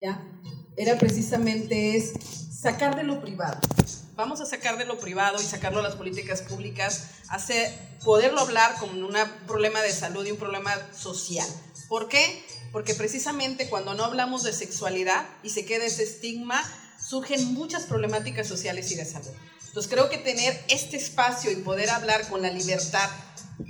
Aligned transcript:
¿ya? 0.00 0.22
Era 0.76 0.98
precisamente 0.98 1.96
es 1.96 2.12
sacar 2.60 2.96
de 2.96 3.02
lo 3.02 3.20
privado. 3.20 3.60
Vamos 4.14 4.40
a 4.40 4.46
sacar 4.46 4.78
de 4.78 4.86
lo 4.86 4.98
privado 4.98 5.40
y 5.40 5.44
sacarlo 5.44 5.80
a 5.80 5.82
las 5.82 5.94
políticas 5.94 6.42
públicas, 6.42 7.10
hacer, 7.28 7.70
poderlo 8.04 8.40
hablar 8.40 8.74
como 8.78 9.06
un 9.06 9.14
problema 9.46 9.80
de 9.82 9.90
salud 9.90 10.24
y 10.26 10.30
un 10.30 10.38
problema 10.38 10.74
social. 10.94 11.46
¿Por 11.88 12.08
qué? 12.08 12.44
Porque 12.72 12.94
precisamente 12.94 13.68
cuando 13.68 13.94
no 13.94 14.04
hablamos 14.04 14.42
de 14.42 14.52
sexualidad 14.52 15.26
y 15.42 15.50
se 15.50 15.64
queda 15.64 15.84
ese 15.84 16.02
estigma, 16.02 16.62
surgen 16.98 17.54
muchas 17.54 17.84
problemáticas 17.84 18.48
sociales 18.48 18.90
y 18.90 18.96
de 18.96 19.04
salud. 19.04 19.30
Entonces 19.66 19.92
creo 19.92 20.08
que 20.08 20.18
tener 20.18 20.58
este 20.68 20.96
espacio 20.96 21.50
y 21.50 21.56
poder 21.56 21.90
hablar 21.90 22.26
con 22.28 22.40
la 22.40 22.50
libertad, 22.50 23.10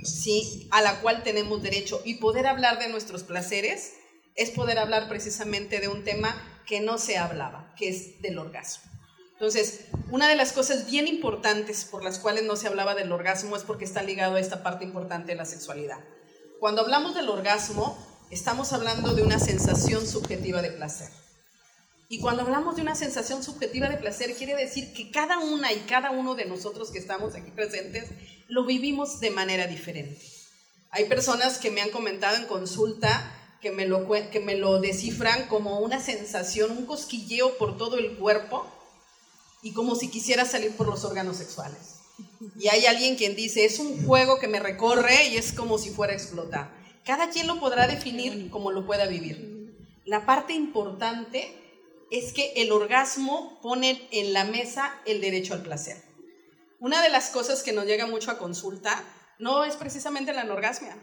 ¿sí? 0.03 0.67
A 0.71 0.81
la 0.81 1.01
cual 1.01 1.23
tenemos 1.23 1.61
derecho 1.61 2.01
y 2.05 2.15
poder 2.15 2.47
hablar 2.47 2.79
de 2.79 2.87
nuestros 2.87 3.23
placeres, 3.23 3.91
es 4.37 4.51
poder 4.51 4.79
hablar 4.79 5.09
precisamente 5.09 5.81
de 5.81 5.89
un 5.89 6.03
tema 6.03 6.35
que 6.65 6.79
no 6.79 6.97
se 6.97 7.17
hablaba, 7.17 7.73
que 7.75 7.89
es 7.89 8.21
del 8.21 8.37
orgasmo. 8.37 8.91
Entonces, 9.33 9.81
una 10.09 10.27
de 10.27 10.35
las 10.35 10.53
cosas 10.53 10.89
bien 10.89 11.07
importantes 11.07 11.85
por 11.85 12.03
las 12.03 12.19
cuales 12.19 12.43
no 12.43 12.55
se 12.55 12.67
hablaba 12.67 12.95
del 12.95 13.11
orgasmo 13.11 13.55
es 13.55 13.63
porque 13.63 13.85
está 13.85 14.01
ligado 14.01 14.35
a 14.35 14.39
esta 14.39 14.63
parte 14.63 14.83
importante 14.83 15.33
de 15.33 15.37
la 15.37 15.45
sexualidad. 15.45 15.99
Cuando 16.59 16.81
hablamos 16.81 17.13
del 17.13 17.29
orgasmo, 17.29 17.97
estamos 18.31 18.73
hablando 18.73 19.13
de 19.13 19.21
una 19.21 19.39
sensación 19.39 20.07
subjetiva 20.07 20.61
de 20.61 20.71
placer. 20.71 21.09
Y 22.09 22.19
cuando 22.19 22.43
hablamos 22.43 22.77
de 22.77 22.81
una 22.81 22.95
sensación 22.95 23.43
subjetiva 23.43 23.89
de 23.89 23.97
placer, 23.97 24.33
quiere 24.35 24.55
decir 24.55 24.93
que 24.93 25.11
cada 25.11 25.39
una 25.39 25.73
y 25.73 25.79
cada 25.81 26.11
uno 26.11 26.35
de 26.35 26.45
nosotros 26.45 26.89
que 26.89 26.99
estamos 26.99 27.35
aquí 27.35 27.51
presentes 27.51 28.09
lo 28.47 28.65
vivimos 28.65 29.19
de 29.19 29.31
manera 29.31 29.67
diferente. 29.67 30.21
Hay 30.89 31.05
personas 31.05 31.57
que 31.57 31.69
me 31.69 31.81
han 31.81 31.91
comentado 31.91 32.37
en 32.37 32.45
consulta 32.45 33.36
que 33.61 33.71
me 33.71 33.85
lo, 33.85 34.07
que 34.07 34.39
me 34.39 34.55
lo 34.55 34.79
descifran 34.79 35.47
como 35.47 35.79
una 35.79 35.99
sensación, 35.99 36.71
un 36.71 36.85
cosquilleo 36.85 37.57
por 37.57 37.77
todo 37.77 37.97
el 37.97 38.17
cuerpo 38.17 38.65
y 39.61 39.73
como 39.73 39.95
si 39.95 40.09
quisiera 40.09 40.45
salir 40.45 40.75
por 40.75 40.87
los 40.87 41.03
órganos 41.03 41.37
sexuales. 41.37 41.95
Y 42.59 42.67
hay 42.67 42.85
alguien 42.85 43.15
quien 43.15 43.35
dice, 43.35 43.65
es 43.65 43.79
un 43.79 44.05
juego 44.05 44.39
que 44.39 44.47
me 44.47 44.59
recorre 44.59 45.27
y 45.27 45.37
es 45.37 45.53
como 45.53 45.77
si 45.77 45.89
fuera 45.89 46.13
a 46.13 46.15
explotar. 46.15 46.71
Cada 47.03 47.29
quien 47.29 47.47
lo 47.47 47.59
podrá 47.59 47.87
definir 47.87 48.49
como 48.49 48.71
lo 48.71 48.85
pueda 48.85 49.05
vivir. 49.05 49.75
La 50.05 50.25
parte 50.25 50.53
importante 50.53 51.53
es 52.11 52.33
que 52.33 52.53
el 52.55 52.71
orgasmo 52.71 53.59
pone 53.61 54.07
en 54.11 54.33
la 54.33 54.45
mesa 54.45 54.93
el 55.05 55.21
derecho 55.21 55.53
al 55.53 55.63
placer. 55.63 56.01
Una 56.79 57.01
de 57.01 57.09
las 57.09 57.29
cosas 57.29 57.63
que 57.63 57.73
nos 57.73 57.85
llega 57.85 58.05
mucho 58.05 58.31
a 58.31 58.37
consulta 58.37 59.03
no 59.39 59.65
es 59.65 59.75
precisamente 59.75 60.33
la 60.33 60.41
anorgasmia, 60.41 60.95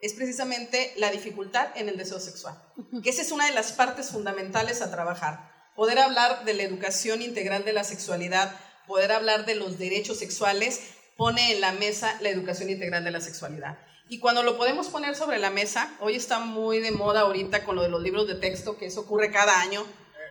es 0.00 0.12
precisamente 0.14 0.92
la 0.96 1.10
dificultad 1.10 1.68
en 1.74 1.88
el 1.88 1.96
deseo 1.96 2.20
sexual, 2.20 2.56
que 3.02 3.10
esa 3.10 3.22
es 3.22 3.32
una 3.32 3.46
de 3.46 3.54
las 3.54 3.72
partes 3.72 4.10
fundamentales 4.10 4.80
a 4.80 4.90
trabajar. 4.90 5.50
Poder 5.74 5.98
hablar 5.98 6.44
de 6.44 6.54
la 6.54 6.62
educación 6.62 7.22
integral 7.22 7.64
de 7.64 7.72
la 7.72 7.84
sexualidad, 7.84 8.54
poder 8.86 9.12
hablar 9.12 9.44
de 9.44 9.54
los 9.54 9.78
derechos 9.78 10.18
sexuales, 10.18 10.80
pone 11.16 11.52
en 11.52 11.60
la 11.60 11.72
mesa 11.72 12.16
la 12.20 12.28
educación 12.28 12.70
integral 12.70 13.04
de 13.04 13.10
la 13.10 13.20
sexualidad. 13.20 13.78
Y 14.08 14.20
cuando 14.20 14.42
lo 14.42 14.56
podemos 14.56 14.88
poner 14.88 15.16
sobre 15.16 15.38
la 15.38 15.50
mesa, 15.50 15.92
hoy 16.00 16.14
está 16.14 16.38
muy 16.38 16.80
de 16.80 16.92
moda 16.92 17.20
ahorita 17.20 17.64
con 17.64 17.76
lo 17.76 17.82
de 17.82 17.90
los 17.90 18.02
libros 18.02 18.26
de 18.26 18.36
texto, 18.36 18.78
que 18.78 18.86
eso 18.86 19.00
ocurre 19.00 19.30
cada 19.30 19.60
año. 19.60 19.84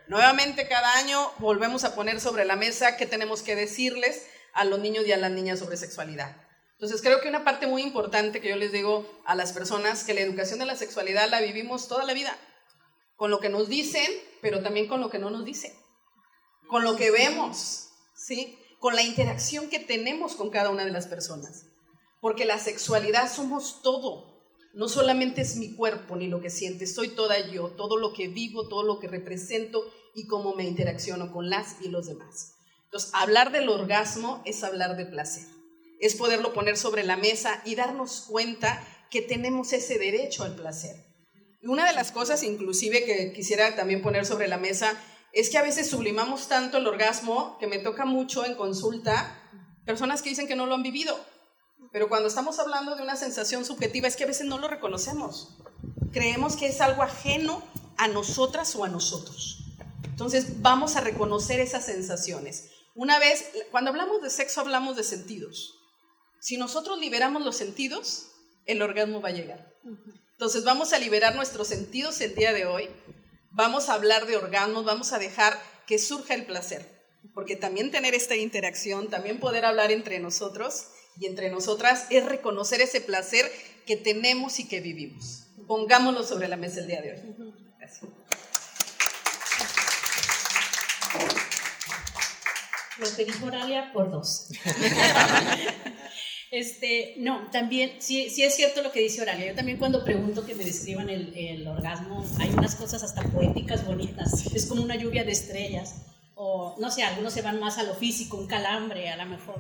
Nuevamente 0.08 0.68
cada 0.68 0.98
año 0.98 1.32
volvemos 1.40 1.84
a 1.84 1.94
poner 1.94 2.20
sobre 2.22 2.46
la 2.46 2.56
mesa 2.56 2.98
qué 2.98 3.06
tenemos 3.06 3.42
que 3.44 3.56
decirles 3.56 4.26
a 4.54 4.64
los 4.64 4.80
niños 4.80 5.06
y 5.06 5.12
a 5.12 5.18
las 5.18 5.32
niñas 5.32 5.60
sobre 5.60 5.78
sexualidad. 5.78 6.47
Entonces 6.78 7.02
creo 7.02 7.22
que 7.22 7.30
una 7.30 7.44
parte 7.44 7.66
muy 7.66 7.82
importante 7.82 8.40
que 8.40 8.50
yo 8.50 8.56
les 8.56 8.72
digo 8.72 9.10
a 9.26 9.34
las 9.34 9.52
personas, 9.52 10.04
que 10.04 10.14
la 10.14 10.22
educación 10.22 10.60
de 10.60 10.68
la 10.68 10.76
sexualidad 10.76 11.28
la 11.28 11.42
vivimos 11.42 11.88
toda 11.88 12.06
la 12.06 12.14
vida, 12.14 12.38
con 13.16 13.32
lo 13.32 13.40
que 13.40 13.50
nos 13.50 13.68
dicen, 13.68 14.06
pero 14.44 14.62
también 14.62 14.88
con 14.88 15.02
lo 15.02 15.10
que 15.10 15.18
no 15.18 15.32
nos 15.32 15.44
dicen, 15.44 15.74
con 16.68 16.84
lo 16.84 16.96
que 16.96 17.10
vemos, 17.10 17.90
¿sí? 18.16 18.60
Con 18.80 18.96
la 18.96 19.02
interacción 19.02 19.70
que 19.70 19.80
tenemos 19.80 20.36
con 20.36 20.52
cada 20.52 20.70
una 20.70 20.86
de 20.86 20.92
las 20.92 21.08
personas. 21.08 21.66
Porque 22.22 22.46
la 22.46 22.60
sexualidad 22.60 23.32
somos 23.34 23.82
todo, 23.82 24.46
no 24.76 24.88
solamente 24.88 25.42
es 25.42 25.56
mi 25.56 25.74
cuerpo 25.74 26.16
ni 26.16 26.28
lo 26.28 26.42
que 26.42 26.52
siente, 26.52 26.86
soy 26.86 27.10
toda 27.10 27.40
yo, 27.40 27.70
todo 27.70 27.98
lo 27.98 28.14
que 28.14 28.28
vivo, 28.28 28.68
todo 28.68 28.84
lo 28.84 29.00
que 29.00 29.08
represento 29.08 29.92
y 30.14 30.28
cómo 30.28 30.54
me 30.54 30.66
interacciono 30.66 31.32
con 31.34 31.50
las 31.50 31.82
y 31.82 31.88
los 31.88 32.06
demás. 32.06 32.54
Entonces, 32.84 33.10
hablar 33.16 33.52
del 33.52 33.68
orgasmo 33.68 34.44
es 34.46 34.64
hablar 34.64 34.96
de 34.96 35.08
placer 35.08 35.57
es 36.00 36.16
poderlo 36.16 36.54
poner 36.54 36.78
sobre 36.78 37.04
la 37.04 37.18
mesa 37.18 37.62
y 37.66 37.76
darnos 37.76 38.26
cuenta 38.28 38.86
que 39.10 39.22
tenemos 39.22 39.74
ese 39.74 39.98
derecho 39.98 40.44
al 40.44 40.56
placer. 40.56 40.96
Y 41.62 41.68
una 41.68 41.86
de 41.86 41.94
las 41.94 42.12
cosas 42.12 42.44
inclusive 42.44 43.04
que 43.06 43.34
quisiera 43.34 43.76
también 43.76 44.02
poner 44.02 44.26
sobre 44.26 44.48
la 44.48 44.58
mesa 44.58 44.94
es 45.34 45.50
que 45.50 45.58
a 45.58 45.64
veces 45.64 45.90
sublimamos 45.90 46.48
tanto 46.48 46.78
el 46.78 46.88
orgasmo 46.88 47.58
que 47.60 47.68
me 47.68 47.80
toca 47.80 48.06
mucho 48.06 48.46
en 48.46 48.56
consulta 48.56 49.42
personas 49.86 50.22
que 50.22 50.30
dicen 50.30 50.48
que 50.48 50.56
no 50.56 50.66
lo 50.66 50.76
han 50.76 50.84
vivido. 50.84 51.18
Pero 51.92 52.10
cuando 52.10 52.28
estamos 52.28 52.60
hablando 52.60 52.96
de 52.96 53.04
una 53.04 53.16
sensación 53.16 53.66
subjetiva 53.66 54.08
es 54.08 54.16
que 54.16 54.24
a 54.24 54.28
veces 54.28 54.46
no 54.46 54.58
lo 54.58 54.68
reconocemos. 54.68 55.58
Creemos 56.12 56.56
que 56.56 56.68
es 56.68 56.82
algo 56.82 57.04
ajeno 57.04 57.64
a 57.98 58.08
nosotras 58.08 58.76
o 58.76 58.84
a 58.84 58.90
nosotros. 58.90 59.64
Entonces 60.04 60.62
vamos 60.62 60.96
a 60.96 61.02
reconocer 61.02 61.60
esas 61.60 61.86
sensaciones. 61.86 62.72
Una 62.96 63.20
vez, 63.20 63.52
cuando 63.72 63.92
hablamos 63.92 64.22
de 64.22 64.30
sexo 64.30 64.62
hablamos 64.62 64.96
de 64.96 65.04
sentidos. 65.04 65.78
Si 66.40 66.58
nosotros 66.58 67.00
liberamos 67.00 67.44
los 67.44 67.58
sentidos, 67.58 68.28
el 68.66 68.82
orgasmo 68.82 69.22
va 69.22 69.30
a 69.30 69.34
llegar. 69.34 69.74
Entonces 70.32 70.64
vamos 70.64 70.94
a 70.94 71.00
liberar 71.00 71.36
nuestros 71.36 71.68
sentidos 71.68 72.22
el 72.22 72.36
día 72.36 72.54
de 72.54 72.66
hoy, 72.66 72.90
vamos 73.52 73.90
a 73.90 73.94
hablar 73.94 74.28
de 74.28 74.38
orgasmos, 74.38 74.86
vamos 74.86 75.14
a 75.14 75.20
dejar 75.20 75.60
que 75.88 75.98
surja 75.98 76.36
el 76.36 76.46
placer, 76.46 76.86
porque 77.34 77.56
también 77.56 77.90
tener 77.90 78.14
esta 78.14 78.36
interacción, 78.36 79.10
también 79.10 79.40
poder 79.40 79.66
hablar 79.66 79.92
entre 79.92 80.20
nosotros 80.20 80.90
y 81.20 81.26
entre 81.26 81.50
nosotras 81.50 82.06
es 82.12 82.24
reconocer 82.26 82.82
ese 82.82 83.02
placer 83.02 83.52
que 83.88 83.98
tenemos 83.98 84.60
y 84.60 84.68
que 84.68 84.80
vivimos. 84.80 85.48
Pongámoslo 85.66 86.24
sobre 86.24 86.48
la 86.48 86.58
mesa 86.58 86.82
el 86.82 86.88
día 86.88 87.02
de 87.02 87.14
hoy. 87.14 87.54
Gracias. 87.80 88.12
Lo 93.00 93.16
que 93.16 93.26
dijo 93.26 93.46
Oralia 93.46 93.92
por 93.94 94.12
dos. 94.12 94.50
Este, 96.50 97.16
no, 97.18 97.50
también, 97.52 97.94
sí, 98.00 98.30
sí 98.30 98.44
es 98.44 98.56
cierto 98.56 98.82
lo 98.82 98.92
que 98.92 99.02
dice 99.02 99.22
Oralia. 99.22 99.48
Yo 99.48 99.56
también 99.56 99.78
cuando 99.78 100.04
pregunto 100.04 100.46
que 100.46 100.56
me 100.56 100.64
describan 100.64 101.10
el, 101.10 101.34
el, 101.36 101.68
orgasmo, 101.68 102.26
hay 102.40 102.50
unas 102.50 102.76
cosas 102.76 103.04
hasta 103.04 103.24
poéticas 103.24 103.86
bonitas. 103.86 104.46
Es 104.56 104.66
como 104.66 104.82
una 104.82 104.96
lluvia 104.96 105.26
de 105.26 105.34
estrellas. 105.34 106.06
O, 106.36 106.76
no 106.80 106.90
sé, 106.90 107.04
algunos 107.04 107.34
se 107.34 107.42
van 107.42 107.60
más 107.60 107.78
a 107.78 107.84
lo 107.84 107.96
físico, 107.96 108.38
un 108.38 108.48
calambre 108.48 109.10
a 109.10 109.18
lo 109.18 109.26
mejor. 109.26 109.60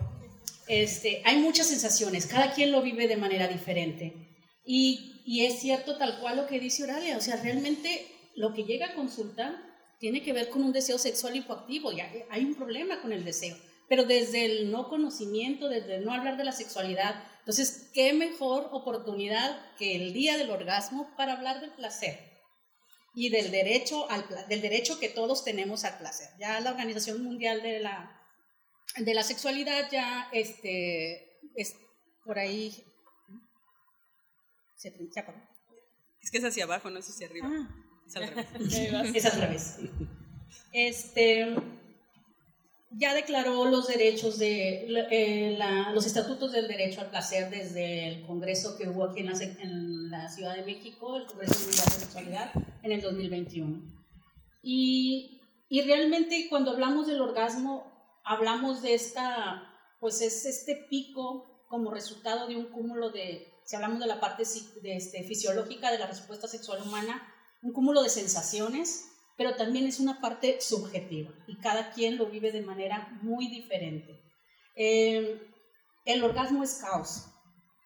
Este, 0.67 1.21
hay 1.25 1.37
muchas 1.37 1.67
sensaciones, 1.67 2.25
cada 2.25 2.53
quien 2.53 2.71
lo 2.71 2.81
vive 2.81 3.07
de 3.07 3.17
manera 3.17 3.47
diferente. 3.47 4.13
Y, 4.63 5.23
y 5.25 5.45
es 5.45 5.59
cierto 5.59 5.97
tal 5.97 6.19
cual 6.19 6.37
lo 6.37 6.47
que 6.47 6.59
dice 6.59 6.83
Oralia. 6.83 7.17
O 7.17 7.21
sea, 7.21 7.35
realmente 7.37 8.07
lo 8.35 8.53
que 8.53 8.63
llega 8.63 8.87
a 8.87 8.95
consulta 8.95 9.61
tiene 9.99 10.21
que 10.21 10.31
ver 10.31 10.49
con 10.49 10.63
un 10.63 10.71
deseo 10.71 10.97
sexual 10.97 11.35
hipoactivo. 11.35 11.91
Y 11.91 11.99
hay 11.99 12.45
un 12.45 12.55
problema 12.55 13.01
con 13.01 13.11
el 13.11 13.25
deseo 13.25 13.57
pero 13.87 14.03
desde 14.03 14.45
el 14.45 14.71
no 14.71 14.89
conocimiento, 14.89 15.69
desde 15.69 15.95
el 15.95 16.05
no 16.05 16.13
hablar 16.13 16.37
de 16.37 16.43
la 16.43 16.51
sexualidad. 16.51 17.23
Entonces, 17.39 17.89
¿qué 17.93 18.13
mejor 18.13 18.69
oportunidad 18.71 19.75
que 19.75 19.95
el 19.95 20.13
día 20.13 20.37
del 20.37 20.49
orgasmo 20.49 21.15
para 21.15 21.33
hablar 21.33 21.61
del 21.61 21.71
placer? 21.71 22.19
Y 23.13 23.29
del 23.29 23.49
derecho, 23.49 24.09
al, 24.11 24.25
del 24.47 24.61
derecho 24.61 24.99
que 24.99 25.09
todos 25.09 25.43
tenemos 25.43 25.85
al 25.85 25.97
placer. 25.97 26.29
Ya 26.39 26.59
la 26.59 26.71
Organización 26.71 27.23
Mundial 27.23 27.63
de 27.63 27.79
la, 27.79 28.21
de 28.97 29.13
la 29.13 29.23
Sexualidad 29.23 29.89
ya 29.91 30.29
este, 30.33 31.39
es 31.55 31.75
por 32.23 32.37
ahí... 32.37 32.83
Se, 34.75 34.89
Es 36.21 36.29
que 36.29 36.37
es 36.37 36.43
hacia 36.43 36.65
abajo, 36.65 36.91
no 36.91 36.99
es 36.99 37.09
hacia 37.09 37.25
arriba. 37.25 37.49
Ah. 37.49 37.87
Es 38.05 38.15
al 38.15 38.27
revés. 38.35 39.15
es 39.15 39.25
al 39.25 39.41
revés. 39.41 39.77
Este, 40.73 41.55
ya 42.97 43.13
declaró 43.13 43.65
los 43.65 43.87
derechos 43.87 44.39
de 44.39 44.87
eh, 45.11 45.59
los 45.93 46.05
estatutos 46.05 46.51
del 46.51 46.67
derecho 46.67 47.01
al 47.01 47.09
placer 47.09 47.49
desde 47.49 48.07
el 48.07 48.25
congreso 48.25 48.75
que 48.75 48.89
hubo 48.89 49.05
aquí 49.05 49.19
en 49.19 50.09
la, 50.09 50.29
Ciudad 50.29 50.55
de 50.55 50.63
México, 50.63 51.17
el 51.17 51.25
Congreso 51.25 51.59
Mundial 51.59 51.85
de 51.85 51.91
Sexualidad, 51.91 52.51
en 52.81 52.91
el 52.91 53.01
2021. 53.01 53.81
Y, 54.63 55.41
y, 55.69 55.81
realmente 55.81 56.47
cuando 56.49 56.71
hablamos 56.71 57.07
del 57.07 57.21
orgasmo, 57.21 57.85
hablamos 58.23 58.81
de 58.81 58.95
esta, 58.95 59.63
pues 59.99 60.21
es 60.21 60.45
este 60.45 60.87
pico 60.89 61.65
como 61.69 61.91
resultado 61.91 62.47
de 62.47 62.55
un 62.55 62.65
cúmulo 62.71 63.11
de, 63.11 63.53
si 63.63 63.75
hablamos 63.75 63.99
de 63.99 64.07
la 64.07 64.19
parte 64.19 64.43
de 64.81 64.95
este, 64.97 65.23
fisiológica 65.23 65.91
de 65.91 65.99
la 65.99 66.07
respuesta 66.07 66.47
sexual 66.47 66.81
humana, 66.81 67.21
un 67.61 67.73
cúmulo 67.73 68.01
de 68.01 68.09
sensaciones 68.09 69.05
pero 69.37 69.55
también 69.55 69.85
es 69.85 69.99
una 69.99 70.19
parte 70.19 70.59
subjetiva 70.59 71.31
y 71.47 71.57
cada 71.57 71.91
quien 71.91 72.17
lo 72.17 72.25
vive 72.25 72.51
de 72.51 72.63
manera 72.63 73.17
muy 73.21 73.47
diferente. 73.47 74.19
Eh, 74.75 75.39
el 76.05 76.23
orgasmo 76.23 76.63
es 76.63 76.75
caos, 76.75 77.27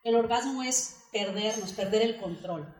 el 0.03 0.15
orgasmo 0.15 0.63
es 0.63 1.03
perdernos, 1.12 1.74
perder 1.74 2.01
el 2.01 2.18
control. 2.18 2.74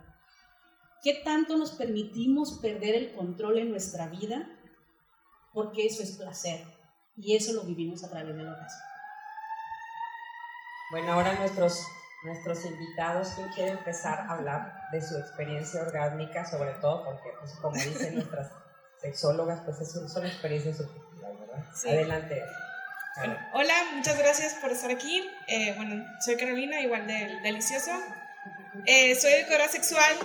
¿Qué 1.04 1.22
tanto 1.24 1.58
nos 1.58 1.72
permitimos 1.72 2.60
perder 2.62 2.96
el 2.96 3.14
control 3.14 3.58
en 3.58 3.72
nuestra 3.72 4.08
vida? 4.08 4.48
Porque 5.54 5.86
eso 5.86 6.04
es 6.04 6.12
placer. 6.18 6.64
Y 7.18 7.36
eso 7.36 7.54
lo 7.54 7.64
vivimos 7.64 8.04
a 8.04 8.10
través 8.10 8.36
del 8.36 8.48
orgasmo. 8.48 8.82
Bueno, 10.92 11.14
ahora 11.14 11.40
nuestros, 11.40 11.86
nuestros 12.24 12.66
invitados, 12.66 13.30
¿quién 13.36 13.48
quiere 13.50 13.72
empezar 13.72 14.20
a 14.20 14.34
hablar 14.34 14.90
de 14.92 15.02
su 15.02 15.18
experiencia 15.18 15.82
orgásmica? 15.82 16.46
Sobre 16.46 16.72
todo 16.74 17.04
porque, 17.06 17.30
pues, 17.40 17.54
como 17.54 17.76
dicen 17.76 18.16
nuestras 18.16 18.52
sexólogas, 19.02 19.62
pues 19.62 19.78
son 20.12 20.26
experiencias 20.26 20.78
subjetivas, 20.78 21.40
¿verdad? 21.40 21.66
Adelante. 21.86 22.44
hola, 23.54 23.74
muchas 23.96 24.18
gracias 24.18 24.54
por 24.56 24.72
estar 24.72 24.92
aquí. 24.92 25.28
Eh, 25.48 25.74
bueno, 25.76 26.06
soy 26.24 26.38
Carolina, 26.38 26.80
igual 26.82 27.08
del 27.08 27.42
Delicioso. 27.42 27.92
Eh, 28.86 29.16
soy 29.16 29.34
educadora 29.34 29.68
sexual 29.68 30.16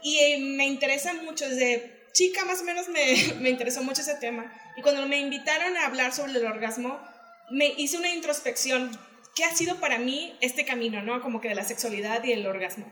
y 0.00 0.18
eh, 0.18 0.38
me 0.56 0.66
interesa 0.66 1.12
mucho, 1.14 1.48
desde 1.48 2.08
chica 2.12 2.44
más 2.44 2.62
o 2.62 2.64
menos 2.64 2.88
me, 2.88 3.34
me 3.40 3.50
interesó 3.50 3.82
mucho 3.82 4.02
ese 4.02 4.14
tema. 4.14 4.52
Y 4.76 4.82
cuando 4.82 5.06
me 5.06 5.18
invitaron 5.18 5.76
a 5.76 5.86
hablar 5.86 6.12
sobre 6.12 6.32
el 6.32 6.46
orgasmo, 6.46 7.00
me 7.50 7.66
hice 7.66 7.98
una 7.98 8.08
introspección. 8.08 8.96
¿Qué 9.34 9.44
ha 9.44 9.54
sido 9.54 9.80
para 9.80 9.98
mí 9.98 10.36
este 10.40 10.64
camino, 10.64 11.02
no? 11.02 11.20
Como 11.20 11.40
que 11.40 11.48
de 11.48 11.54
la 11.54 11.64
sexualidad 11.64 12.22
y 12.24 12.32
el 12.32 12.46
orgasmo. 12.46 12.86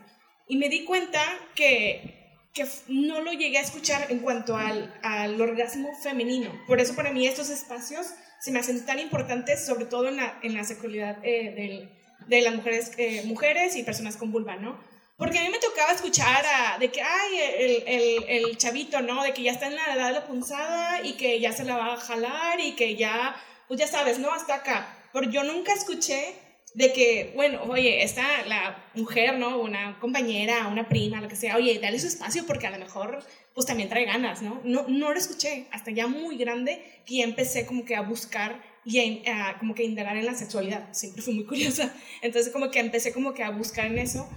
Y 0.47 0.57
me 0.57 0.69
di 0.69 0.83
cuenta 0.83 1.21
que, 1.55 2.37
que 2.53 2.67
no 2.89 3.21
lo 3.21 3.31
llegué 3.31 3.57
a 3.57 3.61
escuchar 3.61 4.11
en 4.11 4.19
cuanto 4.19 4.57
al, 4.57 4.93
al 5.01 5.39
orgasmo 5.39 5.89
femenino. 6.01 6.51
Por 6.67 6.81
eso 6.81 6.95
para 6.95 7.11
mí 7.11 7.25
estos 7.25 7.49
espacios 7.49 8.07
se 8.41 8.51
me 8.51 8.59
hacen 8.59 8.85
tan 8.85 8.99
importantes, 8.99 9.65
sobre 9.65 9.85
todo 9.85 10.09
en 10.09 10.17
la, 10.17 10.37
en 10.43 10.53
la 10.53 10.65
sexualidad 10.65 11.17
eh, 11.23 11.89
de 12.27 12.41
las 12.41 12.53
mujeres, 12.53 12.91
eh, 12.97 13.23
mujeres 13.25 13.77
y 13.77 13.83
personas 13.83 14.17
con 14.17 14.31
vulva, 14.31 14.57
¿no? 14.57 14.77
Porque 15.15 15.39
a 15.39 15.43
mí 15.43 15.49
me 15.49 15.59
tocaba 15.59 15.93
escuchar 15.93 16.43
de 16.79 16.91
que, 16.91 17.01
ay, 17.01 17.39
el, 17.57 17.83
el, 17.87 18.23
el, 18.27 18.57
chavito, 18.57 19.01
¿no? 19.01 19.23
De 19.23 19.33
que 19.33 19.43
ya 19.43 19.51
está 19.51 19.67
en 19.67 19.75
la 19.75 19.93
edad 19.95 20.07
de 20.07 20.13
la 20.13 20.27
punzada 20.27 21.01
y 21.03 21.13
que 21.13 21.39
ya 21.39 21.53
se 21.53 21.63
la 21.63 21.77
va 21.77 21.93
a 21.93 21.97
jalar 21.97 22.59
y 22.59 22.73
que 22.73 22.97
ya, 22.97 23.33
pues 23.69 23.79
ya 23.79 23.87
sabes, 23.87 24.19
¿no? 24.19 24.33
Hasta 24.33 24.55
acá. 24.55 25.02
Pero 25.13 25.29
yo 25.29 25.43
nunca 25.43 25.73
escuché 25.73 26.35
de 26.73 26.91
que, 26.91 27.31
bueno, 27.35 27.61
oye, 27.69 28.03
está 28.03 28.45
la 28.47 28.89
mujer, 28.95 29.37
¿no? 29.37 29.59
Una 29.59 29.99
compañera, 29.99 30.67
una 30.67 30.89
prima, 30.89 31.21
lo 31.21 31.27
que 31.27 31.35
sea, 31.35 31.55
oye, 31.55 31.79
dale 31.79 31.99
su 31.99 32.07
espacio 32.07 32.45
porque 32.47 32.65
a 32.65 32.71
lo 32.71 32.79
mejor, 32.79 33.23
pues 33.53 33.67
también 33.67 33.89
trae 33.89 34.05
ganas, 34.05 34.41
¿no? 34.41 34.59
No, 34.63 34.85
no 34.87 35.13
lo 35.13 35.19
escuché 35.19 35.67
hasta 35.71 35.91
ya 35.91 36.07
muy 36.07 36.35
grande 36.37 36.83
que 37.05 37.17
ya 37.17 37.23
empecé 37.23 37.65
como 37.67 37.85
que 37.85 37.95
a 37.95 38.01
buscar 38.01 38.61
y 38.85 39.23
a, 39.29 39.57
como 39.59 39.75
que 39.75 39.83
indagar 39.83 40.17
en 40.17 40.25
la 40.25 40.33
sexualidad. 40.33 40.91
Siempre 40.93 41.21
fui 41.21 41.35
muy 41.35 41.45
curiosa. 41.47 41.93
Entonces 42.21 42.51
como 42.51 42.71
que 42.71 42.79
empecé 42.79 43.13
como 43.13 43.33
que 43.33 43.43
a 43.43 43.51
buscar 43.51 43.85
en 43.85 43.99
eso. 43.99 44.27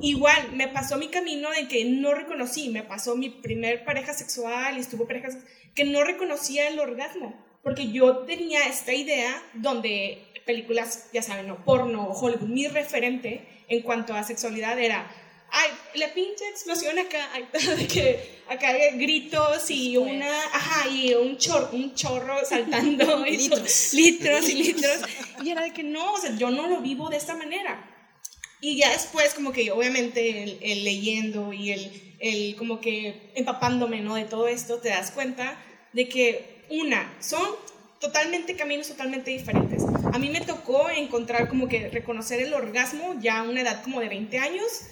Igual, 0.00 0.52
me 0.52 0.68
pasó 0.68 0.96
mi 0.96 1.08
camino 1.08 1.50
de 1.50 1.66
que 1.66 1.84
no 1.84 2.14
reconocí, 2.14 2.68
me 2.68 2.84
pasó 2.84 3.16
mi 3.16 3.30
primer 3.30 3.84
pareja 3.84 4.12
sexual 4.12 4.76
y 4.76 4.80
estuvo 4.80 5.06
parejas 5.06 5.38
que 5.74 5.84
no 5.84 6.04
reconocía 6.04 6.68
el 6.68 6.78
orgasmo, 6.78 7.34
porque 7.68 7.92
yo 7.92 8.20
tenía 8.20 8.62
esta 8.62 8.94
idea 8.94 9.42
donde 9.52 10.24
películas, 10.46 11.10
ya 11.12 11.20
saben, 11.20 11.48
no, 11.48 11.62
porno, 11.66 12.08
Hollywood, 12.12 12.48
mi 12.48 12.66
referente 12.66 13.46
en 13.68 13.82
cuanto 13.82 14.14
a 14.14 14.24
sexualidad 14.24 14.78
era 14.78 15.06
ay, 15.50 15.70
la 15.96 16.14
pinche 16.14 16.48
explosión 16.48 16.98
acá, 16.98 17.28
de 17.76 17.86
que 17.86 18.40
acá 18.48 18.68
hay 18.68 18.98
gritos 18.98 19.70
y 19.70 19.98
una, 19.98 20.44
ajá, 20.44 20.88
y 20.88 21.12
un, 21.12 21.36
chor, 21.36 21.68
un 21.72 21.94
chorro 21.94 22.42
saltando, 22.48 23.26
y 23.26 23.36
litros. 23.36 23.92
litros 23.92 24.48
y 24.48 24.54
litros, 24.54 25.00
y 25.44 25.50
era 25.50 25.60
de 25.60 25.74
que 25.74 25.82
no, 25.82 26.14
o 26.14 26.16
sea, 26.16 26.34
yo 26.36 26.48
no 26.50 26.68
lo 26.68 26.80
vivo 26.80 27.10
de 27.10 27.18
esta 27.18 27.36
manera. 27.36 27.84
Y 28.62 28.78
ya 28.78 28.92
después, 28.92 29.34
como 29.34 29.52
que 29.52 29.70
obviamente 29.72 30.42
el, 30.42 30.84
leyendo 30.84 31.52
y 31.52 31.72
el, 31.72 32.16
el, 32.18 32.56
como 32.56 32.80
que 32.80 33.30
empapándome, 33.34 34.00
¿no? 34.00 34.14
De 34.14 34.24
todo 34.24 34.48
esto, 34.48 34.78
te 34.78 34.88
das 34.88 35.10
cuenta 35.10 35.62
de 35.92 36.08
que, 36.08 36.57
una, 36.70 37.16
son 37.20 37.42
totalmente 38.00 38.56
caminos 38.56 38.88
totalmente 38.88 39.30
diferentes. 39.30 39.82
A 40.12 40.18
mí 40.18 40.30
me 40.30 40.40
tocó 40.40 40.88
encontrar 40.90 41.48
como 41.48 41.68
que 41.68 41.88
reconocer 41.88 42.40
el 42.40 42.54
orgasmo 42.54 43.16
ya 43.20 43.38
a 43.38 43.42
una 43.42 43.62
edad 43.62 43.82
como 43.82 44.00
de 44.00 44.08
20 44.08 44.38
años, 44.38 44.82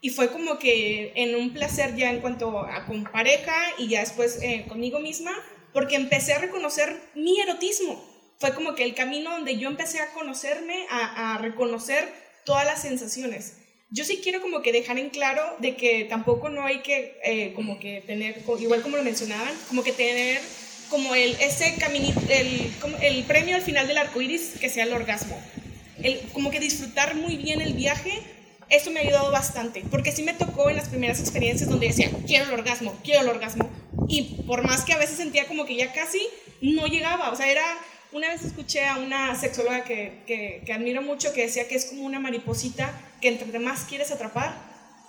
y 0.00 0.10
fue 0.10 0.30
como 0.30 0.58
que 0.58 1.12
en 1.16 1.34
un 1.34 1.52
placer 1.52 1.96
ya 1.96 2.10
en 2.10 2.20
cuanto 2.20 2.60
a 2.60 2.86
con 2.86 3.04
pareja 3.04 3.54
y 3.78 3.88
ya 3.88 4.00
después 4.00 4.38
eh, 4.42 4.64
conmigo 4.68 5.00
misma, 5.00 5.32
porque 5.72 5.96
empecé 5.96 6.34
a 6.34 6.38
reconocer 6.38 7.00
mi 7.14 7.40
erotismo. 7.40 8.04
Fue 8.38 8.54
como 8.54 8.74
que 8.74 8.84
el 8.84 8.94
camino 8.94 9.30
donde 9.30 9.56
yo 9.56 9.68
empecé 9.68 10.00
a 10.00 10.12
conocerme, 10.12 10.86
a, 10.90 11.38
reconocer 11.38 12.06
todas 12.44 12.66
las 12.66 12.82
sensaciones. 12.82 13.56
Yo 13.90 14.04
sí 14.04 14.20
quiero 14.22 14.42
como 14.42 14.62
que 14.62 14.72
dejar 14.72 14.98
en 14.98 15.10
claro 15.10 15.42
de 15.58 15.76
que 15.76 16.04
tampoco 16.04 16.50
no 16.50 16.64
hay 16.64 16.82
que 16.82 17.18
eh, 17.24 17.52
como 17.54 17.78
que 17.80 18.02
tener, 18.06 18.42
igual 18.60 18.82
como 18.82 18.96
lo 18.96 19.02
mencionaban, 19.02 19.54
como 19.68 19.82
que 19.82 19.92
tener 19.92 20.40
como 20.90 21.14
el, 21.14 21.32
ese 21.40 21.74
caminito, 21.76 22.20
el, 22.28 22.72
el 23.02 23.24
premio 23.24 23.56
al 23.56 23.62
final 23.62 23.86
del 23.86 23.98
arco 23.98 24.20
iris 24.20 24.54
que 24.60 24.68
sea 24.68 24.84
el 24.84 24.92
orgasmo. 24.92 25.38
El, 26.02 26.20
como 26.32 26.50
que 26.50 26.60
disfrutar 26.60 27.14
muy 27.14 27.36
bien 27.36 27.60
el 27.60 27.74
viaje 27.74 28.22
eso 28.68 28.90
me 28.90 28.98
ha 28.98 29.02
ayudado 29.02 29.30
bastante, 29.30 29.84
porque 29.90 30.10
sí 30.10 30.22
me 30.22 30.34
tocó 30.34 30.68
en 30.70 30.76
las 30.76 30.88
primeras 30.88 31.20
experiencias 31.20 31.68
donde 31.68 31.86
decía, 31.86 32.10
quiero 32.26 32.46
el 32.46 32.54
orgasmo, 32.54 32.98
quiero 33.04 33.20
el 33.20 33.28
orgasmo, 33.28 33.70
y 34.08 34.42
por 34.46 34.64
más 34.64 34.84
que 34.84 34.92
a 34.92 34.98
veces 34.98 35.16
sentía 35.16 35.46
como 35.46 35.66
que 35.66 35.76
ya 35.76 35.92
casi 35.92 36.20
no 36.60 36.86
llegaba, 36.86 37.30
o 37.30 37.36
sea, 37.36 37.48
era, 37.48 37.64
una 38.10 38.28
vez 38.28 38.44
escuché 38.44 38.84
a 38.84 38.96
una 38.96 39.38
sexóloga 39.38 39.84
que, 39.84 40.22
que, 40.26 40.62
que 40.66 40.72
admiro 40.72 41.00
mucho 41.00 41.32
que 41.32 41.42
decía 41.42 41.68
que 41.68 41.76
es 41.76 41.86
como 41.86 42.04
una 42.04 42.18
mariposita 42.18 42.92
que 43.20 43.28
entre 43.28 43.58
más 43.60 43.84
quieres 43.84 44.10
atrapar, 44.10 44.56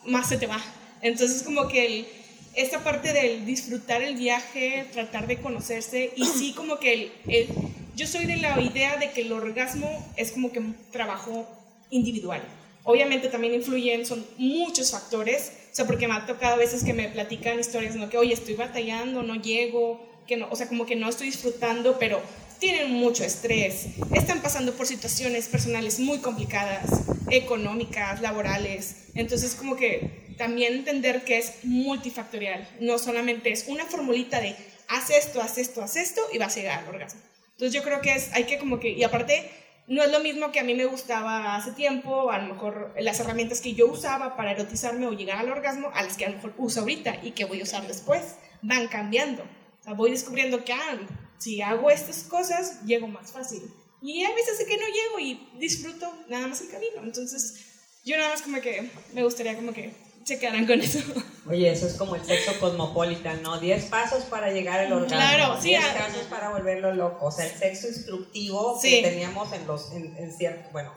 más 0.06 0.30
se 0.30 0.38
te 0.38 0.46
va. 0.46 0.62
Entonces 1.02 1.44
como 1.44 1.68
que 1.68 1.86
el, 1.86 2.08
esta 2.58 2.84
parte 2.84 3.14
del 3.14 3.46
disfrutar 3.46 4.02
el 4.02 4.16
viaje, 4.16 4.88
tratar 4.92 5.28
de 5.28 5.38
conocerse, 5.38 6.12
y 6.16 6.26
sí 6.26 6.54
como 6.54 6.80
que 6.80 7.12
el, 7.28 7.48
yo 7.96 8.08
soy 8.08 8.26
de 8.26 8.38
la 8.38 8.60
idea 8.60 8.98
de 8.98 9.12
que 9.12 9.22
el 9.22 9.32
orgasmo 9.32 9.88
es 10.18 10.32
como 10.32 10.52
que 10.52 10.58
un 10.58 10.76
trabajo 10.92 11.48
individual. 11.92 12.42
Obviamente 12.84 13.28
también 13.28 13.54
influyen, 13.54 14.08
son 14.08 14.26
muchos 14.38 14.90
factores, 14.90 15.52
o 15.72 15.76
sea, 15.76 15.86
porque 15.86 16.08
me 16.08 16.16
ha 16.16 16.26
tocado 16.26 16.56
a 16.56 16.58
veces 16.58 16.84
que 16.84 16.94
me 16.94 17.08
platican 17.10 17.60
historias, 17.60 17.96
¿no? 17.96 18.10
Que, 18.10 18.18
oye, 18.18 18.34
estoy 18.34 18.56
batallando, 18.56 19.22
no 19.22 19.36
llego, 19.36 20.04
que 20.26 20.36
no, 20.36 20.48
o 20.50 20.56
sea, 20.56 20.68
como 20.68 20.88
que 20.88 20.96
no 20.96 21.10
estoy 21.10 21.28
disfrutando, 21.28 22.00
pero 22.00 22.20
tienen 22.58 22.92
mucho 22.92 23.24
estrés, 23.24 23.86
están 24.16 24.42
pasando 24.42 24.74
por 24.74 24.88
situaciones 24.88 25.48
personales 25.48 26.00
muy 26.00 26.18
complicadas, 26.20 26.90
económicas, 27.30 28.20
laborales, 28.22 28.96
entonces 29.14 29.54
como 29.54 29.76
que 29.76 30.27
también 30.38 30.74
entender 30.74 31.24
que 31.24 31.38
es 31.38 31.64
multifactorial, 31.64 32.68
no 32.80 32.98
solamente 32.98 33.52
es 33.52 33.68
una 33.68 33.86
formulita 33.86 34.40
de 34.40 34.56
haz 34.88 35.10
esto, 35.10 35.42
haz 35.42 35.58
esto, 35.58 35.82
haz 35.82 35.96
esto 35.96 36.22
y 36.32 36.38
vas 36.38 36.56
a 36.56 36.60
llegar 36.60 36.80
al 36.80 36.90
orgasmo. 36.90 37.22
Entonces 37.52 37.74
yo 37.74 37.84
creo 37.84 38.02
que 38.02 38.14
es, 38.14 38.32
hay 38.34 38.46
que 38.46 38.60
como 38.60 38.80
que, 38.80 38.90
y 38.90 39.04
aparte 39.04 39.50
no 39.88 40.04
es 40.04 40.12
lo 40.12 40.20
mismo 40.20 40.52
que 40.52 40.60
a 40.60 40.64
mí 40.64 40.76
me 40.76 40.86
gustaba 40.86 41.56
hace 41.56 41.72
tiempo, 41.72 42.30
a 42.30 42.40
lo 42.40 42.54
mejor 42.54 42.94
las 43.00 43.20
herramientas 43.20 43.62
que 43.62 43.74
yo 43.74 43.88
usaba 43.88 44.36
para 44.36 44.52
erotizarme 44.52 45.08
o 45.08 45.14
llegar 45.14 45.40
al 45.40 45.50
orgasmo, 45.50 45.90
a 45.94 46.04
las 46.04 46.18
que 46.18 46.26
a 46.26 46.30
lo 46.30 46.36
mejor 46.36 46.54
uso 46.58 46.82
ahorita 46.82 47.20
y 47.24 47.32
que 47.32 47.46
voy 47.46 47.62
a 47.62 47.64
usar 47.64 47.88
después, 47.88 48.36
van 48.62 48.88
cambiando. 48.90 49.44
O 49.44 49.84
sea, 49.84 49.94
voy 49.94 50.12
descubriendo 50.12 50.64
que 50.66 50.74
ah, 50.74 51.00
si 51.38 51.62
hago 51.62 51.90
estas 51.90 52.24
cosas, 52.24 52.84
llego 52.86 53.08
más 53.08 53.32
fácil. 53.32 53.62
Y 54.02 54.24
a 54.26 54.34
veces 54.36 54.58
sé 54.58 54.66
que 54.66 54.78
no 54.78 54.86
llego 54.86 55.20
y 55.20 55.58
disfruto 55.58 56.14
nada 56.28 56.48
más 56.48 56.62
el 56.62 56.70
camino. 56.70 57.02
Entonces, 57.04 58.02
yo 58.06 58.18
nada 58.18 58.30
más 58.30 58.42
como 58.42 58.62
que 58.62 58.90
me 59.14 59.24
gustaría 59.24 59.56
como 59.56 59.74
que 59.74 59.94
se 60.28 60.40
quedarán 60.40 60.68
con 60.68 60.82
eso. 60.82 61.00
Oye, 61.48 61.72
eso 61.72 61.88
es 61.88 61.94
como 61.94 62.16
el 62.16 62.24
sexo 62.26 62.60
cosmopolitan, 62.60 63.42
¿no? 63.42 63.60
Diez 63.60 63.86
pasos 63.86 64.26
para 64.26 64.52
llegar 64.52 64.82
al 64.82 64.92
orgasmo. 64.92 65.16
Claro, 65.16 65.62
sí. 65.62 65.70
Diez 65.70 65.86
pasos 65.86 66.24
para 66.30 66.50
volverlo 66.50 66.94
loco. 66.94 67.28
O 67.28 67.32
sea, 67.32 67.46
el 67.46 67.58
sexo 67.58 67.88
instructivo 67.88 68.78
que 68.82 69.02
teníamos 69.02 69.54
en 69.54 69.66
los, 69.66 69.90
en, 69.94 70.32
cierto, 70.38 70.70
bueno, 70.74 70.92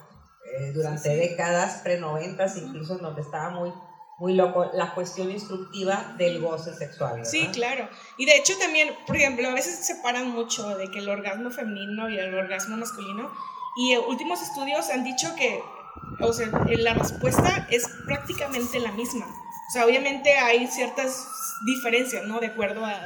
eh, 0.59 0.73
durante 0.73 1.15
décadas, 1.15 1.81
pre-noventas, 1.85 2.57
incluso 2.57 2.97
en 2.97 3.03
donde 3.03 3.23
estaba 3.23 3.51
muy, 3.51 3.73
muy 4.19 4.35
loco, 4.35 4.69
la 4.75 4.95
cuestión 4.95 5.31
instructiva 5.31 6.17
del 6.19 6.41
goce 6.41 6.75
sexual. 6.75 7.19
¿verdad? 7.19 7.31
Sí, 7.31 7.47
claro. 7.53 7.89
Y 8.19 8.27
de 8.27 8.37
hecho 8.37 8.59
también, 8.59 8.93
por 9.07 9.15
ejemplo, 9.15 9.49
a 9.49 9.55
veces 9.55 9.77
se 9.77 9.95
separan 9.95 10.29
mucho 10.29 10.77
de 10.77 10.91
que 10.91 10.99
el 10.99 11.09
orgasmo 11.09 11.53
femenino 11.53 12.11
y 12.11 12.19
el 12.19 12.35
orgasmo 12.35 12.77
masculino. 12.77 13.31
Y 13.77 13.97
últimos 13.97 14.43
estudios 14.43 14.91
han 14.91 15.05
dicho 15.05 15.37
que 15.37 15.63
o 16.21 16.33
sea, 16.33 16.49
la 16.67 16.95
respuesta 16.95 17.67
es 17.71 17.89
prácticamente 18.05 18.79
la 18.81 18.93
misma. 18.93 19.27
O 19.27 19.73
sea, 19.73 19.87
obviamente 19.87 20.37
hay 20.37 20.67
ciertas 20.67 21.29
diferencias, 21.65 22.27
¿no? 22.27 22.41
De 22.41 22.49
acuerdo 22.49 22.85
a, 22.85 23.05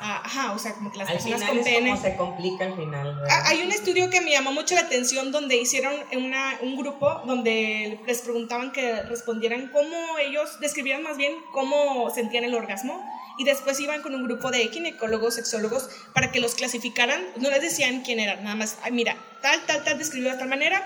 ajá, 0.00 0.52
o 0.52 0.58
sea, 0.58 0.72
como 0.74 0.90
que 0.90 0.98
las 0.98 1.10
personas 1.10 1.42
con 1.42 1.62
pene. 1.62 1.96
se 1.96 2.16
complica 2.16 2.64
al 2.64 2.76
final. 2.76 3.22
Hay 3.44 3.62
un 3.62 3.72
estudio 3.72 4.08
que 4.08 4.20
me 4.20 4.30
llamó 4.30 4.52
mucho 4.52 4.74
la 4.74 4.82
atención 4.82 5.32
donde 5.32 5.56
hicieron 5.56 5.92
una, 6.16 6.58
un 6.62 6.76
grupo 6.76 7.22
donde 7.26 8.00
les 8.06 8.22
preguntaban 8.22 8.72
que 8.72 9.02
respondieran 9.02 9.68
cómo 9.68 9.96
ellos 10.18 10.58
describieran 10.60 11.02
más 11.02 11.16
bien 11.16 11.34
cómo 11.52 12.10
sentían 12.10 12.44
el 12.44 12.54
orgasmo 12.54 13.04
y 13.38 13.44
después 13.44 13.78
iban 13.80 14.02
con 14.02 14.14
un 14.14 14.24
grupo 14.24 14.50
de 14.50 14.68
ginecólogos, 14.68 15.34
sexólogos, 15.34 15.88
para 16.12 16.32
que 16.32 16.40
los 16.40 16.54
clasificaran. 16.54 17.22
No 17.36 17.50
les 17.50 17.62
decían 17.62 18.02
quién 18.02 18.18
eran, 18.20 18.42
nada 18.42 18.56
más, 18.56 18.76
mira, 18.90 19.16
tal, 19.40 19.60
tal, 19.66 19.84
tal, 19.84 19.96
describió 19.96 20.32
de 20.32 20.38
tal 20.38 20.48
manera, 20.48 20.84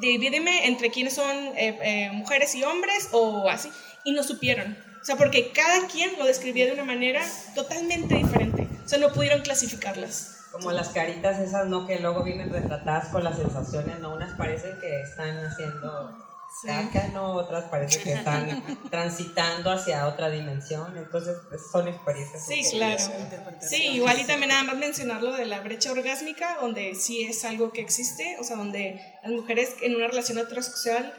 divídeme 0.00 0.66
entre 0.66 0.90
quiénes 0.90 1.14
son 1.14 1.36
eh, 1.56 1.78
eh, 1.82 2.10
mujeres 2.12 2.54
y 2.54 2.62
hombres 2.62 3.08
o 3.12 3.50
así. 3.50 3.70
Y 4.04 4.12
no 4.12 4.22
supieron. 4.22 4.78
O 5.02 5.04
sea, 5.04 5.16
porque 5.16 5.50
cada 5.52 5.86
quien 5.88 6.18
lo 6.18 6.24
describía 6.24 6.66
de 6.66 6.72
una 6.72 6.84
manera 6.84 7.22
totalmente 7.54 8.14
diferente. 8.14 8.68
O 8.84 8.88
sea, 8.88 8.98
no 8.98 9.12
pudieron 9.12 9.40
clasificarlas. 9.40 10.48
Como 10.52 10.72
las 10.72 10.88
caritas 10.90 11.38
esas, 11.38 11.68
¿no? 11.68 11.86
Que 11.86 12.00
luego 12.00 12.22
vienen 12.22 12.52
retratadas 12.52 13.08
con 13.08 13.24
las 13.24 13.36
sensaciones, 13.36 14.00
¿no? 14.00 14.14
Unas 14.14 14.36
parecen 14.36 14.78
que 14.80 15.00
están 15.02 15.38
haciendo 15.38 16.29
caca, 16.64 17.08
¿no? 17.12 17.34
Otras 17.34 17.64
parecen 17.64 18.02
que 18.02 18.12
están 18.12 18.62
transitando 18.90 19.70
hacia 19.70 20.06
otra 20.06 20.30
dimensión. 20.30 20.96
Entonces, 20.96 21.36
pues, 21.48 21.62
son 21.70 21.88
experiencias. 21.88 22.46
Sí, 22.46 22.62
claro. 22.70 23.02
Sí, 23.60 23.88
igual 23.92 24.20
y 24.20 24.24
también 24.24 24.50
nada 24.50 24.64
más 24.64 24.76
mencionar 24.76 25.22
lo 25.22 25.32
de 25.32 25.46
la 25.46 25.60
brecha 25.60 25.92
orgásmica, 25.92 26.58
donde 26.60 26.94
sí 26.94 27.22
es 27.22 27.44
algo 27.44 27.72
que 27.72 27.80
existe, 27.80 28.36
o 28.40 28.44
sea, 28.44 28.56
donde 28.56 29.00
las 29.22 29.32
mujeres 29.32 29.76
en 29.82 29.96
una 29.96 30.08
relación 30.08 30.38
heterosexual 30.38 31.14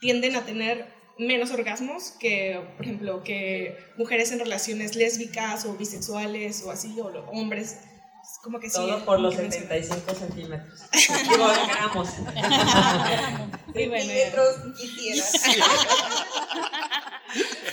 tienden 0.00 0.36
a 0.36 0.44
tener 0.44 0.86
menos 1.18 1.50
orgasmos 1.50 2.12
que, 2.20 2.60
por 2.76 2.86
ejemplo, 2.86 3.22
que 3.24 3.76
mujeres 3.96 4.30
en 4.30 4.38
relaciones 4.38 4.94
lésbicas 4.94 5.64
o 5.64 5.74
bisexuales 5.74 6.62
o 6.62 6.70
así, 6.70 6.98
o 7.00 7.08
hombres 7.30 7.78
como 8.42 8.60
que 8.60 8.70
Todo 8.70 9.04
por 9.04 9.20
los 9.20 9.34
75 9.34 10.14
centímetros. 10.14 10.80
Digo, 11.28 11.48
gramos. 11.68 12.08
centímetros 13.72 14.56
y 14.78 14.96
tierras. 14.96 15.32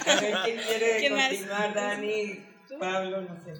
A 0.05 0.15
ver, 0.21 0.37
¿quién 0.43 0.57
quiere 0.57 1.09
continuar? 1.09 1.73
Dani, 1.73 2.45
Pablo, 2.79 3.21
no 3.21 3.35
sé. 3.43 3.53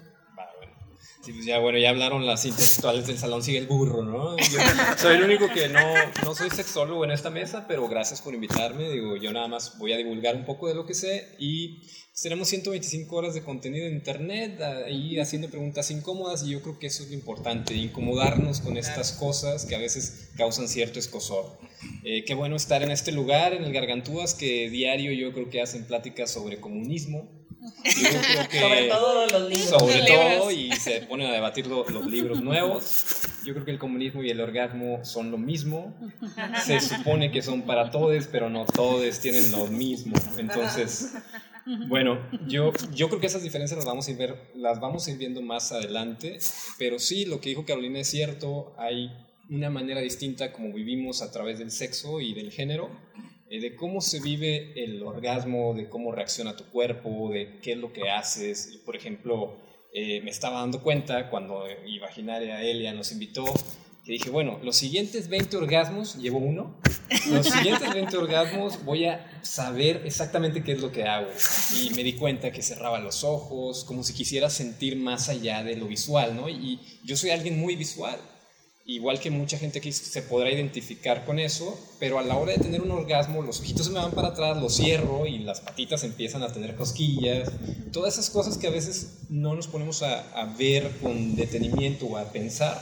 Sí, 1.22 1.32
pues 1.32 1.44
ya, 1.44 1.58
bueno, 1.58 1.78
ya 1.78 1.90
hablaron 1.90 2.24
las 2.24 2.44
intelectuales 2.44 3.06
del 3.06 3.18
salón, 3.18 3.42
sigue 3.42 3.58
el 3.58 3.66
burro, 3.66 4.04
¿no? 4.04 4.36
Yo 4.36 4.58
soy 4.96 5.16
el 5.16 5.24
único 5.24 5.48
que 5.52 5.68
no, 5.68 5.80
no 6.24 6.34
soy 6.34 6.50
sexólogo 6.50 7.04
en 7.04 7.10
esta 7.10 7.30
mesa, 7.30 7.66
pero 7.66 7.88
gracias 7.88 8.22
por 8.22 8.34
invitarme. 8.34 8.88
Digo, 8.90 9.16
yo 9.16 9.32
nada 9.32 9.48
más 9.48 9.76
voy 9.78 9.92
a 9.92 9.96
divulgar 9.96 10.36
un 10.36 10.44
poco 10.44 10.68
de 10.68 10.74
lo 10.74 10.86
que 10.86 10.94
sé 10.94 11.34
y 11.38 11.82
tenemos 12.22 12.48
125 12.48 13.14
horas 13.14 13.34
de 13.34 13.42
contenido 13.42 13.86
en 13.86 13.94
internet, 13.94 14.60
ahí 14.62 15.18
haciendo 15.18 15.50
preguntas 15.50 15.90
incómodas 15.90 16.42
y 16.44 16.50
yo 16.50 16.62
creo 16.62 16.78
que 16.78 16.86
eso 16.86 17.02
es 17.02 17.10
lo 17.10 17.14
importante, 17.14 17.74
incomodarnos 17.74 18.60
con 18.60 18.78
estas 18.78 19.12
cosas 19.12 19.66
que 19.66 19.74
a 19.74 19.78
veces 19.78 20.30
causan 20.36 20.66
cierto 20.66 20.98
escosor. 20.98 21.58
Eh, 22.04 22.24
qué 22.24 22.34
bueno 22.34 22.56
estar 22.56 22.82
en 22.82 22.90
este 22.90 23.12
lugar, 23.12 23.52
en 23.52 23.64
el 23.64 23.72
Gargantúas, 23.72 24.32
que 24.32 24.70
diario 24.70 25.12
yo 25.12 25.32
creo 25.34 25.50
que 25.50 25.60
hacen 25.60 25.86
pláticas 25.86 26.30
sobre 26.30 26.58
comunismo, 26.58 27.45
sobre 28.60 28.88
todo 28.88 29.26
los 29.26 29.48
libros. 29.48 29.68
Sobre 29.68 30.02
todo, 30.02 30.50
y 30.50 30.72
se 30.72 31.02
ponen 31.02 31.28
a 31.28 31.32
debatir 31.32 31.66
los 31.66 32.06
libros 32.06 32.42
nuevos. 32.42 33.22
Yo 33.44 33.54
creo 33.54 33.64
que 33.64 33.70
el 33.72 33.78
comunismo 33.78 34.22
y 34.22 34.30
el 34.30 34.40
orgasmo 34.40 35.04
son 35.04 35.30
lo 35.30 35.38
mismo. 35.38 35.94
Se 36.64 36.80
supone 36.80 37.30
que 37.30 37.42
son 37.42 37.62
para 37.62 37.90
todos, 37.90 38.26
pero 38.26 38.50
no 38.50 38.64
todos 38.66 39.20
tienen 39.20 39.50
lo 39.52 39.66
mismo. 39.66 40.16
Entonces, 40.36 41.14
bueno, 41.88 42.18
yo, 42.46 42.72
yo 42.92 43.08
creo 43.08 43.20
que 43.20 43.26
esas 43.26 43.42
diferencias 43.42 43.76
las 43.76 43.86
vamos, 43.86 44.08
a 44.08 44.10
ir 44.10 44.16
ver, 44.16 44.50
las 44.54 44.80
vamos 44.80 45.06
a 45.06 45.10
ir 45.10 45.18
viendo 45.18 45.42
más 45.42 45.72
adelante. 45.72 46.38
Pero 46.78 46.98
sí, 46.98 47.24
lo 47.24 47.40
que 47.40 47.50
dijo 47.50 47.64
Carolina 47.64 48.00
es 48.00 48.08
cierto. 48.08 48.74
Hay 48.78 49.12
una 49.48 49.70
manera 49.70 50.00
distinta 50.00 50.52
como 50.52 50.72
vivimos 50.72 51.22
a 51.22 51.30
través 51.30 51.58
del 51.58 51.70
sexo 51.70 52.20
y 52.20 52.34
del 52.34 52.50
género 52.50 52.90
eh, 53.48 53.60
de 53.60 53.76
cómo 53.76 54.00
se 54.00 54.20
vive 54.20 54.72
el 54.82 55.02
orgasmo, 55.02 55.74
de 55.74 55.88
cómo 55.88 56.12
reacciona 56.12 56.56
tu 56.56 56.64
cuerpo, 56.64 57.30
de 57.30 57.60
qué 57.62 57.72
es 57.72 57.78
lo 57.78 57.92
que 57.92 58.10
haces. 58.10 58.80
Por 58.84 58.96
ejemplo, 58.96 59.56
eh, 59.92 60.20
me 60.22 60.30
estaba 60.30 60.60
dando 60.60 60.82
cuenta 60.82 61.30
cuando 61.30 61.64
Imaginaria 61.86 62.62
Elia 62.62 62.92
nos 62.92 63.12
invitó, 63.12 63.44
que 64.04 64.12
dije, 64.12 64.30
bueno, 64.30 64.58
los 64.62 64.76
siguientes 64.76 65.28
20 65.28 65.56
orgasmos, 65.56 66.16
llevo 66.16 66.38
uno, 66.38 66.76
los 67.30 67.46
siguientes 67.46 67.92
20 67.92 68.16
orgasmos 68.16 68.84
voy 68.84 69.06
a 69.06 69.40
saber 69.42 70.02
exactamente 70.04 70.62
qué 70.62 70.72
es 70.72 70.80
lo 70.80 70.92
que 70.92 71.04
hago. 71.04 71.28
Y 71.80 71.90
me 71.90 72.02
di 72.02 72.14
cuenta 72.14 72.52
que 72.52 72.62
cerraba 72.62 72.98
los 72.98 73.24
ojos, 73.24 73.84
como 73.84 74.02
si 74.02 74.12
quisiera 74.12 74.50
sentir 74.50 74.96
más 74.96 75.28
allá 75.28 75.62
de 75.62 75.76
lo 75.76 75.86
visual, 75.86 76.36
¿no? 76.36 76.48
Y 76.48 76.80
yo 77.04 77.16
soy 77.16 77.30
alguien 77.30 77.58
muy 77.58 77.76
visual 77.76 78.18
igual 78.86 79.18
que 79.18 79.30
mucha 79.30 79.58
gente 79.58 79.80
que 79.80 79.90
se 79.90 80.22
podrá 80.22 80.50
identificar 80.50 81.24
con 81.24 81.40
eso, 81.40 81.76
pero 81.98 82.20
a 82.20 82.22
la 82.22 82.36
hora 82.36 82.52
de 82.52 82.58
tener 82.58 82.80
un 82.80 82.92
orgasmo 82.92 83.42
los 83.42 83.60
ojitos 83.60 83.86
se 83.86 83.92
me 83.92 83.98
van 83.98 84.12
para 84.12 84.28
atrás, 84.28 84.56
lo 84.62 84.70
cierro 84.70 85.26
y 85.26 85.38
las 85.38 85.60
patitas 85.60 86.04
empiezan 86.04 86.44
a 86.44 86.52
tener 86.52 86.76
cosquillas, 86.76 87.50
todas 87.92 88.14
esas 88.14 88.30
cosas 88.30 88.56
que 88.56 88.68
a 88.68 88.70
veces 88.70 89.18
no 89.28 89.54
nos 89.54 89.66
ponemos 89.66 90.02
a, 90.02 90.24
ver 90.56 90.88
con 91.02 91.34
detenimiento 91.34 92.06
o 92.06 92.16
a 92.16 92.24
pensar. 92.30 92.80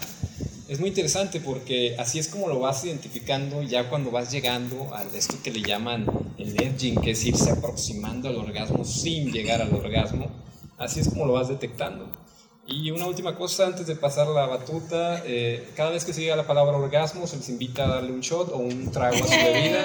Es 0.68 0.78
muy 0.78 0.90
interesante 0.90 1.40
porque 1.40 1.96
así 1.98 2.18
es 2.18 2.28
como 2.28 2.48
lo 2.48 2.60
vas 2.60 2.84
identificando 2.84 3.62
ya 3.62 3.88
cuando 3.88 4.10
vas 4.10 4.30
llegando 4.30 4.94
a 4.94 5.04
esto 5.16 5.36
que 5.42 5.50
le 5.50 5.62
llaman 5.62 6.06
el 6.38 6.60
edging, 6.60 7.00
que 7.00 7.12
es 7.12 7.24
irse 7.24 7.50
aproximando 7.50 8.28
al 8.28 8.36
orgasmo 8.36 8.84
sin 8.84 9.32
llegar 9.32 9.62
al 9.62 9.74
orgasmo. 9.74 10.30
Así 10.76 11.00
es 11.00 11.08
como 11.08 11.24
lo 11.26 11.32
vas 11.32 11.48
detectando. 11.48 12.23
Y 12.66 12.90
una 12.90 13.06
última 13.06 13.36
cosa 13.36 13.66
antes 13.66 13.86
de 13.86 13.94
pasar 13.94 14.26
la 14.28 14.46
batuta, 14.46 15.22
eh, 15.26 15.68
cada 15.76 15.90
vez 15.90 16.04
que 16.04 16.14
se 16.14 16.22
diga 16.22 16.34
la 16.34 16.46
palabra 16.46 16.76
orgasmo 16.76 17.26
se 17.26 17.36
les 17.36 17.48
invita 17.50 17.84
a 17.84 17.88
darle 17.88 18.12
un 18.12 18.20
shot 18.20 18.48
o 18.48 18.56
un 18.56 18.90
trago 18.90 19.16
a 19.16 19.26
su 19.26 19.30
bebida, 19.30 19.82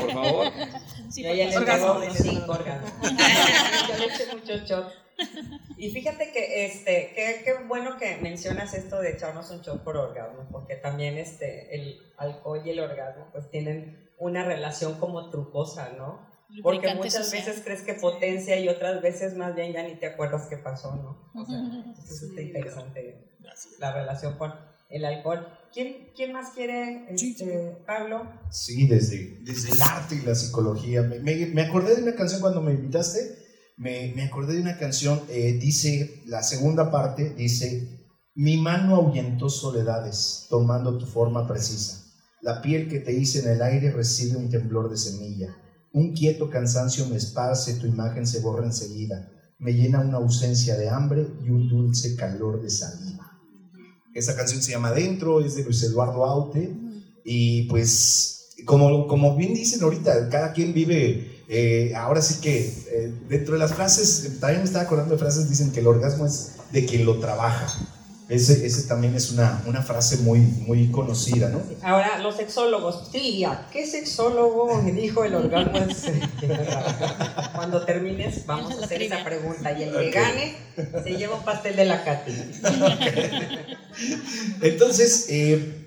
por 0.00 0.12
favor. 0.12 0.46
Sí, 1.10 1.22
ya, 1.22 1.32
ya 1.32 1.48
le 1.48 1.56
orgasmo, 1.56 2.00
cinco 2.12 2.52
orgasmos. 2.52 2.92
Yo 3.02 3.98
le 3.98 4.04
eché 4.06 4.26
mucho 4.34 4.56
shot. 4.66 4.92
Y 5.78 5.90
fíjate 5.90 6.32
que 6.32 6.66
este, 6.66 7.12
qué, 7.14 7.42
qué 7.44 7.64
bueno 7.66 7.96
que 7.98 8.16
mencionas 8.16 8.74
esto 8.74 9.00
de 9.00 9.12
echarnos 9.12 9.50
un 9.50 9.62
shot 9.62 9.82
por 9.82 9.96
orgasmo, 9.96 10.46
porque 10.50 10.76
también 10.76 11.16
este, 11.16 11.74
el 11.74 12.02
alcohol 12.18 12.60
y 12.64 12.70
el 12.70 12.80
orgasmo 12.80 13.28
pues 13.32 13.50
tienen 13.50 14.10
una 14.18 14.44
relación 14.44 14.98
como 14.98 15.30
trucosa, 15.30 15.90
¿no? 15.96 16.33
Porque 16.62 16.94
muchas 16.94 17.32
veces 17.32 17.62
crees 17.64 17.82
que 17.82 17.94
potencia 17.94 18.58
y 18.58 18.68
otras 18.68 19.02
veces 19.02 19.34
más 19.36 19.54
bien 19.54 19.72
ya 19.72 19.82
ni 19.82 19.96
te 19.96 20.06
acuerdas 20.06 20.46
qué 20.48 20.58
pasó, 20.58 20.94
¿no? 20.94 21.30
O 21.34 21.44
sea, 21.44 21.58
es 22.04 22.22
interesante 22.22 23.34
la 23.78 23.92
relación 23.92 24.36
con 24.36 24.52
el 24.90 25.04
alcohol. 25.04 25.46
¿Quién, 25.72 26.12
quién 26.14 26.32
más 26.32 26.50
quiere, 26.50 27.06
este, 27.10 27.78
Pablo? 27.86 28.30
Sí, 28.50 28.86
desde, 28.86 29.40
desde 29.42 29.72
el 29.72 29.82
arte 29.82 30.14
y 30.16 30.24
la 30.24 30.34
psicología. 30.34 31.02
Me, 31.02 31.18
me, 31.18 31.62
acordé 31.62 31.96
de 31.96 32.02
una 32.02 32.14
canción 32.14 32.40
cuando 32.40 32.62
me 32.62 32.72
invitaste, 32.72 33.18
me, 33.76 34.12
me 34.14 34.24
acordé 34.24 34.54
de 34.54 34.60
una 34.60 34.78
canción, 34.78 35.22
eh, 35.28 35.58
dice, 35.60 36.22
la 36.26 36.44
segunda 36.44 36.92
parte 36.92 37.30
dice, 37.30 38.08
mi 38.34 38.56
mano 38.56 38.94
ahuyentó 38.94 39.48
soledades, 39.48 40.46
tomando 40.48 40.96
tu 40.96 41.06
forma 41.06 41.48
precisa. 41.48 42.04
La 42.40 42.62
piel 42.62 42.88
que 42.88 43.00
te 43.00 43.12
hice 43.12 43.40
en 43.40 43.48
el 43.48 43.62
aire 43.62 43.90
recibe 43.90 44.36
un 44.36 44.50
temblor 44.50 44.90
de 44.90 44.98
semilla 44.98 45.56
un 45.94 46.12
quieto 46.12 46.50
cansancio 46.50 47.06
me 47.06 47.16
esparce, 47.16 47.74
tu 47.74 47.86
imagen 47.86 48.26
se 48.26 48.40
borra 48.40 48.66
enseguida. 48.66 49.30
Me 49.58 49.72
llena 49.72 50.00
una 50.00 50.18
ausencia 50.18 50.76
de 50.76 50.88
hambre 50.88 51.24
y 51.44 51.50
un 51.50 51.68
dulce 51.68 52.16
calor 52.16 52.60
de 52.60 52.68
saliva. 52.68 53.30
Esa 54.12 54.34
canción 54.34 54.60
se 54.60 54.72
llama 54.72 54.90
Dentro, 54.90 55.40
es 55.40 55.54
de 55.54 55.62
Luis 55.62 55.84
Eduardo 55.84 56.24
Aute. 56.24 56.76
Y 57.24 57.68
pues, 57.68 58.48
como, 58.66 59.06
como 59.06 59.36
bien 59.36 59.54
dicen 59.54 59.84
ahorita, 59.84 60.28
cada 60.30 60.52
quien 60.52 60.74
vive, 60.74 61.44
eh, 61.48 61.94
ahora 61.94 62.20
sí 62.20 62.40
que 62.40 62.66
eh, 62.90 63.14
dentro 63.28 63.54
de 63.54 63.60
las 63.60 63.74
frases, 63.74 64.40
también 64.40 64.62
me 64.62 64.66
estaba 64.66 64.84
acordando 64.84 65.14
de 65.14 65.20
frases, 65.20 65.48
dicen 65.48 65.70
que 65.70 65.78
el 65.78 65.86
orgasmo 65.86 66.26
es 66.26 66.56
de 66.72 66.84
quien 66.86 67.06
lo 67.06 67.20
trabaja. 67.20 67.72
Ese, 68.28 68.64
ese 68.64 68.88
también 68.88 69.14
es 69.14 69.32
una, 69.32 69.62
una, 69.66 69.82
frase 69.82 70.16
muy, 70.18 70.40
muy 70.40 70.90
conocida, 70.90 71.50
¿no? 71.50 71.60
Ahora, 71.82 72.18
los 72.18 72.36
sexólogos, 72.36 73.10
trivia, 73.10 73.66
¿qué 73.70 73.86
sexólogo 73.86 74.80
me 74.80 74.92
dijo 74.92 75.24
el 75.24 75.34
orgasmo 75.34 75.74
Cuando 77.54 77.84
termines, 77.84 78.46
vamos 78.46 78.80
a 78.80 78.86
hacer 78.86 79.02
esa 79.02 79.22
pregunta. 79.22 79.78
Y 79.78 79.82
el 79.82 79.92
que 79.92 80.10
gane 80.10 80.56
se 81.02 81.16
lleva 81.16 81.36
un 81.36 81.44
pastel 81.44 81.76
de 81.76 81.84
la 81.84 82.02
Katy. 82.02 82.32
Entonces, 84.62 85.26
eh, 85.28 85.83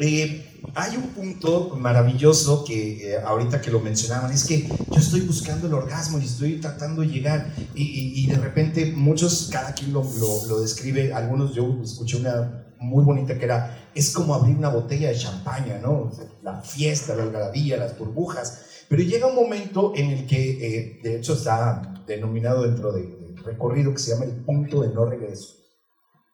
eh, 0.00 0.46
hay 0.74 0.96
un 0.96 1.08
punto 1.08 1.76
maravilloso 1.76 2.64
que 2.64 3.12
eh, 3.12 3.18
ahorita 3.18 3.60
que 3.60 3.70
lo 3.70 3.80
mencionaban, 3.80 4.32
es 4.32 4.44
que 4.44 4.66
yo 4.66 4.98
estoy 4.98 5.20
buscando 5.22 5.66
el 5.66 5.74
orgasmo 5.74 6.18
y 6.18 6.24
estoy 6.24 6.60
tratando 6.60 7.02
de 7.02 7.08
llegar 7.08 7.52
y, 7.74 8.26
de 8.26 8.36
repente 8.36 8.92
muchos, 8.96 9.50
cada 9.52 9.74
quien 9.74 9.92
lo, 9.92 10.02
lo, 10.48 10.60
describe, 10.60 11.12
algunos 11.12 11.54
yo 11.54 11.78
escuché 11.82 12.18
una 12.18 12.66
muy 12.78 13.04
bonita 13.04 13.36
que 13.36 13.44
era, 13.44 13.90
es 13.94 14.10
como 14.12 14.34
abrir 14.34 14.56
una 14.56 14.70
botella 14.70 15.08
de 15.10 15.18
champaña, 15.18 15.78
¿no? 15.78 16.10
La 16.42 16.62
fiesta, 16.62 17.14
la 17.14 17.24
algarabía, 17.24 17.76
las 17.76 17.98
burbujas, 17.98 18.84
pero 18.88 19.02
llega 19.02 19.26
un 19.26 19.34
momento 19.34 19.92
en 19.94 20.10
el 20.10 20.26
que, 20.26 20.50
eh, 20.50 21.00
de 21.02 21.16
hecho 21.16 21.34
está 21.34 22.02
denominado 22.06 22.62
dentro 22.62 22.92
del 22.92 23.36
recorrido 23.44 23.92
que 23.92 23.98
se 23.98 24.12
llama 24.12 24.24
el 24.24 24.44
punto 24.44 24.80
de 24.80 24.88
no 24.94 25.04
regreso. 25.04 25.56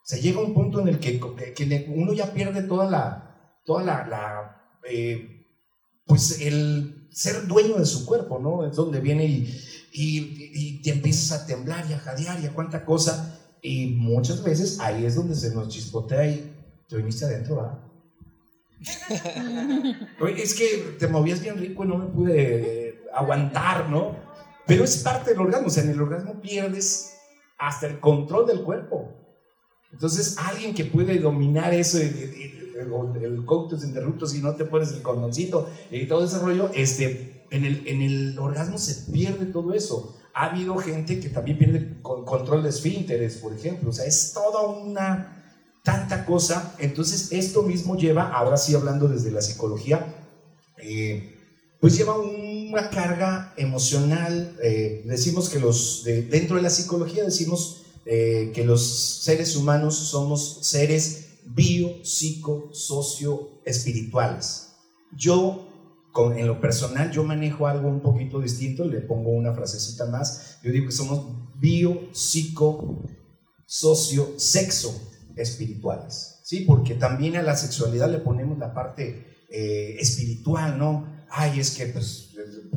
Se 0.05 0.21
llega 0.21 0.41
un 0.41 0.55
punto 0.55 0.81
en 0.81 0.89
el 0.89 1.01
que, 1.01 1.19
que 1.19 1.93
uno 1.95 2.13
ya 2.13 2.33
pierde 2.33 2.63
toda 2.63 2.89
la 2.89 3.27
toda 3.67 3.83
la, 3.83 4.63
eh, 4.89 5.45
pues 6.07 6.41
el 6.41 7.09
ser 7.11 7.47
dueño 7.47 7.77
de 7.77 7.85
su 7.85 8.07
cuerpo, 8.07 8.39
¿no? 8.39 8.67
Es 8.67 8.77
donde 8.77 9.01
viene 9.01 9.27
y, 9.27 9.55
y, 9.93 10.83
te 10.83 10.91
empiezas 10.91 11.43
a 11.43 11.47
temblar 11.47 11.85
y 11.91 11.93
a 11.93 11.99
jadear 11.99 12.41
y 12.41 12.47
a 12.47 12.55
cuánta 12.55 12.85
cosa. 12.85 13.39
Y 13.61 13.89
muchas 13.97 14.43
veces 14.43 14.79
ahí 14.81 15.05
es 15.05 15.17
donde 15.17 15.35
se 15.35 15.55
nos 15.55 15.69
chispotea 15.69 16.27
y 16.27 16.55
te 16.89 16.97
viniste 16.97 17.25
adentro, 17.25 17.57
¿verdad? 17.57 17.79
es 20.37 20.55
que 20.55 20.97
te 20.99 21.09
movías 21.09 21.41
bien 21.41 21.57
rico 21.57 21.85
y 21.85 21.89
no 21.89 21.99
me 21.99 22.07
pude 22.07 23.03
aguantar, 23.13 23.89
¿no? 23.89 24.17
Pero 24.67 24.85
es 24.85 24.99
parte 24.99 25.31
del 25.31 25.41
orgasmo, 25.41 25.69
o 25.69 25.71
sea, 25.71 25.83
en 25.83 25.91
el 25.91 26.01
orgasmo 26.01 26.41
pierdes 26.41 27.15
hasta 27.59 27.87
el 27.87 28.01
control 28.01 28.47
del 28.47 28.63
cuerpo. 28.63 29.13
Entonces, 29.93 30.37
alguien 30.39 30.75
que 30.75 30.85
puede 30.85 31.19
dominar 31.19 31.73
eso, 31.73 31.99
el, 31.99 32.66
el, 32.81 33.23
el 33.23 33.45
coctus 33.45 33.85
interruptus, 33.85 34.35
y 34.35 34.41
no 34.41 34.55
te 34.55 34.65
pones 34.65 34.93
el 34.93 35.03
condoncito 35.03 35.69
y 35.91 36.07
todo 36.07 36.25
ese 36.25 36.39
rollo, 36.39 36.71
este, 36.75 37.45
en, 37.51 37.65
el, 37.65 37.87
en 37.87 38.03
el 38.03 38.39
orgasmo 38.39 38.79
se 38.79 39.11
pierde 39.11 39.47
todo 39.47 39.73
eso. 39.73 40.17
Ha 40.35 40.51
habido 40.51 40.77
gente 40.77 41.19
que 41.19 41.31
también 41.31 41.59
pierde 41.59 42.01
control 42.03 42.63
de 42.63 42.69
esfínteres, 42.69 43.37
por 43.37 43.55
ejemplo. 43.55 43.89
O 43.89 43.93
sea, 43.93 44.05
es 44.05 44.33
toda 44.35 44.67
una 44.67 45.37
tanta 45.83 46.27
cosa. 46.27 46.75
Entonces, 46.79 47.33
esto 47.33 47.63
mismo 47.63 47.97
lleva, 47.97 48.31
ahora 48.33 48.59
sí 48.59 48.75
hablando 48.75 49.09
desde 49.09 49.31
la 49.31 49.41
psicología, 49.41 50.15
eh, 50.77 51.33
pues 51.81 51.97
lleva 51.97 52.19
una 52.19 52.91
carga 52.91 53.55
emocional. 53.57 54.57
Eh, 54.63 55.05
decimos 55.07 55.49
que 55.49 55.59
los, 55.59 56.05
dentro 56.05 56.57
de 56.57 56.63
la 56.63 56.71
psicología 56.71 57.25
decimos 57.25 57.85
eh, 58.05 58.53
que 58.55 58.65
los 58.65 59.23
seres 59.23 59.57
humanos 59.57 59.97
somos 59.97 60.59
seres 60.63 61.26
bio, 61.47 62.05
psico, 62.05 62.71
socio, 62.73 63.61
espirituales. 63.65 64.75
Yo 65.17 65.67
en 66.37 66.47
lo 66.47 66.61
personal 66.61 67.11
yo 67.11 67.25
manejo 67.25 67.67
algo 67.67 67.89
un 67.89 68.01
poquito 68.01 68.41
distinto, 68.41 68.85
le 68.85 69.01
pongo 69.01 69.31
una 69.31 69.53
frasecita 69.53 70.07
más, 70.07 70.59
yo 70.63 70.73
digo 70.73 70.87
que 70.87 70.93
somos 70.93 71.27
bio, 71.59 72.09
psico, 72.13 73.03
socio, 73.67 74.35
sexo 74.39 74.99
espirituales, 75.37 76.41
¿sí? 76.43 76.61
Porque 76.61 76.95
también 76.95 77.37
a 77.37 77.43
la 77.43 77.57
sexualidad 77.57 78.11
le 78.11 78.19
ponemos 78.19 78.59
la 78.59 78.73
parte 78.73 79.27
eh, 79.51 79.97
espiritual, 79.99 80.79
¿no? 80.79 81.16
Ay, 81.31 81.61
es 81.61 81.73
que 81.77 81.87
pues 81.87 82.31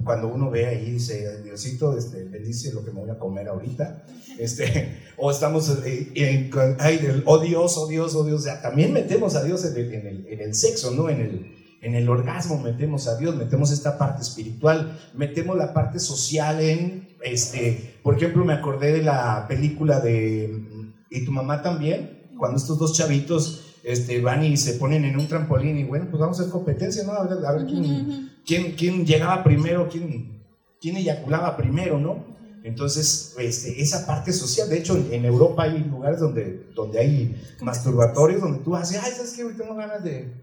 cuando 0.04 0.28
uno 0.28 0.50
ve 0.50 0.66
ahí 0.66 0.92
dice, 0.92 1.42
Diosito, 1.44 1.98
este, 1.98 2.24
bendice 2.24 2.74
lo 2.74 2.84
que 2.84 2.92
me 2.92 3.02
voy 3.02 3.10
a 3.10 3.20
comer 3.20 3.48
ahorita, 3.48 4.06
este, 4.40 4.98
o 5.18 5.32
estamos 5.32 5.70
eh, 5.86 6.12
en, 6.16 6.50
ay, 6.80 7.24
oh 7.26 7.40
Dios, 7.40 7.78
oh 7.78 7.88
Dios, 7.88 8.16
oh 8.16 8.24
Dios, 8.24 8.42
o 8.42 8.44
sea, 8.44 8.62
también 8.62 8.94
metemos 8.94 9.36
a 9.36 9.44
Dios 9.44 9.66
en 9.66 9.78
el, 9.78 10.28
en 10.28 10.42
el 10.42 10.56
sexo, 10.56 10.92
¿no? 10.92 11.10
En 11.10 11.22
el, 11.22 11.56
en 11.82 11.96
el 11.96 12.10
orgasmo 12.10 12.60
metemos 12.60 13.08
a 13.08 13.18
Dios, 13.18 13.36
metemos 13.36 13.72
esta 13.72 13.98
parte 13.98 14.22
espiritual, 14.22 15.00
metemos 15.14 15.58
la 15.58 15.74
parte 15.74 16.00
social 16.00 16.60
en, 16.62 17.10
este, 17.24 17.96
por 18.04 18.16
ejemplo, 18.16 18.44
me 18.46 18.54
acordé 18.54 18.94
de 18.94 19.04
la 19.04 19.46
película 19.48 20.00
de 20.00 20.80
¿Y 21.10 21.26
tu 21.26 21.32
mamá 21.32 21.62
también? 21.62 22.30
Cuando 22.38 22.58
estos 22.58 22.78
dos 22.78 22.96
chavitos 22.96 23.69
este, 23.92 24.22
van 24.22 24.44
y 24.44 24.56
se 24.56 24.74
ponen 24.74 25.04
en 25.04 25.20
un 25.20 25.28
trampolín 25.28 25.78
y 25.78 25.84
bueno, 25.84 26.08
pues 26.10 26.20
vamos 26.20 26.40
a 26.40 26.44
hacer 26.44 26.52
competencia, 26.52 27.04
¿no? 27.04 27.14
A 27.14 27.54
ver, 27.54 27.66
quién, 27.66 28.76
quién, 28.76 29.06
llegaba 29.06 29.44
primero, 29.44 29.90
quién, 29.90 30.44
quién 30.80 30.98
eyaculaba 30.98 31.58
primero, 31.58 31.98
¿no? 31.98 32.24
Entonces, 32.64 33.34
este, 33.40 33.82
esa 33.82 34.06
parte 34.06 34.32
social, 34.32 34.70
de 34.70 34.78
hecho, 34.78 34.96
en 35.12 35.26
Europa 35.26 35.64
hay 35.64 35.80
lugares 35.80 36.20
donde, 36.20 36.70
donde 36.76 37.00
hay 37.00 37.42
masturbatorios, 37.62 38.42
donde 38.42 38.60
tú 38.60 38.76
haces, 38.76 39.02
ay, 39.04 39.12
¿sabes 39.12 39.34
qué? 39.34 39.44
Hoy 39.44 39.54
tengo 39.56 39.76
ganas 39.76 40.04
de, 40.04 40.34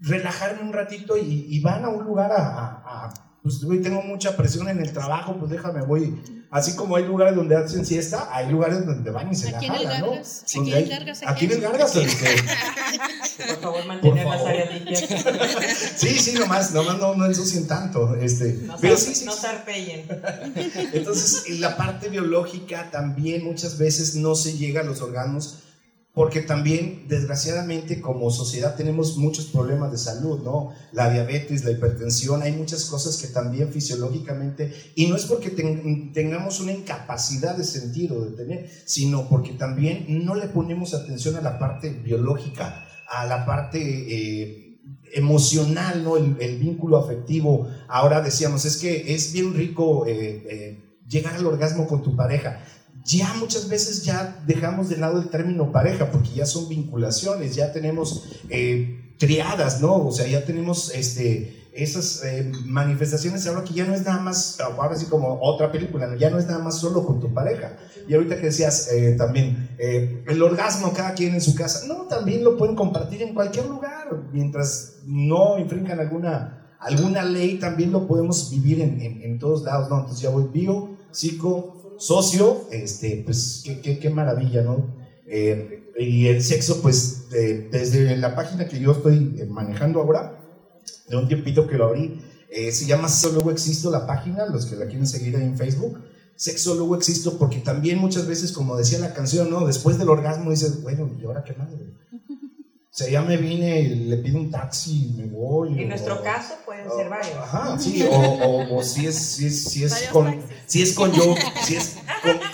relajarme 0.00 0.62
un 0.62 0.72
ratito 0.72 1.16
y, 1.16 1.60
van 1.60 1.84
a 1.84 1.88
un 1.88 2.04
lugar 2.04 2.30
a, 2.32 3.12
pues 3.46 3.62
hoy 3.62 3.80
tengo 3.80 4.02
mucha 4.02 4.36
presión 4.36 4.68
en 4.68 4.80
el 4.80 4.92
trabajo, 4.92 5.36
pues 5.38 5.52
déjame, 5.52 5.82
voy. 5.82 6.20
Así 6.50 6.74
como 6.74 6.96
hay 6.96 7.04
lugares 7.04 7.36
donde 7.36 7.54
hacen 7.54 7.86
siesta, 7.86 8.28
hay 8.32 8.50
lugares 8.50 8.84
donde 8.84 9.08
van 9.08 9.30
y 9.30 9.36
se 9.36 9.52
la 9.52 9.60
jalan, 9.60 10.00
¿no? 10.00 10.14
Aquí 10.14 10.58
en 10.58 10.74
el 10.74 10.88
Gargas. 10.88 11.22
Aquí 11.24 11.44
en 11.44 11.52
el 11.52 11.60
Gargas. 11.60 11.92
Por 11.92 13.60
favor, 13.60 13.86
mantener 13.86 14.26
las 14.26 14.40
áreas 14.44 14.74
limpias. 14.74 15.00
sí, 15.96 16.18
sí, 16.18 16.32
nomás, 16.32 16.72
nomás 16.72 16.98
no, 16.98 17.14
no 17.14 17.24
ensucien 17.24 17.68
tanto. 17.68 18.16
Este, 18.16 18.54
no, 18.64 18.76
pero 18.80 18.96
sí, 18.96 19.14
sí, 19.14 19.26
no. 19.26 19.32
Entonces, 20.92 21.60
la 21.60 21.76
parte 21.76 22.08
biológica 22.08 22.90
también 22.90 23.44
muchas 23.44 23.78
veces 23.78 24.16
no 24.16 24.34
se 24.34 24.54
llega 24.54 24.80
a 24.80 24.84
los 24.84 25.02
órganos 25.02 25.65
porque 26.16 26.40
también, 26.40 27.04
desgraciadamente, 27.08 28.00
como 28.00 28.30
sociedad 28.30 28.74
tenemos 28.74 29.18
muchos 29.18 29.48
problemas 29.48 29.92
de 29.92 29.98
salud, 29.98 30.40
¿no? 30.42 30.72
La 30.92 31.10
diabetes, 31.10 31.62
la 31.62 31.72
hipertensión, 31.72 32.40
hay 32.40 32.52
muchas 32.52 32.86
cosas 32.86 33.18
que 33.18 33.26
también 33.28 33.70
fisiológicamente, 33.70 34.72
y 34.94 35.08
no 35.08 35.16
es 35.16 35.26
porque 35.26 35.50
tengamos 35.50 36.58
una 36.60 36.72
incapacidad 36.72 37.54
de 37.54 37.64
sentido 37.64 38.24
de 38.24 38.34
tener, 38.34 38.70
sino 38.86 39.28
porque 39.28 39.52
también 39.52 40.06
no 40.08 40.34
le 40.34 40.46
ponemos 40.48 40.94
atención 40.94 41.36
a 41.36 41.42
la 41.42 41.58
parte 41.58 41.90
biológica, 41.90 42.88
a 43.10 43.26
la 43.26 43.44
parte... 43.44 43.78
Eh, 43.78 44.62
emocional, 45.14 46.04
¿no? 46.04 46.16
El, 46.16 46.58
vínculo 46.58 46.98
afectivo. 46.98 47.68
Ahora 47.88 48.20
decíamos, 48.20 48.64
es 48.64 48.76
que 48.76 49.14
es 49.14 49.32
bien 49.32 49.54
rico 49.54 50.06
eh, 50.06 50.44
eh, 50.48 50.98
llegar 51.08 51.34
al 51.34 51.46
orgasmo 51.46 51.86
con 51.86 52.02
tu 52.02 52.14
pareja 52.14 52.60
ya 53.06 53.34
muchas 53.34 53.68
veces 53.68 54.02
ya 54.02 54.42
dejamos 54.46 54.88
de 54.88 54.96
lado 54.96 55.20
el 55.20 55.28
término 55.28 55.70
pareja 55.70 56.10
porque 56.10 56.30
ya 56.30 56.44
son 56.44 56.68
vinculaciones, 56.68 57.54
ya 57.54 57.72
tenemos 57.72 58.24
eh, 58.48 59.14
triadas, 59.16 59.80
¿no? 59.80 60.08
O 60.08 60.12
sea, 60.12 60.26
ya 60.26 60.44
tenemos 60.44 60.92
este, 60.92 61.68
esas 61.72 62.24
eh, 62.24 62.50
manifestaciones 62.64 63.46
ahora 63.46 63.62
que 63.62 63.74
ya 63.74 63.84
no 63.84 63.94
es 63.94 64.04
nada 64.04 64.18
más, 64.20 64.58
ahora 64.60 64.96
sí 64.96 65.06
como 65.06 65.38
otra 65.40 65.70
película, 65.70 66.16
ya 66.16 66.30
no 66.30 66.38
es 66.38 66.46
nada 66.46 66.58
más 66.58 66.80
solo 66.80 67.06
con 67.06 67.20
tu 67.20 67.32
pareja. 67.32 67.78
Y 68.08 68.14
ahorita 68.14 68.36
que 68.36 68.46
decías 68.46 68.90
eh, 68.92 69.14
también, 69.16 69.70
el 69.78 70.42
orgasmo 70.42 70.92
cada 70.92 71.14
quien 71.14 71.34
en 71.34 71.40
su 71.40 71.54
casa, 71.54 71.86
no, 71.86 72.06
también 72.06 72.42
lo 72.42 72.56
pueden 72.56 72.74
compartir 72.74 73.22
en 73.22 73.34
cualquier 73.34 73.66
lugar, 73.66 74.08
mientras 74.32 74.96
no 75.04 75.58
infringan 75.58 76.00
alguna, 76.00 76.76
alguna 76.80 77.22
ley, 77.22 77.58
también 77.58 77.92
lo 77.92 78.08
podemos 78.08 78.50
vivir 78.50 78.80
en, 78.80 79.00
en 79.00 79.38
todos 79.38 79.62
lados, 79.62 79.88
¿no? 79.88 80.00
Entonces 80.00 80.22
ya 80.22 80.30
voy 80.30 80.48
bio, 80.52 80.96
psico, 81.12 81.75
socio, 81.98 82.68
este, 82.70 83.22
pues 83.24 83.62
qué, 83.64 83.98
qué, 83.98 84.10
maravilla, 84.10 84.62
¿no? 84.62 84.94
Eh, 85.26 85.92
y 85.98 86.26
el 86.26 86.42
sexo, 86.42 86.82
pues 86.82 87.28
desde 87.30 88.16
la 88.16 88.34
página 88.34 88.68
que 88.68 88.78
yo 88.78 88.92
estoy 88.92 89.36
eh, 89.38 89.46
manejando 89.46 90.00
ahora, 90.00 90.38
de 91.08 91.16
un 91.16 91.28
tiempito 91.28 91.66
que 91.66 91.76
lo 91.76 91.86
abrí, 91.86 92.20
eh, 92.50 92.72
se 92.72 92.86
llama 92.86 93.08
Sexólogo 93.08 93.50
Existo 93.50 93.90
la 93.90 94.06
página, 94.06 94.46
los 94.46 94.66
que 94.66 94.76
la 94.76 94.86
quieren 94.86 95.06
seguir 95.06 95.36
ahí 95.36 95.44
en 95.44 95.56
Facebook. 95.56 96.00
Sexólogo 96.36 96.96
Existo, 96.96 97.38
porque 97.38 97.58
también 97.58 97.98
muchas 97.98 98.26
veces, 98.26 98.52
como 98.52 98.76
decía 98.76 98.98
la 98.98 99.14
canción, 99.14 99.50
¿no? 99.50 99.66
Después 99.66 99.98
del 99.98 100.08
orgasmo 100.08 100.50
dices, 100.50 100.82
bueno, 100.82 101.10
¿y 101.20 101.24
ahora 101.24 101.44
qué 101.44 101.54
más? 101.54 101.68
O 102.96 102.98
sea, 102.98 103.10
ya 103.10 103.20
me 103.20 103.36
vine 103.36 103.80
y 103.80 103.88
le 104.06 104.16
pido 104.16 104.38
un 104.38 104.50
taxi 104.50 105.08
y 105.08 105.20
me 105.20 105.26
voy. 105.26 105.82
En 105.82 105.90
nuestro 105.90 106.22
caso 106.22 106.54
pueden 106.64 106.88
ser 106.90 107.10
varios. 107.10 107.36
Ajá, 107.36 107.78
sí, 107.78 108.02
o, 108.10 108.74
o, 108.74 108.82
si 108.82 109.06
es, 109.06 109.14
si 109.16 109.48
es, 109.48 109.64
si 109.64 109.84
es 109.84 110.08
con, 110.10 110.40
si 110.64 110.80
es 110.80 110.94
con 110.94 111.12
yo, 111.12 111.34
si 111.62 111.76
es 111.76 111.98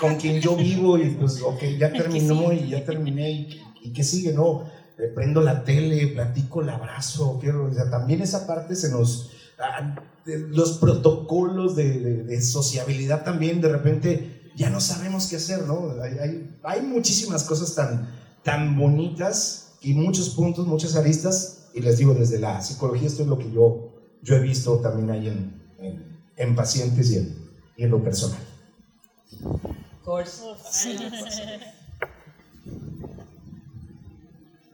con, 0.01 0.17
quien 0.17 0.41
yo 0.41 0.57
vivo 0.57 0.97
y 0.97 1.11
pues, 1.11 1.41
ok, 1.41 1.63
ya 1.79 1.93
terminó 1.93 2.51
y 2.51 2.71
ya 2.71 2.83
terminé 2.83 3.31
y, 3.31 3.61
y 3.83 3.93
qué 3.93 4.03
sigue, 4.03 4.33
¿no? 4.33 4.69
Le 4.97 5.07
prendo 5.07 5.39
la 5.39 5.63
tele, 5.63 6.07
platico, 6.07 6.61
el 6.61 6.71
abrazo, 6.71 7.37
quiero, 7.39 7.67
o 7.67 7.73
sea, 7.73 7.89
también 7.89 8.21
esa 8.21 8.45
parte 8.45 8.75
se 8.75 8.89
nos, 8.89 9.31
ah, 9.59 9.95
los 10.25 10.77
protocolos 10.77 11.77
de, 11.77 12.23
de, 12.23 12.41
sociabilidad 12.41 13.23
también, 13.23 13.61
de 13.61 13.69
repente 13.69 14.51
ya 14.57 14.69
no 14.69 14.81
sabemos 14.81 15.27
qué 15.27 15.37
hacer, 15.37 15.61
¿no? 15.61 15.89
Hay, 16.03 16.17
hay, 16.19 16.57
hay 16.63 16.81
muchísimas 16.81 17.45
cosas 17.45 17.73
tan, 17.75 18.09
tan 18.43 18.77
bonitas 18.77 19.62
y 19.83 19.93
muchos 19.93 20.29
puntos, 20.29 20.65
muchas 20.65 20.95
aristas, 20.95 21.69
y 21.73 21.81
les 21.81 21.97
digo, 21.97 22.13
desde 22.13 22.39
la 22.39 22.61
psicología 22.61 23.07
esto 23.07 23.23
es 23.23 23.27
lo 23.27 23.37
que 23.37 23.51
yo, 23.51 23.91
yo 24.21 24.35
he 24.35 24.39
visto 24.39 24.79
también 24.79 25.11
ahí 25.11 25.27
en, 25.27 26.07
en, 26.37 26.55
pacientes 26.55 27.11
y 27.11 27.17
en, 27.17 27.35
y 27.75 27.83
en, 27.83 27.91
lo 27.91 28.01
personal. 28.01 28.39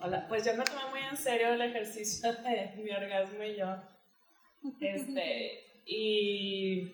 Hola, 0.01 0.27
pues 0.29 0.45
yo 0.45 0.55
me 0.55 0.63
tomé 0.63 0.81
muy 0.91 0.99
en 1.09 1.17
serio 1.17 1.53
el 1.53 1.61
ejercicio 1.61 2.31
de 2.43 2.83
mi 2.83 2.91
orgasmo 2.91 3.43
y 3.43 3.57
yo. 3.57 3.75
Este, 4.79 5.59
y 5.87 6.91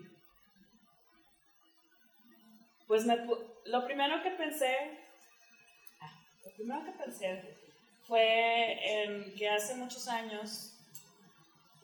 pues 2.87 3.05
me, 3.05 3.17
lo 3.65 3.85
primero 3.85 4.23
que 4.23 4.31
pensé, 4.31 4.73
ah, 5.99 6.13
lo 6.45 6.53
primero 6.55 6.85
que 6.85 7.03
pensé 7.03 7.64
fue 8.07 8.79
que 9.37 9.49
hace 9.49 9.75
muchos 9.75 10.07
años 10.07 10.71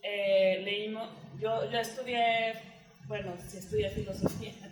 eh, 0.04 0.62
leímos, 0.64 1.10
yo, 1.40 1.70
yo 1.70 1.80
estudié, 1.80 2.54
bueno, 3.08 3.36
sí 3.48 3.58
estudié 3.58 3.90
filosofía. 3.90 4.54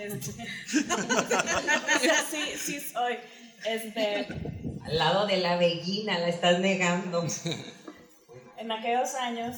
Este, 0.00 0.30
sí, 2.30 2.56
sí 2.56 2.80
soy. 2.80 3.18
Este, 3.66 4.28
Al 4.84 4.98
lado 4.98 5.26
de 5.26 5.38
la 5.38 5.56
veguina, 5.56 6.16
la 6.20 6.28
estás 6.28 6.60
negando. 6.60 7.26
En 8.56 8.70
aquellos 8.70 9.16
años, 9.16 9.56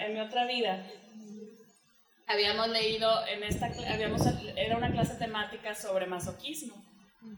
en 0.00 0.12
mi 0.12 0.20
otra 0.20 0.46
vida, 0.46 0.84
habíamos 2.26 2.68
leído 2.68 3.26
en 3.28 3.44
esta, 3.44 3.66
habíamos, 3.66 4.22
era 4.56 4.76
una 4.76 4.90
clase 4.90 5.14
temática 5.14 5.74
sobre 5.74 6.06
masoquismo. 6.06 6.74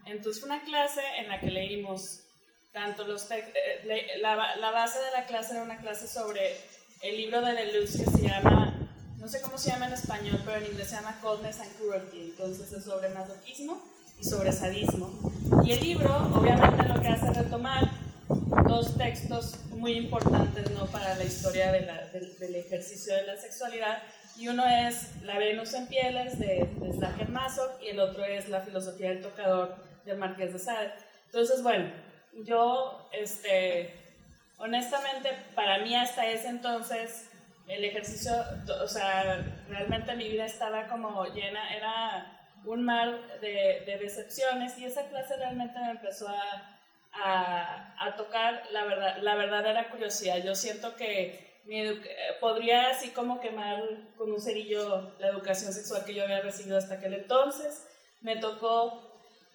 Entonces 0.06 0.40
fue 0.40 0.50
una 0.50 0.64
clase 0.64 1.02
en 1.18 1.28
la 1.28 1.38
que 1.38 1.50
leímos 1.50 2.24
tanto 2.72 3.06
los 3.06 3.30
eh, 3.30 4.18
la, 4.20 4.56
la, 4.56 4.70
base 4.70 4.98
de 4.98 5.10
la 5.12 5.26
clase 5.26 5.54
era 5.54 5.62
una 5.62 5.78
clase 5.78 6.06
sobre 6.06 6.56
el 7.02 7.16
libro 7.16 7.40
de 7.40 7.52
Deleuze 7.54 8.04
que 8.04 8.10
se 8.10 8.28
llama 8.28 8.74
no 9.18 9.26
sé 9.28 9.42
cómo 9.42 9.58
se 9.58 9.70
llama 9.70 9.88
en 9.88 9.92
español, 9.92 10.40
pero 10.44 10.56
en 10.56 10.66
inglés 10.66 10.88
se 10.88 10.96
llama 10.96 11.18
Coldness 11.20 11.60
and 11.60 11.76
Cruelty, 11.76 12.30
entonces 12.30 12.72
es 12.72 12.84
sobre 12.84 13.10
masoquismo 13.10 13.82
y 14.18 14.24
sobre 14.24 14.52
sadismo. 14.52 15.10
Y 15.64 15.72
el 15.72 15.80
libro, 15.80 16.16
obviamente, 16.34 16.88
lo 16.88 17.00
que 17.00 17.08
hace 17.08 17.26
es 17.26 17.36
retomar 17.36 17.90
dos 18.66 18.96
textos 18.96 19.56
muy 19.70 19.92
importantes 19.94 20.70
¿no? 20.70 20.86
para 20.86 21.14
la 21.16 21.24
historia 21.24 21.72
de 21.72 21.82
la, 21.82 22.06
del 22.06 22.54
ejercicio 22.54 23.14
de 23.14 23.26
la 23.26 23.36
sexualidad. 23.36 24.02
Y 24.36 24.48
uno 24.48 24.64
es 24.66 25.22
La 25.24 25.38
Venus 25.38 25.74
en 25.74 25.88
Pieles 25.88 26.38
de, 26.38 26.68
de 26.80 26.92
Slacker 26.92 27.28
y 27.82 27.88
el 27.88 28.00
otro 28.00 28.24
es 28.24 28.48
La 28.48 28.60
Filosofía 28.60 29.10
del 29.10 29.22
Tocador 29.22 29.76
del 30.04 30.16
Marqués 30.16 30.52
de 30.52 30.58
Sade. 30.58 30.92
Entonces, 31.26 31.62
bueno, 31.62 31.90
yo, 32.44 33.08
este, 33.12 34.16
honestamente, 34.58 35.30
para 35.54 35.78
mí 35.78 35.94
hasta 35.94 36.26
ese 36.26 36.48
entonces, 36.48 37.30
el 37.66 37.84
ejercicio, 37.84 38.32
o 38.82 38.88
sea, 38.88 39.44
realmente 39.68 40.14
mi 40.16 40.28
vida 40.28 40.46
estaba 40.46 40.86
como 40.88 41.24
llena, 41.26 41.74
era 41.74 42.50
un 42.64 42.82
mar 42.84 43.40
de, 43.40 43.82
de 43.86 43.98
decepciones 43.98 44.78
y 44.78 44.84
esa 44.84 45.08
clase 45.08 45.36
realmente 45.36 45.78
me 45.78 45.90
empezó 45.90 46.28
a 46.28 46.78
a, 47.12 48.14
tocar 48.16 48.62
la, 48.72 48.84
verdad, 48.84 49.16
la 49.22 49.34
verdadera 49.34 49.90
curiosidad. 49.90 50.42
Yo 50.42 50.54
siento 50.54 50.94
que 50.96 51.46
podría 52.40 52.90
así 52.90 53.10
como 53.10 53.40
quemar 53.40 53.82
con 54.16 54.32
un 54.32 54.40
cerillo 54.40 55.12
la 55.18 55.28
educación 55.28 55.72
sexual 55.72 56.04
que 56.04 56.14
yo 56.14 56.24
había 56.24 56.40
recibido 56.40 56.78
hasta 56.78 56.94
aquel 56.94 57.14
entonces. 57.14 57.86
Me 58.20 58.36
tocó, 58.36 59.07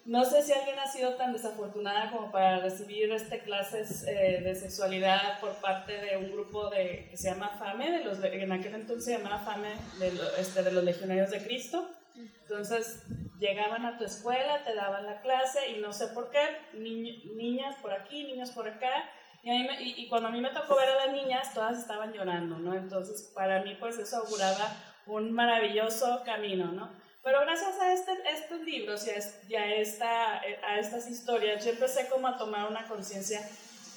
no 0.06 0.26
sé 0.26 0.44
si 0.44 0.52
alguien 0.52 0.78
ha 0.80 0.88
sido 0.88 1.16
tan 1.16 1.32
desafortunada 1.32 2.12
como 2.12 2.30
para 2.30 2.60
recibir 2.60 3.12
este 3.12 3.40
clases 3.40 4.06
eh, 4.06 4.42
de 4.44 4.54
sexualidad 4.56 5.40
por 5.40 5.54
parte 5.56 5.94
de 5.94 6.18
un 6.18 6.32
grupo 6.32 6.70
de, 6.70 7.08
que 7.10 7.16
se 7.16 7.30
llama 7.30 7.56
FAME, 7.58 8.00
de 8.00 8.04
los, 8.04 8.22
en 8.22 8.52
aquel 8.52 8.76
entonces 8.76 9.06
se 9.06 9.18
llamaba 9.18 9.40
FAME 9.40 9.70
de, 10.00 10.12
este, 10.40 10.70
los 10.72 10.84
Legionarios 10.84 11.32
de 11.32 11.44
Cristo. 11.44 11.90
Entonces, 12.16 13.04
llegaban 13.40 13.86
a 13.86 13.98
tu 13.98 14.04
escuela, 14.04 14.64
te 14.64 14.76
daban 14.76 15.06
la 15.06 15.22
clase 15.22 15.72
y 15.72 15.80
no 15.80 15.94
sé 15.94 16.08
por 16.08 16.30
qué, 16.30 16.40
niñas 16.74 17.76
por 17.82 17.92
aquí, 17.92 18.26
niños 18.26 18.52
por 18.52 18.68
acá. 18.68 19.10
Y, 19.42 20.04
y, 20.04 20.08
cuando 20.10 20.30
a 20.30 20.32
mí 20.32 20.40
me 20.40 20.52
tocó 20.52 20.76
ver 20.76 20.90
a 20.90 21.06
las 21.06 21.14
niñas, 21.14 21.54
todas 21.54 21.80
estaban 21.80 22.14
llorando, 22.14 22.60
¿no? 22.60 22.76
Entonces, 22.76 23.32
para 23.34 23.64
mí, 23.64 23.76
pues 23.80 23.98
eso 23.98 24.18
auguraba 24.18 24.78
un 25.08 25.32
maravilloso 25.32 26.22
camino, 26.24 26.72
¿no? 26.72 27.03
Pero 27.24 27.40
gracias 27.42 27.80
a 27.80 27.94
este, 27.94 28.12
estos 28.34 28.62
libros 28.62 29.08
y 29.48 29.56
a, 29.56 29.76
esta, 29.76 30.42
a 30.42 30.80
estas 30.80 31.10
historias, 31.10 31.64
yo 31.64 31.72
empecé 31.72 32.10
como 32.10 32.28
a 32.28 32.38
tomar 32.38 32.70
una 32.70 32.86
conciencia 32.86 33.40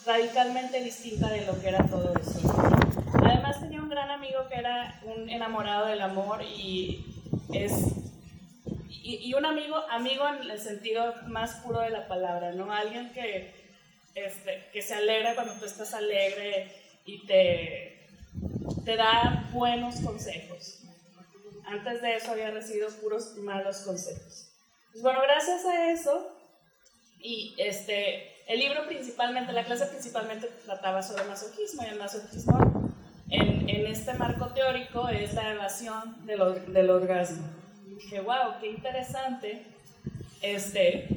radicalmente 0.06 0.80
distinta 0.80 1.28
de 1.28 1.44
lo 1.44 1.60
que 1.60 1.68
era 1.68 1.84
todo 1.86 2.14
eso. 2.14 2.40
Además 3.24 3.60
tenía 3.60 3.82
un 3.82 3.88
gran 3.88 4.12
amigo 4.12 4.46
que 4.48 4.54
era 4.54 5.00
un 5.04 5.28
enamorado 5.28 5.86
del 5.86 6.02
amor 6.02 6.40
y 6.42 7.04
es 7.52 7.72
y, 8.88 9.34
un 9.34 9.44
amigo, 9.44 9.76
amigo 9.90 10.26
en 10.28 10.50
el 10.50 10.58
sentido 10.60 11.14
más 11.26 11.56
puro 11.60 11.80
de 11.80 11.90
la 11.90 12.08
palabra, 12.08 12.52
¿no? 12.52 12.72
Alguien 12.72 13.12
que, 13.12 13.52
este, 14.14 14.68
que 14.72 14.82
se 14.82 14.94
alegra 14.94 15.34
cuando 15.34 15.54
tú 15.54 15.64
estás 15.64 15.94
alegre 15.94 16.72
y 17.04 17.24
te, 17.24 18.08
te 18.84 18.96
da 18.96 19.48
buenos 19.52 20.00
consejos. 20.00 20.75
Antes 21.66 22.00
de 22.02 22.16
eso 22.16 22.30
había 22.30 22.50
recibido 22.50 22.88
puros 23.00 23.36
malos 23.36 23.78
consejos. 23.78 24.48
Pues 24.92 25.02
bueno, 25.02 25.20
gracias 25.22 25.64
a 25.64 25.90
eso, 25.90 26.32
y 27.18 27.54
este, 27.58 28.32
el 28.46 28.60
libro 28.60 28.86
principalmente, 28.86 29.52
la 29.52 29.64
clase 29.64 29.86
principalmente 29.86 30.48
trataba 30.64 31.02
sobre 31.02 31.24
masoquismo, 31.24 31.82
y 31.82 31.86
el 31.86 31.98
masoquismo 31.98 32.90
en, 33.30 33.68
en 33.68 33.86
este 33.86 34.14
marco 34.14 34.48
teórico 34.54 35.08
es 35.08 35.34
la 35.34 35.52
evasión 35.52 36.24
del, 36.24 36.72
del 36.72 36.90
orgasmo 36.90 37.56
dije, 37.96 38.20
wow, 38.20 38.58
qué 38.60 38.68
interesante. 38.68 39.62
Este, 40.42 41.08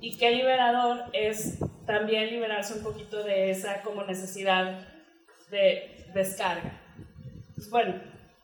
y 0.00 0.16
qué 0.18 0.30
liberador 0.32 1.04
es 1.12 1.58
también 1.86 2.30
liberarse 2.30 2.74
un 2.74 2.82
poquito 2.82 3.22
de 3.22 3.50
esa 3.50 3.82
como 3.82 4.04
necesidad 4.04 4.80
de 5.50 6.06
descarga. 6.12 6.80
Pues 7.54 7.70
bueno, 7.70 7.94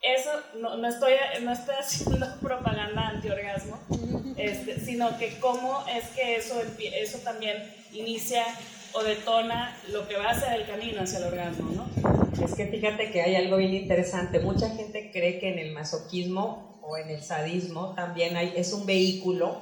eso 0.02 0.30
no, 0.60 0.76
no, 0.76 0.88
estoy, 0.88 1.12
no 1.42 1.52
estoy 1.52 1.74
haciendo 1.80 2.26
propaganda 2.40 3.08
anti-orgasmo, 3.08 3.78
este, 4.36 4.80
sino 4.80 5.16
que 5.18 5.38
cómo 5.38 5.84
es 5.86 6.08
que 6.08 6.36
eso, 6.36 6.60
eso 6.78 7.18
también 7.18 7.56
inicia 7.92 8.44
o 8.94 9.02
detona 9.02 9.76
lo 9.90 10.06
que 10.06 10.16
va 10.16 10.30
a 10.30 10.38
ser 10.38 10.60
el 10.60 10.66
camino 10.66 11.02
hacia 11.02 11.18
el 11.18 11.24
orgasmo, 11.24 11.70
¿no? 11.70 12.44
Es 12.44 12.54
que 12.54 12.66
fíjate 12.66 13.10
que 13.10 13.22
hay 13.22 13.36
algo 13.36 13.56
bien 13.56 13.72
interesante. 13.74 14.40
Mucha 14.40 14.68
gente 14.70 15.10
cree 15.12 15.38
que 15.38 15.50
en 15.50 15.58
el 15.58 15.72
masoquismo 15.72 16.80
o 16.82 16.96
en 16.96 17.08
el 17.08 17.22
sadismo 17.22 17.94
también 17.94 18.36
hay, 18.36 18.52
es 18.56 18.72
un 18.72 18.84
vehículo 18.84 19.60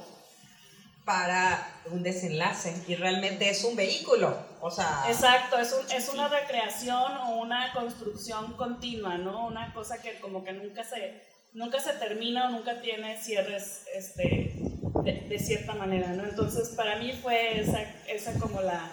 para 1.05 1.81
un 1.91 2.03
desenlace 2.03 2.73
y 2.87 2.95
realmente 2.95 3.49
es 3.49 3.63
un 3.63 3.75
vehículo, 3.75 4.35
o 4.61 4.71
sea... 4.71 5.03
Exacto, 5.07 5.57
es, 5.57 5.73
un, 5.73 5.91
es 5.91 6.09
una 6.09 6.27
recreación 6.27 7.17
o 7.17 7.37
una 7.37 7.73
construcción 7.73 8.53
continua, 8.53 9.17
¿no? 9.17 9.47
Una 9.47 9.73
cosa 9.73 10.01
que 10.01 10.19
como 10.19 10.43
que 10.43 10.53
nunca 10.53 10.83
se, 10.83 11.21
nunca 11.53 11.79
se 11.79 11.93
termina 11.93 12.47
o 12.47 12.51
nunca 12.51 12.81
tiene 12.81 13.17
cierres 13.21 13.85
este, 13.93 14.55
de, 15.03 15.39
cierta 15.39 15.73
manera, 15.73 16.09
¿no? 16.09 16.23
Entonces 16.23 16.69
para 16.69 16.97
mí 16.97 17.13
fue 17.21 17.59
esa, 17.59 17.81
esa 18.07 18.33
como 18.39 18.61
la, 18.61 18.89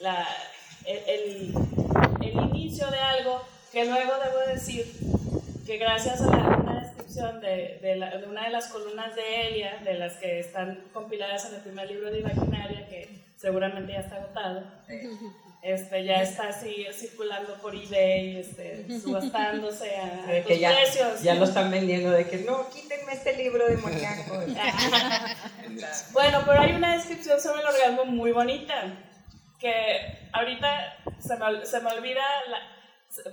la 0.00 0.26
el, 0.84 1.54
el, 2.20 2.32
inicio 2.32 2.90
de 2.90 2.98
algo 2.98 3.42
que 3.70 3.84
luego 3.84 4.12
debo 4.24 4.38
decir 4.52 4.90
que 5.66 5.76
gracias 5.76 6.20
a 6.22 6.26
la, 6.26 6.62
de, 7.14 7.78
de, 7.82 8.26
una 8.26 8.44
de 8.44 8.50
las 8.50 8.68
columnas 8.68 9.14
de 9.14 9.48
Elia, 9.48 9.78
de 9.84 9.94
las 9.94 10.14
que 10.14 10.40
están 10.40 10.82
compiladas 10.92 11.44
en 11.46 11.56
el 11.56 11.60
primer 11.60 11.90
libro 11.90 12.10
de 12.10 12.20
Imaginaria, 12.20 12.88
que 12.88 13.22
seguramente 13.42 13.92
ya 13.92 14.00
está 14.00 14.16
agotado. 14.16 14.62
Este, 15.62 16.04
ya 16.04 16.22
está 16.22 16.48
así 16.48 16.86
circulando 16.92 17.54
por 17.60 17.74
eBay, 17.74 18.38
este, 18.38 19.00
subastándose 19.00 19.96
a, 19.96 20.44
que 20.44 20.58
ya, 20.58 20.72
precios. 20.72 21.22
Ya 21.22 21.34
lo 21.34 21.44
están 21.44 21.70
vendiendo 21.70 22.10
de 22.10 22.28
que 22.28 22.38
no, 22.38 22.68
quítenme 22.70 23.12
este 23.12 23.36
libro 23.36 23.66
de 23.66 23.76
Moñaco. 23.76 24.34
bueno, 26.12 26.42
pero 26.46 26.60
hay 26.60 26.72
una 26.72 26.94
descripción 26.94 27.40
sobre 27.40 27.60
el 27.60 27.66
orgasmo 27.66 28.04
muy 28.06 28.32
bonita, 28.32 28.74
que 29.58 30.28
ahorita 30.32 30.96
se 31.20 31.36
me, 31.36 31.66
se 31.66 31.80
me 31.80 31.92
olvida, 31.92 32.24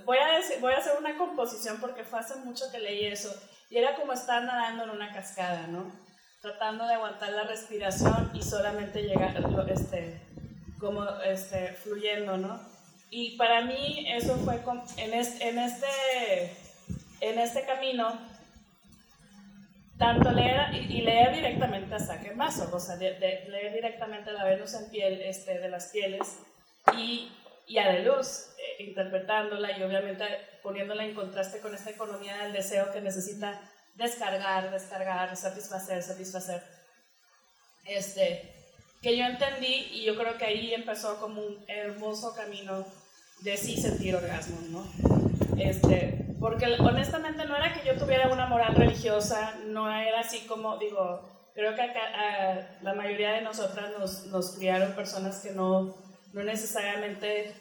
voy, 0.04 0.18
a 0.18 0.36
decir, 0.36 0.56
voy 0.60 0.72
a 0.72 0.78
hacer 0.78 0.92
una 0.98 1.16
composición 1.16 1.78
porque 1.80 2.04
fue 2.04 2.20
hace 2.20 2.36
mucho 2.36 2.70
que 2.70 2.78
leí 2.78 3.06
eso, 3.06 3.32
y 3.70 3.78
era 3.78 3.96
como 3.96 4.12
estar 4.12 4.42
nadando 4.42 4.84
en 4.84 4.90
una 4.90 5.12
cascada, 5.12 5.66
¿no? 5.66 6.09
Tratando 6.40 6.86
de 6.86 6.94
aguantar 6.94 7.32
la 7.32 7.44
respiración 7.44 8.30
y 8.32 8.42
solamente 8.42 9.02
llegar, 9.02 9.36
este, 9.68 10.20
como 10.78 11.04
este, 11.20 11.74
fluyendo, 11.74 12.38
¿no? 12.38 12.58
Y 13.10 13.36
para 13.36 13.60
mí 13.62 14.06
eso 14.08 14.36
fue 14.36 14.58
en, 14.96 15.12
este, 15.12 15.48
en, 15.48 15.58
este, 15.58 16.56
en 17.20 17.38
este 17.38 17.66
camino, 17.66 18.18
tanto 19.98 20.30
leer 20.30 20.72
y, 20.74 21.02
leer 21.02 21.34
directamente 21.34 21.94
a 21.96 21.98
Saque 21.98 22.32
Maso, 22.34 22.70
o 22.72 22.80
sea, 22.80 22.96
leer 22.96 23.74
directamente 23.74 24.30
a 24.30 24.32
la 24.32 24.44
Venus 24.44 24.72
en 24.74 24.88
piel 24.88 25.20
este, 25.20 25.58
de 25.58 25.68
las 25.68 25.88
pieles 25.88 26.38
y, 26.96 27.30
y 27.66 27.78
a 27.78 27.92
De 27.92 28.04
Luz, 28.04 28.54
eh, 28.56 28.84
interpretándola 28.84 29.76
y 29.76 29.82
obviamente 29.82 30.24
poniéndola 30.62 31.04
en 31.04 31.14
contraste 31.14 31.60
con 31.60 31.74
esta 31.74 31.90
economía 31.90 32.44
del 32.44 32.54
deseo 32.54 32.90
que 32.92 33.02
necesita 33.02 33.60
descargar, 33.94 34.70
descargar, 34.70 35.36
satisfacer, 35.36 36.02
satisfacer. 36.02 36.62
Este, 37.84 38.52
que 39.02 39.16
yo 39.16 39.24
entendí 39.24 39.88
y 39.92 40.04
yo 40.04 40.16
creo 40.16 40.36
que 40.36 40.44
ahí 40.44 40.74
empezó 40.74 41.18
como 41.18 41.40
un 41.42 41.64
hermoso 41.68 42.34
camino 42.34 42.84
de 43.42 43.56
sí 43.56 43.80
sentir 43.80 44.14
orgasmo, 44.14 44.58
¿no? 44.70 44.84
Este, 45.58 46.36
porque 46.38 46.66
honestamente 46.78 47.44
no 47.46 47.56
era 47.56 47.72
que 47.72 47.86
yo 47.86 47.98
tuviera 47.98 48.28
una 48.28 48.46
moral 48.46 48.74
religiosa, 48.74 49.56
no 49.66 49.90
era 49.90 50.20
así 50.20 50.46
como, 50.46 50.76
digo, 50.76 51.50
creo 51.54 51.74
que 51.74 51.82
acá, 51.82 52.78
la 52.82 52.94
mayoría 52.94 53.32
de 53.32 53.42
nosotras 53.42 53.90
nos, 53.98 54.26
nos 54.26 54.56
criaron 54.56 54.94
personas 54.94 55.40
que 55.40 55.52
no, 55.52 55.94
no 56.32 56.42
necesariamente 56.42 57.54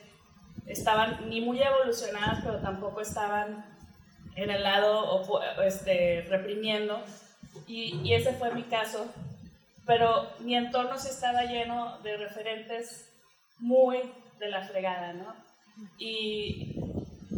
estaban 0.66 1.30
ni 1.30 1.42
muy 1.42 1.62
evolucionadas, 1.62 2.44
pero 2.44 2.60
tampoco 2.60 3.02
estaban 3.02 3.79
en 4.36 4.50
el 4.50 4.64
lado 4.64 5.24
este, 5.64 6.26
reprimiendo. 6.30 7.04
Y, 7.68 8.00
y, 8.04 8.14
ese 8.14 8.34
fue 8.34 8.54
mi 8.54 8.64
caso. 8.64 9.06
Pero 9.86 10.30
mi 10.40 10.56
entorno 10.56 10.98
sí 10.98 11.10
estaba 11.10 11.44
lleno 11.44 12.00
de 12.00 12.18
referentes 12.18 13.10
muy 13.58 14.00
de 14.40 14.50
la 14.50 14.62
fregada, 14.68 15.14
¿no? 15.14 15.36
Y, 15.98 16.76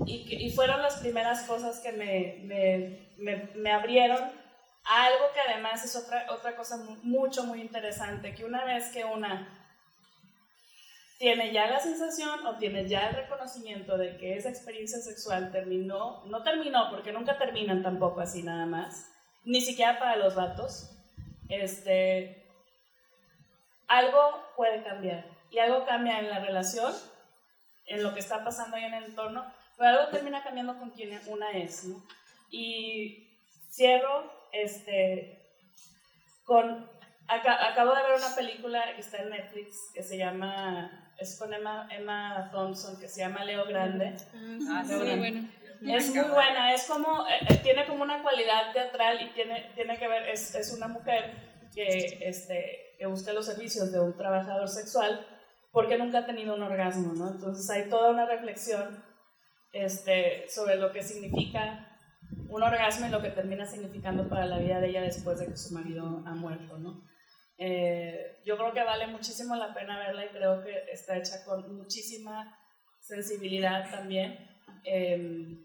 y, 0.05 0.51
fueron 0.51 0.81
las 0.81 0.97
primeras 0.97 1.43
cosas 1.43 1.79
que 1.79 1.91
me, 1.91 2.39
me, 3.17 3.49
me, 3.55 3.71
abrieron 3.71 4.19
algo 4.83 5.25
que 5.33 5.39
además 5.39 5.85
es 5.85 5.95
otra, 5.95 6.25
otra 6.31 6.55
cosa 6.55 6.77
mucho, 7.03 7.43
muy 7.43 7.61
interesante, 7.61 8.33
que 8.33 8.45
una 8.45 8.65
vez 8.65 8.89
que 8.89 9.05
una 9.05 9.60
tiene 11.21 11.53
ya 11.53 11.67
la 11.67 11.79
sensación 11.79 12.47
o 12.47 12.57
tiene 12.57 12.89
ya 12.89 13.09
el 13.09 13.15
reconocimiento 13.15 13.95
de 13.95 14.17
que 14.17 14.35
esa 14.35 14.49
experiencia 14.49 14.97
sexual 14.97 15.51
terminó, 15.51 16.25
no 16.25 16.41
terminó 16.41 16.89
porque 16.89 17.11
nunca 17.11 17.37
terminan 17.37 17.83
tampoco 17.83 18.21
así 18.21 18.41
nada 18.41 18.65
más, 18.65 19.07
ni 19.45 19.61
siquiera 19.61 19.99
para 19.99 20.15
los 20.15 20.33
vatos, 20.33 20.89
este, 21.47 22.49
algo 23.87 24.19
puede 24.57 24.81
cambiar 24.81 25.23
y 25.51 25.59
algo 25.59 25.85
cambia 25.85 26.17
en 26.17 26.27
la 26.27 26.39
relación, 26.39 26.91
en 27.85 28.01
lo 28.01 28.15
que 28.15 28.19
está 28.19 28.43
pasando 28.43 28.77
ahí 28.77 28.85
en 28.85 28.95
el 28.95 29.03
entorno, 29.03 29.45
pero 29.77 29.89
algo 29.89 30.11
termina 30.11 30.43
cambiando 30.43 30.79
con 30.79 30.89
quien 30.89 31.21
una 31.27 31.51
es, 31.51 31.83
¿no? 31.83 32.03
Y 32.49 33.37
cierro 33.69 34.47
este, 34.53 35.39
con, 36.45 36.89
acabo 37.27 37.93
de 37.93 38.01
ver 38.01 38.13
una 38.17 38.35
película 38.35 38.95
que 38.95 39.01
está 39.01 39.17
en 39.17 39.29
Netflix 39.29 39.91
que 39.93 40.01
se 40.01 40.17
llama, 40.17 41.10
es 41.21 41.37
con 41.37 41.53
Emma, 41.53 41.87
Emma 41.91 42.49
Thompson, 42.51 42.99
que 42.99 43.07
se 43.07 43.21
llama 43.21 43.45
Leo 43.45 43.65
Grande. 43.65 44.15
Ah, 44.69 44.83
sí, 44.85 44.95
bueno. 44.95 45.47
Es 45.81 46.13
muy 46.13 46.29
buena, 46.29 46.73
es 46.73 46.85
como, 46.85 47.27
eh, 47.27 47.39
eh, 47.49 47.59
tiene 47.63 47.87
como 47.87 48.03
una 48.03 48.21
cualidad 48.21 48.71
teatral 48.71 49.19
y 49.21 49.33
tiene, 49.33 49.71
tiene 49.73 49.97
que 49.97 50.07
ver, 50.07 50.29
es, 50.29 50.53
es 50.53 50.73
una 50.73 50.87
mujer 50.87 51.33
que, 51.73 52.19
este, 52.21 52.95
que 52.99 53.05
busca 53.07 53.33
los 53.33 53.47
servicios 53.47 53.91
de 53.91 53.99
un 53.99 54.15
trabajador 54.15 54.69
sexual 54.69 55.25
porque 55.71 55.97
nunca 55.97 56.19
ha 56.19 56.25
tenido 56.25 56.53
un 56.53 56.61
orgasmo, 56.61 57.13
¿no? 57.13 57.31
Entonces 57.31 57.67
hay 57.71 57.89
toda 57.89 58.11
una 58.11 58.27
reflexión 58.27 59.03
este, 59.73 60.47
sobre 60.49 60.75
lo 60.75 60.91
que 60.91 61.01
significa 61.01 61.87
un 62.49 62.61
orgasmo 62.61 63.07
y 63.07 63.09
lo 63.09 63.21
que 63.21 63.29
termina 63.29 63.65
significando 63.65 64.27
para 64.29 64.45
la 64.45 64.59
vida 64.59 64.79
de 64.79 64.89
ella 64.89 65.01
después 65.01 65.39
de 65.39 65.47
que 65.47 65.57
su 65.57 65.73
marido 65.73 66.23
ha 66.25 66.35
muerto, 66.35 66.77
¿no? 66.77 67.01
Eh, 67.63 68.39
yo 68.43 68.57
creo 68.57 68.73
que 68.73 68.83
vale 68.83 69.05
muchísimo 69.05 69.55
la 69.55 69.71
pena 69.71 69.99
verla 69.99 70.25
y 70.25 70.29
creo 70.29 70.63
que 70.63 70.83
está 70.91 71.15
hecha 71.15 71.45
con 71.45 71.77
muchísima 71.77 72.57
sensibilidad 72.99 73.87
también. 73.91 74.49
Em, 74.83 75.63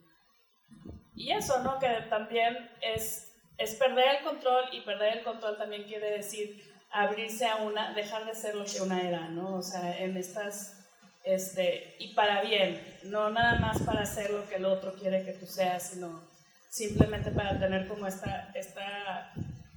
y 1.14 1.30
eso, 1.30 1.62
¿no? 1.62 1.78
Que 1.78 1.88
también 2.10 2.70
es, 2.82 3.32
es 3.56 3.76
perder 3.76 4.16
el 4.16 4.24
control 4.24 4.66
y 4.72 4.82
perder 4.82 5.16
el 5.16 5.24
control 5.24 5.56
también 5.56 5.84
quiere 5.84 6.10
decir 6.10 6.62
abrirse 6.90 7.46
a 7.46 7.56
una, 7.56 7.94
dejar 7.94 8.26
de 8.26 8.34
ser 8.34 8.56
lo 8.56 8.66
que 8.66 8.82
una 8.82 9.00
era, 9.00 9.28
¿no? 9.28 9.54
O 9.54 9.62
sea, 9.62 9.98
en 9.98 10.18
estas, 10.18 10.86
este, 11.24 11.96
y 11.98 12.12
para 12.12 12.42
bien, 12.42 12.78
no 13.04 13.30
nada 13.30 13.58
más 13.58 13.80
para 13.80 14.02
hacer 14.02 14.30
lo 14.32 14.46
que 14.46 14.56
el 14.56 14.66
otro 14.66 14.92
quiere 14.92 15.24
que 15.24 15.32
tú 15.32 15.46
seas, 15.46 15.88
sino 15.92 16.28
simplemente 16.68 17.30
para 17.30 17.58
tener 17.58 17.88
como 17.88 18.06
esta, 18.06 18.50
esta 18.54 19.32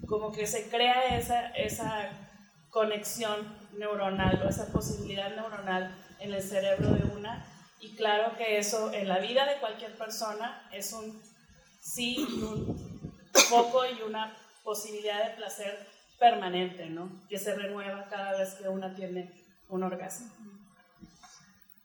como 0.10 0.32
que 0.32 0.48
se 0.48 0.70
crea 0.70 1.18
esa, 1.18 1.50
esa 1.52 2.10
conexión 2.70 3.56
neuronal 3.78 4.42
o 4.44 4.50
esa 4.50 4.72
posibilidad 4.72 5.36
neuronal 5.36 5.96
en 6.20 6.34
el 6.34 6.42
cerebro 6.42 6.90
de 6.90 7.04
una. 7.16 7.46
Y 7.80 7.96
claro 7.96 8.36
que 8.38 8.58
eso 8.58 8.92
en 8.92 9.08
la 9.08 9.20
vida 9.20 9.46
de 9.46 9.60
cualquier 9.60 9.96
persona 9.98 10.68
es 10.74 10.92
un 10.92 11.22
sí 11.80 12.28
y 12.30 12.42
un 12.42 13.14
foco 13.48 13.84
y 13.86 14.02
una 14.02 14.36
posibilidad 14.64 15.30
de 15.30 15.36
placer 15.38 15.88
permanente, 16.20 16.88
¿no? 16.88 17.10
Que 17.30 17.38
se 17.38 17.56
renueva 17.56 18.08
cada 18.10 18.38
vez 18.38 18.56
que 18.56 18.68
una 18.68 18.94
tiene 18.96 19.32
un 19.70 19.84
orgasmo. 19.84 20.28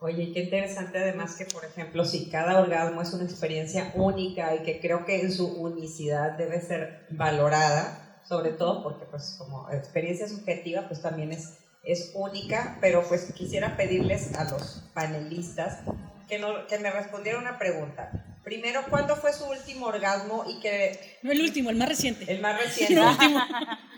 Oye, 0.00 0.32
qué 0.32 0.40
interesante 0.40 0.98
además 0.98 1.36
que, 1.36 1.46
por 1.46 1.64
ejemplo, 1.64 2.04
si 2.04 2.28
cada 2.28 2.60
orgasmo 2.60 3.00
es 3.00 3.12
una 3.14 3.24
experiencia 3.24 3.92
única 3.94 4.54
y 4.54 4.62
que 4.62 4.80
creo 4.80 5.06
que 5.06 5.20
en 5.20 5.32
su 5.32 5.46
unicidad 5.46 6.32
debe 6.32 6.60
ser 6.60 7.06
valorada, 7.10 8.03
sobre 8.28 8.50
todo 8.50 8.82
porque 8.82 9.04
pues 9.06 9.36
como 9.38 9.70
experiencia 9.70 10.28
subjetiva 10.28 10.86
pues 10.88 11.02
también 11.02 11.32
es, 11.32 11.54
es 11.82 12.12
única, 12.14 12.78
pero 12.80 13.06
pues 13.06 13.32
quisiera 13.32 13.76
pedirles 13.76 14.34
a 14.34 14.44
los 14.44 14.82
panelistas 14.94 15.80
que, 16.28 16.38
no, 16.38 16.66
que 16.66 16.78
me 16.78 16.90
respondieran 16.90 17.42
una 17.42 17.58
pregunta. 17.58 18.10
Primero, 18.42 18.82
¿cuándo 18.90 19.16
fue 19.16 19.32
su 19.32 19.44
último 19.46 19.86
orgasmo 19.86 20.44
y 20.46 20.60
que... 20.60 21.18
No, 21.22 21.32
el 21.32 21.40
último, 21.40 21.70
el 21.70 21.76
más 21.76 21.88
reciente. 21.88 22.30
El 22.30 22.40
más 22.42 22.60
reciente. 22.60 22.92
El 23.00 23.00
último. 23.00 23.40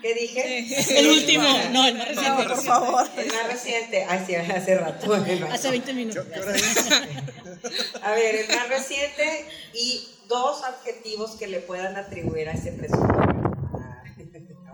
¿Qué 0.01 0.13
dije? 0.13 0.99
El 0.99 1.07
último, 1.09 1.43
no, 1.71 1.85
el 1.85 1.95
más 1.95 2.07
reciente. 2.07 2.43
por 2.43 2.63
favor. 2.63 3.07
El 3.17 3.27
más 3.27 3.47
reciente. 3.47 4.05
Hace, 4.05 4.37
hace 4.37 4.77
rato. 4.77 5.13
Hace 5.51 5.69
20 5.69 5.93
minutos. 5.93 6.25
A 8.03 8.11
ver, 8.11 8.35
el 8.35 8.47
más 8.55 8.69
reciente 8.69 9.45
y 9.73 10.07
dos 10.29 10.63
adjetivos 10.63 11.31
que 11.31 11.47
le 11.47 11.59
puedan 11.59 11.97
atribuir 11.97 12.47
a 12.47 12.53
ese 12.53 12.71
presunto 12.71 13.36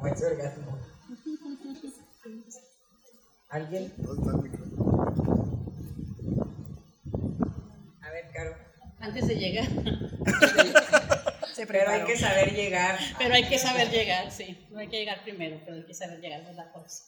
ese 0.07 0.25
orgasmo. 0.25 0.79
¿Alguien? 3.49 3.93
A 8.01 8.11
ver, 8.11 8.31
Caro. 8.33 8.55
Antes 8.99 9.27
de 9.27 9.35
llegar. 9.35 9.67
pero 11.67 11.91
hay 11.91 12.05
que 12.05 12.17
saber 12.17 12.53
llegar. 12.53 12.99
Pero 13.17 13.33
hay 13.33 13.47
que 13.47 13.57
saber 13.57 13.91
llegar, 13.91 14.31
sí. 14.31 14.67
No 14.71 14.79
hay 14.79 14.87
que 14.87 14.97
llegar 14.97 15.23
primero, 15.23 15.61
pero 15.65 15.77
hay 15.77 15.85
que 15.85 15.93
saber 15.93 16.19
llegar, 16.19 16.41
es 16.41 16.55
la 16.55 16.71
cosa. 16.71 17.03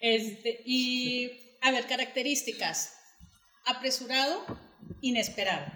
Este, 0.00 0.60
y, 0.64 1.56
a 1.60 1.70
ver, 1.70 1.86
características. 1.86 2.98
Apresurado, 3.64 4.44
inesperado. 5.00 5.70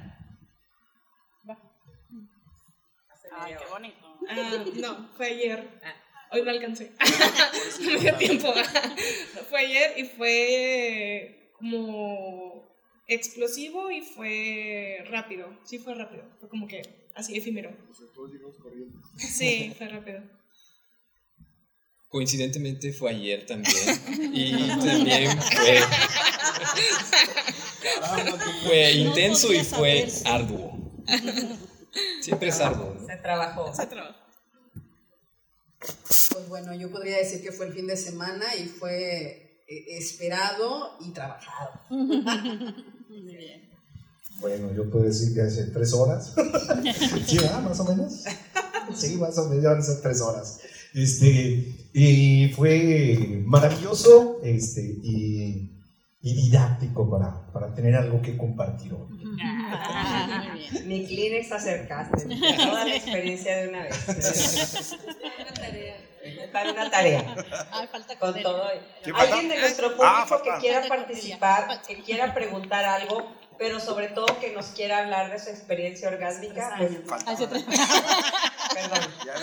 Ay, 3.38 3.54
qué 3.58 3.66
bonito. 3.70 4.05
Ah, 4.28 4.64
no, 4.74 5.10
fue 5.16 5.26
ayer. 5.26 5.68
Ah. 5.82 5.94
Hoy 6.32 6.42
no 6.42 6.50
alcancé. 6.50 6.92
no 7.80 7.90
me 7.92 7.98
dio 7.98 8.14
tiempo. 8.16 8.52
fue 9.50 9.60
ayer 9.60 9.94
y 9.96 10.04
fue 10.04 11.50
como 11.58 12.68
explosivo 13.06 13.90
y 13.90 14.00
fue 14.02 15.04
rápido. 15.08 15.58
Sí, 15.64 15.78
fue 15.78 15.94
rápido. 15.94 16.24
Fue 16.40 16.48
como 16.48 16.66
que 16.66 16.82
así 17.14 17.36
efímero. 17.36 17.76
Sí, 19.16 19.72
fue 19.76 19.88
rápido. 19.88 20.22
Coincidentemente 22.08 22.92
fue 22.92 23.10
ayer 23.10 23.46
también. 23.46 23.74
y 24.32 24.68
también 24.68 25.40
fue. 25.40 25.80
fue 28.64 28.92
intenso 28.92 29.52
y 29.52 29.64
fue 29.64 30.08
arduo. 30.24 30.76
Siempre 32.20 32.48
es 32.48 32.60
arduo. 32.60 32.96
Se 33.06 33.16
trabajó. 33.16 33.74
Se 33.74 33.86
trabajó. 33.86 34.26
Pues 35.78 36.48
bueno, 36.48 36.74
yo 36.74 36.90
podría 36.90 37.18
decir 37.18 37.42
que 37.42 37.52
fue 37.52 37.66
el 37.66 37.72
fin 37.72 37.86
de 37.86 37.96
semana 37.96 38.44
y 38.56 38.66
fue 38.66 39.62
eh, 39.68 39.84
esperado 39.98 40.96
y 41.00 41.12
trabajado. 41.12 41.80
Bueno, 44.38 44.70
yo 44.74 44.90
puedo 44.90 45.06
decir 45.06 45.32
que 45.32 45.40
hace 45.40 45.64
tres 45.68 45.94
horas. 45.94 46.34
¿Sí, 47.26 47.38
va? 47.38 47.60
Más 47.62 47.80
o 47.80 47.84
menos. 47.84 48.24
Sí, 48.94 49.16
más 49.16 49.38
o 49.38 49.48
menos 49.48 49.64
hace 49.64 50.02
tres 50.02 50.20
horas. 50.20 50.60
Este, 50.92 51.74
y 51.92 52.52
fue 52.54 53.42
maravilloso 53.46 54.40
este, 54.42 54.82
y, 54.82 55.75
y 56.26 56.34
didáctico 56.34 57.08
para, 57.08 57.46
para, 57.52 57.72
tener 57.72 57.94
algo 57.94 58.20
que 58.20 58.36
compartir 58.36 58.92
hoy. 58.92 59.06
Mi 60.84 61.06
Kleenex 61.06 61.52
acercaste, 61.52 62.26
toda 62.56 62.84
la 62.84 62.96
experiencia 62.96 63.58
de 63.58 63.68
una 63.68 63.82
vez. 63.84 64.96
Para 66.52 66.72
una 66.72 66.90
tarea. 66.90 67.22
Falta 67.92 68.18
con 68.18 68.42
todo. 68.42 68.64
Alguien 69.14 69.48
de 69.50 69.60
nuestro 69.60 69.92
ah, 70.02 70.26
público 70.26 70.42
que 70.42 70.60
quiera 70.62 70.88
participar, 70.88 71.80
que 71.86 72.02
quiera 72.02 72.34
preguntar 72.34 72.84
algo, 72.84 73.32
pero 73.58 73.80
sobre 73.80 74.08
todo 74.08 74.26
que 74.40 74.52
nos 74.52 74.66
quiera 74.66 74.98
hablar 74.98 75.30
de 75.30 75.38
su 75.38 75.50
experiencia 75.50 76.08
orgásmica. 76.08 76.74
Pues, 76.78 76.92
Perdón. 78.74 79.14
Ya 79.24 79.34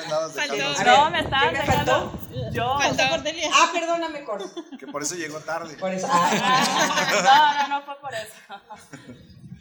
no, 0.83 1.09
me 1.09 1.19
estaba 1.19 1.49
¿Qué 1.49 1.57
me 1.57 1.65
faltó? 1.65 2.19
Yo. 2.51 2.77
Ah, 2.77 3.69
perdóname, 3.73 4.23
Cor. 4.23 4.41
Que 4.77 4.87
por 4.87 5.01
eso 5.01 5.15
llegó 5.15 5.39
tarde. 5.39 5.75
Por 5.75 5.91
eso. 5.91 6.07
Ah. 6.09 7.63
no, 7.67 7.67
no, 7.67 7.79
no 7.79 7.85
fue 7.85 7.99
por 7.99 8.13
eso. 8.13 8.33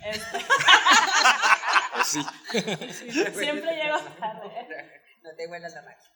Este. 0.04 0.38
Sí. 2.04 2.24
Siempre 2.50 3.76
llego 3.76 3.98
tarde. 4.18 4.50
No 5.22 5.30
te 5.36 5.46
huelas 5.46 5.72
la 5.74 5.82
máquina. 5.82 6.10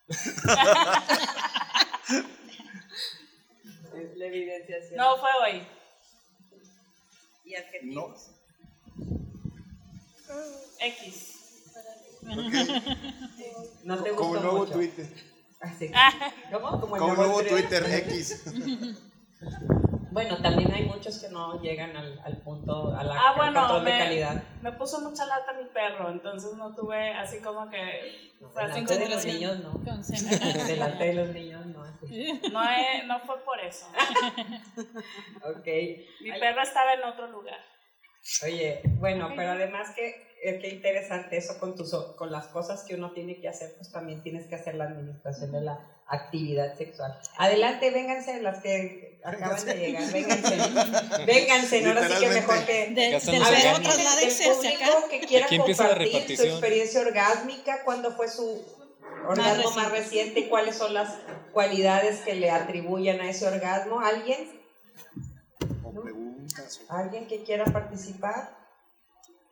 la 4.17 4.25
evidenciación. 4.25 4.97
No, 4.97 5.17
fue 5.19 5.31
hoy. 5.43 5.67
¿Y 7.47 7.55
adjetivos? 7.55 8.31
No. 8.97 10.35
X. 10.81 11.33
No 13.85 14.03
te 14.03 14.11
Como 14.11 14.35
nuevo 14.35 14.59
mucho. 14.59 14.73
Twitter. 14.73 15.07
Así. 15.61 15.91
¿Cómo? 16.53 16.81
Como 16.81 16.97
el 16.97 17.01
Como 17.01 17.15
nuevo 17.15 17.43
nuevo 17.43 17.49
Twitter. 17.49 17.85
Twitter 17.85 18.05
X. 18.09 18.45
Bueno, 20.17 20.39
también 20.41 20.73
hay 20.73 20.87
muchos 20.87 21.19
que 21.19 21.29
no 21.29 21.61
llegan 21.61 21.95
al, 21.95 22.19
al 22.25 22.39
punto, 22.39 22.97
a 22.97 23.05
la 23.05 23.21
ah, 23.21 23.35
bueno, 23.37 23.61
control 23.61 23.83
me, 23.83 23.93
de 23.93 23.99
calidad. 23.99 24.43
Me 24.63 24.73
puso 24.73 25.03
mucha 25.03 25.27
lata 25.27 25.53
mi 25.53 25.67
perro, 25.67 26.09
entonces 26.11 26.55
no 26.55 26.75
tuve 26.75 27.13
así 27.13 27.41
como 27.41 27.69
que... 27.69 28.33
No, 28.41 28.49
delante 28.49 28.99
de 28.99 29.09
los 29.11 29.27
niños 29.27 29.59
no. 29.59 29.79
delante 30.67 31.05
de 31.05 31.13
los 31.13 31.29
niños 31.35 31.67
no. 31.67 31.76
No, 32.53 33.07
no 33.07 33.21
fue 33.21 33.45
por 33.45 33.61
eso. 33.61 33.87
ok. 35.45 35.67
Mi 36.21 36.39
perro 36.39 36.63
estaba 36.63 36.95
en 36.95 37.05
otro 37.05 37.29
lugar. 37.29 37.59
Oye, 38.45 38.81
bueno, 38.99 39.33
pero 39.37 39.53
además 39.53 39.95
que 39.95 40.27
qué 40.55 40.69
interesante 40.69 41.37
eso 41.37 41.59
con, 41.59 41.75
tus, 41.75 41.93
con 42.17 42.31
las 42.31 42.47
cosas 42.49 42.85
que 42.85 42.95
uno 42.95 43.13
tiene 43.13 43.41
que 43.41 43.49
hacer, 43.49 43.75
pues 43.77 43.91
también 43.91 44.23
tienes 44.23 44.47
que 44.47 44.55
hacer 44.55 44.75
la 44.75 44.85
administración 44.85 45.53
de 45.53 45.61
la 45.63 45.81
actividad 46.09 46.77
sexual. 46.77 47.19
Adelante, 47.37 47.91
vénganse 47.91 48.41
las 48.41 48.63
que 48.63 49.21
acaban 49.25 49.65
de 49.65 49.75
llegar, 49.75 50.13
vénganse, 50.13 50.57
vénganse, 51.27 51.87
ahora 51.87 52.09
sí 52.09 52.15
que 52.21 52.29
mejor 52.29 52.65
que... 52.65 52.73
De, 52.73 52.95
de, 52.95 53.17
a 53.17 53.51
ver, 53.51 55.11
que 55.11 55.21
quiera 55.27 55.49
compartir 55.49 56.37
su 56.37 56.45
experiencia 56.45 57.01
orgásmica, 57.01 57.83
cuándo 57.85 58.13
fue 58.13 58.29
su 58.29 58.76
orgasmo 59.29 59.71
más 59.73 59.91
reciente 59.91 60.49
cuáles 60.49 60.77
son 60.77 60.95
las 60.95 61.17
cualidades 61.53 62.21
que 62.21 62.35
le 62.35 62.51
atribuyen 62.51 63.21
a 63.21 63.31
ese 63.31 63.47
orgasmo, 63.47 64.01
¿alguien? 64.01 64.61
¿Alguien 66.89 67.27
que 67.27 67.43
quiera 67.43 67.65
participar? 67.65 68.57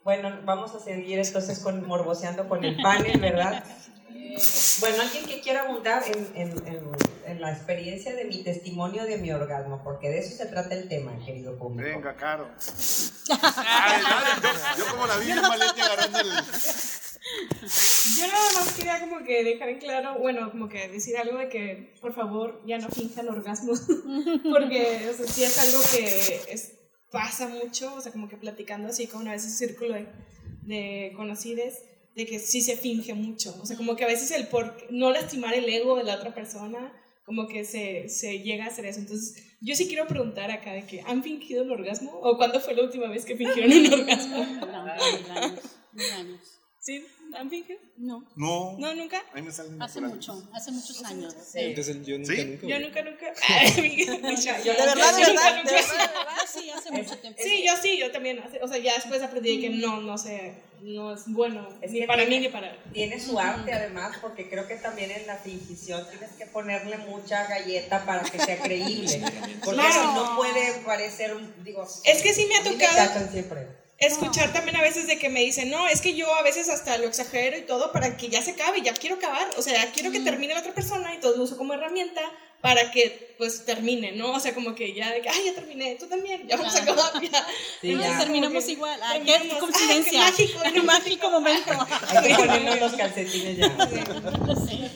Bueno, 0.02 0.40
vamos 0.44 0.74
a 0.74 0.80
seguir 0.80 1.18
entonces 1.18 1.60
con 1.60 1.86
morboseando 1.86 2.48
con 2.48 2.64
el 2.64 2.80
panel, 2.82 3.20
¿verdad? 3.20 3.64
Bueno, 4.80 5.02
alguien 5.02 5.26
que 5.26 5.40
quiera 5.40 5.62
abundar 5.62 6.02
en, 6.06 6.28
en, 6.34 6.60
en, 7.26 7.40
la 7.40 7.52
experiencia 7.52 8.12
de 8.14 8.24
mi 8.24 8.42
testimonio 8.42 9.04
de 9.04 9.18
mi 9.18 9.30
orgasmo, 9.30 9.80
porque 9.84 10.08
de 10.08 10.18
eso 10.18 10.36
se 10.36 10.46
trata 10.46 10.74
el 10.74 10.88
tema, 10.88 11.16
querido 11.24 11.56
público. 11.56 11.88
Venga, 11.88 12.16
Caro. 12.16 12.48
yo, 14.76 14.86
como 14.90 15.06
la 15.06 15.16
vi 15.18 15.32
Maletia 15.34 15.86
agarrando 15.86 16.18
el... 16.20 16.32
Yo 18.18 18.26
nada 18.26 18.52
más 18.54 18.72
quería 18.74 19.00
como 19.00 19.24
que 19.24 19.42
dejar 19.44 19.70
en 19.70 19.78
claro, 19.78 20.18
bueno, 20.18 20.50
como 20.50 20.68
que 20.68 20.88
decir 20.88 21.16
algo 21.16 21.38
de 21.38 21.48
que 21.48 21.94
por 22.00 22.14
favor 22.14 22.62
ya 22.66 22.78
no 22.78 22.88
finjan 22.88 23.28
orgasmos, 23.28 23.80
porque 24.50 25.08
o 25.10 25.16
sea, 25.16 25.26
sí 25.26 25.42
es 25.42 25.58
algo 25.58 25.80
que 25.90 26.52
es, 26.52 26.74
pasa 27.10 27.48
mucho, 27.48 27.94
o 27.94 28.00
sea, 28.00 28.12
como 28.12 28.28
que 28.28 28.36
platicando 28.36 28.88
así 28.88 29.06
como 29.06 29.22
una 29.22 29.32
vez 29.32 29.44
ese 29.44 29.66
círculo 29.66 29.94
de, 29.94 30.06
de 30.62 31.12
conocides, 31.16 31.82
de 32.14 32.26
que 32.26 32.38
sí 32.38 32.60
se 32.60 32.76
finge 32.76 33.14
mucho, 33.14 33.56
o 33.60 33.66
sea, 33.66 33.76
como 33.76 33.96
que 33.96 34.04
a 34.04 34.08
veces 34.08 34.30
el 34.30 34.46
por 34.48 34.76
no 34.90 35.10
lastimar 35.10 35.54
el 35.54 35.68
ego 35.68 35.96
de 35.96 36.04
la 36.04 36.16
otra 36.16 36.34
persona, 36.34 36.92
como 37.24 37.48
que 37.48 37.64
se, 37.64 38.08
se 38.08 38.40
llega 38.40 38.64
a 38.64 38.68
hacer 38.68 38.84
eso. 38.84 39.00
Entonces, 39.00 39.42
yo 39.60 39.74
sí 39.74 39.88
quiero 39.88 40.06
preguntar 40.06 40.50
acá 40.50 40.72
de 40.72 40.86
que, 40.86 41.00
¿han 41.06 41.22
fingido 41.22 41.62
el 41.62 41.70
orgasmo? 41.70 42.12
¿O 42.20 42.36
cuándo 42.36 42.60
fue 42.60 42.74
la 42.74 42.82
última 42.82 43.08
vez 43.08 43.24
que 43.24 43.36
fingieron 43.36 43.72
un 43.72 43.92
orgasmo? 44.00 44.46
¿Sí? 46.80 47.02
¿Han 47.36 47.50
fingido? 47.50 47.78
No. 47.96 48.24
No. 48.36 48.76
¿No, 48.78 48.94
nunca? 48.94 49.22
hace 49.80 50.00
mucho, 50.00 50.48
hace 50.52 50.70
muchos 50.70 51.04
años. 51.04 51.34
Sí. 51.34 51.60
Entonces, 51.60 52.04
yo 52.04 52.18
nunca, 52.18 52.34
nunca. 52.44 52.66
Yo 52.66 52.80
nunca, 52.80 53.02
nunca. 53.02 53.32
de 53.32 54.72
verdad, 54.72 55.16
de 55.16 55.72
verdad. 55.72 55.94
Sí, 56.46 56.70
hace 56.70 56.90
mucho 56.90 57.18
tiempo. 57.18 57.40
Sí, 57.42 57.64
yo 57.66 57.72
sí, 57.80 57.98
yo 57.98 58.10
también. 58.10 58.42
O 58.62 58.68
sea, 58.68 58.78
ya 58.78 58.94
después 58.94 59.22
aprendí 59.22 59.60
que 59.60 59.70
no, 59.70 60.00
no 60.00 60.18
sé, 60.18 60.54
no 60.82 61.12
es 61.12 61.24
bueno. 61.26 61.68
Es 61.80 61.90
ni 61.90 62.06
para 62.06 62.24
mí 62.26 62.40
ni 62.40 62.48
para. 62.48 62.76
Tiene 62.92 63.18
su 63.20 63.38
arte 63.38 63.72
además, 63.72 64.18
porque 64.20 64.48
creo 64.48 64.66
que 64.66 64.76
también 64.76 65.10
en 65.10 65.26
la 65.26 65.36
fingición 65.36 66.06
tienes 66.10 66.32
que 66.32 66.46
ponerle 66.46 66.98
mucha 66.98 67.46
galleta 67.46 68.04
para 68.04 68.22
que 68.22 68.38
sea 68.38 68.60
creíble. 68.60 69.22
Porque 69.64 69.80
claro. 69.80 69.92
si 69.92 70.06
no 70.14 70.36
puede 70.36 70.80
parecer 70.84 71.34
un. 71.34 71.64
Digo, 71.64 71.86
es 72.04 72.22
que 72.22 72.34
sí 72.34 72.46
me 72.46 72.56
ha 72.56 72.64
tocado. 72.64 73.30
siempre 73.30 73.83
escuchar 74.06 74.52
también 74.52 74.76
a 74.76 74.82
veces 74.82 75.06
de 75.06 75.18
que 75.18 75.28
me 75.28 75.40
dicen, 75.40 75.70
no, 75.70 75.86
es 75.88 76.00
que 76.00 76.14
yo 76.14 76.32
a 76.34 76.42
veces 76.42 76.68
hasta 76.68 76.98
lo 76.98 77.06
exagero 77.06 77.56
y 77.56 77.62
todo 77.62 77.92
para 77.92 78.16
que 78.16 78.28
ya 78.28 78.42
se 78.42 78.52
acabe, 78.52 78.82
ya 78.82 78.94
quiero 78.94 79.16
acabar, 79.16 79.48
o 79.56 79.62
sea, 79.62 79.90
quiero 79.92 80.10
que 80.10 80.20
termine 80.20 80.54
la 80.54 80.60
otra 80.60 80.74
persona 80.74 81.14
y 81.14 81.18
todo 81.18 81.36
lo 81.36 81.44
uso 81.44 81.56
como 81.56 81.74
herramienta 81.74 82.22
para 82.60 82.90
que 82.90 83.34
pues 83.36 83.66
termine, 83.66 84.12
¿no? 84.12 84.32
O 84.32 84.40
sea, 84.40 84.54
como 84.54 84.74
que 84.74 84.94
ya 84.94 85.10
de 85.10 85.20
que, 85.20 85.28
ay, 85.28 85.44
ya 85.44 85.54
terminé, 85.54 85.96
tú 85.96 86.06
también, 86.06 86.48
ya 86.48 86.56
vamos 86.56 86.74
a 86.74 86.82
acabar, 86.82 87.12
ya. 87.20 87.46
Sí, 87.82 87.94
ya. 87.94 88.18
terminamos 88.18 88.66
igual, 88.68 88.98
ay, 89.02 89.22
qué 89.22 89.58
coincidencia, 89.58 90.32
qué 90.34 90.40
mágico, 90.40 90.60
qué 90.72 90.82
mágico 90.82 91.30
momento. 91.30 91.72
Hay 92.08 92.28
que 92.28 92.34
ponernos 92.34 92.80
los 92.80 92.92
calcetines 92.94 93.58
ya. 93.58 93.86
Sí. 93.86 94.00
Sí, 94.66 94.90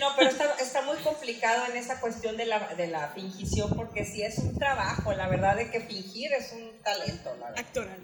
no, 0.00 0.08
pero 0.16 0.30
está, 0.30 0.82
muy 0.82 0.96
complicado 0.98 1.64
en 1.70 1.76
esa 1.76 2.00
cuestión 2.00 2.36
de 2.36 2.46
la, 2.46 2.74
de 2.74 2.88
la 2.88 3.08
fingición, 3.08 3.70
porque 3.74 4.04
sí 4.04 4.22
es 4.22 4.38
un 4.38 4.58
trabajo, 4.58 5.12
la 5.12 5.28
verdad 5.28 5.56
de 5.56 5.70
que 5.70 5.80
fingir 5.80 6.32
es 6.32 6.52
un 6.52 6.82
talento. 6.82 7.34
La 7.40 7.48
Actoral. 7.60 7.98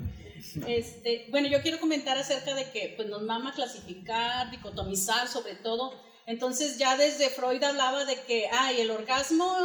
Este, 0.67 1.27
bueno, 1.31 1.49
yo 1.49 1.63
quiero 1.63 1.81
comentar 1.81 2.17
acerca 2.17 2.55
de 2.55 2.71
que 2.71 2.95
pues, 2.97 3.09
nos 3.09 3.23
mama 3.23 3.53
clasificar, 3.55 4.51
dicotomizar 4.51 5.29
sobre 5.29 5.55
todo. 5.55 6.07
Entonces 6.27 6.77
ya 6.77 6.97
desde 6.97 7.31
Freud 7.31 7.63
hablaba 7.63 8.05
de 8.05 8.21
que 8.21 8.49
ay, 8.53 8.83
el 8.83 8.91
orgasmo 8.91 9.57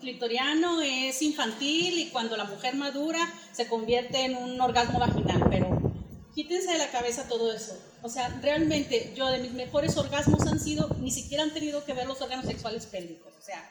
clitoriano 0.00 0.80
es 0.82 1.22
infantil 1.22 1.98
y 1.98 2.10
cuando 2.10 2.36
la 2.36 2.44
mujer 2.44 2.74
madura 2.74 3.20
se 3.52 3.68
convierte 3.68 4.24
en 4.24 4.36
un 4.36 4.60
orgasmo 4.60 4.98
vaginal, 4.98 5.46
pero 5.48 5.67
quítense 6.38 6.70
de 6.70 6.78
la 6.78 6.88
cabeza 6.92 7.24
todo 7.26 7.52
eso. 7.52 7.76
O 8.00 8.08
sea, 8.08 8.28
realmente 8.40 9.12
yo 9.16 9.26
de 9.26 9.40
mis 9.40 9.54
mejores 9.54 9.96
orgasmos 9.96 10.46
han 10.46 10.60
sido, 10.60 10.88
ni 11.00 11.10
siquiera 11.10 11.42
han 11.42 11.52
tenido 11.52 11.84
que 11.84 11.94
ver 11.94 12.06
los 12.06 12.20
órganos 12.20 12.46
sexuales 12.46 12.86
pélvicos. 12.86 13.32
O 13.36 13.42
sea, 13.42 13.68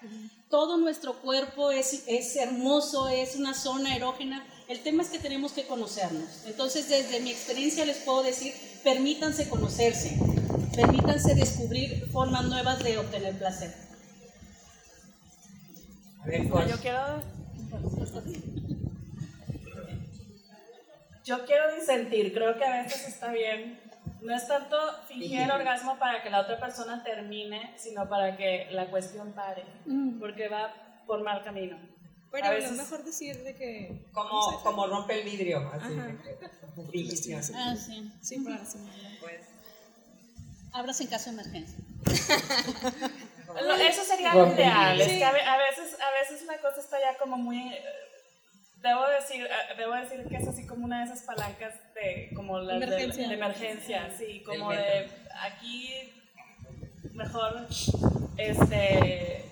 todo 0.50 0.76
nuestro 0.76 1.14
cuerpo 1.22 1.72
es, 1.72 2.04
es 2.08 2.36
hermoso, 2.36 3.08
es 3.08 3.38
una 3.38 3.54
zona 3.54 3.96
erógena. 3.96 4.46
El 4.68 4.82
tema 4.82 5.02
es 5.02 5.08
que 5.08 5.18
tenemos 5.18 5.54
que 5.54 5.66
conocernos. 5.66 6.28
Entonces, 6.46 6.90
desde 6.90 7.22
mi 7.22 7.32
experiencia 7.32 7.86
les 7.86 8.00
puedo 8.00 8.22
decir, 8.22 8.54
permítanse 8.84 9.48
conocerse, 9.48 10.18
permítanse 10.76 11.36
descubrir 11.36 12.10
formas 12.12 12.44
nuevas 12.48 12.84
de 12.84 12.98
obtener 12.98 13.38
placer. 13.38 13.74
A 16.22 16.26
ver, 16.26 16.50
yo 16.50 16.78
quiero 16.82 17.22
yo 21.28 21.46
quiero 21.46 21.76
disentir, 21.76 22.34
creo 22.34 22.58
que 22.58 22.64
a 22.64 22.84
veces 22.84 23.08
está 23.10 23.32
bien. 23.32 23.80
No 24.22 24.34
es 24.34 24.48
tanto 24.48 24.78
fingir 25.08 25.42
el 25.42 25.52
orgasmo 25.52 26.00
para 26.00 26.24
que 26.24 26.30
la 26.30 26.42
otra 26.42 26.58
persona 26.58 27.04
termine, 27.04 27.74
sino 27.78 28.08
para 28.08 28.38
que 28.38 28.70
la 28.72 28.90
cuestión 28.90 29.34
pare, 29.34 29.66
mm. 29.86 30.20
porque 30.20 30.48
va 30.48 30.74
por 31.06 31.22
mal 31.24 31.44
camino. 31.44 31.78
Pero 32.32 32.46
a 32.48 32.52
veces, 32.52 32.72
mejor 32.72 33.04
decir 33.04 33.44
de 33.44 33.56
que... 33.56 34.06
Como, 34.14 34.62
como 34.64 34.88
rompe 34.88 35.20
el 35.20 35.26
vidrio, 35.26 35.70
así. 35.74 35.94
Ah, 37.56 37.76
sí. 37.76 38.12
Sí, 38.22 38.40
para 38.40 38.66
sí. 38.66 38.80
Pues. 39.20 39.42
Abras 40.74 41.02
en 41.02 41.08
caso 41.08 41.30
de 41.30 41.42
emergencia. 41.42 41.84
Eso 43.90 44.04
sería 44.04 44.34
lo 44.34 44.54
ideal. 44.54 45.00
Es 45.00 45.08
que 45.08 45.24
a 45.24 45.32
veces, 45.32 45.98
a 46.00 46.12
veces 46.22 46.46
la 46.46 46.58
cosa 46.60 46.80
está 46.80 47.00
ya 47.00 47.18
como 47.18 47.38
muy 47.38 47.74
Debo 48.88 49.06
decir, 49.08 49.46
eh, 49.46 49.76
debo 49.78 49.96
decir 49.96 50.26
que 50.30 50.38
es 50.38 50.48
así 50.48 50.66
como 50.66 50.86
una 50.86 51.00
de 51.00 51.12
esas 51.12 51.22
palancas 51.24 51.74
de, 51.94 52.32
como 52.34 52.60
las 52.60 52.82
emergencia. 52.82 53.28
De, 53.28 53.34
emergencia, 53.34 54.16
sí, 54.18 54.44
como 54.46 54.72
de 54.72 55.10
aquí 55.42 56.14
mejor, 57.12 57.68
este, 58.38 59.44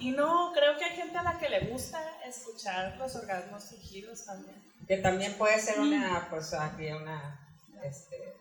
y 0.00 0.10
no, 0.10 0.50
creo 0.52 0.76
que 0.76 0.84
hay 0.84 0.96
gente 0.96 1.16
a 1.18 1.22
la 1.22 1.38
que 1.38 1.48
le 1.48 1.60
gusta 1.68 2.00
escuchar 2.26 2.96
los 2.98 3.14
orgasmos 3.14 3.66
fingidos 3.66 4.24
también. 4.24 4.56
Que 4.88 4.96
también 4.96 5.34
puede 5.34 5.60
ser 5.60 5.78
una, 5.78 6.26
pues 6.28 6.52
aquí 6.52 6.86
una, 6.90 7.38
este, 7.84 8.34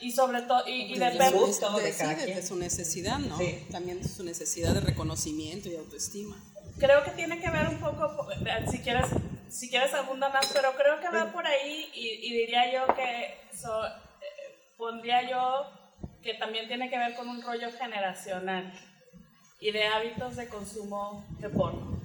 y 0.00 0.10
sobre 0.10 0.42
todo, 0.42 0.66
y, 0.66 0.94
y 0.94 0.98
depende 0.98 1.30
de, 1.30 2.34
de, 2.34 2.42
su 2.42 2.56
necesidad, 2.56 3.20
¿no? 3.20 3.38
Sí. 3.38 3.68
También 3.70 4.02
de 4.02 4.08
su 4.08 4.24
necesidad 4.24 4.74
de 4.74 4.80
reconocimiento 4.80 5.68
y 5.68 5.76
autoestima 5.76 6.36
creo 6.78 7.04
que 7.04 7.10
tiene 7.12 7.40
que 7.40 7.50
ver 7.50 7.68
un 7.68 7.78
poco, 7.78 8.28
si 8.70 8.78
quieres, 8.80 9.06
si 9.48 9.68
quieres 9.68 9.94
abunda 9.94 10.28
más, 10.28 10.50
pero 10.52 10.72
creo 10.72 11.00
que 11.00 11.08
va 11.08 11.32
por 11.32 11.46
ahí 11.46 11.90
y, 11.94 12.32
diría 12.32 12.72
yo 12.72 12.94
que 12.94 13.38
so, 13.56 13.86
eh, 13.86 13.92
pondría 14.76 15.28
yo 15.28 15.70
que 16.22 16.34
también 16.34 16.66
tiene 16.66 16.90
que 16.90 16.98
ver 16.98 17.14
con 17.14 17.28
un 17.28 17.42
rollo 17.42 17.70
generacional 17.72 18.72
y 19.60 19.70
de 19.70 19.84
hábitos 19.84 20.36
de 20.36 20.48
consumo 20.48 21.24
de 21.38 21.48
porno. 21.48 22.00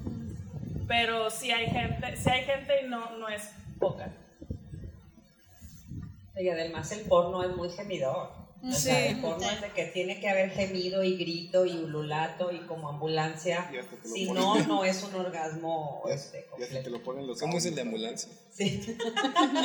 Pero 0.87 1.29
si 1.29 1.51
hay 1.51 1.67
gente, 1.67 2.17
si 2.17 2.29
hay 2.29 2.43
gente 2.43 2.81
y 2.83 2.87
no, 2.87 3.17
no 3.17 3.29
es 3.29 3.51
poca. 3.79 4.11
Y 6.35 6.49
además 6.49 6.91
el 6.91 7.07
porno 7.07 7.43
es 7.43 7.55
muy 7.55 7.69
gemidor. 7.69 8.40
O 8.63 8.71
sea, 8.71 9.17
porno 9.21 9.49
es 9.49 9.61
de 9.61 9.71
que 9.71 9.85
tiene 9.85 10.19
que 10.19 10.29
haber 10.29 10.51
gemido 10.51 11.03
y 11.03 11.17
grito 11.17 11.65
y 11.65 11.77
ululato 11.77 12.51
y 12.51 12.59
como 12.59 12.89
ambulancia. 12.89 13.71
Si 14.03 14.31
no, 14.31 14.59
no 14.67 14.85
es 14.85 15.01
un 15.01 15.15
orgasmo 15.15 16.03
este, 16.09 16.45
completo. 16.45 16.83
Te 16.83 16.89
lo 16.91 17.01
¿Cómo 17.39 17.57
es 17.57 17.65
el 17.65 17.75
de 17.75 17.81
ambulancia? 17.81 18.29
Sí. 18.53 18.95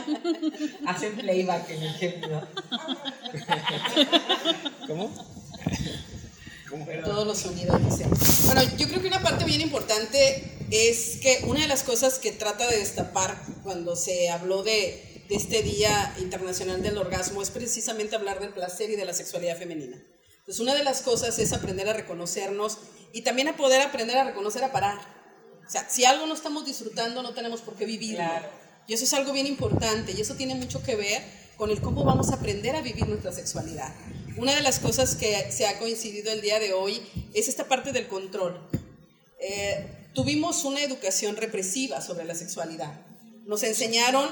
Hacen 0.87 1.17
playback 1.17 1.71
en 1.71 1.83
el 1.83 1.93
gemido. 1.95 2.49
¿Cómo? 4.87 5.11
¿Cómo? 6.71 6.87
Todos 7.05 7.27
los 7.27 7.39
sonidos. 7.39 7.81
Bueno, 8.47 8.63
yo 8.79 8.89
creo 8.89 9.03
que 9.03 9.09
una 9.09 9.23
parte 9.23 9.45
bien 9.45 9.61
importante 9.61 10.57
es 10.71 11.19
que 11.21 11.45
una 11.47 11.61
de 11.61 11.69
las 11.69 11.83
cosas 11.83 12.19
que 12.19 12.33
trata 12.33 12.67
de 12.67 12.79
destapar 12.79 13.41
cuando 13.63 13.95
se 13.95 14.31
habló 14.31 14.63
de, 14.63 15.16
de 15.29 15.35
este 15.35 15.63
Día 15.63 16.15
Internacional 16.19 16.83
del 16.83 16.99
Orgasmo 16.99 17.43
es 17.43 17.51
precisamente 17.51 18.17
hablar 18.17 18.41
del 18.41 18.51
placer 18.51 18.91
y 18.91 18.97
de 18.97 19.05
la 19.05 19.13
sexualidad 19.13 19.59
femenina. 19.59 19.97
Entonces, 20.39 20.61
una 20.61 20.75
de 20.75 20.85
las 20.85 21.03
cosas 21.03 21.39
es 21.39 21.53
aprender 21.53 21.89
a 21.89 21.93
reconocernos 21.93 22.79
y 23.13 23.23
también 23.23 23.49
a 23.49 23.57
poder 23.57 23.83
aprender 23.83 24.17
a 24.17 24.25
reconocer 24.25 24.63
a 24.63 24.73
parar. 24.73 24.99
O 25.67 25.71
sea, 25.71 25.89
si 25.91 26.05
algo 26.05 26.27
no 26.27 26.35
estamos 26.35 26.65
disfrutando, 26.65 27.23
no 27.23 27.35
tenemos 27.35 27.61
por 27.61 27.75
qué 27.75 27.85
vivirlo. 27.85 28.25
Y 28.87 28.95
eso 28.95 29.05
es 29.05 29.13
algo 29.15 29.33
bien 29.33 29.47
importante 29.47 30.13
y 30.13 30.21
eso 30.21 30.35
tiene 30.35 30.55
mucho 30.55 30.83
que 30.83 30.95
ver 30.95 31.23
con 31.57 31.71
el 31.71 31.81
cómo 31.81 32.05
vamos 32.05 32.31
a 32.31 32.35
aprender 32.35 32.77
a 32.77 32.81
vivir 32.81 33.09
nuestra 33.09 33.33
sexualidad. 33.33 33.93
Una 34.37 34.55
de 34.55 34.61
las 34.61 34.79
cosas 34.79 35.17
que 35.17 35.51
se 35.51 35.67
ha 35.67 35.79
coincidido 35.79 36.31
el 36.31 36.41
día 36.41 36.61
de 36.61 36.73
hoy 36.73 37.03
es 37.35 37.49
esta 37.49 37.67
parte 37.67 37.93
del 37.93 38.07
control. 38.07 38.69
Eh, 39.41 40.11
tuvimos 40.15 40.65
una 40.65 40.83
educación 40.83 41.37
represiva 41.37 42.01
sobre 42.01 42.25
la 42.25 42.35
sexualidad. 42.37 43.01
Nos 43.47 43.65
enseñaron 43.65 44.29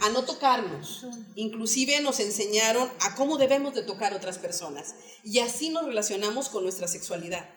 a 0.00 0.10
no 0.10 0.24
tocarnos. 0.24 1.06
Inclusive 1.34 2.00
nos 2.00 2.20
enseñaron 2.20 2.90
a 3.00 3.14
cómo 3.14 3.36
debemos 3.36 3.74
de 3.74 3.82
tocar 3.82 4.12
a 4.12 4.16
otras 4.16 4.38
personas. 4.38 4.94
Y 5.24 5.40
así 5.40 5.70
nos 5.70 5.84
relacionamos 5.84 6.48
con 6.48 6.62
nuestra 6.62 6.88
sexualidad. 6.88 7.48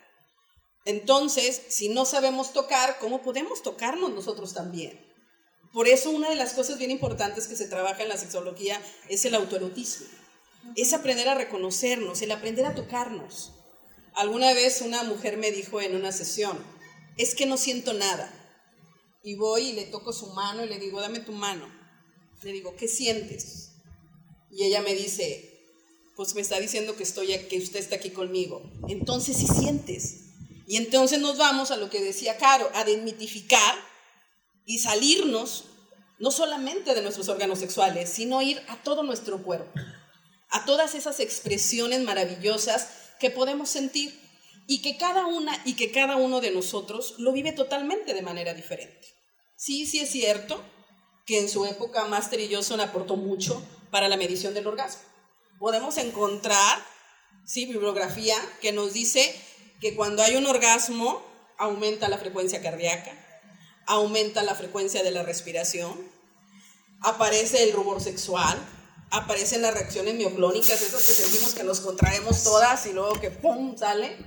Entonces, 0.86 1.62
si 1.70 1.90
no 1.90 2.06
sabemos 2.06 2.54
tocar, 2.54 2.98
¿cómo 3.00 3.22
podemos 3.22 3.62
tocarnos 3.62 4.12
nosotros 4.12 4.54
también? 4.54 5.00
Por 5.74 5.88
eso 5.88 6.10
una 6.10 6.30
de 6.30 6.36
las 6.36 6.54
cosas 6.54 6.78
bien 6.78 6.92
importantes 6.92 7.48
que 7.48 7.56
se 7.56 7.68
trabaja 7.68 8.04
en 8.04 8.10
la 8.10 8.18
sexología 8.18 8.82
es 9.08 9.24
el 9.26 9.36
autoerotismo. 9.36 10.08
Es 10.76 10.94
aprender 10.94 11.30
a 11.30 11.36
reconocernos, 11.36 12.22
el 12.22 12.32
aprender 12.32 12.66
a 12.66 12.76
tocarnos. 12.76 13.54
Alguna 14.14 14.54
vez 14.54 14.82
una 14.82 15.04
mujer 15.04 15.38
me 15.38 15.52
dijo 15.52 15.80
en 15.80 15.96
una 15.96 16.12
sesión, 16.12 16.60
es 17.18 17.36
que 17.36 17.46
no 17.46 17.58
siento 17.58 17.94
nada. 17.94 18.32
Y 19.24 19.36
voy 19.36 19.70
y 19.70 19.74
le 19.74 19.86
toco 19.86 20.12
su 20.12 20.28
mano 20.34 20.66
y 20.66 20.68
le 20.68 20.80
digo, 20.80 21.00
dame 21.00 21.20
tu 21.20 21.32
mano. 21.32 21.81
Le 22.44 22.52
digo, 22.54 22.76
¿qué 22.76 22.88
sientes? 22.88 23.74
Y 24.50 24.64
ella 24.64 24.82
me 24.82 24.96
dice, 24.96 25.52
pues 26.16 26.36
me 26.36 26.42
está 26.42 26.60
diciendo 26.60 26.96
que, 26.96 27.04
estoy, 27.04 27.28
que 27.50 27.58
usted 27.60 27.80
está 27.80 27.96
aquí 27.96 28.10
conmigo. 28.10 28.70
Entonces 28.90 29.38
sí 29.38 29.48
sientes. 29.48 30.22
Y 30.68 30.78
entonces 30.78 31.20
nos 31.20 31.38
vamos 31.38 31.72
a 31.72 31.78
lo 31.78 31.90
que 31.90 32.02
decía 32.02 32.38
Caro, 32.38 32.70
a 32.74 32.84
desmitificar 32.84 33.76
y 34.66 34.80
salirnos 34.80 35.66
no 36.20 36.32
solamente 36.32 36.94
de 36.94 37.02
nuestros 37.02 37.30
órganos 37.30 37.60
sexuales, 37.60 38.10
sino 38.10 38.42
ir 38.42 38.62
a 38.68 38.82
todo 38.84 39.04
nuestro 39.04 39.44
cuerpo, 39.44 39.72
a 40.50 40.66
todas 40.66 40.94
esas 40.96 41.20
expresiones 41.20 42.02
maravillosas 42.02 42.90
que 43.20 43.32
podemos 43.32 43.70
sentir 43.70 44.20
y 44.68 44.82
que 44.82 44.98
cada 44.98 45.26
una 45.26 45.60
y 45.66 45.74
que 45.74 45.92
cada 45.92 46.16
uno 46.16 46.40
de 46.40 46.52
nosotros 46.52 47.16
lo 47.18 47.34
vive 47.34 47.52
totalmente 47.52 48.14
de 48.14 48.22
manera 48.22 48.54
diferente. 48.54 49.08
Sí, 49.56 49.86
sí 49.86 50.00
es 50.00 50.10
cierto 50.10 50.64
que 51.32 51.40
en 51.40 51.48
su 51.48 51.66
época 51.66 52.04
Master 52.04 52.42
y 52.42 52.54
Johnson 52.54 52.82
aportó 52.82 53.16
mucho 53.16 53.66
para 53.90 54.10
la 54.10 54.18
medición 54.18 54.54
del 54.54 54.68
orgasmo. 54.68 55.02
Podemos 55.60 55.98
encontrar, 55.98 56.78
sí, 57.46 57.66
bibliografía 57.66 58.36
que 58.60 58.74
nos 58.74 58.92
dice 58.92 59.34
que 59.80 59.96
cuando 59.96 60.24
hay 60.24 60.36
un 60.36 60.46
orgasmo 60.46 61.26
aumenta 61.58 62.10
la 62.10 62.18
frecuencia 62.18 62.62
cardíaca, 62.62 63.14
aumenta 63.88 64.44
la 64.44 64.56
frecuencia 64.56 65.04
de 65.04 65.12
la 65.12 65.24
respiración, 65.24 66.06
aparece 67.00 67.64
el 67.64 67.72
rubor 67.72 68.02
sexual, 68.02 68.58
aparecen 69.10 69.62
las 69.62 69.74
reacciones 69.74 70.16
mioclónicas, 70.16 70.82
esas 70.82 71.02
que 71.02 71.14
sentimos 71.14 71.54
que 71.54 71.64
nos 71.64 71.80
contraemos 71.80 72.44
todas 72.44 72.86
y 72.88 72.92
luego 72.92 73.22
que 73.22 73.32
¡pum! 73.32 73.78
sale. 73.78 74.18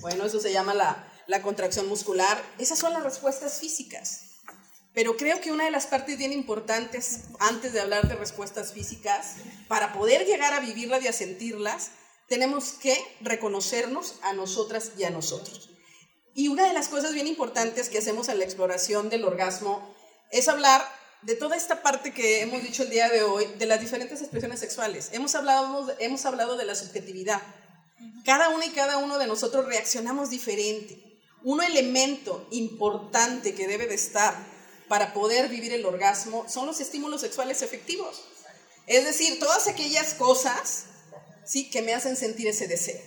Bueno, 0.00 0.24
eso 0.24 0.40
se 0.40 0.50
llama 0.50 0.72
la, 0.72 1.12
la 1.26 1.42
contracción 1.42 1.86
muscular. 1.88 2.42
Esas 2.56 2.78
son 2.78 2.94
las 2.94 3.02
respuestas 3.02 3.60
físicas. 3.60 4.33
Pero 4.94 5.16
creo 5.16 5.40
que 5.40 5.50
una 5.50 5.64
de 5.64 5.72
las 5.72 5.86
partes 5.86 6.16
bien 6.16 6.32
importantes, 6.32 7.22
antes 7.40 7.72
de 7.72 7.80
hablar 7.80 8.06
de 8.08 8.14
respuestas 8.14 8.72
físicas, 8.72 9.34
para 9.66 9.92
poder 9.92 10.24
llegar 10.24 10.54
a 10.54 10.60
vivirlas 10.60 11.02
y 11.02 11.08
a 11.08 11.12
sentirlas, 11.12 11.90
tenemos 12.28 12.70
que 12.80 12.96
reconocernos 13.20 14.14
a 14.22 14.32
nosotras 14.32 14.92
y 14.96 15.04
a 15.04 15.10
nosotros. 15.10 15.70
Y 16.32 16.48
una 16.48 16.66
de 16.66 16.72
las 16.72 16.88
cosas 16.88 17.12
bien 17.12 17.26
importantes 17.26 17.88
que 17.88 17.98
hacemos 17.98 18.28
en 18.28 18.38
la 18.38 18.44
exploración 18.44 19.08
del 19.08 19.24
orgasmo 19.24 19.94
es 20.30 20.48
hablar 20.48 20.84
de 21.22 21.34
toda 21.34 21.56
esta 21.56 21.82
parte 21.82 22.12
que 22.12 22.42
hemos 22.42 22.62
dicho 22.62 22.84
el 22.84 22.90
día 22.90 23.08
de 23.08 23.22
hoy, 23.22 23.46
de 23.58 23.66
las 23.66 23.80
diferentes 23.80 24.20
expresiones 24.20 24.60
sexuales. 24.60 25.10
Hemos 25.12 25.34
hablado, 25.34 25.92
hemos 25.98 26.24
hablado 26.24 26.56
de 26.56 26.66
la 26.66 26.74
subjetividad. 26.74 27.40
Cada 28.24 28.48
uno 28.50 28.64
y 28.64 28.70
cada 28.70 28.98
uno 28.98 29.18
de 29.18 29.26
nosotros 29.26 29.66
reaccionamos 29.66 30.30
diferente. 30.30 31.20
Un 31.42 31.62
elemento 31.62 32.46
importante 32.50 33.54
que 33.54 33.66
debe 33.66 33.86
de 33.86 33.94
estar 33.94 34.53
para 34.88 35.12
poder 35.12 35.48
vivir 35.48 35.72
el 35.72 35.86
orgasmo 35.86 36.46
son 36.48 36.66
los 36.66 36.80
estímulos 36.80 37.20
sexuales 37.20 37.62
efectivos. 37.62 38.22
Es 38.86 39.04
decir, 39.04 39.38
todas 39.38 39.66
aquellas 39.66 40.14
cosas 40.14 40.84
¿sí? 41.44 41.70
que 41.70 41.82
me 41.82 41.94
hacen 41.94 42.16
sentir 42.16 42.48
ese 42.48 42.68
deseo. 42.68 43.00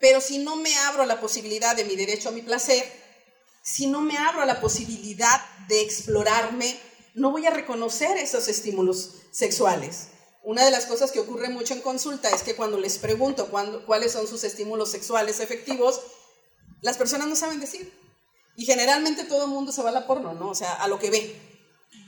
Pero 0.00 0.20
si 0.20 0.38
no 0.38 0.56
me 0.56 0.74
abro 0.78 1.02
a 1.02 1.06
la 1.06 1.20
posibilidad 1.20 1.76
de 1.76 1.84
mi 1.84 1.96
derecho 1.96 2.30
a 2.30 2.32
mi 2.32 2.42
placer, 2.42 2.84
si 3.62 3.86
no 3.86 4.00
me 4.00 4.16
abro 4.16 4.42
a 4.42 4.46
la 4.46 4.60
posibilidad 4.60 5.40
de 5.68 5.80
explorarme, 5.82 6.76
no 7.14 7.30
voy 7.30 7.46
a 7.46 7.50
reconocer 7.50 8.16
esos 8.16 8.48
estímulos 8.48 9.16
sexuales. 9.30 10.08
Una 10.42 10.64
de 10.64 10.72
las 10.72 10.86
cosas 10.86 11.12
que 11.12 11.20
ocurre 11.20 11.48
mucho 11.50 11.74
en 11.74 11.82
consulta 11.82 12.28
es 12.30 12.42
que 12.42 12.56
cuando 12.56 12.78
les 12.78 12.98
pregunto 12.98 13.48
cuáles 13.86 14.12
son 14.12 14.26
sus 14.26 14.42
estímulos 14.42 14.90
sexuales 14.90 15.38
efectivos, 15.38 16.00
las 16.80 16.98
personas 16.98 17.28
no 17.28 17.36
saben 17.36 17.60
decir. 17.60 17.92
Y 18.56 18.64
generalmente 18.64 19.24
todo 19.24 19.44
el 19.44 19.50
mundo 19.50 19.72
se 19.72 19.82
va 19.82 19.90
a 19.90 19.92
la 19.92 20.06
porno, 20.06 20.34
¿no? 20.34 20.50
O 20.50 20.54
sea, 20.54 20.74
a 20.74 20.88
lo 20.88 20.98
que 20.98 21.10
ve. 21.10 21.36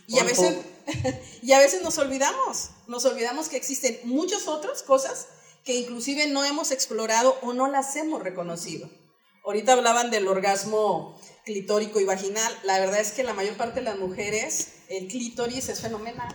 Y 0.07 0.18
a, 0.18 0.24
veces, 0.24 0.59
y 1.42 1.53
a 1.53 1.59
veces 1.59 1.82
nos 1.82 1.97
olvidamos, 1.99 2.70
nos 2.86 3.05
olvidamos 3.07 3.49
que 3.49 3.57
existen 3.57 3.99
muchas 4.05 4.49
otras 4.49 4.82
cosas 4.82 5.28
que 5.64 5.74
inclusive 5.74 6.26
no 6.26 6.45
hemos 6.45 6.70
explorado 6.70 7.38
o 7.42 7.55
no 7.55 7.68
las 7.68 7.97
hemos 7.97 8.22
reconocido. 8.22 8.90
Ahorita 9.45 9.72
hablaban 9.72 10.11
del 10.11 10.28
orgasmo 10.28 11.18
clitórico 11.45 12.01
y 12.01 12.05
vaginal. 12.05 12.53
La 12.64 12.78
verdad 12.78 13.01
es 13.01 13.12
que 13.12 13.22
la 13.22 13.34
mayor 13.34 13.57
parte 13.57 13.80
de 13.80 13.86
las 13.86 13.99
mujeres, 13.99 14.74
el 14.88 15.09
clítoris 15.09 15.68
es 15.68 15.80
fenomenal. 15.80 16.34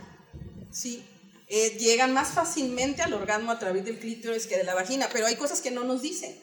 Sí, 0.71 1.03
eh, 1.47 1.77
llegan 1.79 2.13
más 2.13 2.29
fácilmente 2.29 3.01
al 3.01 3.13
orgasmo 3.13 3.51
a 3.51 3.59
través 3.59 3.85
del 3.85 3.99
clítoris 3.99 4.45
que 4.45 4.57
de 4.57 4.63
la 4.63 4.75
vagina, 4.75 5.09
pero 5.11 5.25
hay 5.25 5.35
cosas 5.35 5.61
que 5.61 5.71
no 5.71 5.83
nos 5.83 6.01
dicen. 6.01 6.39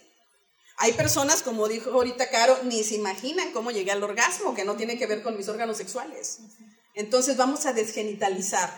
Hay 0.78 0.92
personas, 0.92 1.42
como 1.42 1.68
dijo 1.68 1.90
ahorita 1.90 2.28
Caro, 2.28 2.58
ni 2.64 2.84
se 2.84 2.96
imaginan 2.96 3.52
cómo 3.52 3.70
llegué 3.70 3.92
al 3.92 4.02
orgasmo, 4.02 4.54
que 4.54 4.64
no 4.64 4.76
tiene 4.76 4.98
que 4.98 5.06
ver 5.06 5.22
con 5.22 5.36
mis 5.36 5.48
órganos 5.48 5.78
sexuales. 5.78 6.38
Entonces 6.94 7.36
vamos 7.36 7.66
a 7.66 7.72
desgenitalizar, 7.72 8.70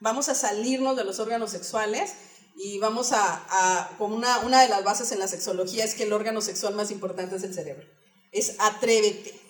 vamos 0.00 0.28
a 0.28 0.34
salirnos 0.34 0.96
de 0.96 1.04
los 1.04 1.20
órganos 1.20 1.50
sexuales 1.50 2.12
y 2.56 2.78
vamos 2.78 3.10
a, 3.12 3.90
como 3.98 4.16
una, 4.16 4.38
una 4.40 4.62
de 4.62 4.68
las 4.68 4.84
bases 4.84 5.10
en 5.12 5.18
la 5.18 5.28
sexología 5.28 5.84
es 5.84 5.94
que 5.94 6.04
el 6.04 6.12
órgano 6.12 6.40
sexual 6.40 6.74
más 6.74 6.90
importante 6.90 7.36
es 7.36 7.42
el 7.42 7.54
cerebro. 7.54 7.86
Es 8.32 8.56
atrévete, 8.58 9.40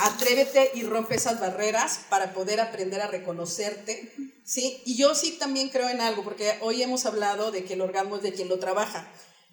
atrévete 0.00 0.72
y 0.74 0.82
rompe 0.82 1.14
esas 1.14 1.40
barreras 1.40 2.00
para 2.10 2.34
poder 2.34 2.60
aprender 2.60 3.00
a 3.00 3.06
reconocerte, 3.06 4.12
¿sí? 4.44 4.82
Y 4.84 4.96
yo 4.96 5.14
sí 5.14 5.32
también 5.32 5.70
creo 5.70 5.88
en 5.88 6.02
algo, 6.02 6.22
porque 6.22 6.58
hoy 6.60 6.82
hemos 6.82 7.06
hablado 7.06 7.50
de 7.50 7.64
que 7.64 7.74
el 7.74 7.80
orgasmo 7.80 8.16
es 8.16 8.22
de 8.22 8.34
quien 8.34 8.48
lo 8.48 8.58
trabaja. 8.58 9.10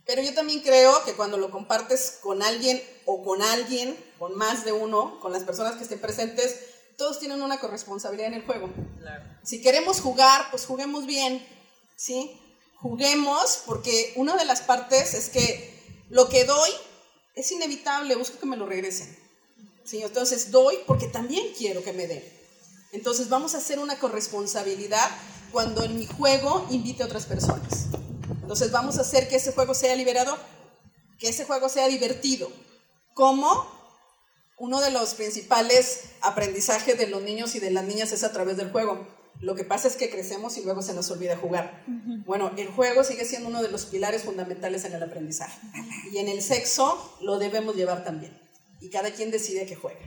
Pero 0.08 0.22
yo 0.22 0.34
también 0.34 0.62
creo 0.62 1.04
que 1.04 1.14
cuando 1.14 1.38
lo 1.38 1.52
compartes 1.52 2.20
con 2.22 2.42
alguien 2.42 2.82
o 3.06 3.24
con 3.24 3.42
alguien, 3.42 3.96
con 4.18 4.36
más 4.38 4.64
de 4.64 4.72
uno, 4.72 5.20
con 5.20 5.34
las 5.34 5.44
personas 5.44 5.76
que 5.76 5.84
estén 5.84 6.00
presentes, 6.00 6.56
todos 6.98 7.20
tienen 7.20 7.42
una 7.42 7.60
corresponsabilidad 7.60 8.30
en 8.30 8.36
el 8.36 8.46
juego. 8.46 8.70
Si 9.44 9.62
queremos 9.62 10.00
jugar, 10.00 10.50
pues 10.50 10.66
juguemos 10.66 11.06
bien, 11.06 11.46
¿sí? 11.98 12.40
Juguemos 12.78 13.64
porque 13.66 14.14
una 14.16 14.38
de 14.38 14.46
las 14.46 14.62
partes 14.62 15.14
es 15.14 15.30
que 15.30 15.78
lo 16.10 16.30
que 16.30 16.46
doy 16.46 16.70
es 17.36 17.52
inevitable, 17.52 18.16
busco 18.16 18.40
que 18.40 18.46
me 18.46 18.58
lo 18.58 18.66
regresen. 18.66 19.16
¿sí? 19.84 20.02
Entonces 20.02 20.52
doy 20.52 20.78
porque 20.88 21.08
también 21.08 21.54
quiero 21.58 21.84
que 21.84 21.94
me 21.94 22.08
den. 22.08 22.24
Entonces 22.94 23.28
vamos 23.30 23.56
a 23.56 23.58
hacer 23.58 23.80
una 23.80 24.00
corresponsabilidad 24.00 25.10
cuando 25.52 25.84
en 25.84 25.98
mi 25.98 26.06
juego 26.06 26.66
invite 26.70 27.04
a 27.04 27.08
otras 27.08 27.26
personas. 27.26 27.88
Entonces 28.48 28.72
vamos 28.72 28.98
a 28.98 29.02
hacer 29.02 29.28
que 29.28 29.36
ese 29.36 29.52
juego 29.52 29.74
sea 29.74 29.94
liberador, 29.94 30.38
que 31.20 31.28
ese 31.28 31.44
juego 31.44 31.68
sea 31.68 31.90
divertido. 31.90 32.50
¿Cómo? 33.14 33.68
Uno 34.58 34.80
de 34.80 34.90
los 34.90 35.16
principales 35.16 36.12
aprendizajes 36.22 36.98
de 36.98 37.08
los 37.08 37.22
niños 37.22 37.56
y 37.56 37.60
de 37.60 37.72
las 37.72 37.84
niñas 37.84 38.14
es 38.14 38.24
a 38.24 38.32
través 38.32 38.56
del 38.56 38.72
juego. 38.72 39.06
Lo 39.42 39.54
que 39.54 39.66
pasa 39.66 39.90
es 39.90 39.98
que 39.98 40.10
crecemos 40.10 40.56
y 40.58 40.64
luego 40.64 40.82
se 40.82 40.94
nos 40.94 41.12
olvida 41.12 41.36
jugar. 41.36 41.84
Bueno, 42.26 42.54
el 42.56 42.70
juego 42.70 43.04
sigue 43.04 43.26
siendo 43.26 43.50
uno 43.50 43.62
de 43.62 43.70
los 43.70 43.86
pilares 43.86 44.24
fundamentales 44.24 44.86
en 44.86 44.94
el 44.94 45.04
aprendizaje. 45.04 45.60
Y 46.14 46.20
en 46.20 46.30
el 46.30 46.42
sexo 46.42 47.18
lo 47.20 47.40
debemos 47.40 47.76
llevar 47.76 48.06
también. 48.06 48.42
Y 48.80 48.90
cada 48.90 49.12
quien 49.12 49.30
decide 49.30 49.66
que 49.66 49.76
juega. 49.76 50.00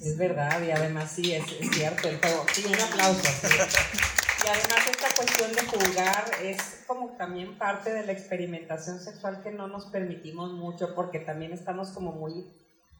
Es 0.00 0.16
verdad, 0.16 0.62
y 0.62 0.70
además 0.70 1.10
sí, 1.16 1.32
es, 1.32 1.42
cierto 1.74 2.08
el 2.08 2.20
juego. 2.20 2.46
Sí, 2.52 2.64
un 2.68 2.80
aplauso. 2.80 3.20
Y 4.44 4.48
además 4.48 4.88
esta 4.90 5.14
cuestión 5.14 5.52
de 5.52 5.62
jugar 5.66 6.24
es 6.42 6.84
como 6.86 7.16
también 7.16 7.58
parte 7.58 7.92
de 7.92 8.04
la 8.04 8.12
experimentación 8.12 8.98
sexual 8.98 9.40
que 9.42 9.52
no 9.52 9.68
nos 9.68 9.86
permitimos 9.86 10.52
mucho 10.52 10.94
porque 10.94 11.20
también 11.20 11.52
estamos 11.52 11.90
como 11.90 12.12
muy 12.12 12.50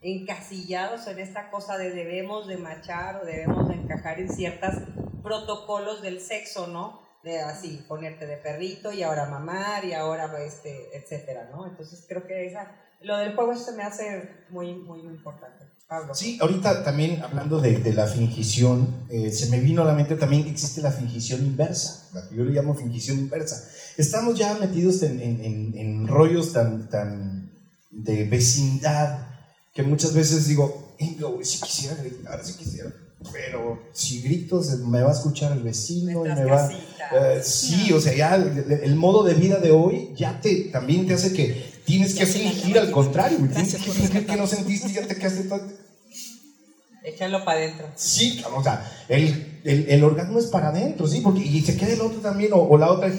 encasillados 0.03 1.07
en 1.07 1.19
esta 1.19 1.51
cosa 1.51 1.79
de 1.79 1.91
debemos 1.91 2.47
de 2.47 2.59
machar 2.59 3.23
o 3.23 3.25
debemos 3.25 3.69
de 3.69 3.75
encajar 3.75 4.21
en 4.21 4.33
ciertos 4.33 4.75
protocolos 5.23 6.03
del 6.03 6.21
sexo, 6.21 6.67
¿no? 6.67 7.01
De 7.23 7.41
así, 7.41 7.85
ponerte 7.89 8.27
de 8.27 8.37
perrito 8.37 8.93
y 8.93 9.05
ahora 9.05 9.27
mamar 9.27 9.85
y 9.85 9.95
ahora, 9.95 10.31
este, 10.45 10.97
etcétera, 10.97 11.49
¿no? 11.53 11.67
Entonces 11.67 12.05
creo 12.09 12.27
que 12.27 12.47
esa, 12.47 12.73
lo 13.01 13.17
del 13.17 13.35
juego 13.35 13.55
se 13.55 13.73
me 13.73 13.85
hace 13.85 14.45
muy, 14.51 14.75
muy, 14.75 15.01
importante. 15.01 15.67
Sí, 16.15 16.39
ahorita 16.41 16.85
también 16.85 17.23
hablando 17.23 17.61
de, 17.61 17.79
de 17.79 17.93
la 17.93 18.07
fingición, 18.07 19.05
eh, 19.11 19.31
se 19.31 19.51
me 19.51 19.61
vino 19.61 19.83
a 19.83 19.85
la 19.85 19.95
mente 19.95 20.17
también 20.17 20.45
que 20.45 20.51
existe 20.51 20.81
la 20.81 20.91
fingición 20.91 21.45
inversa, 21.45 22.09
la 22.15 22.29
que 22.29 22.37
yo 22.37 22.45
le 22.45 22.53
llamo 22.53 22.75
fingición 22.75 23.19
inversa. 23.19 23.69
Estamos 23.97 24.39
ya 24.39 24.55
metidos 24.55 25.03
en, 25.03 25.21
en, 25.21 25.77
en 25.77 26.07
rollos 26.09 26.53
tan, 26.53 26.89
tan 26.89 27.53
de 27.91 28.25
vecindad 28.25 29.27
que 29.75 29.83
muchas 29.83 30.15
veces 30.15 30.49
digo, 30.49 30.95
si 31.43 31.61
quisiera 31.61 31.97
gritar, 31.97 32.45
si 32.45 32.55
quisiera, 32.55 32.93
pero 33.33 33.83
si 33.93 34.21
grito 34.23 34.61
me 34.87 35.03
va 35.03 35.11
a 35.11 35.15
escuchar 35.15 35.53
el 35.53 35.63
vecino 35.63 36.27
y 36.27 36.29
me 36.29 36.45
va... 36.45 36.69
Uh, 37.13 37.43
sí, 37.43 37.93
o 37.93 38.01
sea, 38.01 38.15
ya 38.15 38.35
el, 38.37 38.97
modo 38.97 39.23
de 39.23 39.35
vida 39.35 39.59
de 39.59 39.71
hoy 39.71 40.15
ya 40.17 40.41
te, 40.41 40.71
también 40.73 41.07
te 41.07 41.15
hace 41.15 41.35
que 41.35 41.72
tienes 41.85 42.15
que 42.15 42.27
fingir 42.27 42.79
al 42.79 42.91
contrario, 42.91 43.39
tienes 43.39 43.75
que 43.75 43.91
fingir 43.91 44.27
que 44.27 44.37
no 44.37 44.47
sentiste 44.47 44.89
y 44.89 44.93
ya 44.93 45.07
te 45.07 45.17
quedaste 45.17 45.45
todo... 45.45 45.61
Échalo 47.05 47.45
para 47.45 47.59
adentro. 47.59 47.89
Sí, 47.97 48.41
o 48.55 48.63
sea, 48.63 48.89
el, 49.09 49.61
el, 49.65 49.89
el, 49.89 50.05
orgasmo 50.05 50.39
es 50.39 50.47
para 50.47 50.69
adentro, 50.69 51.07
sí, 51.09 51.21
porque 51.21 51.41
y 51.41 51.61
se 51.61 51.77
queda 51.77 51.95
el 51.95 52.01
otro 52.01 52.21
también, 52.21 52.53
o, 52.53 52.59
o 52.59 52.79
la 52.79 52.93
otra, 52.93 53.13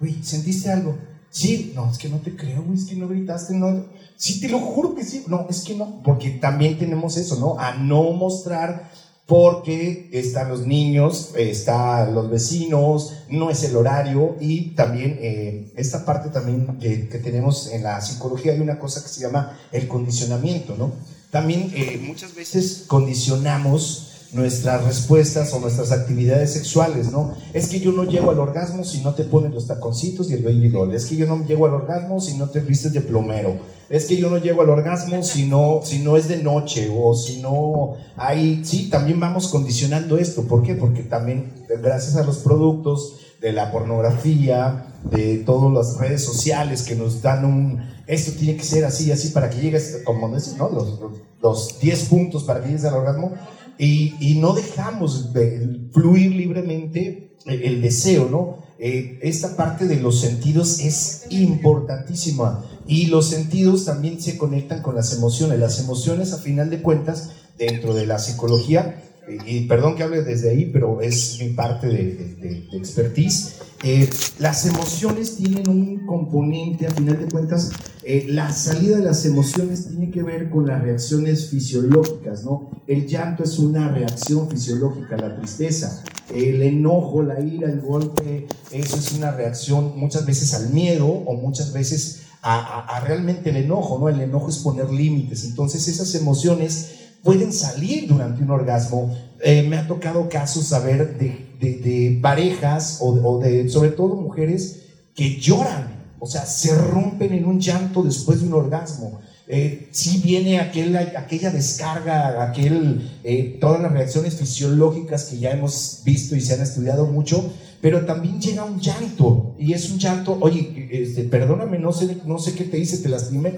uy, 0.00 0.18
¿sentiste 0.22 0.70
algo? 0.70 0.96
Sí, 1.36 1.72
no, 1.74 1.90
es 1.90 1.98
que 1.98 2.08
no 2.08 2.16
te 2.20 2.34
creo, 2.34 2.62
güey, 2.62 2.78
es 2.78 2.86
que 2.86 2.96
no 2.96 3.08
gritaste, 3.08 3.52
no. 3.52 3.84
Sí, 4.16 4.40
te 4.40 4.48
lo 4.48 4.58
juro 4.58 4.94
que 4.94 5.04
sí. 5.04 5.24
No, 5.26 5.46
es 5.50 5.60
que 5.60 5.74
no, 5.74 6.02
porque 6.02 6.30
también 6.30 6.78
tenemos 6.78 7.18
eso, 7.18 7.36
¿no? 7.36 7.58
A 7.58 7.74
no 7.74 8.12
mostrar 8.12 8.90
porque 9.26 10.08
están 10.12 10.48
los 10.48 10.66
niños, 10.66 11.32
están 11.36 12.14
los 12.14 12.30
vecinos, 12.30 13.14
no 13.28 13.50
es 13.50 13.64
el 13.64 13.74
horario 13.76 14.36
y 14.40 14.70
también 14.76 15.18
eh, 15.20 15.72
esta 15.76 16.04
parte 16.04 16.28
también 16.30 16.78
que, 16.78 17.08
que, 17.08 17.18
tenemos 17.18 17.72
en 17.72 17.82
la 17.82 18.00
psicología 18.00 18.52
hay 18.52 18.60
una 18.60 18.78
cosa 18.78 19.02
que 19.02 19.08
se 19.08 19.20
llama 19.20 19.58
el 19.72 19.88
condicionamiento, 19.88 20.76
¿no? 20.78 20.92
También 21.30 21.72
eh, 21.74 22.00
muchas 22.06 22.34
veces 22.36 22.84
condicionamos 22.86 24.28
nuestras 24.32 24.84
respuestas 24.84 25.52
o 25.52 25.60
nuestras 25.60 25.90
actividades 25.92 26.52
sexuales, 26.52 27.10
¿no? 27.10 27.34
Es 27.52 27.68
que 27.68 27.80
yo 27.80 27.92
no 27.92 28.04
llego 28.04 28.30
al 28.30 28.38
orgasmo 28.38 28.84
si 28.84 29.00
no 29.00 29.14
te 29.14 29.24
pones 29.24 29.52
los 29.52 29.66
taconcitos 29.66 30.30
y 30.30 30.34
el 30.34 30.44
baby 30.44 30.68
doll. 30.68 30.94
Es 30.94 31.06
que 31.06 31.16
yo 31.16 31.26
no 31.26 31.44
llego 31.44 31.66
al 31.66 31.74
orgasmo 31.74 32.20
si 32.20 32.36
no 32.36 32.48
te 32.48 32.60
vistes 32.60 32.92
de 32.92 33.00
plomero. 33.00 33.58
Es 33.88 34.06
que 34.06 34.16
yo 34.16 34.30
no 34.30 34.38
llego 34.38 34.62
al 34.62 34.70
orgasmo 34.70 35.22
si 35.22 35.46
no, 35.46 35.80
si 35.84 36.00
no 36.00 36.16
es 36.16 36.28
de 36.28 36.42
noche 36.42 36.90
o 36.94 37.14
si 37.14 37.40
no 37.40 37.96
hay... 38.16 38.64
Sí, 38.64 38.88
también 38.90 39.20
vamos 39.20 39.48
condicionando 39.48 40.18
esto. 40.18 40.42
¿Por 40.42 40.62
qué? 40.62 40.74
Porque 40.74 41.02
también 41.02 41.52
gracias 41.82 42.16
a 42.16 42.24
los 42.24 42.38
productos 42.38 43.20
de 43.40 43.52
la 43.52 43.70
pornografía, 43.70 44.94
de 45.10 45.38
todas 45.38 45.72
las 45.72 45.98
redes 45.98 46.24
sociales 46.24 46.82
que 46.82 46.96
nos 46.96 47.22
dan 47.22 47.44
un... 47.44 47.96
Esto 48.06 48.32
tiene 48.38 48.56
que 48.56 48.64
ser 48.64 48.84
así, 48.84 49.10
así 49.12 49.28
para 49.28 49.50
que 49.50 49.60
llegues, 49.60 50.02
como 50.04 50.28
decís, 50.28 50.56
¿no? 50.56 50.68
Los, 50.68 50.98
los 51.42 51.78
10 51.80 52.04
puntos 52.06 52.44
para 52.44 52.60
que 52.60 52.66
llegues 52.68 52.84
al 52.84 52.94
orgasmo 52.94 53.34
y, 53.78 54.38
no 54.40 54.52
dejamos 54.52 55.32
de 55.32 55.88
fluir 55.92 56.32
libremente 56.32 57.36
el, 57.44 57.82
deseo, 57.82 58.28
¿no? 58.30 58.65
Eh, 58.78 59.18
esta 59.22 59.56
parte 59.56 59.86
de 59.86 59.96
los 59.96 60.20
sentidos 60.20 60.80
es 60.80 61.24
importantísima 61.30 62.64
y 62.86 63.06
los 63.06 63.28
sentidos 63.30 63.84
también 63.84 64.20
se 64.20 64.36
conectan 64.36 64.82
con 64.82 64.94
las 64.94 65.12
emociones. 65.14 65.58
Las 65.58 65.80
emociones, 65.80 66.32
a 66.32 66.38
final 66.38 66.70
de 66.70 66.82
cuentas, 66.82 67.30
dentro 67.58 67.94
de 67.94 68.06
la 68.06 68.18
psicología, 68.18 69.02
y 69.28 69.66
perdón 69.66 69.96
que 69.96 70.04
hable 70.04 70.22
desde 70.22 70.50
ahí, 70.50 70.70
pero 70.72 71.00
es 71.00 71.38
mi 71.40 71.50
parte 71.50 71.88
de, 71.88 72.68
expertise. 72.72 73.56
Eh, 73.82 74.08
las 74.38 74.66
emociones 74.66 75.36
tienen 75.36 75.68
un 75.68 76.06
componente, 76.06 76.86
a 76.86 76.90
final 76.90 77.18
de 77.18 77.26
cuentas, 77.26 77.72
eh, 78.02 78.26
la 78.28 78.52
salida 78.52 78.98
de 78.98 79.02
las 79.02 79.24
emociones 79.24 79.88
tiene 79.88 80.10
que 80.10 80.22
ver 80.22 80.48
con 80.48 80.66
las 80.66 80.82
reacciones 80.82 81.50
fisiológicas, 81.50 82.44
¿no? 82.44 82.70
El 82.86 83.06
llanto 83.06 83.42
es 83.42 83.58
una 83.58 83.90
reacción 83.90 84.48
fisiológica, 84.48 85.16
la 85.16 85.36
tristeza, 85.36 86.04
el 86.32 86.62
enojo, 86.62 87.22
la 87.22 87.40
ira, 87.40 87.68
el 87.68 87.80
golpe, 87.80 88.46
eso 88.70 88.96
es 88.96 89.12
una 89.12 89.32
reacción 89.32 89.98
muchas 89.98 90.24
veces 90.24 90.54
al 90.54 90.70
miedo 90.70 91.06
o 91.06 91.34
muchas 91.34 91.72
veces 91.72 92.22
a, 92.42 92.96
a 92.96 93.00
realmente 93.00 93.50
el 93.50 93.56
enojo, 93.56 93.98
¿no? 93.98 94.08
El 94.08 94.20
enojo 94.20 94.50
es 94.50 94.58
poner 94.58 94.90
límites, 94.90 95.44
entonces 95.44 95.88
esas 95.88 96.14
emociones 96.14 97.05
pueden 97.22 97.52
salir 97.52 98.08
durante 98.08 98.42
un 98.42 98.50
orgasmo. 98.50 99.16
Eh, 99.40 99.62
me 99.62 99.76
ha 99.76 99.86
tocado 99.86 100.28
casos 100.28 100.66
saber 100.66 101.18
de, 101.18 101.46
de, 101.60 102.18
parejas 102.22 102.98
o, 103.00 103.38
de, 103.38 103.68
sobre 103.68 103.90
todo 103.90 104.16
mujeres 104.16 104.82
que 105.14 105.38
lloran, 105.40 106.14
o 106.18 106.26
sea, 106.26 106.46
se 106.46 106.74
rompen 106.74 107.32
en 107.32 107.46
un 107.46 107.60
llanto 107.60 108.02
después 108.02 108.40
de 108.40 108.46
un 108.46 108.54
orgasmo. 108.54 109.20
Eh, 109.48 109.88
sí 109.92 110.20
viene 110.24 110.58
aquel, 110.58 110.96
aquella 110.96 111.50
descarga, 111.50 112.42
aquel, 112.42 113.18
eh, 113.22 113.58
todas 113.60 113.80
las 113.80 113.92
reacciones 113.92 114.34
fisiológicas 114.34 115.24
que 115.24 115.38
ya 115.38 115.52
hemos 115.52 116.02
visto 116.04 116.34
y 116.34 116.40
se 116.40 116.54
han 116.54 116.62
estudiado 116.62 117.06
mucho, 117.06 117.52
pero 117.80 118.04
también 118.04 118.40
llega 118.40 118.64
un 118.64 118.80
llanto, 118.80 119.54
y 119.58 119.72
es 119.72 119.88
un 119.90 119.98
llanto, 119.98 120.36
oye, 120.40 120.88
este, 120.90 121.22
perdóname, 121.24 121.78
no 121.78 121.92
sé, 121.92 122.18
no 122.24 122.38
sé 122.38 122.54
qué 122.54 122.64
te 122.64 122.78
hice, 122.78 122.98
te 122.98 123.08
lastimé. 123.08 123.54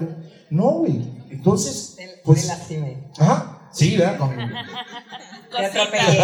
No, 0.51 0.73
güey, 0.81 1.01
entonces... 1.31 1.97
Pues, 2.35 2.47
lastimé. 2.47 3.11
Ajá, 3.19 3.59
Sí, 3.73 3.97
¿verdad? 3.97 4.19
Con... 4.19 4.31
Te 5.51 5.67
atropellé. 5.67 6.21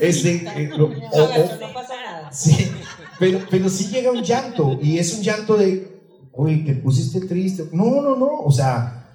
Este, 0.00 0.36
eh, 0.56 0.70
no, 0.76 0.88
pasa 1.74 1.94
nada. 2.04 2.32
Sí, 2.32 2.70
pero, 3.18 3.40
pero 3.50 3.68
sí 3.68 3.88
llega 3.88 4.10
un 4.10 4.22
llanto 4.22 4.78
y 4.80 4.98
es 4.98 5.14
un 5.14 5.22
llanto 5.22 5.56
de, 5.56 6.00
uy, 6.32 6.64
te 6.64 6.74
pusiste 6.74 7.20
triste. 7.22 7.68
No, 7.72 8.00
no, 8.00 8.16
no, 8.16 8.40
o 8.40 8.50
sea, 8.50 9.06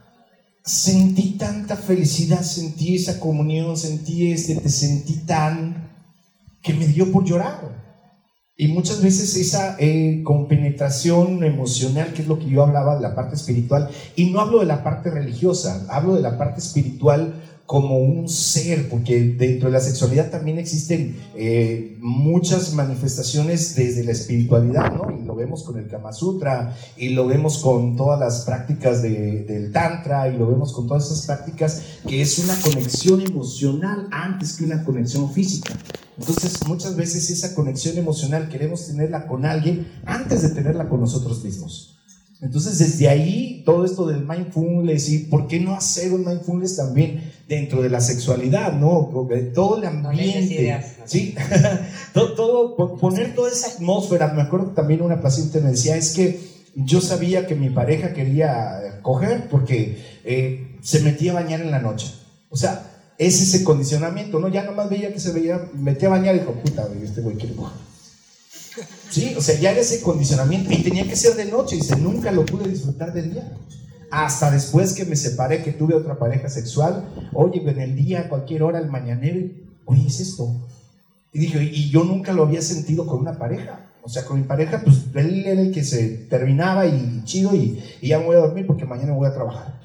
sentí 0.64 1.38
tanta 1.38 1.76
felicidad, 1.76 2.42
sentí 2.42 2.96
esa 2.96 3.20
comunión, 3.20 3.76
sentí 3.76 4.32
este, 4.32 4.56
te 4.56 4.70
sentí 4.70 5.26
tan 5.26 5.90
que 6.62 6.74
me 6.74 6.86
dio 6.88 7.12
por 7.12 7.26
llorar. 7.26 7.91
Y 8.62 8.68
muchas 8.68 9.02
veces 9.02 9.36
esa 9.38 9.76
eh, 9.80 10.22
compenetración 10.24 11.44
emocional, 11.44 12.14
que 12.14 12.22
es 12.22 12.28
lo 12.28 12.38
que 12.38 12.48
yo 12.48 12.62
hablaba 12.62 12.94
de 12.94 13.02
la 13.02 13.16
parte 13.16 13.34
espiritual, 13.34 13.90
y 14.16 14.30
no 14.30 14.40
hablo 14.40 14.60
de 14.60 14.68
la 14.68 14.84
parte 14.84 15.10
religiosa, 15.10 15.88
hablo 15.90 16.14
de 16.14 16.22
la 16.22 16.38
parte 16.38 16.60
espiritual 16.60 17.34
como 17.72 18.00
un 18.00 18.28
ser, 18.28 18.90
porque 18.90 19.22
dentro 19.22 19.70
de 19.70 19.72
la 19.72 19.80
sexualidad 19.80 20.30
también 20.30 20.60
existen 20.60 21.16
eh, 21.38 21.96
muchas 22.02 22.74
manifestaciones 22.74 23.76
desde 23.76 24.04
la 24.04 24.12
espiritualidad, 24.12 24.92
¿no? 24.92 25.10
Y 25.18 25.24
lo 25.24 25.36
vemos 25.36 25.64
con 25.64 25.80
el 25.80 25.88
Kama 25.88 26.12
Sutra, 26.12 26.76
y 26.98 27.12
lo 27.12 27.28
vemos 27.28 27.60
con 27.60 27.96
todas 27.96 28.20
las 28.20 28.42
prácticas 28.42 29.02
de, 29.02 29.46
del 29.46 29.72
Tantra, 29.72 30.28
y 30.28 30.38
lo 30.38 30.48
vemos 30.48 30.74
con 30.74 30.86
todas 30.86 31.06
esas 31.06 31.26
prácticas, 31.26 31.82
que 32.06 32.22
es 32.22 32.40
una 32.40 32.60
conexión 32.60 33.22
emocional 33.22 34.10
antes 34.12 34.58
que 34.58 34.66
una 34.66 34.84
conexión 34.84 35.32
física. 35.32 35.74
Entonces, 36.20 36.68
muchas 36.68 36.98
veces 36.98 37.30
esa 37.30 37.56
conexión 37.56 37.98
emocional 37.98 38.50
queremos 38.50 38.86
tenerla 38.86 39.28
con 39.28 39.46
alguien 39.46 39.88
antes 40.06 40.42
de 40.42 40.50
tenerla 40.50 40.90
con 40.90 41.00
nosotros 41.00 41.42
mismos. 41.42 41.98
Entonces, 42.42 42.80
desde 42.80 43.08
ahí, 43.08 43.62
todo 43.66 43.86
esto 43.86 44.08
del 44.08 44.28
mindfulness 44.28 45.10
y 45.10 45.20
por 45.20 45.48
qué 45.48 45.60
no 45.60 45.76
hacer 45.76 46.12
un 46.12 46.26
mindfulness 46.26 46.76
también 46.76 47.31
dentro 47.52 47.82
de 47.82 47.90
la 47.90 48.00
sexualidad, 48.00 48.72
¿no? 48.72 49.10
Porque 49.12 49.36
todo 49.42 49.78
el 49.78 49.84
ambiente, 49.84 50.82
¿sí? 51.04 51.36
todo, 52.14 52.98
poner 52.98 53.36
toda 53.36 53.52
esa 53.52 53.68
atmósfera. 53.76 54.34
Me 54.34 54.42
acuerdo 54.42 54.70
que 54.70 54.76
también 54.76 55.02
una 55.02 55.22
paciente 55.22 55.60
me 55.60 55.72
decía, 55.72 55.98
es 55.98 56.14
que 56.14 56.40
yo 56.76 57.02
sabía 57.02 57.46
que 57.48 57.56
mi 57.56 57.70
pareja 57.70 58.14
quería 58.14 59.02
coger 59.02 59.50
porque 59.50 60.22
eh, 60.24 60.78
se 60.82 61.02
metía 61.02 61.32
a 61.32 61.36
bañar 61.36 61.60
en 61.60 61.72
la 61.72 61.80
noche. 61.80 62.14
O 62.50 62.56
sea, 62.56 63.14
es 63.18 63.42
ese 63.42 63.66
condicionamiento, 63.66 64.40
¿no? 64.40 64.48
Ya 64.48 64.64
nomás 64.64 64.90
veía 64.90 65.12
que 65.12 65.20
se 65.20 65.34
veía, 65.34 65.70
metía 65.74 66.08
a 66.08 66.12
bañar 66.12 66.36
y 66.36 66.40
dijo, 66.40 66.54
puta, 66.54 66.88
este 67.04 67.20
güey 67.20 67.36
quiere 67.36 67.56
coger. 67.56 67.78
Sí, 69.10 69.34
o 69.38 69.42
sea, 69.42 69.60
ya 69.60 69.72
era 69.72 69.82
ese 69.82 70.00
condicionamiento 70.00 70.72
y 70.72 70.78
tenía 70.78 71.06
que 71.06 71.18
ser 71.18 71.36
de 71.36 71.44
noche 71.44 71.76
y 71.76 71.80
dice, 71.80 71.98
nunca 71.98 72.32
lo 72.32 72.46
pude 72.46 72.70
disfrutar 72.70 73.12
de 73.12 73.24
día. 73.24 73.58
Hasta 74.12 74.52
después 74.52 74.94
que 74.94 75.06
me 75.06 75.16
separé, 75.16 75.64
que 75.64 75.72
tuve 75.72 75.96
otra 75.96 76.20
pareja 76.20 76.50
sexual, 76.50 77.08
oye, 77.34 77.62
en 77.66 77.80
el 77.80 77.96
día, 77.96 78.22
a 78.22 78.30
cualquier 78.30 78.64
hora, 78.64 78.80
el 78.80 78.90
mañanero, 78.90 79.50
oye, 79.86 80.06
es 80.06 80.20
esto. 80.20 80.54
Y 81.34 81.40
dije, 81.40 81.64
y 81.64 81.90
yo 81.90 82.04
nunca 82.04 82.34
lo 82.34 82.44
había 82.44 82.62
sentido 82.62 83.08
con 83.08 83.22
una 83.22 83.38
pareja. 83.38 83.88
O 84.04 84.10
sea, 84.10 84.26
con 84.26 84.40
mi 84.40 84.46
pareja, 84.46 84.82
pues 84.84 84.98
él 85.14 85.46
era 85.46 85.62
el 85.62 85.72
que 85.72 85.84
se 85.84 86.10
terminaba 86.30 86.86
y 86.88 87.22
chido 87.24 87.56
y, 87.56 87.82
ya 88.02 88.20
me 88.20 88.26
voy 88.26 88.36
a 88.36 88.40
dormir 88.40 88.68
porque 88.68 88.86
mañana 88.86 89.14
voy 89.14 89.28
a 89.28 89.34
trabajar. 89.34 89.80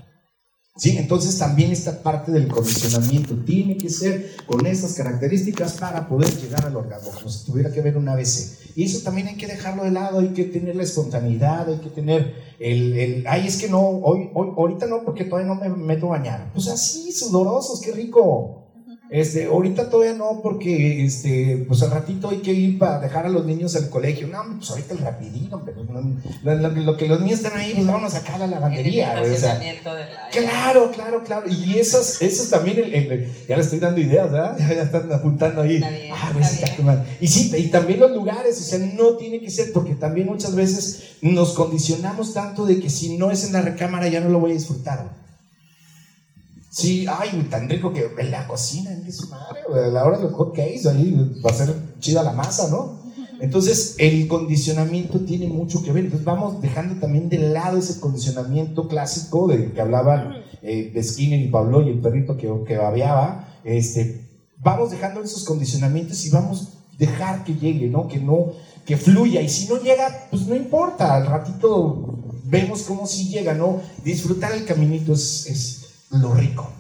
¿Sí? 0.77 0.97
Entonces 0.99 1.39
también 1.39 1.71
esta 1.71 2.03
parte 2.03 2.33
del 2.33 2.49
condicionamiento 2.49 3.35
tiene 3.45 3.79
que 3.79 3.89
ser 3.89 4.37
con 4.47 4.67
estas 4.67 4.95
características 4.95 5.75
para 5.75 6.09
poder 6.09 6.35
llegar 6.37 6.67
al 6.67 6.77
orgasmo, 6.77 7.13
como 7.13 7.31
si 7.31 7.47
tuviera 7.47 7.71
que 7.71 7.81
ver 7.81 7.97
un 7.97 8.09
ABC. 8.09 8.66
Y 8.77 8.85
eso 8.85 9.03
también 9.03 9.27
hay 9.29 9.37
que 9.37 9.47
dejarlo 9.47 9.85
de 9.85 9.91
lado, 9.91 10.19
hay 10.19 10.29
que 10.29 10.45
tener 10.45 10.77
la 10.77 10.83
espontaneidad, 10.83 11.67
hay 11.67 11.79
que 11.79 11.89
tener 11.89 12.35
el, 12.61 12.93
el 12.99 13.27
ay, 13.27 13.47
es 13.47 13.57
que 13.57 13.71
no, 13.71 13.81
hoy, 13.81 14.29
hoy, 14.35 14.53
ahorita 14.55 14.85
no, 14.87 15.03
porque 15.03 15.25
todavía 15.25 15.53
no 15.53 15.59
me 15.59 15.71
meto 15.71 16.09
a 16.09 16.19
bañar. 16.19 16.51
Pues 16.53 16.69
así, 16.69 17.11
sudorosos, 17.11 17.81
qué 17.81 17.93
rico. 17.93 18.66
Este, 19.09 19.47
ahorita 19.47 19.89
todavía 19.89 20.15
no, 20.15 20.41
porque 20.43 21.05
este, 21.05 21.65
pues 21.69 21.83
al 21.83 21.93
ratito 21.93 22.29
hay 22.29 22.39
que 22.39 22.53
ir 22.53 22.79
para 22.79 22.99
dejar 22.99 23.27
a 23.27 23.29
los 23.29 23.45
niños 23.45 23.77
al 23.77 23.89
colegio. 23.89 24.27
No, 24.27 24.43
pues 24.57 24.71
ahorita 24.71 24.95
el 24.95 24.99
rapidito, 25.01 25.63
pero 25.65 25.85
lo, 25.85 26.97
que 26.97 27.07
los 27.07 27.21
niños 27.21 27.41
están 27.41 27.59
ahí, 27.59 27.73
pues 27.75 27.87
vamos 27.87 28.13
a 28.13 28.19
sacar 28.19 28.37
a 28.37 28.39
la 28.39 28.47
lavandería. 28.47 29.15
claro, 30.33 30.91
claro, 30.93 31.23
claro. 31.23 31.49
Y 31.49 31.79
esos, 31.79 32.21
esos 32.21 32.51
también, 32.51 32.77
ya 33.49 33.57
le 33.57 33.63
estoy 33.63 33.79
dando 33.79 34.01
ideas, 34.01 34.31
¿verdad? 34.31 34.57
Ya, 34.77 34.83
están 34.83 35.11
apuntando 35.13 35.63
ahí. 35.63 35.81
ah, 36.13 36.31
pues 36.33 36.61
Y 37.21 37.29
sí, 37.29 37.53
y 37.57 37.69
también 37.69 38.01
los 38.01 38.11
lugares, 38.11 38.59
o 38.61 38.65
sea, 38.65 38.79
no 38.79 39.17
tiene 39.17 39.41
que 39.41 39.51
ser, 39.51 39.73
porque 39.73 39.95
también 39.95 40.27
muchas 40.27 40.55
veces 40.55 41.17
nos 41.23 41.55
condicionamos 41.55 42.35
tanto 42.35 42.67
de 42.67 42.81
que 42.81 42.91
si 42.91 43.17
no 43.17 43.31
es 43.31 43.45
en 43.45 43.53
la 43.53 43.63
recámara 43.63 44.09
ya 44.09 44.21
no 44.21 44.29
lo 44.29 44.41
voy 44.41 44.51
a 44.51 44.55
disfrutar. 44.55 45.26
Sí, 46.77 47.07
ay, 47.09 47.49
tan 47.51 47.71
rico 47.71 47.91
que 47.91 48.07
en 48.19 48.31
la 48.31 48.47
cocina, 48.47 48.93
en 48.93 49.11
su 49.11 49.29
madre, 49.29 49.61
a 49.73 49.87
la 49.87 50.05
hora 50.05 50.19
de 50.19 50.25
los 50.25 50.35
hotcakes, 50.35 50.87
ahí 50.87 51.41
va 51.43 51.49
a 51.49 51.55
ser 51.55 51.75
chida 52.01 52.23
la 52.23 52.33
masa, 52.33 52.69
¿no? 52.69 53.01
Entonces, 53.41 53.95
el 53.97 54.29
condicionamiento 54.29 55.21
tiene 55.21 55.47
mucho 55.47 55.83
que 55.83 55.91
ver. 55.91 56.05
Entonces, 56.05 56.27
vamos 56.27 56.61
dejando 56.61 57.01
también 57.01 57.31
de 57.31 57.39
lado 57.39 57.79
ese 57.79 57.99
condicionamiento 57.99 58.89
clásico 58.89 59.49
de 59.49 59.73
que 59.73 59.81
hablaban 59.81 60.35
eh, 60.61 60.91
de 60.93 61.03
Skinner 61.03 61.41
y 61.41 61.49
Pablo 61.49 61.81
y 61.81 61.89
el 61.89 62.01
perrito 62.03 62.37
que, 62.37 62.53
que 62.69 62.77
babeaba. 62.77 63.49
Este, 63.65 64.45
vamos 64.59 64.91
dejando 64.91 65.23
esos 65.23 65.45
condicionamientos 65.45 66.27
y 66.27 66.29
vamos 66.29 66.63
a 66.63 66.99
dejar 66.99 67.43
que 67.45 67.55
llegue, 67.55 67.89
¿no? 67.89 68.07
Que 68.07 68.19
no, 68.19 68.53
que 68.85 68.99
fluya. 68.99 69.41
Y 69.41 69.49
si 69.49 69.67
no 69.67 69.81
llega, 69.81 70.29
pues 70.31 70.47
no 70.47 70.55
importa. 70.55 71.15
Al 71.15 71.25
ratito 71.25 72.23
vemos 72.45 72.83
cómo 72.83 73.07
sí 73.07 73.31
llega, 73.31 73.55
¿no? 73.55 73.81
Disfrutar 74.05 74.53
el 74.53 74.67
caminito 74.67 75.15
es, 75.15 75.47
es 75.47 75.86
lo 76.11 76.35
rico. 76.35 76.73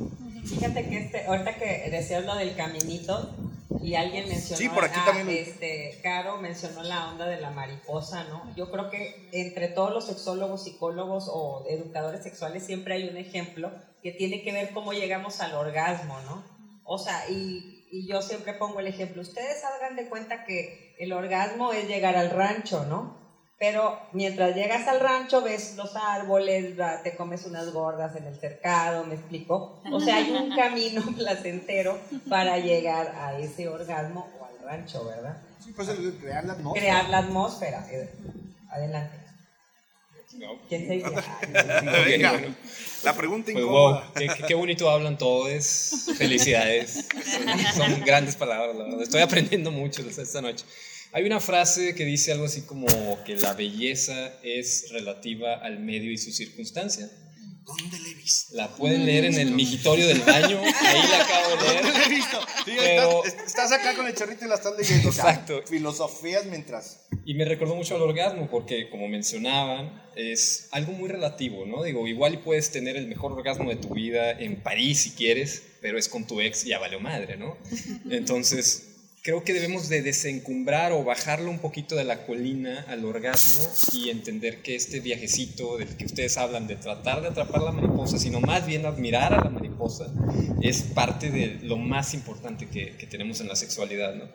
Fíjate 0.44 0.88
que 0.88 0.98
este, 0.98 1.26
ahorita 1.26 1.54
que 1.56 1.88
decías 1.90 2.24
lo 2.24 2.36
del 2.36 2.54
caminito 2.54 3.34
y 3.82 3.94
alguien 3.94 4.28
mencionó, 4.28 4.58
sí, 4.58 4.68
por 4.68 4.84
aquí 4.84 4.98
ah, 5.04 5.24
este, 5.28 5.98
Caro 6.02 6.36
mencionó 6.38 6.82
la 6.82 7.10
onda 7.10 7.26
de 7.26 7.40
la 7.40 7.50
mariposa, 7.50 8.24
¿no? 8.24 8.54
Yo 8.54 8.70
creo 8.70 8.90
que 8.90 9.28
entre 9.32 9.68
todos 9.68 9.92
los 9.92 10.06
sexólogos, 10.06 10.64
psicólogos 10.64 11.28
o 11.32 11.64
educadores 11.68 12.22
sexuales 12.22 12.64
siempre 12.64 12.94
hay 12.94 13.08
un 13.08 13.16
ejemplo 13.16 13.72
que 14.02 14.12
tiene 14.12 14.42
que 14.42 14.52
ver 14.52 14.72
cómo 14.72 14.92
llegamos 14.92 15.40
al 15.40 15.54
orgasmo, 15.54 16.20
¿no? 16.22 16.44
O 16.84 16.98
sea, 16.98 17.28
y, 17.28 17.84
y 17.90 18.06
yo 18.06 18.22
siempre 18.22 18.54
pongo 18.54 18.78
el 18.78 18.86
ejemplo, 18.86 19.22
ustedes 19.22 19.62
hagan 19.64 19.96
de 19.96 20.08
cuenta 20.08 20.44
que 20.44 20.94
el 20.98 21.12
orgasmo 21.12 21.72
es 21.72 21.88
llegar 21.88 22.16
al 22.16 22.30
rancho, 22.30 22.86
¿no? 22.86 23.25
Pero 23.58 23.98
mientras 24.12 24.54
llegas 24.54 24.86
al 24.86 25.00
rancho 25.00 25.40
ves 25.40 25.76
los 25.76 25.96
árboles, 25.96 26.74
te 27.02 27.16
comes 27.16 27.46
unas 27.46 27.72
gordas 27.72 28.14
en 28.16 28.24
el 28.24 28.38
cercado, 28.38 29.04
¿me 29.04 29.14
explico? 29.14 29.80
O 29.90 29.98
sea, 29.98 30.16
hay 30.16 30.30
un 30.30 30.54
camino 30.56 31.02
placentero 31.16 31.98
para 32.28 32.58
llegar 32.58 33.14
a 33.16 33.38
ese 33.38 33.68
orgasmo 33.68 34.28
o 34.38 34.44
al 34.44 34.62
rancho, 34.62 35.06
¿verdad? 35.06 35.40
Sí, 35.64 35.72
pues 35.72 35.88
crear 36.20 36.44
la 36.44 36.52
atmósfera. 36.52 36.86
Crear 36.86 37.08
la 37.08 37.18
atmósfera. 37.18 37.86
Eh, 37.90 38.10
adelante. 38.68 39.26
¿Quién 40.68 40.86
se 40.86 40.92
dice? 40.94 41.08
Venga, 42.04 42.42
la 43.04 43.14
pregunta 43.14 43.52
pues, 43.52 43.64
incómoda. 43.64 44.12
qué, 44.46 44.54
bonito 44.54 44.90
hablan 44.90 45.16
todos. 45.16 46.10
Felicidades. 46.18 47.06
Son, 47.74 47.88
son 47.88 48.00
grandes 48.04 48.36
palabras, 48.36 48.76
la 48.76 48.84
verdad. 48.84 49.02
Estoy 49.02 49.22
aprendiendo 49.22 49.70
mucho 49.70 50.02
esta 50.02 50.42
noche. 50.42 50.66
Hay 51.16 51.24
una 51.24 51.40
frase 51.40 51.94
que 51.94 52.04
dice 52.04 52.30
algo 52.30 52.44
así 52.44 52.66
como 52.66 52.86
que 53.24 53.36
la 53.36 53.54
belleza 53.54 54.34
es 54.42 54.90
relativa 54.90 55.54
al 55.54 55.78
medio 55.78 56.12
y 56.12 56.18
su 56.18 56.30
circunstancia. 56.30 57.10
¿Dónde 57.64 57.98
la 58.00 58.08
he 58.10 58.14
visto? 58.16 58.54
La 58.54 58.76
pueden 58.76 59.06
leer 59.06 59.24
en 59.24 59.38
el 59.38 59.52
migitorio 59.52 60.08
del 60.08 60.20
baño, 60.20 60.60
ahí 60.60 61.08
la 61.08 61.22
acabo 61.22 61.56
de 61.56 61.68
leer. 61.68 61.82
¿Dónde 61.84 61.98
la 61.98 62.04
he 62.04 62.08
visto? 62.10 62.38
Sí, 62.66 62.72
estás, 63.46 63.72
acá 63.72 63.96
con 63.96 64.06
el 64.06 64.14
chorrito 64.14 64.44
y 64.44 64.48
la 64.48 64.56
estás 64.56 64.76
leyendo. 64.76 65.08
Exacto. 65.08 65.62
filosofías 65.66 66.44
mientras. 66.44 67.06
Y 67.24 67.32
me 67.32 67.46
recordó 67.46 67.74
mucho 67.74 67.96
al 67.96 68.02
orgasmo 68.02 68.50
porque, 68.50 68.90
como 68.90 69.08
mencionaban, 69.08 70.10
es 70.16 70.68
algo 70.72 70.92
muy 70.92 71.08
relativo, 71.08 71.64
¿no? 71.64 71.82
Digo, 71.82 72.06
igual 72.06 72.34
y 72.34 72.36
puedes 72.36 72.70
tener 72.70 72.98
el 72.98 73.06
mejor 73.06 73.32
orgasmo 73.32 73.70
de 73.70 73.76
tu 73.76 73.88
vida 73.94 74.32
en 74.32 74.62
París 74.62 75.00
si 75.00 75.12
quieres, 75.12 75.62
pero 75.80 75.96
es 75.96 76.10
con 76.10 76.26
tu 76.26 76.42
ex, 76.42 76.64
ya 76.64 76.78
valió 76.78 77.00
madre, 77.00 77.38
¿no? 77.38 77.56
Entonces, 78.10 78.95
creo 79.26 79.42
que 79.42 79.52
debemos 79.52 79.88
de 79.88 80.02
desencumbrar 80.02 80.92
o 80.92 81.02
bajarlo 81.02 81.50
un 81.50 81.58
poquito 81.58 81.96
de 81.96 82.04
la 82.04 82.24
colina 82.26 82.84
al 82.86 83.04
orgasmo 83.04 83.68
y 83.92 84.10
entender 84.10 84.62
que 84.62 84.76
este 84.76 85.00
viajecito 85.00 85.78
del 85.78 85.96
que 85.96 86.04
ustedes 86.04 86.36
hablan 86.36 86.68
de 86.68 86.76
tratar 86.76 87.22
de 87.22 87.26
atrapar 87.26 87.60
la 87.60 87.72
mariposa, 87.72 88.20
sino 88.20 88.40
más 88.40 88.64
bien 88.64 88.86
admirar 88.86 89.34
a 89.34 89.42
la 89.42 89.50
mariposa, 89.50 90.06
es 90.62 90.82
parte 90.82 91.32
de 91.32 91.58
lo 91.62 91.76
más 91.76 92.14
importante 92.14 92.68
que, 92.68 93.04
tenemos 93.10 93.40
en 93.40 93.48
la 93.48 93.56
sexualidad, 93.56 94.14
¿no? 94.14 94.30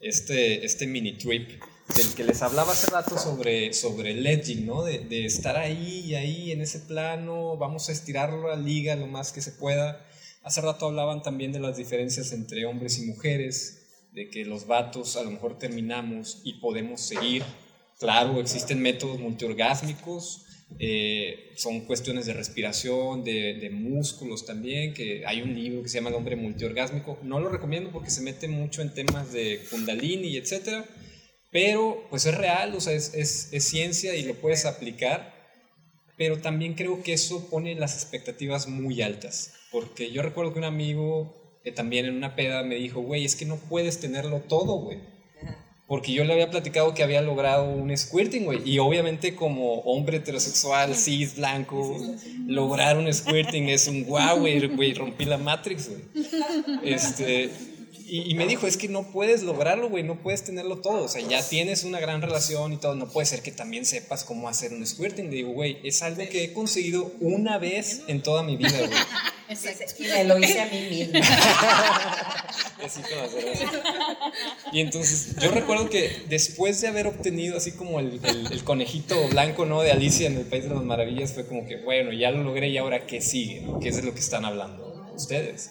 Este, 0.00 0.64
este 0.64 0.86
mini 0.86 1.18
trip 1.18 1.60
del 1.96 2.14
que 2.14 2.22
les 2.22 2.40
hablaba 2.40 2.70
hace 2.70 2.88
rato 2.88 3.18
sobre, 3.18 3.72
sobre 3.72 4.12
el 4.12 4.24
edging, 4.24 4.64
¿no? 4.64 4.84
De, 4.84 5.00
de 5.00 5.26
estar 5.26 5.56
ahí 5.56 6.04
y 6.06 6.14
ahí 6.14 6.52
en 6.52 6.60
ese 6.60 6.78
plano, 6.78 7.56
vamos 7.56 7.88
a 7.88 7.92
estirarlo 7.92 8.46
a 8.52 8.54
la 8.54 8.62
liga 8.62 8.94
lo 8.94 9.08
más 9.08 9.32
que 9.32 9.42
se 9.42 9.50
pueda. 9.50 10.06
Hace 10.44 10.60
rato 10.60 10.86
hablaban 10.86 11.24
también 11.24 11.50
de 11.50 11.58
las 11.58 11.76
diferencias 11.76 12.30
entre 12.30 12.64
hombres 12.64 13.00
y 13.00 13.06
mujeres, 13.06 13.82
de 14.16 14.30
que 14.30 14.46
los 14.46 14.66
vatos 14.66 15.16
a 15.16 15.22
lo 15.22 15.30
mejor 15.30 15.58
terminamos 15.58 16.40
y 16.42 16.54
podemos 16.54 17.02
seguir. 17.02 17.44
Claro, 18.00 18.40
existen 18.40 18.80
métodos 18.80 19.20
multiorgásmicos, 19.20 20.46
eh, 20.78 21.52
son 21.56 21.82
cuestiones 21.82 22.24
de 22.24 22.32
respiración, 22.32 23.24
de, 23.24 23.68
músculos 23.70 24.46
también, 24.46 24.94
que 24.94 25.24
hay 25.26 25.42
un 25.42 25.54
libro 25.54 25.82
que 25.82 25.90
se 25.90 25.98
llama 25.98 26.08
El 26.08 26.16
hombre 26.16 26.34
multiorgásmico. 26.34 27.18
No 27.22 27.40
lo 27.40 27.50
recomiendo 27.50 27.90
porque 27.90 28.10
se 28.10 28.22
mete 28.22 28.48
mucho 28.48 28.80
en 28.80 28.94
temas 28.94 29.32
de 29.32 29.60
kundalini 29.70 30.38
etcétera, 30.38 30.86
pero 31.50 32.06
pues 32.08 32.24
es 32.24 32.34
real, 32.34 32.74
o 32.74 32.80
sea, 32.80 32.94
es, 32.94 33.12
es, 33.14 33.52
es 33.52 33.64
ciencia 33.64 34.16
y 34.16 34.22
lo 34.22 34.34
puedes 34.34 34.64
aplicar, 34.64 35.34
pero 36.16 36.38
también 36.38 36.72
creo 36.72 37.02
que 37.02 37.12
eso 37.12 37.50
pone 37.50 37.74
las 37.74 37.94
expectativas 37.94 38.66
muy 38.66 39.02
altas, 39.02 39.52
porque 39.70 40.10
yo 40.10 40.22
recuerdo 40.22 40.54
que 40.54 40.58
un 40.60 40.64
amigo 40.64 41.45
que 41.66 41.72
también 41.72 42.06
en 42.06 42.14
una 42.14 42.36
peda 42.36 42.62
me 42.62 42.76
dijo, 42.76 43.00
güey, 43.00 43.24
es 43.24 43.34
que 43.34 43.44
no 43.44 43.56
puedes 43.56 43.98
tenerlo 43.98 44.38
todo, 44.38 44.76
güey. 44.76 44.98
Porque 45.88 46.12
yo 46.12 46.22
le 46.22 46.32
había 46.32 46.48
platicado 46.48 46.94
que 46.94 47.02
había 47.02 47.20
logrado 47.22 47.68
un 47.68 47.96
squirting, 47.96 48.44
güey. 48.44 48.60
Y 48.64 48.78
obviamente 48.78 49.34
como 49.34 49.80
hombre 49.80 50.18
heterosexual, 50.18 50.94
cis, 50.94 51.34
blanco, 51.34 52.00
lograr 52.46 52.96
un 52.96 53.12
squirting 53.12 53.68
es 53.68 53.88
un 53.88 54.04
guau, 54.04 54.38
güey, 54.38 54.94
rompí 54.94 55.24
la 55.24 55.38
Matrix, 55.38 55.88
güey. 55.88 56.02
Este, 56.84 57.50
y, 58.08 58.34
me 58.36 58.46
dijo, 58.46 58.68
es 58.68 58.76
que 58.76 58.86
no 58.86 59.10
puedes 59.10 59.42
lograrlo, 59.42 59.88
güey, 59.88 60.04
no 60.04 60.22
puedes 60.22 60.44
tenerlo 60.44 60.78
todo. 60.78 61.06
O 61.06 61.08
sea, 61.08 61.20
ya 61.26 61.42
tienes 61.42 61.82
una 61.82 61.98
gran 61.98 62.22
relación 62.22 62.74
y 62.74 62.76
todo, 62.76 62.94
no 62.94 63.08
puede 63.08 63.26
ser 63.26 63.42
que 63.42 63.50
también 63.50 63.84
sepas 63.84 64.22
cómo 64.22 64.48
hacer 64.48 64.72
un 64.72 64.86
squirting. 64.86 65.30
Le 65.30 65.36
digo, 65.38 65.50
güey, 65.50 65.78
es 65.82 66.00
algo 66.02 66.22
que 66.30 66.44
he 66.44 66.52
conseguido 66.52 67.10
una 67.20 67.58
vez 67.58 68.02
en 68.06 68.22
toda 68.22 68.44
mi 68.44 68.56
vida, 68.56 68.78
güey. 68.78 68.90
Y 69.98 70.02
me 70.04 70.24
lo 70.24 70.38
hice 70.38 70.60
a 70.60 70.66
mí 70.66 70.80
misma. 70.90 71.20
y 74.72 74.80
entonces, 74.80 75.36
yo 75.40 75.50
recuerdo 75.50 75.88
que 75.88 76.24
después 76.28 76.80
de 76.80 76.88
haber 76.88 77.06
obtenido 77.06 77.56
así 77.56 77.72
como 77.72 78.00
el, 78.00 78.20
el, 78.50 78.64
conejito 78.64 79.28
blanco, 79.28 79.66
¿no? 79.66 79.82
De 79.82 79.92
Alicia 79.92 80.26
en 80.26 80.36
el 80.36 80.46
País 80.46 80.64
de 80.64 80.70
las 80.70 80.82
Maravillas, 80.82 81.32
fue 81.32 81.46
como 81.46 81.66
que, 81.66 81.76
bueno, 81.76 82.12
ya 82.12 82.30
lo 82.30 82.42
logré 82.42 82.68
y 82.68 82.78
ahora 82.78 83.06
qué 83.06 83.20
sigue, 83.20 83.60
¿no? 83.60 83.78
¿Qué 83.78 83.88
es 83.88 83.96
de 83.96 84.02
lo 84.02 84.14
que 84.14 84.20
están 84.20 84.44
hablando 84.44 85.12
ustedes? 85.14 85.70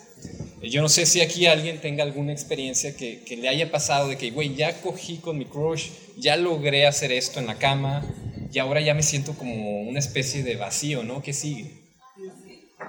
Yo 0.61 0.81
no 0.81 0.89
sé 0.89 1.05
si 1.05 1.21
aquí 1.21 1.45
alguien 1.45 1.79
tenga 1.79 2.03
alguna 2.03 2.31
experiencia 2.31 2.95
que, 2.95 3.23
que 3.23 3.37
le 3.37 3.49
haya 3.49 3.71
pasado 3.71 4.07
de 4.07 4.17
que, 4.17 4.31
güey, 4.31 4.55
ya 4.55 4.81
cogí 4.81 5.17
con 5.17 5.37
mi 5.37 5.45
crush, 5.45 5.89
ya 6.17 6.37
logré 6.37 6.87
hacer 6.87 7.11
esto 7.11 7.39
en 7.39 7.47
la 7.47 7.55
cama 7.55 8.03
y 8.51 8.59
ahora 8.59 8.81
ya 8.81 8.93
me 8.93 9.03
siento 9.03 9.33
como 9.33 9.81
una 9.81 9.99
especie 9.99 10.43
de 10.43 10.55
vacío, 10.55 11.03
¿no? 11.03 11.21
¿Qué 11.21 11.33
sigue? 11.33 11.84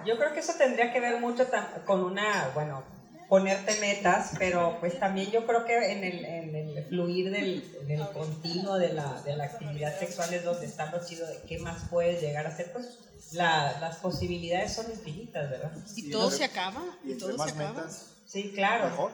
Yo 0.05 0.18
creo 0.18 0.32
que 0.32 0.40
eso 0.40 0.55
tendría 0.59 0.92
que 0.92 1.01
ver 1.01 1.20
mucho 1.20 1.47
con 1.84 2.05
una, 2.05 2.51
bueno, 2.55 2.82
ponerte 3.28 3.80
metas, 3.80 4.32
pero 4.38 4.76
pues 4.80 4.99
también 4.99 5.30
yo 5.30 5.47
creo 5.47 5.64
que 5.64 5.92
en 5.92 6.05
el, 6.05 6.24
en 6.24 6.55
el 6.55 6.84
fluir 6.84 7.30
del, 7.30 7.86
del 7.86 8.07
continuo 8.11 8.76
de 8.76 8.92
la, 8.92 9.20
de 9.22 9.36
la, 9.36 9.44
actividad 9.44 9.99
sexual 9.99 10.32
es 10.32 10.44
donde 10.44 10.66
está 10.66 10.90
lo 10.92 11.05
chido 11.05 11.26
de 11.26 11.42
qué 11.49 11.59
más 11.59 11.88
puedes 11.90 12.20
llegar 12.20 12.47
a 12.47 12.51
hacer, 12.51 12.72
pues 12.72 12.99
la, 13.32 13.78
las 13.80 13.97
posibilidades 13.97 14.74
son 14.74 14.90
infinitas, 14.90 15.51
¿verdad? 15.51 15.72
Y 15.97 16.11
todo 16.11 16.30
se 16.30 16.44
acaba. 16.44 16.82
Y, 17.05 17.14
todo 17.14 17.36
se 17.44 17.51
acaba. 17.51 17.72
Metas, 17.72 18.14
sí, 18.26 18.53
claro. 18.55 18.90
Mejor. 18.90 19.12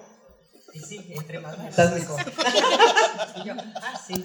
Y 0.74 0.80
sí, 0.80 1.12
entre 1.16 1.39
más 1.41 1.59
metas 1.59 1.93
mejor. 1.93 2.20
y 3.37 3.45
yo, 3.45 3.55
ah, 3.76 4.01
sí. 4.07 4.24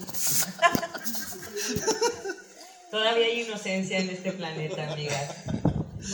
Todavía 2.90 3.26
hay 3.26 3.42
inocencia 3.42 3.98
en 3.98 4.10
este 4.10 4.32
planeta, 4.32 4.92
amigas. 4.92 5.34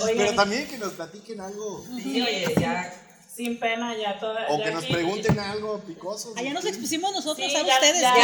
Pero 0.05 0.35
también 0.35 0.67
que 0.69 0.79
nos 0.79 0.93
platiquen 0.93 1.41
algo. 1.41 1.85
Sí, 2.03 2.21
oye, 2.21 2.55
ya 2.59 2.93
sin 3.35 3.59
pena 3.59 3.97
ya 3.97 4.19
toda. 4.21 4.47
O 4.49 4.63
que 4.63 4.71
nos 4.71 4.85
pregunten 4.85 5.39
algo 5.41 5.81
picoso. 5.81 6.33
Allá 6.37 6.53
nos 6.53 6.65
expusimos 6.65 7.13
nosotros 7.13 7.53
a 7.53 7.63
ustedes. 7.63 8.01
Ya, 8.01 8.15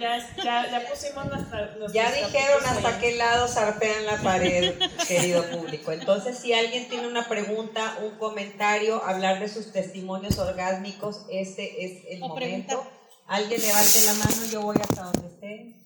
ya, 0.00 0.18
ya, 0.42 0.70
ya, 0.70 0.88
pusimos 0.90 1.26
nuestra. 1.26 1.76
Ya 1.92 2.10
dijeron 2.10 2.64
hasta 2.66 2.98
qué 2.98 3.16
lado 3.16 3.46
zarpean 3.46 4.06
la 4.06 4.20
pared, 4.20 4.74
querido 5.08 5.44
público. 5.50 5.92
Entonces, 5.92 6.38
si 6.38 6.52
alguien 6.52 6.88
tiene 6.88 7.06
una 7.06 7.28
pregunta, 7.28 7.98
un 8.02 8.18
comentario, 8.18 9.02
hablar 9.04 9.38
de 9.38 9.48
sus 9.48 9.72
testimonios 9.72 10.38
orgásmicos, 10.38 11.26
este 11.30 11.84
es 11.84 12.04
el 12.10 12.20
momento. 12.20 12.84
Alguien 13.28 13.60
levante 13.60 14.00
la 14.06 14.14
mano, 14.14 14.46
yo 14.50 14.62
voy 14.62 14.76
hasta 14.80 15.04
donde 15.04 15.28
esté. 15.28 15.76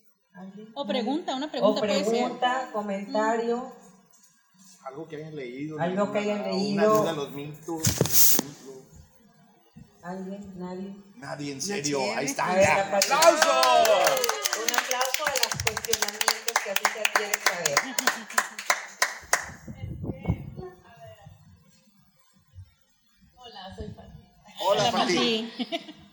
O 0.74 0.86
pregunta, 0.86 1.34
una 1.34 1.50
pregunta. 1.50 1.78
O 1.78 1.82
pregunta, 1.82 2.70
comentario. 2.72 3.83
Algo 4.84 5.08
que 5.08 5.16
hayan 5.16 5.34
leído. 5.34 5.80
Algo 5.80 6.12
que 6.12 6.18
hayan 6.18 6.42
leído. 6.42 7.00
Una 7.02 7.12
los 7.12 7.28
¿Alguien? 10.02 10.58
¿Nadie? 10.58 10.94
Nadie, 11.16 11.52
en 11.52 11.62
serio. 11.62 12.00
Ahí 12.14 12.26
está. 12.26 12.44
¡Aplauso! 12.50 13.14
Un 14.62 14.70
aplauso 14.76 15.24
a 15.24 15.30
los 15.30 15.62
cuestionamientos 15.64 16.54
que 16.62 16.70
así 16.70 16.84
se 16.92 17.02
quieren 17.14 17.40
saber. 17.42 17.78
Hola, 23.36 23.74
soy 23.74 23.88
Pati. 23.88 24.22
Hola, 24.60 24.92
Pati. 24.92 25.52
Yo 25.58 25.64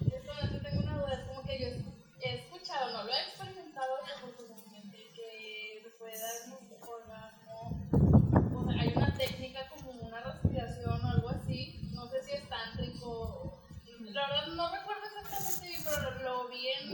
vi 16.62 16.70
en, 16.70 16.90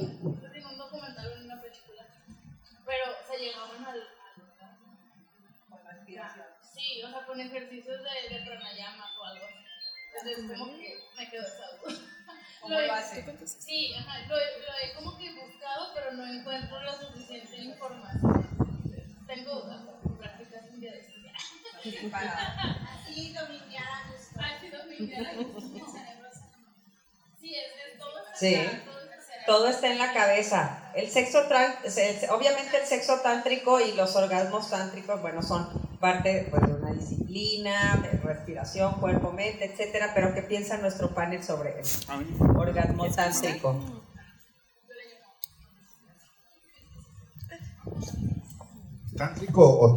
en, 0.55 0.65
un 0.65 0.78
documental 0.78 1.28
o 1.28 1.36
en 1.36 1.43
una 1.43 1.61
película. 1.61 2.07
Pero 2.86 3.05
se 3.28 3.38
llegaban 3.38 3.86
al, 3.86 4.01
al 5.72 5.86
respiración. 5.95 6.45
Sí, 6.61 7.03
o 7.03 7.09
sea, 7.09 7.26
con 7.26 7.39
ejercicios 7.39 8.01
de, 8.03 8.36
de 8.36 8.45
pranayama 8.45 9.11
o 9.20 9.24
algo 9.26 9.45
así. 9.45 9.55
Entonces, 10.13 10.57
como 10.57 10.78
que 10.78 10.99
me 11.18 11.30
quedó 11.30 11.43
esa 11.43 11.78
duda. 11.78 11.99
¿Cómo 12.61 12.80
lo, 12.80 12.93
hace? 12.93 13.38
Sí, 13.45 13.93
ajá, 13.93 14.20
lo, 14.28 14.36
lo, 14.36 14.78
he 14.82 14.93
como 14.95 15.18
que 15.18 15.34
buscado, 15.34 15.93
pero 15.93 16.11
no 16.13 16.26
encuentro 16.26 16.82
la 16.82 16.97
suficiente 16.97 17.57
información. 17.57 18.47
Tengo 19.28 19.61
dudas, 19.61 19.82
prácticas 20.18 20.63
un 20.72 20.80
día 20.80 20.91
de 20.91 20.99
estudiar. 20.99 21.36
Así 21.36 23.34
dominar 23.34 23.88
a 23.88 24.11
gusto. 24.11 24.41
Así 24.41 24.70
dominar 24.70 25.28
a 25.28 25.36
gusto. 25.36 25.68
Sí, 28.38 28.55
todo 29.48 29.70
está 29.70 29.89
en 29.89 29.98
la 29.98 30.14
cabeza. 30.14 30.91
El 30.93 31.10
sexo, 31.10 31.39
obviamente 31.39 32.78
el 32.80 32.86
sexo 32.86 33.22
tántrico 33.24 33.80
y 33.80 33.93
los 33.93 34.16
orgasmos 34.16 34.70
tántricos, 34.70 35.22
bueno, 35.22 35.41
son 35.41 35.70
parte 36.00 36.48
pues, 36.52 36.62
de 36.68 36.74
una 36.74 36.91
disciplina, 36.91 37.98
de 38.04 38.20
respiración, 38.20 38.95
cuerpo, 39.00 39.32
mente, 39.32 39.66
etcétera, 39.66 40.12
pero 40.14 40.34
¿qué 40.34 40.41
piensa 40.41 40.78
nuestro 40.78 41.16
panel 41.16 41.43
sobre 41.43 41.80
el 41.80 41.86
orgasmo 42.58 43.10
tántrico? 43.10 43.80
¿Tántrico 49.16 49.80
o 49.80 49.95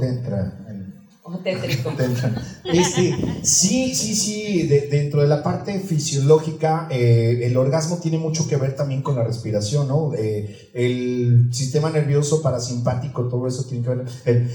Este, 2.64 3.16
sí, 3.42 3.94
sí, 3.94 4.14
sí, 4.14 4.62
dentro 4.62 5.22
de 5.22 5.28
la 5.28 5.42
parte 5.42 5.80
fisiológica, 5.80 6.88
eh, 6.90 7.40
el 7.42 7.56
orgasmo 7.56 7.98
tiene 7.98 8.18
mucho 8.18 8.46
que 8.46 8.56
ver 8.56 8.76
también 8.76 9.02
con 9.02 9.16
la 9.16 9.24
respiración, 9.24 9.88
¿no? 9.88 10.12
Eh, 10.14 10.70
el 10.72 11.48
sistema 11.52 11.90
nervioso 11.90 12.42
parasimpático, 12.42 13.28
todo 13.28 13.48
eso 13.48 13.64
tiene 13.64 13.84
que 13.84 13.90
ver, 13.90 14.48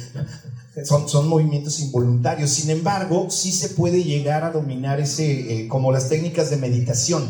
son, 0.83 1.07
son 1.09 1.27
movimientos 1.27 1.79
involuntarios, 1.79 2.49
sin 2.49 2.69
embargo, 2.69 3.29
sí 3.29 3.51
se 3.51 3.69
puede 3.69 4.03
llegar 4.03 4.43
a 4.43 4.51
dominar 4.51 4.99
ese, 4.99 5.63
eh, 5.63 5.67
como 5.67 5.91
las 5.91 6.09
técnicas 6.09 6.49
de 6.49 6.57
meditación, 6.57 7.23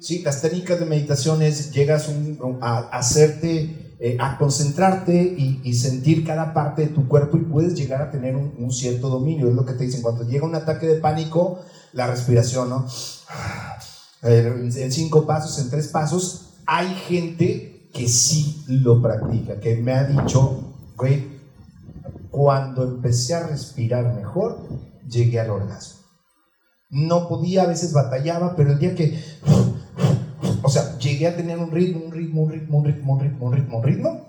¿sí? 0.00 0.20
Las 0.20 0.42
técnicas 0.42 0.80
de 0.80 0.86
meditación 0.86 1.42
es, 1.42 1.72
llegas 1.72 2.08
a 2.60 2.78
hacerte 2.90 3.77
eh, 4.00 4.16
a 4.20 4.38
concentrarte 4.38 5.14
y, 5.14 5.74
sentir 5.74 6.24
cada 6.24 6.54
parte 6.54 6.82
de 6.82 6.88
tu 6.88 7.08
cuerpo 7.08 7.36
y 7.36 7.40
puedes 7.40 7.74
llegar 7.74 8.00
a 8.00 8.10
tener 8.10 8.36
un, 8.36 8.70
cierto 8.70 9.08
dominio. 9.08 9.48
Es 9.48 9.54
lo 9.54 9.64
que 9.64 9.72
te 9.72 9.84
dicen, 9.84 10.02
cuando 10.02 10.22
llega 10.22 10.46
un 10.46 10.54
ataque 10.54 10.86
de 10.86 11.00
pánico, 11.00 11.60
la 11.92 12.06
respiración, 12.06 12.68
¿no? 12.68 12.86
En 14.22 14.92
cinco 14.92 15.26
pasos, 15.26 15.58
en 15.58 15.70
tres 15.70 15.88
pasos, 15.88 16.50
hay 16.64 16.94
gente 16.94 17.88
que 17.92 18.08
sí 18.08 18.62
lo 18.68 19.02
practica, 19.02 19.58
que 19.58 19.76
me 19.76 19.92
ha 19.92 20.04
dicho, 20.04 20.74
güey, 20.96 21.38
cuando 22.30 22.84
empecé 22.84 23.34
a 23.34 23.48
respirar 23.48 24.14
mejor, 24.14 24.58
llegué 25.08 25.40
al 25.40 25.50
orgasmo. 25.50 26.02
No 26.90 27.28
podía, 27.28 27.62
a 27.62 27.66
veces 27.66 27.92
batallaba, 27.92 28.54
pero 28.54 28.72
el 28.72 28.78
día 28.78 28.94
que 28.94 29.20
o 30.62 30.68
sea, 30.68 30.98
llegué 30.98 31.26
a 31.26 31.36
tener 31.36 31.58
un 31.58 31.70
ritmo, 31.70 32.04
un 32.04 32.12
ritmo, 32.12 32.42
un 32.42 32.52
ritmo, 32.52 32.78
un 32.78 32.84
ritmo, 32.84 33.12
un 33.14 33.20
ritmo, 33.20 33.46
un 33.46 33.52
ritmo, 33.52 33.78
un 33.78 33.84
ritmo, 33.84 34.28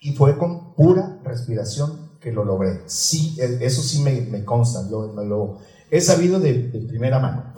y 0.00 0.12
fue 0.12 0.38
con 0.38 0.74
pura 0.74 1.18
respiración 1.24 2.08
que 2.20 2.32
lo 2.32 2.44
logré. 2.44 2.82
Sí, 2.86 3.36
e, 3.38 3.58
eso 3.60 3.82
sí 3.82 4.02
me, 4.02 4.20
me 4.22 4.44
consta, 4.44 4.82
lo, 4.82 5.12
me 5.12 5.24
lo 5.24 5.58
he 5.90 6.00
sabido 6.00 6.38
de, 6.40 6.54
primera 6.88 7.18
mano. 7.18 7.54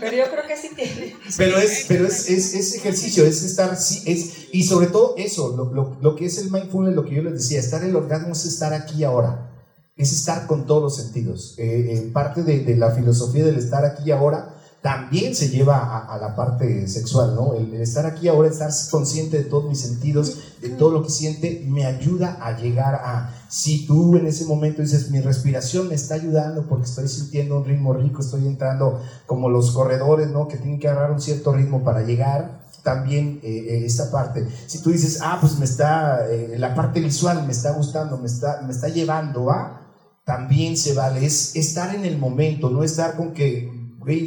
Pero 0.00 0.16
yo 0.16 0.24
creo 0.30 0.46
que 0.46 0.56
sí 0.56 0.70
tiene. 0.74 1.14
Pero 1.36 1.58
es, 1.58 1.84
pero 1.86 2.06
es, 2.06 2.30
es, 2.30 2.74
ejercicio, 2.74 3.26
es 3.26 3.42
estar, 3.42 3.76
sí, 3.76 4.02
es, 4.06 4.48
y 4.52 4.62
sobre 4.64 4.86
todo 4.86 5.14
eso, 5.18 5.54
lo, 5.56 5.72
lo, 5.72 5.98
lo, 6.00 6.16
que 6.16 6.26
es 6.26 6.38
el 6.38 6.50
mindfulness, 6.50 6.94
lo 6.94 7.04
que 7.04 7.16
yo 7.16 7.22
les 7.22 7.34
decía, 7.34 7.60
estar 7.60 7.82
en 7.82 7.90
el 7.90 7.96
orgasmo 7.96 8.32
es 8.32 8.46
estar 8.46 8.72
aquí 8.72 9.04
ahora, 9.04 9.50
es 9.96 10.12
estar 10.12 10.46
con 10.46 10.66
todos 10.66 10.82
los 10.82 10.96
sentidos. 10.96 11.56
Eh, 11.58 11.92
eh, 11.92 12.10
parte 12.12 12.42
de, 12.42 12.60
de 12.60 12.76
la 12.76 12.92
filosofía 12.92 13.44
del 13.44 13.58
estar 13.58 13.84
aquí 13.84 14.10
ahora 14.10 14.57
también 14.82 15.34
se 15.34 15.48
lleva 15.48 16.06
a, 16.06 16.18
la 16.18 16.36
parte 16.36 16.86
sexual, 16.86 17.34
¿no? 17.34 17.54
El, 17.54 17.74
estar 17.74 18.06
aquí 18.06 18.28
ahora, 18.28 18.48
estar 18.48 18.70
consciente 18.90 19.38
de 19.38 19.44
todos 19.44 19.68
mis 19.68 19.80
sentidos, 19.80 20.38
de 20.60 20.70
todo 20.70 20.92
lo 20.92 21.02
que 21.02 21.10
siente, 21.10 21.64
me 21.66 21.84
ayuda 21.84 22.38
a 22.40 22.56
llegar 22.56 22.94
a, 22.94 23.34
si 23.48 23.86
tú 23.86 24.16
en 24.16 24.26
ese 24.26 24.44
momento 24.44 24.82
dices, 24.82 25.10
mi 25.10 25.20
respiración 25.20 25.88
me 25.88 25.94
está 25.94 26.14
ayudando 26.14 26.66
porque 26.68 26.84
estoy 26.84 27.08
sintiendo 27.08 27.58
un 27.58 27.64
ritmo 27.64 27.92
rico, 27.92 28.20
estoy 28.20 28.46
entrando 28.46 29.02
como 29.26 29.48
los 29.48 29.72
corredores, 29.72 30.28
¿no? 30.28 30.46
Que 30.46 30.58
tienen 30.58 30.78
que 30.78 30.88
agarrar 30.88 31.10
un 31.10 31.20
cierto 31.20 31.52
ritmo 31.52 31.82
para 31.82 32.02
llegar, 32.02 32.60
también 32.84 33.40
eh, 33.42 33.66
eh, 33.68 33.84
esta 33.84 34.10
parte. 34.10 34.46
Si 34.66 34.80
tú 34.80 34.90
dices, 34.90 35.18
ah, 35.22 35.38
pues 35.40 35.58
me 35.58 35.64
está, 35.64 36.26
eh, 36.30 36.54
la 36.56 36.74
parte 36.74 37.00
visual 37.00 37.44
me 37.44 37.52
está 37.52 37.72
gustando, 37.72 38.16
me 38.16 38.26
está, 38.26 38.62
me 38.62 38.72
está 38.72 38.88
llevando 38.88 39.50
a, 39.50 39.82
también 40.24 40.76
se 40.76 40.92
vale, 40.94 41.24
es 41.24 41.56
estar 41.56 41.94
en 41.94 42.04
el 42.04 42.18
momento, 42.18 42.70
no 42.70 42.84
estar 42.84 43.16
con 43.16 43.32
que 43.32 43.67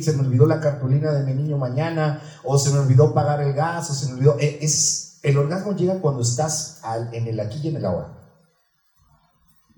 se 0.02 0.14
me 0.14 0.22
olvidó 0.22 0.46
la 0.46 0.60
cartulina 0.60 1.12
de 1.12 1.24
mi 1.24 1.34
niño 1.34 1.58
mañana, 1.58 2.22
o 2.44 2.58
se 2.58 2.70
me 2.72 2.80
olvidó 2.80 3.14
pagar 3.14 3.42
el 3.42 3.54
gas, 3.54 3.90
o 3.90 3.94
se 3.94 4.08
me 4.08 4.14
olvidó. 4.14 4.38
Eh, 4.40 4.60
es, 4.62 5.20
el 5.24 5.38
orgasmo 5.38 5.76
llega 5.76 6.00
cuando 6.02 6.24
estás 6.24 6.82
en 7.12 7.28
el 7.28 7.40
aquí 7.40 7.60
y 7.64 7.70
en 7.70 7.78
el 7.78 7.86
ahora. 7.86 8.18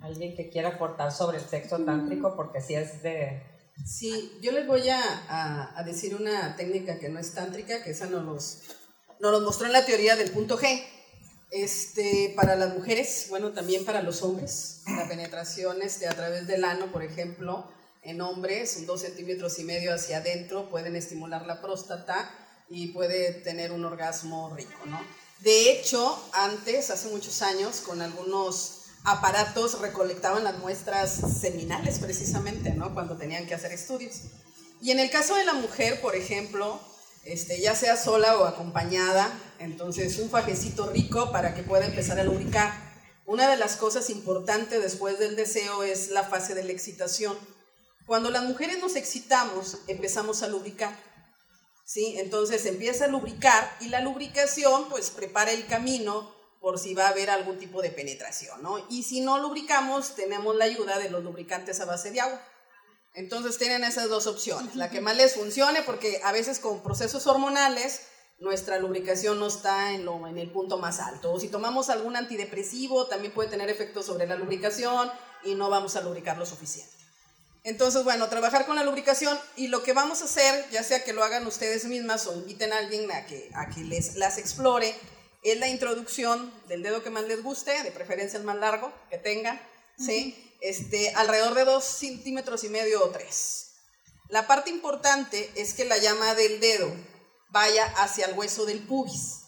¿Alguien 0.01 0.35
que 0.35 0.49
quiera 0.49 0.69
aportar 0.69 1.11
sobre 1.11 1.37
el 1.37 1.43
sexo 1.43 1.79
tántrico? 1.79 2.35
Porque 2.35 2.61
si 2.61 2.75
es 2.75 3.01
de... 3.03 3.41
Sí, 3.85 4.37
yo 4.41 4.51
les 4.51 4.67
voy 4.67 4.87
a, 4.89 5.77
a, 5.77 5.83
decir 5.83 6.15
una 6.15 6.55
técnica 6.55 6.99
que 6.99 7.09
no 7.09 7.19
es 7.19 7.33
tántrica, 7.33 7.81
que 7.83 7.91
esa 7.91 8.05
nos 8.05 8.23
los, 8.23 8.61
nos 9.19 9.31
los 9.31 9.41
mostró 9.43 9.65
en 9.65 9.73
la 9.73 9.85
teoría 9.85 10.15
del 10.15 10.29
punto 10.31 10.57
G. 10.57 10.83
Este, 11.51 12.33
para 12.35 12.55
las 12.55 12.73
mujeres, 12.73 13.27
bueno, 13.29 13.51
también 13.51 13.85
para 13.85 14.01
los 14.01 14.23
hombres, 14.23 14.81
la 14.87 15.07
penetración 15.07 15.81
este, 15.81 16.07
a 16.07 16.15
través 16.15 16.47
del 16.47 16.65
ano, 16.65 16.91
por 16.91 17.03
ejemplo, 17.03 17.67
en 18.03 18.21
hombres, 18.21 18.75
un 18.77 18.85
2 18.85 19.01
centímetros 19.01 19.59
y 19.59 19.63
medio 19.63 19.93
hacia 19.93 20.17
adentro, 20.17 20.69
pueden 20.69 20.95
estimular 20.95 21.45
la 21.45 21.61
próstata 21.61 22.29
y 22.69 22.87
puede 22.87 23.33
tener 23.33 23.71
un 23.71 23.85
orgasmo 23.85 24.53
rico, 24.55 24.85
¿no? 24.85 24.99
De 25.39 25.71
hecho, 25.71 26.17
antes, 26.33 26.89
hace 26.89 27.09
muchos 27.09 27.41
años, 27.41 27.81
con 27.81 28.01
algunos 28.01 28.83
aparatos 29.03 29.79
recolectaban 29.81 30.43
las 30.43 30.57
muestras 30.59 31.19
seminales 31.41 31.99
precisamente, 31.99 32.71
¿no? 32.71 32.93
Cuando 32.93 33.17
tenían 33.17 33.45
que 33.45 33.53
hacer 33.53 33.73
estudios. 33.73 34.21
Y 34.81 34.91
en 34.91 34.99
el 34.99 35.09
caso 35.09 35.35
de 35.35 35.45
la 35.45 35.53
mujer, 35.53 36.01
por 36.01 36.15
ejemplo, 36.15 36.79
este, 37.23 37.59
ya 37.61 37.75
sea 37.75 37.95
sola 37.95 38.37
o 38.37 38.45
acompañada, 38.45 39.31
entonces 39.59 40.19
un 40.19 40.29
fajecito 40.29 40.89
rico 40.89 41.31
para 41.31 41.53
que 41.53 41.63
pueda 41.63 41.85
empezar 41.85 42.19
a 42.19 42.23
lubricar. 42.23 42.73
Una 43.25 43.49
de 43.49 43.57
las 43.57 43.77
cosas 43.77 44.09
importantes 44.09 44.81
después 44.81 45.19
del 45.19 45.35
deseo 45.35 45.83
es 45.83 46.09
la 46.09 46.23
fase 46.23 46.53
de 46.53 46.63
la 46.63 46.73
excitación 46.73 47.37
cuando 48.05 48.29
las 48.29 48.43
mujeres 48.43 48.79
nos 48.79 48.95
excitamos, 48.95 49.79
empezamos 49.87 50.43
a 50.43 50.47
lubricar. 50.47 50.95
¿sí? 51.85 52.15
Entonces 52.17 52.65
empieza 52.65 53.05
a 53.05 53.07
lubricar 53.07 53.77
y 53.79 53.87
la 53.87 54.01
lubricación 54.01 54.89
pues 54.89 55.09
prepara 55.09 55.51
el 55.51 55.65
camino 55.67 56.33
por 56.59 56.79
si 56.79 56.93
va 56.93 57.07
a 57.07 57.09
haber 57.09 57.29
algún 57.29 57.57
tipo 57.57 57.81
de 57.81 57.91
penetración. 57.91 58.61
¿no? 58.61 58.85
Y 58.89 59.03
si 59.03 59.21
no 59.21 59.37
lubricamos, 59.37 60.15
tenemos 60.15 60.55
la 60.55 60.65
ayuda 60.65 60.97
de 60.97 61.09
los 61.09 61.23
lubricantes 61.23 61.79
a 61.79 61.85
base 61.85 62.11
de 62.11 62.21
agua. 62.21 62.41
Entonces 63.13 63.57
tienen 63.57 63.83
esas 63.83 64.09
dos 64.09 64.25
opciones, 64.25 64.75
la 64.75 64.89
que 64.89 64.99
más 64.99 65.15
les 65.15 65.35
funcione, 65.35 65.83
porque 65.83 66.19
a 66.23 66.31
veces 66.31 66.57
con 66.59 66.81
procesos 66.81 67.27
hormonales 67.27 68.07
nuestra 68.39 68.79
lubricación 68.79 69.39
no 69.39 69.47
está 69.47 69.91
en, 69.91 70.03
lo, 70.03 70.25
en 70.25 70.39
el 70.39 70.49
punto 70.51 70.79
más 70.79 70.99
alto. 70.99 71.31
O 71.31 71.39
si 71.39 71.47
tomamos 71.47 71.89
algún 71.89 72.15
antidepresivo, 72.15 73.05
también 73.05 73.31
puede 73.31 73.49
tener 73.49 73.69
efectos 73.69 74.07
sobre 74.07 74.25
la 74.25 74.35
lubricación 74.35 75.11
y 75.43 75.53
no 75.53 75.69
vamos 75.69 75.95
a 75.95 76.01
lubricar 76.01 76.39
lo 76.39 76.45
suficiente. 76.45 77.02
Entonces, 77.63 78.03
bueno, 78.03 78.27
trabajar 78.27 78.65
con 78.65 78.75
la 78.75 78.83
lubricación 78.83 79.39
y 79.55 79.67
lo 79.67 79.83
que 79.83 79.93
vamos 79.93 80.21
a 80.21 80.25
hacer, 80.25 80.69
ya 80.69 80.83
sea 80.83 81.03
que 81.03 81.13
lo 81.13 81.23
hagan 81.23 81.47
ustedes 81.47 81.85
mismas 81.85 82.27
o 82.27 82.35
inviten 82.35 82.73
a 82.73 82.77
alguien 82.79 83.09
a 83.11 83.25
que, 83.25 83.49
a 83.53 83.69
que 83.69 83.81
les, 83.81 84.15
las 84.15 84.37
explore, 84.37 84.93
es 85.43 85.59
la 85.59 85.69
introducción 85.69 86.53
del 86.67 86.83
dedo 86.83 87.03
que 87.03 87.09
más 87.09 87.23
les 87.23 87.41
guste, 87.41 87.83
de 87.83 87.91
preferencia 87.91 88.37
el 88.37 88.45
más 88.45 88.57
largo 88.57 88.93
que 89.09 89.17
tengan, 89.17 89.61
¿sí? 89.97 90.53
Este, 90.61 91.13
alrededor 91.15 91.53
de 91.53 91.65
dos 91.65 91.83
centímetros 91.83 92.63
y 92.63 92.69
medio 92.69 93.03
o 93.03 93.09
tres. 93.09 93.71
La 94.29 94.47
parte 94.47 94.69
importante 94.69 95.51
es 95.55 95.73
que 95.73 95.85
la 95.85 95.97
llama 95.97 96.33
del 96.35 96.59
dedo 96.59 96.93
vaya 97.49 97.85
hacia 97.97 98.25
el 98.25 98.37
hueso 98.37 98.65
del 98.65 98.85
pubis. 98.85 99.41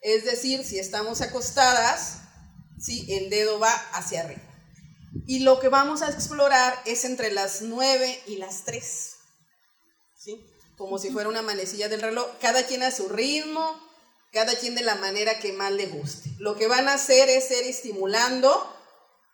Es 0.00 0.24
decir, 0.24 0.64
si 0.64 0.78
estamos 0.78 1.22
acostadas, 1.22 2.18
¿sí? 2.78 3.06
el 3.08 3.30
dedo 3.30 3.58
va 3.58 3.72
hacia 3.92 4.20
arriba. 4.20 4.47
Y 5.26 5.40
lo 5.40 5.60
que 5.60 5.68
vamos 5.68 6.02
a 6.02 6.10
explorar 6.10 6.78
es 6.84 7.04
entre 7.04 7.30
las 7.32 7.62
9 7.62 8.22
y 8.26 8.36
las 8.36 8.64
3. 8.64 9.16
¿sí? 10.16 10.46
Como 10.76 10.98
si 10.98 11.10
fuera 11.10 11.28
una 11.28 11.42
manecilla 11.42 11.88
del 11.88 12.02
reloj. 12.02 12.26
Cada 12.40 12.66
quien 12.66 12.82
a 12.82 12.90
su 12.90 13.08
ritmo, 13.08 13.80
cada 14.32 14.54
quien 14.56 14.74
de 14.74 14.82
la 14.82 14.96
manera 14.96 15.38
que 15.38 15.52
más 15.52 15.72
le 15.72 15.86
guste. 15.86 16.30
Lo 16.38 16.56
que 16.56 16.68
van 16.68 16.88
a 16.88 16.94
hacer 16.94 17.28
es 17.28 17.50
ir 17.50 17.64
estimulando 17.64 18.74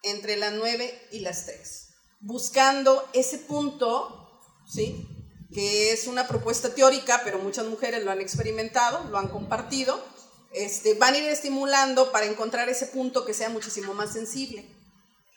entre 0.02 0.36
las 0.36 0.52
9 0.52 1.08
y 1.12 1.20
las 1.20 1.46
3, 1.46 1.88
buscando 2.20 3.08
ese 3.14 3.38
punto, 3.38 4.40
¿sí? 4.70 5.08
que 5.52 5.92
es 5.92 6.06
una 6.06 6.26
propuesta 6.26 6.74
teórica, 6.74 7.22
pero 7.24 7.38
muchas 7.38 7.66
mujeres 7.66 8.04
lo 8.04 8.10
han 8.10 8.20
experimentado, 8.20 9.04
lo 9.08 9.18
han 9.18 9.28
compartido, 9.28 10.04
este, 10.52 10.94
van 10.94 11.14
a 11.14 11.18
ir 11.18 11.24
estimulando 11.24 12.12
para 12.12 12.26
encontrar 12.26 12.68
ese 12.68 12.86
punto 12.86 13.24
que 13.24 13.34
sea 13.34 13.48
muchísimo 13.48 13.94
más 13.94 14.12
sensible. 14.12 14.68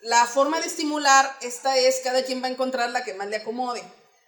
La 0.02 0.26
forma 0.28 0.60
de 0.60 0.68
estimular, 0.68 1.36
esta 1.42 1.78
es, 1.78 2.02
cada 2.04 2.24
quien 2.24 2.44
va 2.44 2.48
a 2.48 2.52
encontrar 2.52 2.92
la 2.92 3.04
que 3.04 3.16
más 3.16 3.28
le 3.28 3.38
acomode. 3.38 3.84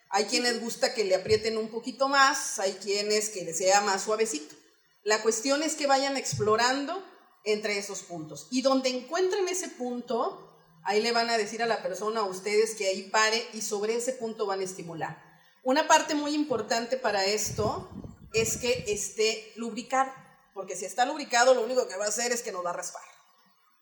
Hay 0.09 0.25
quienes 0.25 0.59
gusta 0.61 0.95
que 0.95 1.03
le 1.03 1.13
aprieten 1.13 1.57
un 1.57 1.69
poquito 1.69 2.07
más, 2.07 2.57
hay 2.57 2.73
quienes 2.73 3.29
que 3.29 3.43
le 3.43 3.53
sea 3.53 3.81
más 3.81 4.01
suavecito. 4.01 4.55
La 5.03 5.21
cuestión 5.21 5.61
es 5.61 5.75
que 5.75 5.85
vayan 5.85 6.17
explorando 6.17 7.05
entre 7.45 7.77
esos 7.77 8.01
puntos. 8.01 8.47
Y 8.49 8.63
donde 8.63 8.89
encuentren 8.89 9.47
ese 9.47 9.67
punto, 9.69 10.57
ahí 10.83 11.01
le 11.01 11.11
van 11.11 11.29
a 11.29 11.37
decir 11.37 11.61
a 11.61 11.67
la 11.67 11.83
persona, 11.83 12.21
a 12.21 12.25
ustedes, 12.25 12.73
que 12.73 12.87
ahí 12.87 13.03
pare 13.03 13.45
y 13.53 13.61
sobre 13.61 13.95
ese 13.95 14.13
punto 14.13 14.47
van 14.47 14.61
a 14.61 14.63
estimular. 14.63 15.23
Una 15.63 15.87
parte 15.87 16.15
muy 16.15 16.33
importante 16.33 16.97
para 16.97 17.25
esto 17.25 17.89
es 18.33 18.57
que 18.57 18.85
esté 18.87 19.53
lubricado, 19.55 20.11
porque 20.55 20.75
si 20.75 20.85
está 20.85 21.05
lubricado 21.05 21.53
lo 21.53 21.61
único 21.61 21.87
que 21.87 21.97
va 21.97 22.05
a 22.05 22.09
hacer 22.09 22.31
es 22.31 22.41
que 22.41 22.51
nos 22.51 22.65
va 22.65 22.71
a 22.71 22.73
raspar. 22.73 23.18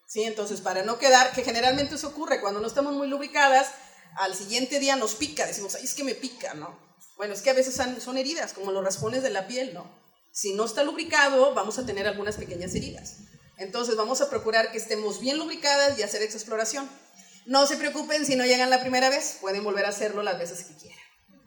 ¿Sí? 0.08 0.24
Entonces, 0.24 0.62
para 0.62 0.84
no 0.84 0.98
quedar, 0.98 1.34
que 1.34 1.44
generalmente 1.44 1.96
eso 1.96 2.08
ocurre 2.08 2.40
cuando 2.40 2.62
no 2.62 2.68
estamos 2.68 2.94
muy 2.94 3.08
lubricadas, 3.08 3.68
al 4.16 4.34
siguiente 4.34 4.80
día 4.80 4.96
nos 4.96 5.16
pica, 5.16 5.46
decimos, 5.46 5.76
ay, 5.76 5.84
es 5.84 5.94
que 5.94 6.04
me 6.04 6.16
pica, 6.16 6.54
¿no? 6.54 6.80
Bueno, 7.18 7.34
es 7.34 7.42
que 7.42 7.50
a 7.50 7.54
veces 7.54 7.76
son, 7.76 8.18
heridas, 8.18 8.54
como 8.54 8.72
los 8.72 8.84
raspones 8.84 9.22
de 9.22 9.30
la 9.30 9.48
piel, 9.48 9.74
¿no? 9.74 9.90
Si 10.32 10.54
no 10.54 10.66
está 10.66 10.84
lubricado, 10.84 11.54
vamos 11.54 11.78
a 11.78 11.86
tener 11.86 12.08
algunas 12.08 12.38
pequeñas 12.38 12.74
heridas. 12.74 13.18
Entonces, 13.58 13.96
vamos 13.96 14.22
a 14.22 14.30
procurar 14.30 14.72
que 14.72 14.78
estemos 14.78 15.20
bien 15.20 15.38
lubricadas 15.38 15.98
y 15.98 16.04
hacer 16.04 16.22
esa 16.22 16.38
exploración. 16.38 16.90
No 17.46 17.66
se 17.66 17.76
preocupen 17.76 18.26
si 18.26 18.36
no 18.36 18.46
llegan 18.46 18.70
la 18.70 18.82
primera 18.82 19.10
vez, 19.10 19.38
pueden 19.42 19.64
volver 19.64 19.86
a 19.86 19.90
hacerlo 19.90 20.24
las 20.24 20.38
veces 20.38 20.64
que 20.64 20.78
quieran. 20.78 21.00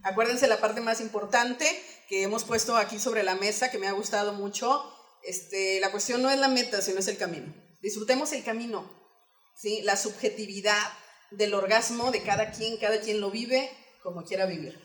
Acuérdense 0.02 0.48
la 0.48 0.60
parte 0.60 0.80
más 0.80 1.00
importante 1.00 1.66
que 2.08 2.22
hemos 2.22 2.44
puesto 2.44 2.76
aquí 2.76 2.98
sobre 2.98 3.22
la 3.22 3.36
mesa, 3.36 3.70
que 3.70 3.78
me 3.78 3.86
ha 3.86 3.92
gustado 3.92 4.32
mucho. 4.32 4.82
Este, 5.22 5.78
la 5.80 5.90
cuestión 5.92 6.22
no 6.22 6.30
es 6.30 6.38
la 6.38 6.48
meta, 6.48 6.82
sino 6.82 6.98
es 6.98 7.08
el 7.08 7.16
camino. 7.16 7.54
Disfrutemos 7.82 8.32
el 8.32 8.44
camino, 8.44 8.88
¿sí? 9.54 9.80
la 9.82 9.96
subjetividad 9.96 10.80
del 11.30 11.54
orgasmo 11.54 12.10
de 12.10 12.22
cada 12.22 12.50
quien, 12.50 12.76
cada 12.76 13.00
quien 13.00 13.20
lo 13.20 13.30
vive 13.30 13.70
como 14.02 14.24
quiera 14.24 14.46
vivir. 14.46 14.78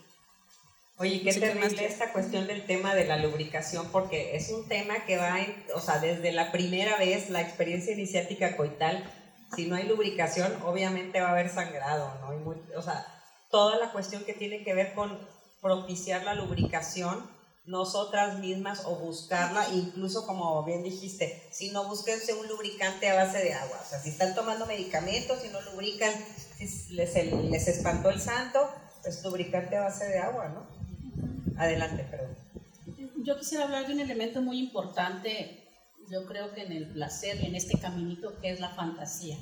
Oye, 0.98 1.22
qué 1.22 1.34
terrible 1.34 1.86
esta 1.86 2.14
cuestión 2.14 2.48
del 2.48 2.66
tema 2.66 2.96
de 2.96 3.06
la 3.06 3.18
lubricación, 3.18 3.90
porque 3.92 4.38
es 4.38 4.50
un 4.50 4.66
tema 4.70 5.06
que 5.06 5.18
va, 5.18 5.38
o 5.74 5.82
sea, 5.82 6.00
desde 6.00 6.32
la 6.32 6.54
primera 6.54 6.98
vez, 6.98 7.30
la 7.30 7.42
experiencia 7.42 7.94
iniciática 7.94 8.56
coital, 8.56 9.04
si 9.54 9.68
no 9.68 9.76
hay 9.76 9.84
lubricación, 9.88 10.58
obviamente 10.64 11.20
va 11.20 11.30
a 11.30 11.32
haber 11.32 11.50
sangrado, 11.50 12.14
¿no? 12.22 12.56
o 12.78 12.82
sea, 12.82 13.06
toda 13.52 13.78
la 13.78 13.92
cuestión 13.92 14.24
que 14.24 14.34
tiene 14.34 14.64
que 14.64 14.74
ver 14.74 14.94
con 14.94 15.20
propiciar 15.62 16.24
la 16.24 16.34
lubricación 16.34 17.30
nosotras 17.66 18.40
mismas 18.40 18.84
o 18.86 18.96
buscarla, 18.96 19.68
incluso 19.74 20.28
como 20.28 20.64
bien 20.64 20.84
dijiste, 20.84 21.48
si 21.52 21.72
no 21.72 21.88
búsquense 21.88 22.34
un 22.34 22.48
lubricante 22.48 23.10
a 23.10 23.16
base 23.16 23.40
de 23.40 23.54
agua, 23.54 23.80
o 23.84 23.90
sea, 23.90 24.00
si 24.00 24.10
están 24.10 24.36
tomando 24.36 24.66
medicamentos 24.68 25.44
y 25.44 25.50
no 25.50 25.62
lubrican, 25.62 26.14
les, 26.60 26.90
les 26.92 27.68
espantó 27.68 28.10
el 28.10 28.22
santo, 28.22 28.60
pues 29.02 29.24
lubricante 29.24 29.78
a 29.78 29.82
base 29.82 30.06
de 30.06 30.20
agua, 30.20 30.50
¿no? 30.50 30.68
Adelante, 31.58 32.04
perdón. 32.04 32.36
Yo 33.24 33.38
quisiera 33.40 33.64
hablar 33.64 33.88
de 33.88 33.94
un 33.94 34.00
elemento 34.00 34.42
muy 34.42 34.60
importante, 34.60 35.64
yo 36.10 36.26
creo 36.28 36.54
que 36.54 36.64
en 36.64 36.72
el 36.72 36.92
placer, 36.92 37.44
en 37.44 37.56
este 37.56 37.80
caminito 37.80 38.40
que 38.40 38.52
es 38.52 38.60
la 38.60 38.70
fantasía. 38.70 39.38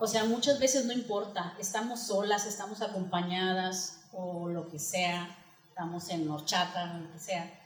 O 0.00 0.08
sea, 0.08 0.24
muchas 0.24 0.58
veces 0.58 0.86
no 0.86 0.92
importa, 0.92 1.54
estamos 1.60 2.08
solas, 2.08 2.46
estamos 2.46 2.82
acompañadas 2.82 4.00
o 4.12 4.48
lo 4.48 4.68
que 4.68 4.80
sea, 4.80 5.38
estamos 5.82 6.08
en 6.10 6.30
horchata, 6.30 6.94
lo 6.94 7.12
que 7.12 7.18
sea. 7.18 7.58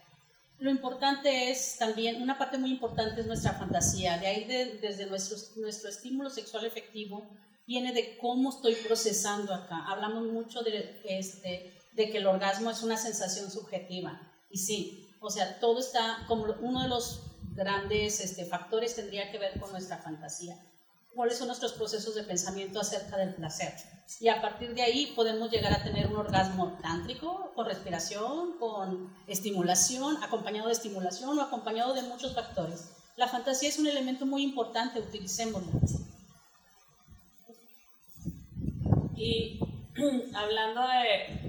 Lo 0.59 0.71
importante 0.71 1.51
es 1.51 1.77
también, 1.79 2.23
una 2.23 2.39
parte 2.39 2.57
muy 2.57 2.71
importante 2.71 3.21
es 3.21 3.27
nuestra 3.27 3.53
fantasía. 3.53 4.17
De 4.17 4.27
ahí, 4.27 4.45
desde 4.81 5.05
nuestro, 5.05 5.37
nuestro 5.57 5.91
estímulo 5.91 6.31
sexual 6.31 6.65
efectivo, 6.65 7.29
viene 7.67 7.93
de 7.93 8.17
cómo 8.17 8.49
estoy 8.49 8.75
procesando 8.87 9.53
acá. 9.53 9.85
Hablamos 9.87 10.29
mucho 10.29 10.63
de, 10.63 10.99
este, 11.05 11.75
de 11.93 12.11
que 12.11 12.17
el 12.17 12.27
orgasmo 12.27 12.71
es 12.71 12.83
una 12.83 12.97
sensación 12.97 13.51
subjetiva. 13.51 14.19
Y 14.49 14.57
sí, 14.57 15.11
o 15.21 15.29
sea, 15.29 15.61
todo 15.61 15.81
está 15.81 16.25
como 16.27 16.47
uno 16.63 16.85
de 16.85 16.89
los 16.89 17.21
grandes 17.55 18.21
este, 18.21 18.47
factores 18.47 18.95
tendría 18.95 19.31
que 19.31 19.39
ver 19.39 19.61
con 19.61 19.71
nuestra 19.73 19.99
fantasía 19.99 20.57
cuáles 21.17 21.39
son 21.39 21.49
nuestros 21.49 21.73
procesos 21.73 22.15
de 22.15 22.23
pensamiento 22.23 22.79
acerca 22.79 23.17
del 23.17 23.35
placer. 23.35 23.73
Y 24.21 24.29
a 24.29 24.41
partir 24.41 24.75
de 24.75 24.83
ahí 24.83 25.13
podemos 25.17 25.51
llegar 25.51 25.73
a 25.73 25.83
tener 25.83 26.07
un 26.07 26.17
orgasmo 26.17 26.79
tántrico, 26.81 27.53
con 27.55 27.67
respiración, 27.67 28.59
con 28.59 29.13
estimulación, 29.27 30.23
acompañado 30.23 30.69
de 30.69 30.75
estimulación 30.75 31.37
o 31.39 31.43
acompañado 31.43 31.95
de 31.95 32.03
muchos 32.03 32.35
factores. 32.35 32.93
La 33.17 33.27
fantasía 33.27 33.71
es 33.71 33.79
un 33.79 33.87
elemento 33.87 34.27
muy 34.27 34.43
importante, 34.43 35.01
utilicémoslo. 35.01 35.81
Y 39.17 39.59
hablando 40.35 40.83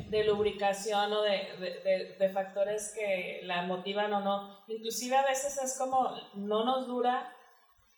de, 0.09 0.23
lubricación 0.23 1.11
o 1.13 1.21
de, 1.21 2.15
de, 2.17 2.29
factores 2.29 2.93
que 2.95 3.41
la 3.43 3.63
motivan 3.63 4.13
o 4.13 4.21
no, 4.21 4.57
inclusive 4.67 5.15
a 5.17 5.25
veces 5.25 5.57
es 5.61 5.77
como 5.77 6.15
no 6.33 6.63
nos 6.63 6.87
dura 6.87 7.33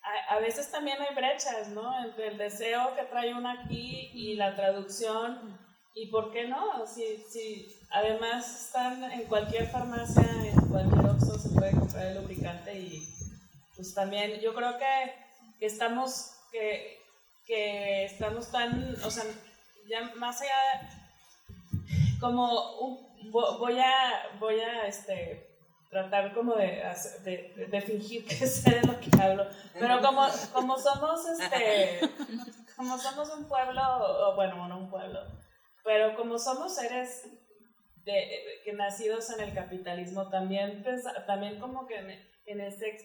a, 0.02 0.40
veces 0.40 0.72
también 0.72 0.98
hay 1.02 1.14
brechas, 1.14 1.70
¿no? 1.70 2.04
Entre 2.04 2.28
el 2.30 2.38
deseo 2.38 2.96
que 2.96 3.04
trae 3.04 3.34
uno 3.34 3.50
aquí 3.50 4.12
y 4.14 4.36
la 4.36 4.56
traducción. 4.56 5.60
¿Y 5.94 6.08
por 6.08 6.32
qué 6.32 6.48
no? 6.48 6.86
Si, 6.86 7.18
si 7.30 7.76
además 7.90 8.66
están 8.68 9.04
en 9.12 9.24
cualquier 9.26 9.68
farmacia, 9.68 10.24
en 10.46 10.70
cualquier 10.70 11.06
Oxxo 11.06 11.38
se 11.38 11.50
puede 11.50 11.72
comprar 11.72 12.06
el 12.08 12.22
lubricante 12.22 12.80
y 12.80 13.08
pues 13.76 13.94
también 13.94 14.40
yo 14.40 14.54
creo 14.54 14.78
que, 14.78 15.66
estamos, 15.66 16.36
que, 16.52 17.00
que 17.46 18.06
estamos 18.06 18.52
tan, 18.52 18.96
o 19.04 19.12
sea, 19.12 19.24
ya 19.90 20.14
más 20.16 20.42
allá, 20.42 20.90
como 22.20 23.10
voy 23.32 23.80
a, 23.80 24.38
voy 24.40 24.60
a, 24.60 24.88
este, 24.88 25.49
tratar 25.90 26.34
como 26.34 26.56
de, 26.56 26.84
de, 27.24 27.68
de, 27.70 27.82
fingir 27.82 28.26
que 28.26 28.36
sé 28.48 28.80
de 28.80 28.88
lo 28.88 29.00
que 29.00 29.10
hablo. 29.22 29.48
Pero 29.74 30.02
como, 30.02 30.28
como 30.54 30.78
somos 30.78 31.28
este 31.28 32.00
como 32.76 32.98
somos 32.98 33.30
un 33.32 33.46
pueblo, 33.48 33.82
o 33.82 34.36
bueno, 34.36 34.68
no 34.68 34.78
un 34.78 34.90
pueblo, 34.90 35.20
pero 35.84 36.16
como 36.16 36.40
somos 36.40 36.76
seres 36.76 37.24
de, 38.06 38.62
que 38.64 38.72
nacidos 38.74 39.30
en 39.32 39.42
el 39.42 39.54
capitalismo, 39.54 40.30
también, 40.30 40.86
también 41.28 41.60
como 41.60 41.88
que 41.88 41.98
en, 42.46 42.62
este, 42.62 42.98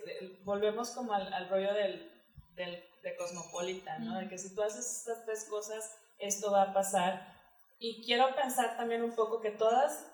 volvemos 0.45 0.91
como 0.91 1.12
al, 1.12 1.32
al 1.32 1.49
rollo 1.49 1.74
del, 1.74 2.09
del, 2.55 2.85
de 3.03 3.16
cosmopolita, 3.16 3.99
¿no? 3.99 4.18
De 4.18 4.28
que 4.28 4.39
si 4.39 4.55
tú 4.55 4.62
haces 4.62 5.01
estas 5.01 5.24
tres 5.24 5.47
cosas, 5.51 5.99
esto 6.18 6.53
va 6.53 6.62
a 6.62 6.72
pasar. 6.72 7.35
Y 7.80 8.05
quiero 8.05 8.35
pensar 8.37 8.76
también 8.76 9.03
un 9.03 9.14
poco 9.14 9.41
que 9.41 9.51
todas, 9.51 10.07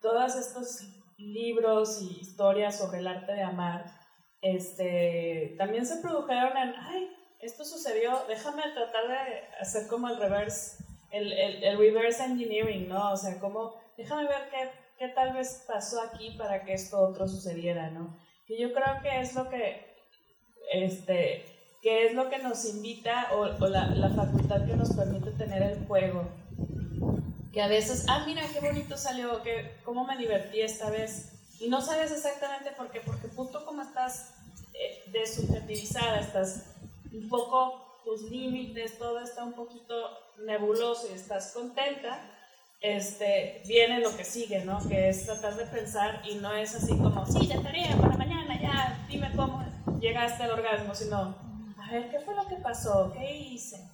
todas 0.00 0.36
estos 0.36 0.82
libros 1.22 2.00
y 2.02 2.20
historias 2.20 2.78
sobre 2.78 2.98
el 2.98 3.06
arte 3.06 3.32
de 3.32 3.42
amar, 3.42 3.84
este, 4.40 5.54
también 5.58 5.86
se 5.86 6.02
produjeron 6.02 6.56
en, 6.56 6.74
ay, 6.76 7.10
esto 7.40 7.64
sucedió, 7.64 8.24
déjame 8.28 8.62
tratar 8.74 9.08
de 9.08 9.56
hacer 9.60 9.88
como 9.88 10.08
el 10.08 10.16
reverse 10.16 10.84
el, 11.12 11.32
el, 11.32 11.62
el, 11.62 11.78
reverse 11.78 12.24
engineering, 12.24 12.88
¿no? 12.88 13.12
O 13.12 13.16
sea, 13.16 13.38
como, 13.38 13.74
déjame 13.96 14.24
ver 14.24 14.48
qué, 14.50 14.70
qué 14.98 15.08
tal 15.08 15.34
vez 15.34 15.64
pasó 15.68 16.00
aquí 16.00 16.30
para 16.38 16.64
que 16.64 16.72
esto 16.72 16.98
otro 16.98 17.28
sucediera, 17.28 17.90
¿no? 17.90 18.18
Que 18.46 18.58
yo 18.58 18.72
creo 18.72 19.02
que 19.02 19.20
es 19.20 19.34
lo 19.34 19.48
que, 19.50 19.94
este, 20.72 21.44
que 21.82 22.06
es 22.06 22.14
lo 22.14 22.30
que 22.30 22.38
nos 22.38 22.64
invita 22.64 23.28
o, 23.34 23.42
o 23.42 23.68
la, 23.68 23.88
la, 23.88 24.08
facultad 24.10 24.66
que 24.66 24.74
nos 24.74 24.94
permite 24.94 25.30
tener 25.32 25.62
el 25.62 25.86
juego. 25.86 26.28
Que 27.52 27.62
a 27.62 27.68
veces, 27.68 28.06
ah, 28.08 28.24
mira 28.26 28.42
qué 28.52 28.60
bonito 28.60 28.96
salió, 28.96 29.42
que, 29.42 29.76
cómo 29.84 30.04
me 30.04 30.16
divertí 30.16 30.60
esta 30.60 30.90
vez. 30.90 31.32
Y 31.60 31.68
no 31.68 31.80
sabes 31.80 32.10
exactamente 32.10 32.72
por 32.72 32.90
qué, 32.90 33.00
porque 33.00 33.28
justo 33.28 33.64
como 33.64 33.82
estás 33.82 34.34
eh, 34.74 35.02
desubjetivizada, 35.08 36.20
estás 36.20 36.74
un 37.12 37.28
poco, 37.28 38.00
tus 38.04 38.22
límites, 38.22 38.98
todo 38.98 39.20
está 39.20 39.44
un 39.44 39.52
poquito 39.52 39.94
nebuloso 40.44 41.08
y 41.10 41.14
estás 41.14 41.52
contenta, 41.52 42.20
este, 42.80 43.62
viene 43.66 44.00
lo 44.00 44.16
que 44.16 44.24
sigue, 44.24 44.64
¿no? 44.64 44.80
Que 44.88 45.08
es 45.08 45.24
tratar 45.24 45.54
de 45.54 45.66
pensar 45.66 46.20
y 46.28 46.34
no 46.36 46.52
es 46.52 46.74
así 46.74 46.96
como, 46.96 47.24
sí, 47.26 47.46
ya 47.46 47.62
tarea 47.62 47.96
para 47.96 48.16
mañana, 48.16 48.60
ya, 48.60 49.06
dime 49.08 49.30
cómo 49.36 49.64
llegaste 50.00 50.42
al 50.42 50.50
orgasmo, 50.50 50.94
sino, 50.94 51.36
a 51.80 51.92
ver, 51.92 52.10
¿qué 52.10 52.18
fue 52.18 52.34
lo 52.34 52.46
que 52.48 52.56
pasó? 52.56 53.12
¿Qué 53.12 53.36
hice? 53.36 53.88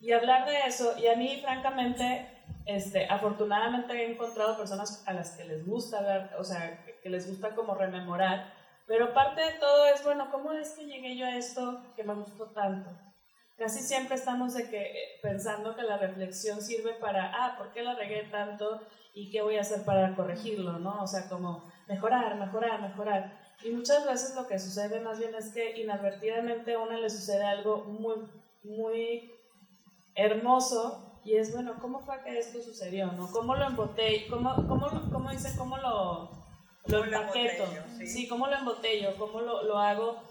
Y 0.00 0.12
hablar 0.12 0.46
de 0.46 0.60
eso, 0.66 0.96
y 0.98 1.08
a 1.08 1.16
mí, 1.16 1.40
francamente, 1.42 2.37
este, 2.68 3.06
afortunadamente 3.06 3.94
he 3.94 4.12
encontrado 4.12 4.58
personas 4.58 5.02
a 5.06 5.14
las 5.14 5.30
que 5.30 5.44
les 5.44 5.66
gusta 5.66 6.02
ver, 6.02 6.30
o 6.38 6.44
sea, 6.44 6.84
que 7.02 7.08
les 7.08 7.26
gusta 7.26 7.54
como 7.54 7.74
rememorar, 7.74 8.52
pero 8.86 9.14
parte 9.14 9.40
de 9.40 9.52
todo 9.58 9.86
es, 9.86 10.04
bueno, 10.04 10.30
¿cómo 10.30 10.52
es 10.52 10.72
que 10.72 10.84
llegué 10.84 11.16
yo 11.16 11.24
a 11.24 11.36
esto 11.36 11.82
que 11.96 12.04
me 12.04 12.14
gustó 12.14 12.50
tanto? 12.50 12.90
Casi 13.56 13.80
siempre 13.80 14.16
estamos 14.16 14.52
de 14.52 14.68
que, 14.68 14.82
eh, 14.82 15.18
pensando 15.22 15.74
que 15.74 15.82
la 15.82 15.96
reflexión 15.96 16.60
sirve 16.60 16.92
para, 16.92 17.32
ah, 17.34 17.56
¿por 17.56 17.72
qué 17.72 17.82
la 17.82 17.94
regué 17.94 18.24
tanto? 18.24 18.82
¿Y 19.14 19.30
qué 19.30 19.40
voy 19.40 19.56
a 19.56 19.62
hacer 19.62 19.86
para 19.86 20.14
corregirlo? 20.14 20.78
¿no? 20.78 21.02
O 21.02 21.06
sea, 21.06 21.26
como 21.26 21.70
mejorar, 21.86 22.36
mejorar, 22.36 22.82
mejorar. 22.82 23.32
Y 23.64 23.70
muchas 23.70 24.06
veces 24.06 24.36
lo 24.36 24.46
que 24.46 24.58
sucede 24.58 25.00
más 25.00 25.18
bien 25.18 25.34
es 25.34 25.52
que 25.54 25.80
inadvertidamente 25.80 26.74
a 26.74 26.80
una 26.80 26.98
le 26.98 27.08
sucede 27.08 27.44
algo 27.44 27.84
muy, 27.84 28.28
muy 28.62 29.32
hermoso 30.14 31.07
y 31.28 31.36
es, 31.36 31.52
bueno, 31.52 31.74
¿cómo 31.80 32.00
fue 32.00 32.22
que 32.24 32.38
esto 32.38 32.62
sucedió? 32.62 33.12
¿no? 33.12 33.30
¿Cómo 33.30 33.54
lo 33.54 33.66
emboté? 33.66 34.26
¿Cómo, 34.30 34.54
cómo, 34.66 34.88
cómo 35.12 35.30
dice? 35.30 35.56
¿Cómo 35.56 35.76
lo, 35.76 36.30
lo 36.86 37.04
empaqueto? 37.04 37.64
Sí. 37.98 38.06
sí. 38.06 38.28
¿cómo 38.28 38.46
lo 38.46 38.56
embotello? 38.56 39.14
¿Cómo 39.18 39.40
lo, 39.40 39.62
lo 39.62 39.78
hago 39.78 40.22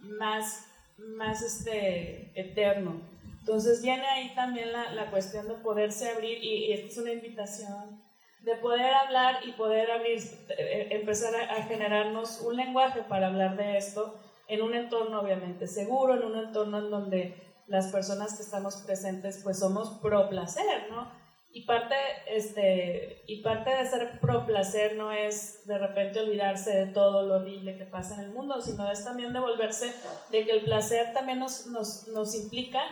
más 0.00 0.68
más 0.98 1.42
este, 1.42 2.32
eterno. 2.34 3.00
Entonces 3.40 3.82
viene 3.82 4.06
ahí 4.06 4.34
también 4.34 4.72
la, 4.72 4.92
la 4.92 5.10
cuestión 5.10 5.48
de 5.48 5.54
poderse 5.54 6.10
abrir 6.10 6.42
y, 6.42 6.72
esta 6.72 6.88
es 6.88 6.98
una 6.98 7.12
invitación 7.12 8.02
de 8.42 8.54
poder 8.56 8.92
hablar 8.92 9.40
y 9.46 9.52
poder 9.52 9.90
abrir, 9.90 10.18
eh, 10.50 10.88
empezar 10.90 11.34
a, 11.34 11.56
a, 11.56 11.62
generarnos 11.62 12.40
un 12.42 12.56
lenguaje 12.56 13.02
para 13.02 13.28
hablar 13.28 13.56
de 13.56 13.76
esto 13.76 14.14
en 14.48 14.62
un 14.62 14.74
entorno 14.74 15.20
obviamente 15.20 15.66
seguro, 15.66 16.14
en 16.14 16.24
un 16.24 16.36
entorno 16.36 16.78
en 16.78 16.90
donde 16.90 17.47
las 17.68 17.88
personas 17.88 18.36
que 18.36 18.42
estamos 18.42 18.76
presentes 18.76 19.40
pues 19.42 19.58
somos 19.58 19.98
pro 20.00 20.28
placer, 20.28 20.90
¿no? 20.90 21.10
Y 21.50 21.64
parte, 21.64 21.94
este, 22.28 23.24
y 23.26 23.42
parte 23.42 23.70
de 23.70 23.86
ser 23.86 24.20
pro 24.20 24.44
placer 24.44 24.96
no 24.96 25.12
es 25.12 25.66
de 25.66 25.78
repente 25.78 26.20
olvidarse 26.20 26.70
de 26.70 26.86
todo 26.86 27.22
lo 27.22 27.36
horrible 27.36 27.78
que 27.78 27.86
pasa 27.86 28.16
en 28.16 28.20
el 28.20 28.30
mundo, 28.30 28.60
sino 28.60 28.90
es 28.90 29.04
también 29.04 29.32
devolverse 29.32 29.92
de 30.30 30.44
que 30.44 30.52
el 30.52 30.64
placer 30.64 31.12
también 31.14 31.38
nos, 31.38 31.66
nos, 31.66 32.06
nos 32.08 32.34
implica 32.34 32.82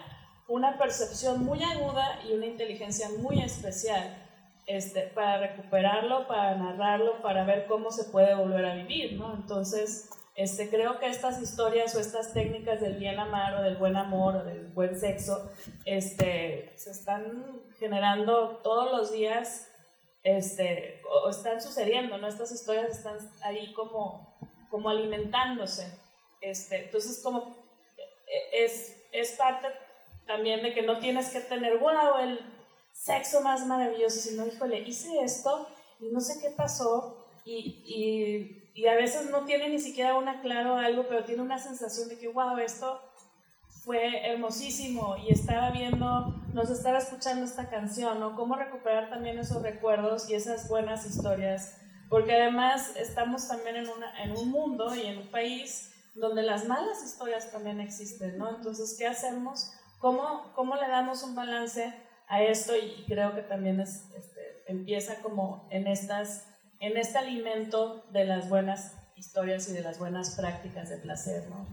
una 0.48 0.78
percepción 0.78 1.44
muy 1.44 1.62
aguda 1.62 2.20
y 2.26 2.32
una 2.32 2.46
inteligencia 2.46 3.08
muy 3.18 3.42
especial 3.42 4.22
este, 4.66 5.02
para 5.14 5.38
recuperarlo, 5.38 6.26
para 6.26 6.56
narrarlo, 6.56 7.22
para 7.22 7.44
ver 7.44 7.66
cómo 7.66 7.90
se 7.90 8.04
puede 8.10 8.34
volver 8.34 8.64
a 8.64 8.74
vivir, 8.74 9.14
¿no? 9.14 9.34
Entonces, 9.34 10.10
este, 10.36 10.68
creo 10.68 10.98
que 10.98 11.08
estas 11.08 11.40
historias 11.40 11.94
o 11.94 12.00
estas 12.00 12.34
técnicas 12.34 12.82
del 12.82 12.98
bien 12.98 13.18
amar 13.18 13.54
o 13.54 13.62
del 13.62 13.78
buen 13.78 13.96
amor 13.96 14.36
o 14.36 14.44
del 14.44 14.66
buen 14.66 14.94
sexo 15.00 15.50
este, 15.86 16.74
se 16.76 16.90
están 16.90 17.62
generando 17.78 18.58
todos 18.58 18.92
los 18.92 19.12
días 19.12 19.66
este, 20.22 21.00
o 21.08 21.30
están 21.30 21.62
sucediendo, 21.62 22.18
¿no? 22.18 22.28
Estas 22.28 22.52
historias 22.52 22.90
están 22.90 23.16
ahí 23.42 23.72
como, 23.72 24.36
como 24.68 24.90
alimentándose. 24.90 25.98
Este, 26.42 26.84
entonces, 26.84 27.22
como 27.22 27.56
es, 28.52 28.94
es 29.12 29.32
parte 29.32 29.68
también 30.26 30.62
de 30.62 30.74
que 30.74 30.82
no 30.82 30.98
tienes 30.98 31.30
que 31.30 31.40
tener, 31.40 31.78
wow, 31.78 32.18
el 32.20 32.40
sexo 32.92 33.40
más 33.40 33.66
maravilloso, 33.66 34.20
sino, 34.20 34.46
híjole, 34.46 34.80
hice 34.80 35.18
esto 35.22 35.66
y 35.98 36.08
no 36.10 36.20
sé 36.20 36.40
qué 36.42 36.50
pasó 36.50 37.24
y 37.46 38.65
y 38.76 38.86
a 38.88 38.94
veces 38.94 39.30
no 39.30 39.46
tiene 39.46 39.70
ni 39.70 39.78
siquiera 39.78 40.18
una 40.18 40.42
claro 40.42 40.76
algo, 40.76 41.06
pero 41.08 41.24
tiene 41.24 41.40
una 41.40 41.58
sensación 41.58 42.10
de 42.10 42.18
que, 42.18 42.28
wow, 42.28 42.58
esto 42.58 43.00
fue 43.82 44.30
hermosísimo 44.30 45.16
y 45.16 45.32
estaba 45.32 45.70
viendo, 45.70 46.34
nos 46.52 46.68
estaba 46.68 46.98
escuchando 46.98 47.46
esta 47.46 47.70
canción, 47.70 48.20
¿no? 48.20 48.36
Cómo 48.36 48.54
recuperar 48.54 49.08
también 49.08 49.38
esos 49.38 49.62
recuerdos 49.62 50.28
y 50.28 50.34
esas 50.34 50.68
buenas 50.68 51.06
historias, 51.06 51.78
porque 52.10 52.34
además 52.34 52.94
estamos 52.96 53.48
también 53.48 53.76
en, 53.76 53.88
una, 53.88 54.22
en 54.22 54.36
un 54.36 54.50
mundo 54.50 54.94
y 54.94 55.06
en 55.06 55.18
un 55.18 55.30
país 55.30 55.94
donde 56.14 56.42
las 56.42 56.66
malas 56.66 57.02
historias 57.02 57.50
también 57.50 57.80
existen, 57.80 58.36
¿no? 58.36 58.56
Entonces, 58.56 58.94
¿qué 58.98 59.06
hacemos? 59.06 59.72
¿Cómo, 60.00 60.52
cómo 60.54 60.76
le 60.76 60.86
damos 60.88 61.22
un 61.22 61.34
balance 61.34 61.94
a 62.28 62.42
esto? 62.42 62.76
Y 62.76 63.06
creo 63.06 63.34
que 63.34 63.40
también 63.40 63.80
es, 63.80 64.04
este, 64.14 64.64
empieza 64.66 65.22
como 65.22 65.66
en 65.70 65.86
estas 65.86 66.55
en 66.86 66.96
este 66.96 67.18
alimento 67.18 68.04
de 68.12 68.24
las 68.24 68.48
buenas 68.48 68.94
historias 69.16 69.68
y 69.68 69.72
de 69.72 69.82
las 69.82 69.98
buenas 69.98 70.36
prácticas 70.36 70.88
de 70.88 70.98
placer, 70.98 71.48
¿no? 71.48 71.66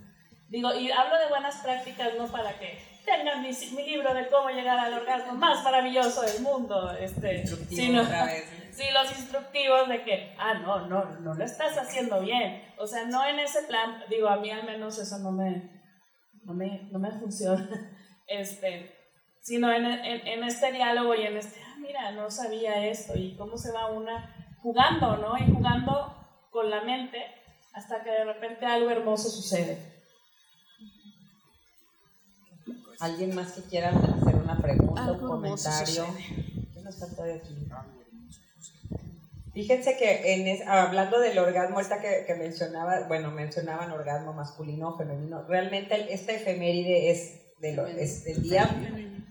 Digo, 0.49 0.73
y 0.73 0.91
hablo 0.91 1.17
de 1.19 1.29
buenas 1.29 1.57
prácticas 1.57 2.11
no 2.17 2.27
para 2.27 2.57
que 2.59 2.77
tengan 3.05 3.41
mi, 3.41 3.49
mi 3.75 3.85
libro 3.85 4.13
de 4.13 4.27
cómo 4.29 4.49
llegar 4.49 4.79
al 4.79 4.93
orgasmo 4.93 5.33
más 5.33 5.63
maravilloso 5.63 6.21
del 6.21 6.41
mundo, 6.41 6.91
este, 6.91 7.45
sino 7.69 8.01
otra 8.01 8.25
vez. 8.25 8.45
sí, 8.71 8.83
los 8.93 9.17
instructivos 9.17 9.89
de 9.89 10.03
que, 10.03 10.35
ah, 10.37 10.55
no, 10.55 10.87
no, 10.87 11.05
no 11.19 11.33
lo 11.33 11.43
estás 11.43 11.77
haciendo 11.77 12.21
bien. 12.21 12.63
O 12.77 12.87
sea, 12.87 13.05
no 13.05 13.25
en 13.25 13.39
ese 13.39 13.63
plan, 13.63 14.03
digo, 14.09 14.27
a 14.29 14.37
mí 14.37 14.51
al 14.51 14.65
menos 14.65 14.99
eso 14.99 15.19
no 15.19 15.31
me, 15.31 15.81
no 16.43 16.53
me, 16.53 16.87
no 16.91 16.99
me 16.99 17.11
funciona, 17.11 17.67
este, 18.27 18.95
sino 19.41 19.71
en, 19.71 19.85
en, 19.85 20.27
en 20.27 20.43
este 20.43 20.71
diálogo 20.71 21.15
y 21.15 21.23
en 21.23 21.37
este, 21.37 21.59
ah, 21.61 21.75
mira, 21.79 22.11
no 22.11 22.29
sabía 22.31 22.87
esto 22.87 23.13
y 23.15 23.35
cómo 23.35 23.57
se 23.57 23.71
va 23.71 23.91
una 23.91 24.42
jugando, 24.63 25.17
¿no? 25.17 25.37
Y 25.37 25.53
jugando 25.53 26.15
con 26.49 26.69
la 26.69 26.83
mente 26.83 27.19
hasta 27.73 28.03
que 28.03 28.09
de 28.09 28.23
repente 28.23 28.65
algo 28.65 28.89
hermoso 28.89 29.29
sucede. 29.29 29.77
¿Alguien 32.99 33.35
más 33.35 33.51
que 33.51 33.61
quiera 33.63 33.89
hacer 33.89 34.35
una 34.35 34.57
pregunta, 34.57 35.11
un 35.11 35.19
comentario? 35.19 36.05
¿Qué 36.73 36.81
nos 36.81 36.97
falta 36.97 37.23
de 37.23 37.33
aquí? 37.33 37.67
Fíjense 39.53 39.97
que 39.97 40.33
en 40.33 40.67
hablando 40.67 41.19
del 41.19 41.37
orgasmo, 41.37 41.79
esta 41.79 42.01
que, 42.01 42.23
que, 42.25 42.33
mencionaba, 42.35 43.07
bueno, 43.07 43.29
mencionaban 43.29 43.91
orgasmo 43.91 44.33
masculino 44.33 44.89
o 44.89 44.97
femenino, 44.97 45.43
realmente 45.47 46.11
esta 46.11 46.31
efeméride 46.31 47.11
es, 47.11 47.59
de 47.59 48.01
es 48.01 48.25
el, 48.25 48.41
día, 48.41 48.67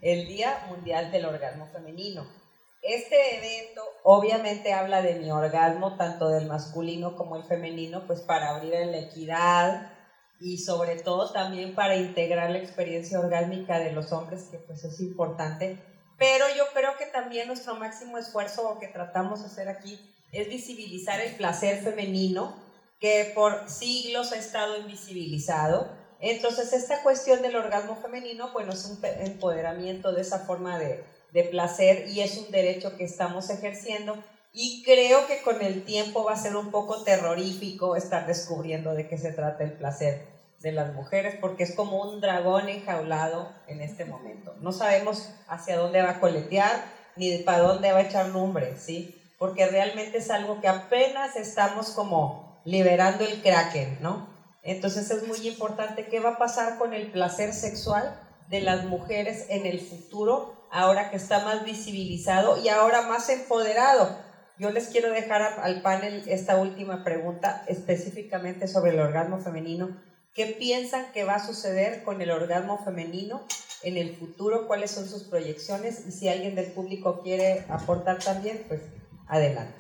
el 0.01 0.29
Día 0.29 0.67
Mundial 0.69 1.11
del 1.11 1.25
Orgasmo 1.25 1.67
Femenino. 1.73 2.42
Este 2.83 3.37
evento 3.37 3.81
obviamente 4.03 4.73
habla 4.73 5.03
de 5.03 5.15
mi 5.15 5.31
orgasmo, 5.31 5.97
tanto 5.97 6.29
del 6.31 6.47
masculino 6.47 7.17
como 7.17 7.37
el 7.37 7.45
femenino, 7.45 8.09
pues 8.09 8.23
para 8.23 8.51
abrir 8.51 8.75
en 8.75 8.91
la 8.91 8.99
equidad 8.99 9.93
y 10.41 10.59
sobre 10.59 10.97
todo 10.97 11.31
también 11.33 11.77
para 11.77 11.95
integrar 11.95 12.51
la 12.51 12.59
experiencia 12.59 13.21
orgásmica 13.21 13.79
de 13.79 13.93
los 13.93 14.11
hombres, 14.11 14.49
que 14.51 14.59
pues 14.59 14.83
es 14.83 14.99
importante. 14.99 15.79
Pero 16.19 16.45
yo 16.57 16.65
creo 16.75 16.97
que 16.99 17.07
también 17.07 17.47
nuestro 17.47 17.77
máximo 17.77 18.19
esfuerzo 18.19 18.77
que 18.81 18.89
tratamos 18.89 19.43
de 19.43 19.47
hacer 19.47 19.69
aquí 19.69 20.01
es 20.33 20.49
visibilizar 20.49 21.21
el 21.21 21.37
placer 21.37 21.85
femenino, 21.85 22.57
que 22.99 23.31
por 23.33 23.69
siglos 23.71 24.33
ha 24.33 24.37
estado 24.37 24.77
invisibilizado. 24.77 25.89
Entonces, 26.19 26.73
esta 26.73 27.03
cuestión 27.03 27.43
del 27.43 27.55
orgasmo 27.57 27.97
femenino, 27.97 28.53
bueno, 28.53 28.73
es 28.73 28.85
un 28.87 28.99
empoderamiento 29.05 30.13
de 30.13 30.23
esa 30.23 30.41
forma 30.41 30.79
de, 30.79 31.05
de 31.33 31.45
placer 31.45 32.09
y 32.09 32.21
es 32.21 32.39
un 32.39 32.51
derecho 32.51 32.97
que 32.97 33.05
estamos 33.05 33.51
ejerciendo. 33.51 34.23
Y 34.53 34.83
creo 34.85 35.27
que 35.27 35.41
con 35.43 35.63
el 35.63 35.85
tiempo 35.85 36.25
va 36.25 36.33
a 36.33 36.37
ser 36.37 36.57
un 36.57 36.71
poco 36.71 37.03
terrorífico 37.05 37.97
estar 37.97 38.27
descubriendo 38.27 38.95
de 38.95 39.09
qué 39.09 39.17
se 39.17 39.33
trata 39.33 39.65
el 39.65 39.73
placer 39.73 40.27
de 40.61 40.73
las 40.73 40.95
mujeres, 40.95 41.37
porque 41.41 41.65
es 41.65 41.75
como 41.75 42.03
un 42.03 42.21
dragón 42.21 42.69
enjaulado 42.69 43.51
en 43.67 43.81
este 43.81 44.05
momento. 44.05 44.55
No 44.61 44.73
sabemos 44.73 45.31
hacia 45.49 45.77
dónde 45.77 46.03
va 46.03 46.11
a 46.11 46.21
coletear 46.21 46.85
ni 47.17 47.39
para 47.39 47.61
dónde 47.61 47.93
va 47.93 47.99
a 47.99 48.03
echar 48.03 48.29
lumbre, 48.29 48.77
¿sí? 48.77 49.19
Porque 49.39 49.67
realmente 49.67 50.19
es 50.19 50.31
algo 50.31 50.61
que 50.61 50.69
apenas 50.69 51.35
estamos 51.37 51.91
como 51.91 52.61
liberando 52.65 53.25
el 53.25 53.43
kraken, 53.43 53.99
¿no? 54.01 54.29
Entonces 54.63 55.11
es 55.11 55.27
muy 55.27 55.49
importante 55.49 56.07
qué 56.07 56.21
va 56.21 56.31
a 56.31 56.39
pasar 56.39 56.79
con 56.79 56.95
el 56.95 57.11
placer 57.11 57.53
sexual 57.53 58.21
de 58.49 58.61
las 58.61 58.85
mujeres 58.85 59.47
en 59.49 59.67
el 59.67 59.81
futuro 59.81 60.62
ahora 60.73 61.11
que 61.11 61.17
está 61.17 61.45
más 61.45 61.65
visibilizado 61.65 62.61
y 62.61 62.69
ahora 62.69 63.03
más 63.03 63.29
empoderado. 63.29 64.19
Yo 64.59 64.71
les 64.71 64.89
quiero 64.89 65.11
dejar 65.11 65.43
al 65.43 65.83
panel 65.83 66.25
esta 66.27 66.57
última 66.57 67.05
pregunta 67.05 67.63
específicamente 67.69 68.67
sobre 68.67 68.93
el 68.93 69.01
orgasmo 69.01 69.39
femenino. 69.39 70.01
¿Qué 70.35 70.47
piensan 70.47 71.13
que 71.13 71.25
va 71.25 71.35
a 71.35 71.47
suceder 71.47 72.03
con 72.05 72.23
el 72.23 72.31
orgasmo 72.31 72.83
femenino 72.83 73.47
en 73.83 73.99
el 73.99 74.17
futuro? 74.17 74.67
¿Cuáles 74.67 74.91
son 74.91 75.07
sus 75.07 75.25
proyecciones? 75.25 76.07
Y 76.07 76.13
si 76.13 76.29
alguien 76.29 76.55
del 76.55 76.73
público 76.73 77.21
quiere 77.23 77.67
aportar 77.69 78.19
también, 78.19 78.65
pues 78.67 78.81
adelante. 79.29 79.79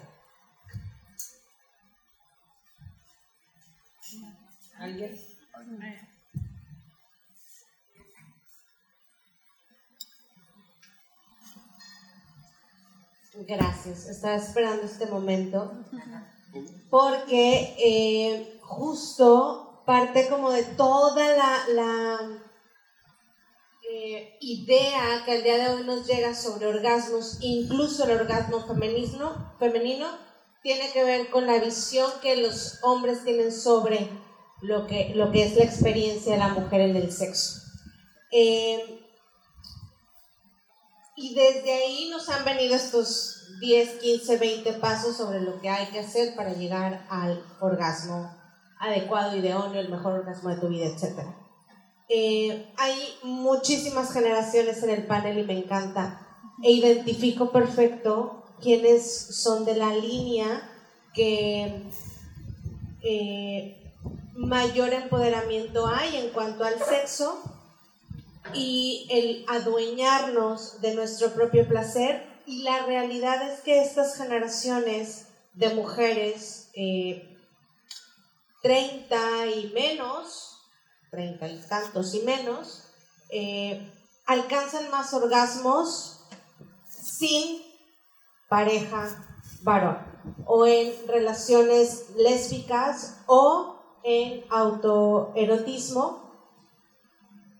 ¿Alguien? 4.78 5.18
Gracias, 13.34 14.06
estaba 14.08 14.36
esperando 14.36 14.82
este 14.82 15.06
momento 15.06 15.72
porque 16.90 17.74
eh, 17.78 18.58
justo 18.60 19.82
parte 19.86 20.28
como 20.28 20.50
de 20.50 20.64
toda 20.64 21.64
la, 21.68 22.40
eh, 23.90 24.36
idea 24.40 25.22
que 25.24 25.32
al 25.32 25.42
día 25.42 25.56
de 25.58 25.74
hoy 25.74 25.84
nos 25.84 26.06
llega 26.06 26.34
sobre 26.34 26.66
orgasmos, 26.66 27.38
incluso 27.40 28.04
el 28.04 28.20
orgasmo 28.20 28.60
femenino, 28.66 29.54
femenino, 29.58 30.08
tiene 30.62 30.92
que 30.92 31.02
ver 31.02 31.30
con 31.30 31.46
la 31.46 31.58
visión 31.58 32.10
que 32.20 32.36
los 32.36 32.78
hombres 32.82 33.24
tienen 33.24 33.50
sobre 33.50 34.08
lo 34.60 34.86
que, 34.86 35.12
lo 35.14 35.32
que 35.32 35.44
es 35.44 35.56
la 35.56 35.64
experiencia 35.64 36.34
de 36.34 36.38
la 36.38 36.48
mujer 36.48 36.82
en 36.82 36.96
el 36.96 37.10
sexo. 37.10 37.60
Eh, 38.30 39.01
y 41.16 41.34
desde 41.34 41.72
ahí 41.72 42.08
nos 42.10 42.28
han 42.28 42.44
venido 42.44 42.74
estos 42.74 43.58
10, 43.60 44.00
15, 44.00 44.38
20 44.38 44.72
pasos 44.74 45.16
sobre 45.16 45.40
lo 45.40 45.60
que 45.60 45.68
hay 45.68 45.86
que 45.86 46.00
hacer 46.00 46.34
para 46.34 46.54
llegar 46.54 47.06
al 47.10 47.44
orgasmo 47.60 48.34
adecuado, 48.80 49.36
idóneo, 49.36 49.80
el 49.80 49.90
mejor 49.90 50.14
orgasmo 50.14 50.50
de 50.50 50.56
tu 50.56 50.68
vida, 50.68 50.86
etc. 50.86 51.20
Eh, 52.08 52.72
hay 52.76 52.96
muchísimas 53.22 54.12
generaciones 54.12 54.82
en 54.82 54.90
el 54.90 55.06
panel 55.06 55.38
y 55.38 55.44
me 55.44 55.58
encanta. 55.58 56.26
E 56.62 56.70
identifico 56.70 57.52
perfecto 57.52 58.44
quiénes 58.60 59.42
son 59.42 59.64
de 59.64 59.76
la 59.76 59.94
línea 59.94 60.68
que 61.14 61.88
eh, 63.02 63.94
mayor 64.34 64.92
empoderamiento 64.92 65.86
hay 65.86 66.16
en 66.16 66.30
cuanto 66.30 66.64
al 66.64 66.78
sexo 66.82 67.42
y 68.54 69.06
el 69.10 69.44
adueñarnos 69.48 70.80
de 70.80 70.94
nuestro 70.94 71.32
propio 71.32 71.66
placer. 71.68 72.30
Y 72.46 72.62
la 72.62 72.86
realidad 72.86 73.48
es 73.50 73.60
que 73.60 73.82
estas 73.82 74.16
generaciones 74.16 75.26
de 75.54 75.74
mujeres, 75.74 76.70
30 76.72 77.14
eh, 78.64 79.50
y 79.56 79.72
menos, 79.72 80.58
30 81.10 81.48
y 81.48 81.58
tantos 81.68 82.14
y 82.14 82.20
menos, 82.20 82.84
eh, 83.30 83.90
alcanzan 84.26 84.90
más 84.90 85.12
orgasmos 85.14 86.24
sin 86.88 87.62
pareja 88.48 89.08
varón 89.62 89.98
o 90.46 90.66
en 90.66 90.92
relaciones 91.08 92.10
lésbicas 92.16 93.18
o 93.26 93.76
en 94.04 94.44
autoerotismo 94.50 96.21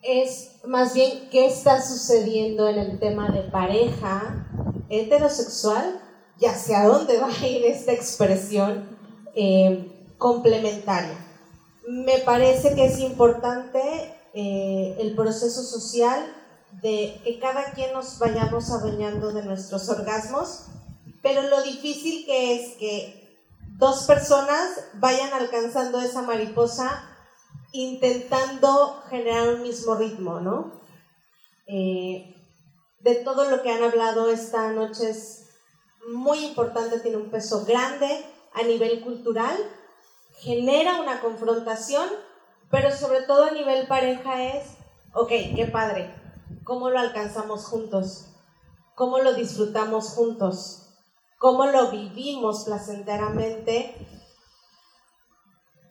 es 0.03 0.57
más 0.67 0.95
bien 0.95 1.29
qué 1.31 1.47
está 1.47 1.81
sucediendo 1.81 2.69
en 2.69 2.79
el 2.79 2.99
tema 2.99 3.31
de 3.31 3.43
pareja 3.43 4.47
heterosexual 4.89 6.01
y 6.39 6.47
hacia 6.47 6.85
dónde 6.85 7.19
va 7.19 7.29
a 7.29 7.47
ir 7.47 7.65
esta 7.65 7.93
expresión 7.93 8.99
eh, 9.35 10.15
complementaria. 10.19 11.17
Me 11.89 12.19
parece 12.19 12.75
que 12.75 12.87
es 12.87 12.99
importante 12.99 13.81
eh, 14.35 14.97
el 14.99 15.15
proceso 15.15 15.63
social 15.63 16.21
de 16.81 17.21
que 17.25 17.39
cada 17.39 17.73
quien 17.73 17.93
nos 17.93 18.19
vayamos 18.19 18.71
adueñando 18.71 19.33
de 19.33 19.45
nuestros 19.45 19.89
orgasmos, 19.89 20.67
pero 21.23 21.43
lo 21.43 21.63
difícil 21.63 22.25
que 22.25 22.57
es 22.57 22.77
que 22.77 23.39
dos 23.79 24.05
personas 24.05 24.71
vayan 24.95 25.33
alcanzando 25.33 26.01
esa 26.01 26.23
mariposa 26.23 27.05
intentando 27.73 29.03
generar 29.09 29.55
un 29.55 29.63
mismo 29.63 29.95
ritmo, 29.95 30.41
¿no? 30.41 30.81
Eh, 31.67 32.35
de 33.01 33.15
todo 33.17 33.51
lo 33.51 33.63
que 33.63 33.71
han 33.71 33.83
hablado 33.83 34.29
esta 34.29 34.71
noche 34.73 35.11
es 35.11 35.49
muy 36.09 36.45
importante, 36.45 37.01
tiene 37.01 37.17
un 37.17 37.31
peso 37.31 37.65
grande 37.65 38.25
a 38.55 38.63
nivel 38.63 39.03
cultural, 39.03 39.57
genera 40.41 41.01
una 41.01 41.21
confrontación, 41.21 42.07
pero 42.71 42.95
sobre 42.95 43.23
todo 43.23 43.45
a 43.45 43.53
nivel 43.53 43.87
pareja 43.87 44.45
es, 44.45 44.77
ok, 45.15 45.29
qué 45.29 45.69
padre, 45.73 46.15
¿cómo 46.65 46.91
lo 46.91 46.99
alcanzamos 46.99 47.65
juntos? 47.67 48.27
¿Cómo 48.95 49.19
lo 49.19 49.35
disfrutamos 49.35 50.11
juntos? 50.11 50.83
¿Cómo 51.39 51.67
lo 51.67 51.91
vivimos 51.91 52.65
placenteramente? 52.65 53.95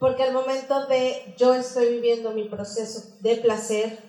Porque 0.01 0.23
al 0.23 0.33
momento 0.33 0.87
de 0.87 1.35
yo 1.37 1.53
estoy 1.53 1.89
viviendo 1.93 2.31
mi 2.31 2.45
proceso 2.45 3.03
de 3.19 3.35
placer 3.35 3.99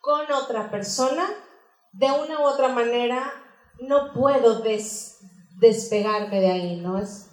con 0.00 0.22
otra 0.32 0.72
persona, 0.72 1.24
de 1.92 2.06
una 2.10 2.40
u 2.40 2.42
otra 2.42 2.66
manera 2.66 3.32
no 3.80 4.12
puedo 4.12 4.60
despegarme 5.60 6.40
de 6.40 6.50
ahí, 6.50 6.80
¿no? 6.80 6.98
Es, 6.98 7.28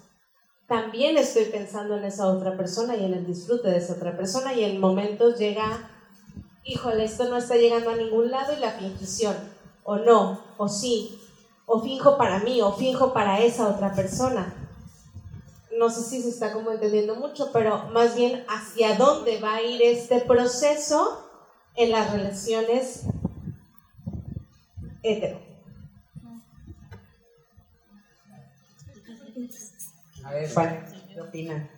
también 0.68 1.18
estoy 1.18 1.46
pensando 1.46 1.96
en 1.96 2.04
esa 2.04 2.28
otra 2.28 2.56
persona 2.56 2.94
y 2.94 3.04
en 3.04 3.14
el 3.14 3.26
disfrute 3.26 3.68
de 3.68 3.78
esa 3.78 3.94
otra 3.94 4.16
persona 4.16 4.54
y 4.54 4.62
en 4.62 4.78
momentos 4.78 5.36
llega, 5.36 5.90
híjole, 6.62 7.02
esto 7.02 7.28
no 7.28 7.36
está 7.36 7.56
llegando 7.56 7.90
a 7.90 7.96
ningún 7.96 8.30
lado 8.30 8.52
y 8.52 8.60
la 8.60 8.70
fingición, 8.70 9.34
o 9.82 9.96
no, 9.96 10.40
o 10.56 10.68
sí, 10.68 11.20
o 11.66 11.80
finjo 11.82 12.16
para 12.16 12.38
mí, 12.38 12.62
o 12.62 12.70
finjo 12.74 13.12
para 13.12 13.40
esa 13.40 13.68
otra 13.68 13.92
persona 13.92 14.59
no 15.76 15.90
sé 15.90 16.02
si 16.02 16.22
se 16.22 16.30
está 16.30 16.52
como 16.52 16.70
entendiendo 16.70 17.14
mucho, 17.14 17.50
pero 17.52 17.88
más 17.90 18.16
bien 18.16 18.44
hacia 18.48 18.96
dónde 18.96 19.40
va 19.40 19.56
a 19.56 19.62
ir 19.62 19.80
este 19.82 20.20
proceso 20.20 21.28
en 21.76 21.90
las 21.90 22.12
relaciones 22.12 23.04
hetero. 25.02 25.40
A 30.24 30.32
ver, 30.32 30.84
¿qué 31.12 31.20
opinan? 31.20 31.70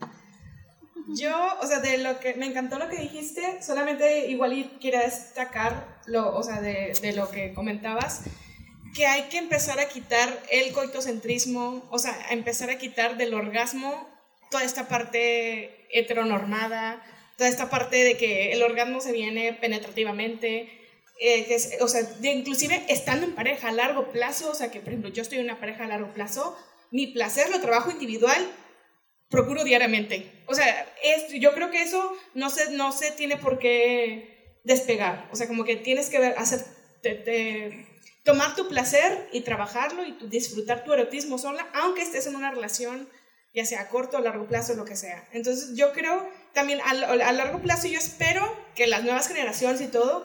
Yo, 1.08 1.34
o 1.60 1.66
sea, 1.66 1.80
de 1.80 1.98
lo 1.98 2.18
que 2.20 2.34
me 2.34 2.46
encantó 2.46 2.78
lo 2.78 2.88
que 2.88 2.96
dijiste, 2.96 3.62
solamente 3.62 4.28
igual 4.30 4.78
quería 4.80 5.00
destacar 5.00 5.98
lo, 6.06 6.36
o 6.36 6.42
sea, 6.42 6.60
de, 6.60 6.92
de 7.00 7.12
lo 7.12 7.30
que 7.30 7.52
comentabas 7.54 8.22
que 8.94 9.06
hay 9.06 9.22
que 9.24 9.38
empezar 9.38 9.80
a 9.80 9.88
quitar 9.88 10.42
el 10.50 10.72
coitocentrismo, 10.72 11.88
o 11.90 11.98
sea, 11.98 12.14
empezar 12.30 12.70
a 12.70 12.78
quitar 12.78 13.16
del 13.16 13.34
orgasmo 13.34 14.08
toda 14.50 14.64
esta 14.64 14.86
parte 14.88 15.86
heteronormada, 15.90 17.02
toda 17.36 17.48
esta 17.48 17.70
parte 17.70 18.04
de 18.04 18.16
que 18.16 18.52
el 18.52 18.62
orgasmo 18.62 19.00
se 19.00 19.12
viene 19.12 19.54
penetrativamente, 19.54 20.68
eh, 21.20 21.58
o 21.80 21.88
sea, 21.88 22.02
inclusive 22.22 22.84
estando 22.88 23.26
en 23.26 23.34
pareja 23.34 23.68
a 23.68 23.72
largo 23.72 24.12
plazo, 24.12 24.50
o 24.50 24.54
sea, 24.54 24.70
que 24.70 24.80
por 24.80 24.88
ejemplo 24.90 25.10
yo 25.10 25.22
estoy 25.22 25.38
en 25.38 25.44
una 25.44 25.60
pareja 25.60 25.84
a 25.84 25.88
largo 25.88 26.12
plazo, 26.12 26.56
mi 26.90 27.06
placer 27.08 27.48
lo 27.50 27.60
trabajo 27.60 27.90
individual, 27.90 28.46
procuro 29.30 29.64
diariamente. 29.64 30.44
O 30.46 30.54
sea, 30.54 30.86
yo 31.32 31.54
creo 31.54 31.70
que 31.70 31.82
eso 31.82 32.12
no 32.34 32.50
se, 32.50 32.70
no 32.72 32.92
se 32.92 33.12
tiene 33.12 33.38
por 33.38 33.58
qué 33.58 34.58
despegar, 34.64 35.28
o 35.32 35.36
sea, 35.36 35.48
como 35.48 35.64
que 35.64 35.76
tienes 35.76 36.10
que 36.10 36.18
ver, 36.18 36.34
hacer, 36.36 36.60
tomar 38.24 38.54
tu 38.54 38.68
placer 38.68 39.28
y 39.32 39.40
trabajarlo 39.40 40.04
y 40.04 40.16
disfrutar 40.28 40.84
tu 40.84 40.92
erotismo 40.92 41.38
sola, 41.38 41.68
aunque 41.74 42.02
estés 42.02 42.26
en 42.26 42.36
una 42.36 42.50
relación, 42.50 43.08
ya 43.54 43.66
sea 43.66 43.82
a 43.82 43.88
corto 43.88 44.18
o 44.18 44.20
largo 44.20 44.46
plazo, 44.46 44.74
lo 44.74 44.84
que 44.84 44.96
sea. 44.96 45.28
Entonces 45.32 45.76
yo 45.76 45.92
creo 45.92 46.28
también 46.54 46.80
a, 46.80 46.90
a 46.90 47.32
largo 47.32 47.60
plazo 47.60 47.88
yo 47.88 47.98
espero 47.98 48.56
que 48.74 48.86
las 48.86 49.02
nuevas 49.02 49.28
generaciones 49.28 49.80
y 49.80 49.88
todo 49.88 50.24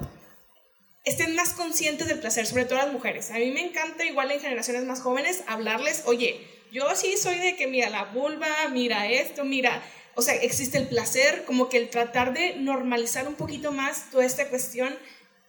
estén 1.06 1.36
más 1.36 1.53
conscientes 1.53 2.07
del 2.07 2.19
placer, 2.19 2.45
sobre 2.45 2.65
todo 2.65 2.78
las 2.80 2.91
mujeres. 2.91 3.32
A 3.32 3.36
mí 3.36 3.52
me 3.52 3.61
encanta 3.61 4.06
igual 4.06 4.32
en 4.32 4.41
generaciones 4.41 4.84
más 4.84 5.02
jóvenes 5.02 5.44
hablarles, 5.48 6.03
oye, 6.06 6.45
yo 6.72 6.95
sí 6.95 7.15
soy 7.18 7.38
de 7.38 7.56
que 7.56 7.68
mira 7.68 7.90
la 7.90 8.03
vulva, 8.06 8.48
mira 8.72 9.07
esto, 9.10 9.45
mira, 9.45 9.82
o 10.15 10.22
sea, 10.22 10.36
existe 10.36 10.78
el 10.78 10.88
placer, 10.88 11.45
como 11.45 11.69
que 11.69 11.78
el 11.78 11.90
tratar 11.90 12.34
de 12.34 12.56
normalizar 12.56 13.28
un 13.28 13.36
poquito 13.36 13.72
más 13.72 14.10
toda 14.11 14.26
esta 14.26 14.49
cuestión 14.49 14.98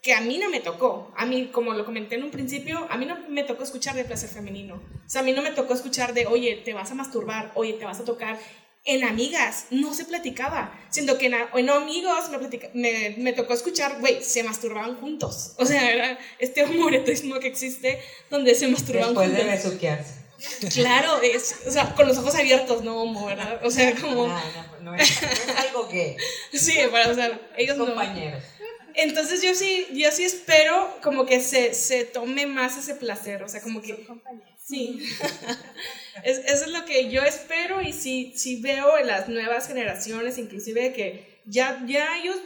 que 0.02 0.14
a 0.14 0.20
mí 0.20 0.38
no 0.38 0.48
me 0.50 0.60
tocó. 0.60 1.12
A 1.16 1.26
mí, 1.26 1.50
como 1.52 1.72
lo 1.74 1.84
comenté 1.84 2.14
en 2.14 2.24
un 2.24 2.30
principio, 2.30 2.86
a 2.90 2.96
mí 2.96 3.06
no 3.06 3.16
me 3.28 3.44
tocó 3.44 3.64
escuchar 3.64 3.94
de 3.94 4.04
placer 4.04 4.28
femenino. 4.28 4.74
O 4.74 5.08
sea, 5.08 5.22
a 5.22 5.24
mí 5.24 5.32
no 5.32 5.42
me 5.42 5.50
tocó 5.50 5.74
escuchar 5.74 6.14
de, 6.14 6.26
oye, 6.26 6.62
te 6.64 6.72
vas 6.72 6.90
a 6.90 6.94
masturbar, 6.94 7.52
oye, 7.54 7.74
te 7.74 7.84
vas 7.84 8.00
a 8.00 8.04
tocar. 8.04 8.38
en 8.84 9.04
amigas 9.04 9.66
no 9.70 9.92
se 9.92 10.04
platicaba, 10.06 10.72
siendo 10.88 11.18
que 11.18 11.26
en, 11.26 11.34
en 11.54 11.68
amigos 11.68 12.30
me, 12.74 13.14
me, 13.18 13.32
tocó 13.34 13.52
escuchar, 13.52 14.00
güey, 14.00 14.22
se 14.22 14.42
masturbaban 14.44 14.96
juntos. 14.96 15.54
O 15.58 15.66
sea, 15.66 15.92
era 15.92 16.18
este 16.38 16.62
homoretismo 16.62 17.38
que 17.38 17.48
existe 17.48 18.00
donde 18.30 18.54
se 18.54 18.68
masturbaban 18.68 19.10
Después 19.10 19.28
juntos. 19.28 19.46
Después 19.46 19.62
de 19.62 19.70
besuquearse. 19.70 20.28
Claro, 20.72 21.20
es, 21.20 21.56
o 21.66 21.70
sea, 21.70 21.94
con 21.94 22.06
los 22.06 22.16
ojos 22.18 22.34
abiertos, 22.36 22.84
no 22.84 23.02
homo, 23.02 23.26
¿verdad? 23.26 23.60
O 23.64 23.70
sea, 23.70 23.92
como... 23.96 24.26
Ah, 24.26 24.42
no, 24.80 24.92
no, 24.92 24.94
es, 24.94 25.20
no, 25.20 25.28
es, 25.28 25.48
algo 25.66 25.88
que... 25.88 26.16
sí, 26.52 26.78
para, 26.92 27.10
o 27.10 27.14
sea, 27.14 27.40
ellos 27.56 27.76
compañeros. 27.76 28.42
no. 28.57 28.57
Entonces 29.00 29.42
yo 29.42 29.54
sí, 29.54 29.86
yo 29.92 30.10
sí 30.10 30.24
espero 30.24 30.98
como 31.04 31.24
que 31.24 31.40
se, 31.40 31.72
se 31.72 32.04
tome 32.04 32.46
más 32.46 32.76
ese 32.76 32.96
placer, 32.96 33.44
o 33.44 33.48
sea, 33.48 33.62
como 33.62 33.80
que... 33.80 34.04
Sí. 34.60 35.08
es, 36.24 36.38
eso 36.38 36.64
es 36.64 36.70
lo 36.72 36.84
que 36.84 37.08
yo 37.08 37.22
espero 37.22 37.80
y 37.80 37.92
sí, 37.92 38.34
sí 38.36 38.60
veo 38.60 38.98
en 38.98 39.06
las 39.06 39.28
nuevas 39.28 39.68
generaciones, 39.68 40.36
inclusive 40.36 40.92
que 40.92 41.40
ya, 41.46 41.80
ya 41.86 42.18
ellos, 42.18 42.38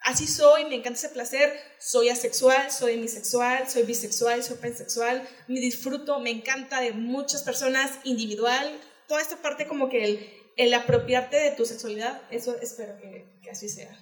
así 0.00 0.26
soy, 0.26 0.64
me 0.64 0.74
encanta 0.74 0.98
ese 0.98 1.10
placer, 1.10 1.56
soy 1.78 2.08
asexual, 2.08 2.72
soy 2.72 2.96
demisexual, 2.96 3.70
soy 3.70 3.84
bisexual, 3.84 4.42
soy 4.42 4.56
pansexual, 4.56 5.28
me 5.46 5.60
disfruto, 5.60 6.18
me 6.18 6.30
encanta 6.30 6.80
de 6.80 6.90
muchas 6.90 7.44
personas, 7.44 8.00
individual, 8.02 8.68
toda 9.06 9.22
esta 9.22 9.36
parte 9.36 9.68
como 9.68 9.88
que 9.88 10.04
el, 10.04 10.28
el 10.56 10.74
apropiarte 10.74 11.36
de 11.36 11.52
tu 11.52 11.64
sexualidad, 11.64 12.20
eso 12.32 12.56
espero 12.60 12.96
que, 13.00 13.26
que 13.44 13.50
así 13.52 13.68
sea. 13.68 13.96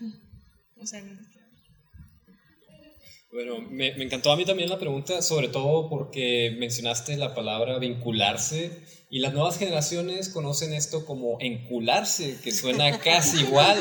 O 0.81 0.87
sea, 0.87 1.03
bueno, 3.33 3.61
me, 3.63 3.95
me, 3.95 4.05
encantó 4.05 4.31
a 4.31 4.37
mí 4.37 4.45
también 4.45 4.69
la 4.69 4.79
pregunta, 4.79 5.23
sobre 5.23 5.49
todo 5.49 5.89
porque 5.89 6.55
mencionaste 6.59 7.17
la 7.17 7.35
palabra 7.35 7.79
vincularse 7.79 8.71
y 9.09 9.21
las 9.21 9.33
nuevas 9.33 9.59
generaciones 9.59 10.29
conocen 10.29 10.75
esto 10.75 11.07
como 11.07 11.39
encularse, 11.41 12.39
que 12.43 12.51
suena 12.51 12.99
casi 12.99 13.41
igual. 13.45 13.79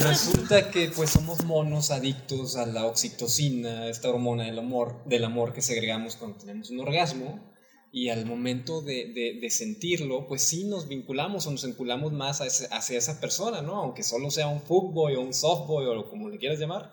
Resulta 0.00 0.70
que 0.70 0.88
pues 0.88 1.10
somos 1.10 1.44
monos 1.44 1.90
adictos 1.90 2.56
a 2.56 2.66
la 2.66 2.86
oxitocina, 2.86 3.88
esta 3.88 4.10
hormona 4.10 4.44
del 4.44 4.58
amor, 4.58 5.04
del 5.06 5.24
amor 5.24 5.52
que 5.52 5.62
segregamos 5.62 6.16
cuando 6.16 6.38
tenemos 6.38 6.70
un 6.70 6.80
orgasmo 6.80 7.52
y 7.92 8.08
al 8.08 8.26
momento 8.26 8.82
de, 8.82 9.12
de, 9.12 9.38
de 9.40 9.50
sentirlo, 9.50 10.26
pues 10.26 10.42
sí 10.42 10.64
nos 10.64 10.88
vinculamos 10.88 11.46
o 11.46 11.50
nos 11.52 11.64
enculamos 11.64 12.12
más 12.12 12.40
hacia 12.40 12.98
esa 12.98 13.20
persona, 13.20 13.62
¿no? 13.62 13.76
Aunque 13.76 14.02
solo 14.02 14.30
sea 14.30 14.48
un 14.48 14.60
fuckboy 14.60 15.14
o 15.14 15.20
un 15.20 15.32
softboy 15.32 15.86
o 15.86 16.10
como 16.10 16.28
le 16.28 16.38
quieras 16.38 16.58
llamar. 16.58 16.92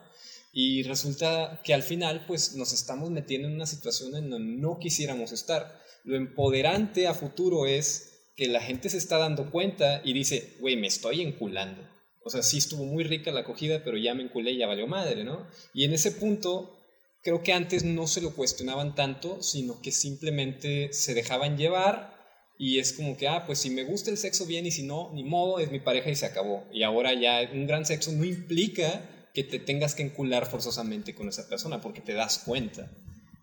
Y 0.53 0.83
resulta 0.83 1.61
que 1.63 1.73
al 1.73 1.81
final 1.81 2.25
pues 2.27 2.55
nos 2.55 2.73
estamos 2.73 3.09
metiendo 3.09 3.47
en 3.47 3.55
una 3.55 3.65
situación 3.65 4.15
en 4.15 4.29
donde 4.29 4.61
no 4.61 4.77
quisiéramos 4.79 5.31
estar. 5.31 5.81
Lo 6.03 6.15
empoderante 6.15 7.07
a 7.07 7.15
futuro 7.15 7.65
es 7.65 8.31
que 8.35 8.47
la 8.47 8.61
gente 8.61 8.89
se 8.89 8.97
está 8.97 9.17
dando 9.17 9.49
cuenta 9.49 10.01
y 10.05 10.13
dice, 10.13 10.55
güey, 10.59 10.77
me 10.77 10.87
estoy 10.87 11.21
enculando. 11.21 11.81
O 12.23 12.29
sea, 12.29 12.43
sí 12.43 12.59
estuvo 12.59 12.85
muy 12.85 13.03
rica 13.03 13.31
la 13.31 13.41
acogida, 13.41 13.83
pero 13.83 13.97
ya 13.97 14.13
me 14.13 14.23
enculé 14.23 14.51
y 14.51 14.59
ya 14.59 14.67
valió 14.67 14.87
madre, 14.87 15.23
¿no? 15.23 15.47
Y 15.73 15.85
en 15.85 15.93
ese 15.93 16.11
punto 16.11 16.79
creo 17.23 17.41
que 17.41 17.53
antes 17.53 17.83
no 17.83 18.05
se 18.05 18.21
lo 18.21 18.35
cuestionaban 18.35 18.95
tanto, 18.95 19.41
sino 19.41 19.81
que 19.81 19.91
simplemente 19.91 20.93
se 20.93 21.15
dejaban 21.15 21.57
llevar 21.57 22.13
y 22.57 22.79
es 22.79 22.93
como 22.93 23.17
que, 23.17 23.27
ah, 23.27 23.45
pues 23.45 23.59
si 23.59 23.71
me 23.71 23.83
gusta 23.83 24.11
el 24.11 24.17
sexo 24.17 24.45
bien 24.45 24.65
y 24.65 24.71
si 24.71 24.83
no, 24.83 25.11
ni 25.13 25.23
modo, 25.23 25.59
es 25.59 25.71
mi 25.71 25.79
pareja 25.79 26.11
y 26.11 26.15
se 26.15 26.25
acabó. 26.25 26.67
Y 26.71 26.83
ahora 26.83 27.13
ya 27.13 27.49
un 27.51 27.65
gran 27.65 27.85
sexo 27.85 28.11
no 28.11 28.23
implica 28.23 29.22
que 29.33 29.43
te 29.43 29.59
tengas 29.59 29.95
que 29.95 30.03
encular 30.03 30.45
forzosamente 30.45 31.15
con 31.15 31.27
esa 31.27 31.47
persona 31.49 31.81
porque 31.81 32.01
te 32.01 32.13
das 32.13 32.39
cuenta. 32.39 32.91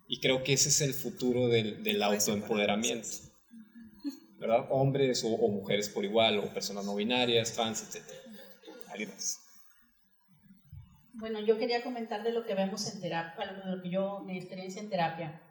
Y 0.07 0.19
creo 0.19 0.43
que 0.43 0.53
ese 0.53 0.69
es 0.69 0.81
el 0.81 0.93
futuro 0.93 1.47
del, 1.47 1.83
del 1.83 2.01
autoempoderamiento. 2.01 3.09
¿Verdad? 4.39 4.67
Hombres 4.69 5.23
o, 5.23 5.29
o, 5.29 5.49
mujeres 5.49 5.89
por 5.89 6.03
igual, 6.03 6.39
o 6.39 6.53
personas 6.53 6.85
no 6.85 6.95
binarias, 6.95 7.53
trans, 7.53 7.83
etc. 7.83 8.03
Bueno, 11.13 11.39
yo 11.39 11.57
quería 11.57 11.83
comentar 11.83 12.23
de 12.23 12.31
lo 12.31 12.43
que 12.45 12.55
vemos 12.55 12.91
en 12.91 12.99
terapia, 12.99 13.53
de 13.63 13.75
lo 13.75 13.81
que 13.81 13.89
yo, 13.89 14.21
mi 14.21 14.37
experiencia 14.37 14.81
en 14.81 14.89
terapia. 14.89 15.41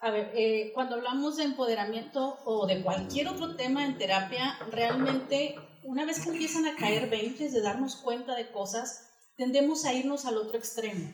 A 0.00 0.10
ver, 0.10 0.32
eh, 0.34 0.72
cuando 0.74 0.96
hablamos 0.96 1.36
de 1.36 1.44
empoderamiento 1.44 2.38
o 2.44 2.66
de 2.66 2.82
cualquier 2.82 3.28
otro 3.28 3.56
tema 3.56 3.84
en 3.84 3.98
terapia, 3.98 4.58
realmente 4.70 5.56
una 5.82 6.04
vez 6.04 6.20
que 6.20 6.30
empiezan 6.30 6.66
a 6.66 6.76
caer 6.76 7.08
20 7.08 7.50
de 7.50 7.60
darnos 7.60 7.96
cuenta 7.96 8.34
de 8.34 8.50
cosas, 8.50 9.07
tendemos 9.38 9.84
a 9.84 9.94
irnos 9.94 10.26
al 10.26 10.36
otro 10.36 10.58
extremo. 10.58 11.10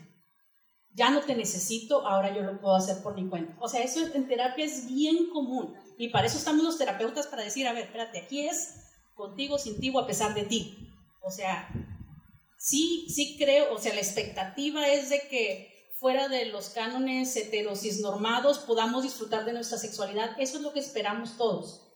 Ya 0.95 1.11
no 1.11 1.21
te 1.21 1.37
necesito, 1.37 2.07
ahora 2.07 2.35
yo 2.35 2.43
lo 2.43 2.61
puedo 2.61 2.75
hacer 2.75 3.03
por 3.03 3.15
mi 3.15 3.29
cuenta. 3.29 3.55
O 3.61 3.69
sea, 3.69 3.83
eso 3.83 4.01
en 4.15 4.27
terapia 4.27 4.65
es 4.65 4.89
bien 4.89 5.29
común. 5.31 5.75
Y 5.99 6.09
para 6.09 6.27
eso 6.27 6.39
estamos 6.39 6.65
los 6.65 6.79
terapeutas, 6.79 7.27
para 7.27 7.45
decir, 7.45 7.69
a 7.69 7.73
ver, 7.73 7.85
espérate, 7.85 8.19
aquí 8.19 8.47
es 8.47 8.77
contigo, 9.15 9.59
sin 9.59 9.79
ti 9.79 9.91
o 9.91 9.99
a 9.99 10.07
pesar 10.07 10.35
de 10.35 10.45
ti. 10.45 10.89
O 11.23 11.31
sea, 11.31 11.69
sí, 12.59 13.07
sí 13.11 13.37
creo, 13.39 13.75
o 13.75 13.79
sea, 13.79 13.93
la 13.93 14.01
expectativa 14.01 14.89
es 14.89 15.11
de 15.11 15.21
que 15.29 15.75
fuera 16.01 16.29
de 16.29 16.47
los 16.47 16.71
cánones 16.71 17.37
heterosis 17.37 18.01
normados 18.01 18.61
podamos 18.61 19.03
disfrutar 19.03 19.45
de 19.45 19.53
nuestra 19.53 19.77
sexualidad. 19.77 20.31
Eso 20.39 20.57
es 20.57 20.63
lo 20.63 20.73
que 20.73 20.81
esperamos 20.81 21.37
todos. 21.37 21.93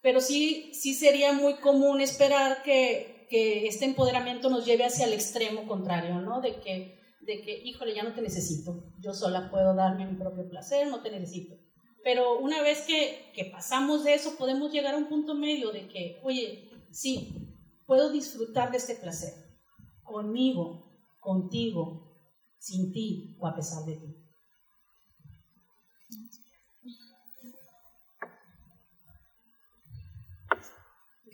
Pero 0.00 0.20
sí, 0.20 0.72
sí 0.74 0.94
sería 0.94 1.32
muy 1.32 1.54
común 1.56 2.00
esperar 2.00 2.62
que, 2.62 3.15
que 3.28 3.66
este 3.66 3.84
empoderamiento 3.84 4.50
nos 4.50 4.64
lleve 4.64 4.84
hacia 4.84 5.06
el 5.06 5.12
extremo 5.12 5.66
contrario, 5.66 6.20
¿no? 6.20 6.40
De 6.40 6.60
que, 6.60 7.00
de 7.20 7.42
que, 7.42 7.62
híjole, 7.64 7.94
ya 7.94 8.02
no 8.02 8.14
te 8.14 8.22
necesito, 8.22 8.92
yo 9.00 9.12
sola 9.12 9.50
puedo 9.50 9.74
darme 9.74 10.06
mi 10.06 10.16
propio 10.16 10.48
placer, 10.48 10.88
no 10.88 11.02
te 11.02 11.10
necesito. 11.10 11.56
Pero 12.04 12.38
una 12.38 12.62
vez 12.62 12.82
que, 12.82 13.32
que 13.34 13.46
pasamos 13.46 14.04
de 14.04 14.14
eso, 14.14 14.36
podemos 14.36 14.72
llegar 14.72 14.94
a 14.94 14.98
un 14.98 15.08
punto 15.08 15.34
medio 15.34 15.72
de 15.72 15.88
que, 15.88 16.20
oye, 16.22 16.70
sí, 16.92 17.52
puedo 17.84 18.12
disfrutar 18.12 18.70
de 18.70 18.78
este 18.78 18.94
placer, 18.94 19.32
conmigo, 20.02 20.86
contigo, 21.18 22.06
sin 22.58 22.92
ti 22.92 23.36
o 23.40 23.46
a 23.46 23.54
pesar 23.54 23.84
de 23.84 23.96
ti. 23.96 24.26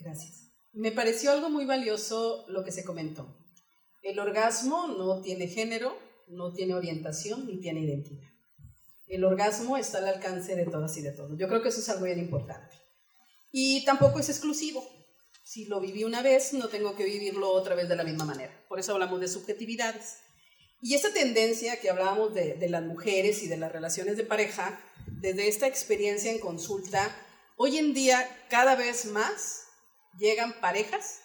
Gracias. 0.03 0.42
Me 0.73 0.91
pareció 0.91 1.31
algo 1.31 1.51
muy 1.51 1.65
valioso 1.65 2.45
lo 2.47 2.63
que 2.63 2.71
se 2.71 2.83
comentó. 2.83 3.37
El 4.01 4.17
orgasmo 4.17 4.87
no 4.87 5.21
tiene 5.21 5.47
género, 5.47 5.95
no 6.27 6.51
tiene 6.51 6.73
orientación 6.73 7.45
ni 7.45 7.61
tiene 7.61 7.81
identidad. 7.81 8.27
El 9.07 9.23
orgasmo 9.23 9.77
está 9.77 9.99
al 9.99 10.07
alcance 10.07 10.55
de 10.55 10.65
todas 10.65 10.97
y 10.97 11.03
de 11.03 11.11
todos. 11.11 11.37
Yo 11.37 11.47
creo 11.47 11.61
que 11.61 11.69
eso 11.69 11.79
es 11.79 11.89
algo 11.89 12.05
bien 12.05 12.17
importante. 12.17 12.75
Y 13.51 13.85
tampoco 13.85 14.19
es 14.19 14.29
exclusivo. 14.29 14.83
Si 15.43 15.65
lo 15.65 15.79
viví 15.79 16.05
una 16.05 16.23
vez, 16.23 16.53
no 16.53 16.67
tengo 16.69 16.95
que 16.95 17.05
vivirlo 17.05 17.51
otra 17.51 17.75
vez 17.75 17.87
de 17.87 17.95
la 17.95 18.03
misma 18.03 18.25
manera. 18.25 18.65
Por 18.67 18.79
eso 18.79 18.93
hablamos 18.93 19.21
de 19.21 19.27
subjetividades. 19.27 20.17
Y 20.81 20.95
esta 20.95 21.13
tendencia 21.13 21.79
que 21.79 21.91
hablábamos 21.91 22.33
de, 22.33 22.55
de 22.55 22.69
las 22.69 22.81
mujeres 22.81 23.43
y 23.43 23.47
de 23.47 23.57
las 23.57 23.71
relaciones 23.71 24.17
de 24.17 24.23
pareja, 24.23 24.81
desde 25.05 25.47
esta 25.47 25.67
experiencia 25.67 26.31
en 26.31 26.39
consulta, 26.39 27.15
hoy 27.57 27.77
en 27.77 27.93
día 27.93 28.27
cada 28.49 28.75
vez 28.75 29.05
más 29.05 29.63
llegan 30.17 30.59
parejas 30.59 31.19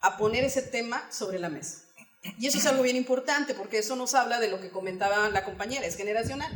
a 0.00 0.16
poner 0.16 0.44
ese 0.44 0.62
tema 0.62 1.10
sobre 1.10 1.38
la 1.38 1.48
mesa. 1.48 1.84
Y 2.38 2.46
eso 2.46 2.58
es 2.58 2.66
algo 2.66 2.82
bien 2.82 2.96
importante 2.96 3.54
porque 3.54 3.78
eso 3.78 3.96
nos 3.96 4.14
habla 4.14 4.40
de 4.40 4.48
lo 4.48 4.60
que 4.60 4.70
comentaba 4.70 5.28
la 5.30 5.44
compañera, 5.44 5.86
es 5.86 5.96
generacional. 5.96 6.50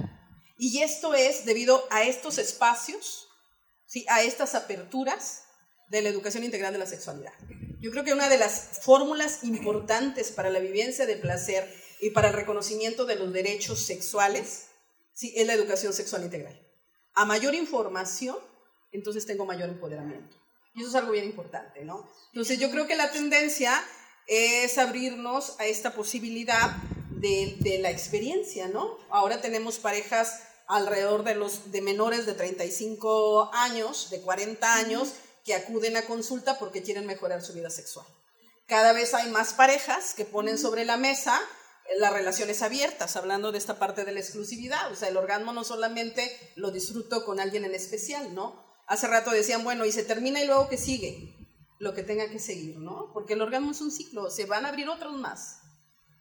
Y 0.58 0.82
esto 0.82 1.14
es 1.14 1.44
debido 1.44 1.86
a 1.90 2.04
estos 2.04 2.38
espacios, 2.38 3.28
¿sí? 3.86 4.04
a 4.08 4.22
estas 4.22 4.54
aperturas 4.54 5.44
de 5.88 6.02
la 6.02 6.08
educación 6.08 6.44
integral 6.44 6.72
de 6.72 6.78
la 6.78 6.86
sexualidad. 6.86 7.32
Yo 7.80 7.90
creo 7.90 8.04
que 8.04 8.12
una 8.12 8.28
de 8.28 8.38
las 8.38 8.80
fórmulas 8.82 9.44
importantes 9.44 10.30
para 10.30 10.50
la 10.50 10.58
vivencia 10.58 11.06
de 11.06 11.16
placer 11.16 11.70
y 12.00 12.10
para 12.10 12.28
el 12.28 12.34
reconocimiento 12.34 13.04
de 13.04 13.16
los 13.16 13.32
derechos 13.32 13.80
sexuales 13.84 14.66
¿sí? 15.12 15.32
es 15.36 15.46
la 15.46 15.54
educación 15.54 15.92
sexual 15.92 16.24
integral. 16.24 16.60
A 17.14 17.24
mayor 17.24 17.54
información, 17.54 18.36
entonces 18.92 19.26
tengo 19.26 19.44
mayor 19.46 19.68
empoderamiento. 19.68 20.43
Y 20.74 20.80
eso 20.80 20.90
es 20.90 20.94
algo 20.96 21.12
bien 21.12 21.24
importante, 21.24 21.84
¿no? 21.84 22.10
Entonces 22.28 22.58
yo 22.58 22.70
creo 22.70 22.86
que 22.86 22.96
la 22.96 23.12
tendencia 23.12 23.82
es 24.26 24.78
abrirnos 24.78 25.58
a 25.60 25.66
esta 25.66 25.94
posibilidad 25.94 26.76
de, 27.10 27.56
de 27.60 27.78
la 27.78 27.90
experiencia, 27.90 28.68
¿no? 28.68 28.98
Ahora 29.10 29.40
tenemos 29.40 29.78
parejas 29.78 30.42
alrededor 30.66 31.24
de 31.24 31.34
los 31.34 31.70
de 31.70 31.82
menores 31.82 32.26
de 32.26 32.34
35 32.34 33.50
años, 33.52 34.10
de 34.10 34.20
40 34.20 34.74
años, 34.74 35.12
que 35.44 35.54
acuden 35.54 35.96
a 35.96 36.06
consulta 36.06 36.58
porque 36.58 36.82
quieren 36.82 37.06
mejorar 37.06 37.42
su 37.42 37.52
vida 37.52 37.70
sexual. 37.70 38.06
Cada 38.66 38.92
vez 38.92 39.12
hay 39.14 39.30
más 39.30 39.52
parejas 39.52 40.14
que 40.14 40.24
ponen 40.24 40.58
sobre 40.58 40.84
la 40.84 40.96
mesa 40.96 41.40
las 41.98 42.12
relaciones 42.12 42.62
abiertas, 42.62 43.16
hablando 43.16 43.52
de 43.52 43.58
esta 43.58 43.78
parte 43.78 44.04
de 44.04 44.12
la 44.12 44.20
exclusividad. 44.20 44.90
O 44.90 44.96
sea, 44.96 45.08
el 45.08 45.16
orgasmo 45.16 45.52
no 45.52 45.64
solamente 45.64 46.52
lo 46.56 46.70
disfruto 46.70 47.24
con 47.24 47.40
alguien 47.40 47.64
en 47.64 47.74
especial, 47.74 48.34
¿no? 48.34 48.63
Hace 48.86 49.06
rato 49.06 49.30
decían, 49.30 49.64
bueno, 49.64 49.84
y 49.84 49.92
se 49.92 50.04
termina 50.04 50.42
y 50.42 50.46
luego 50.46 50.68
que 50.68 50.76
sigue, 50.76 51.34
lo 51.78 51.94
que 51.94 52.02
tenga 52.02 52.28
que 52.28 52.38
seguir, 52.38 52.78
¿no? 52.78 53.10
Porque 53.12 53.32
el 53.32 53.42
orgasmo 53.42 53.72
es 53.72 53.80
un 53.80 53.90
ciclo, 53.90 54.30
se 54.30 54.44
van 54.44 54.66
a 54.66 54.68
abrir 54.68 54.88
otros 54.88 55.14
más. 55.14 55.60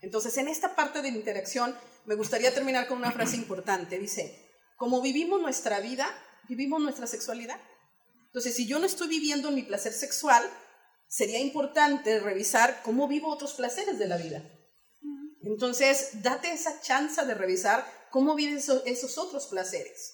Entonces, 0.01 0.37
en 0.37 0.47
esta 0.47 0.75
parte 0.75 1.01
de 1.01 1.11
la 1.11 1.17
interacción, 1.17 1.75
me 2.05 2.15
gustaría 2.15 2.53
terminar 2.53 2.87
con 2.87 2.97
una 2.97 3.11
frase 3.11 3.35
importante. 3.35 3.99
Dice, 3.99 4.49
como 4.77 5.01
vivimos 5.01 5.41
nuestra 5.41 5.79
vida, 5.79 6.07
vivimos 6.47 6.81
nuestra 6.81 7.07
sexualidad. 7.07 7.59
Entonces, 8.27 8.55
si 8.55 8.65
yo 8.65 8.79
no 8.79 8.85
estoy 8.85 9.07
viviendo 9.07 9.51
mi 9.51 9.63
placer 9.63 9.93
sexual, 9.93 10.43
sería 11.07 11.39
importante 11.39 12.19
revisar 12.19 12.81
cómo 12.83 13.07
vivo 13.07 13.29
otros 13.29 13.53
placeres 13.53 13.99
de 13.99 14.07
la 14.07 14.17
vida. 14.17 14.43
Entonces, 15.43 16.21
date 16.21 16.51
esa 16.51 16.81
chance 16.81 17.23
de 17.25 17.33
revisar 17.33 17.85
cómo 18.09 18.35
vives 18.35 18.69
esos 18.85 19.17
otros 19.17 19.47
placeres 19.47 20.12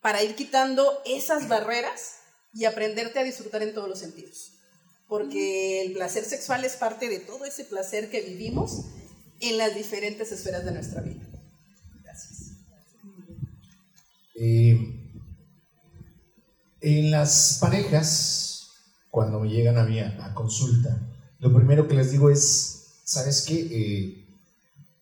para 0.00 0.22
ir 0.22 0.34
quitando 0.34 1.00
esas 1.04 1.48
barreras 1.48 2.16
y 2.52 2.64
aprenderte 2.64 3.18
a 3.18 3.24
disfrutar 3.24 3.62
en 3.62 3.74
todos 3.74 3.88
los 3.88 3.98
sentidos. 3.98 4.52
Porque 5.08 5.82
el 5.82 5.92
placer 5.92 6.24
sexual 6.24 6.64
es 6.64 6.76
parte 6.76 7.08
de 7.08 7.20
todo 7.20 7.44
ese 7.44 7.64
placer 7.64 8.10
que 8.10 8.22
vivimos 8.22 8.84
en 9.40 9.58
las 9.58 9.74
diferentes 9.74 10.30
esferas 10.32 10.64
de 10.64 10.72
nuestra 10.72 11.02
vida. 11.02 11.26
Gracias. 12.02 12.52
Eh, 14.36 15.00
en 16.80 17.10
las 17.10 17.58
parejas, 17.60 18.70
cuando 19.10 19.40
me 19.40 19.48
llegan 19.50 19.78
a 19.78 19.84
mí 19.84 20.00
a, 20.00 20.32
consulta, 20.34 20.98
lo 21.40 21.54
primero 21.54 21.88
que 21.88 21.94
les 21.94 22.12
digo 22.12 22.30
es, 22.30 23.02
¿sabes 23.04 23.44
qué? 23.46 23.54
Eh, 23.54 24.26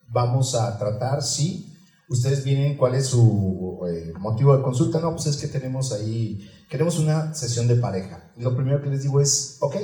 vamos 0.09 0.55
a 0.55 0.79
tratar, 0.79 1.23
sí. 1.23 1.68
Ustedes 2.09 2.44
vienen, 2.44 2.76
¿cuál 2.76 2.94
es 2.94 3.06
su 3.06 3.80
eh, 3.89 4.12
motivo 4.18 4.56
de 4.56 4.62
consulta? 4.62 5.01
No, 5.01 5.14
pues 5.14 5.26
es 5.26 5.36
que 5.36 5.48
tenemos 5.48 5.93
ahí, 5.93 6.48
queremos 6.70 6.98
una 6.98 7.35
sesión 7.35 7.68
de 7.68 7.76
pareja. 7.76 8.32
Lo 8.36 8.56
primero 8.56 8.82
que 8.82 8.89
les 8.90 9.02
digo 9.02 9.20
es, 9.20 9.59
ok, 9.60 9.76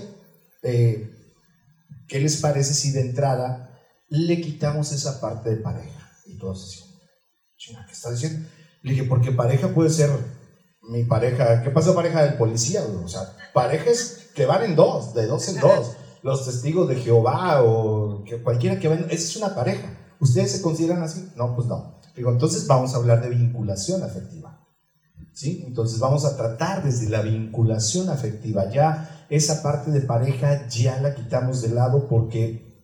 ¿qué 0.62 2.20
les 2.20 2.36
parece 2.38 2.72
si 2.72 2.92
de 2.92 3.02
entrada 3.02 3.70
le 4.08 4.40
quitamos 4.40 4.92
esa 4.92 5.20
parte 5.20 5.50
de 5.50 5.56
pareja. 5.56 6.10
Y 6.26 6.38
todos 6.38 6.64
decían, 7.56 7.84
¿qué 7.86 7.92
está 7.92 8.10
diciendo? 8.10 8.48
Le 8.82 8.92
dije, 8.92 9.04
porque 9.04 9.32
pareja 9.32 9.68
puede 9.68 9.90
ser 9.90 10.10
mi 10.82 11.04
pareja, 11.04 11.62
¿qué 11.62 11.70
pasa 11.70 11.94
pareja 11.94 12.22
del 12.22 12.36
policía? 12.36 12.84
O 13.04 13.08
sea, 13.08 13.36
parejas 13.52 14.18
que 14.34 14.46
van 14.46 14.62
en 14.62 14.76
dos, 14.76 15.14
de 15.14 15.26
dos 15.26 15.48
en 15.48 15.60
dos. 15.60 15.96
Los 16.22 16.46
testigos 16.46 16.88
de 16.88 16.96
Jehová 16.96 17.62
o 17.62 18.24
que 18.24 18.42
cualquiera 18.42 18.78
que 18.78 18.88
venga, 18.88 19.06
esa 19.06 19.14
es 19.14 19.36
una 19.36 19.54
pareja. 19.54 19.98
¿Ustedes 20.20 20.52
se 20.52 20.62
consideran 20.62 21.02
así? 21.02 21.30
No, 21.36 21.54
pues 21.54 21.68
no. 21.68 21.93
Entonces 22.16 22.66
vamos 22.66 22.94
a 22.94 22.98
hablar 22.98 23.22
de 23.22 23.30
vinculación 23.30 24.02
afectiva. 24.02 24.60
¿Sí? 25.32 25.64
Entonces 25.66 25.98
vamos 25.98 26.24
a 26.24 26.36
tratar 26.36 26.84
desde 26.84 27.08
la 27.08 27.22
vinculación 27.22 28.08
afectiva. 28.08 28.70
Ya 28.70 29.26
esa 29.30 29.62
parte 29.62 29.90
de 29.90 30.00
pareja 30.00 30.68
ya 30.68 31.00
la 31.00 31.14
quitamos 31.14 31.60
de 31.62 31.70
lado 31.70 32.08
porque 32.08 32.74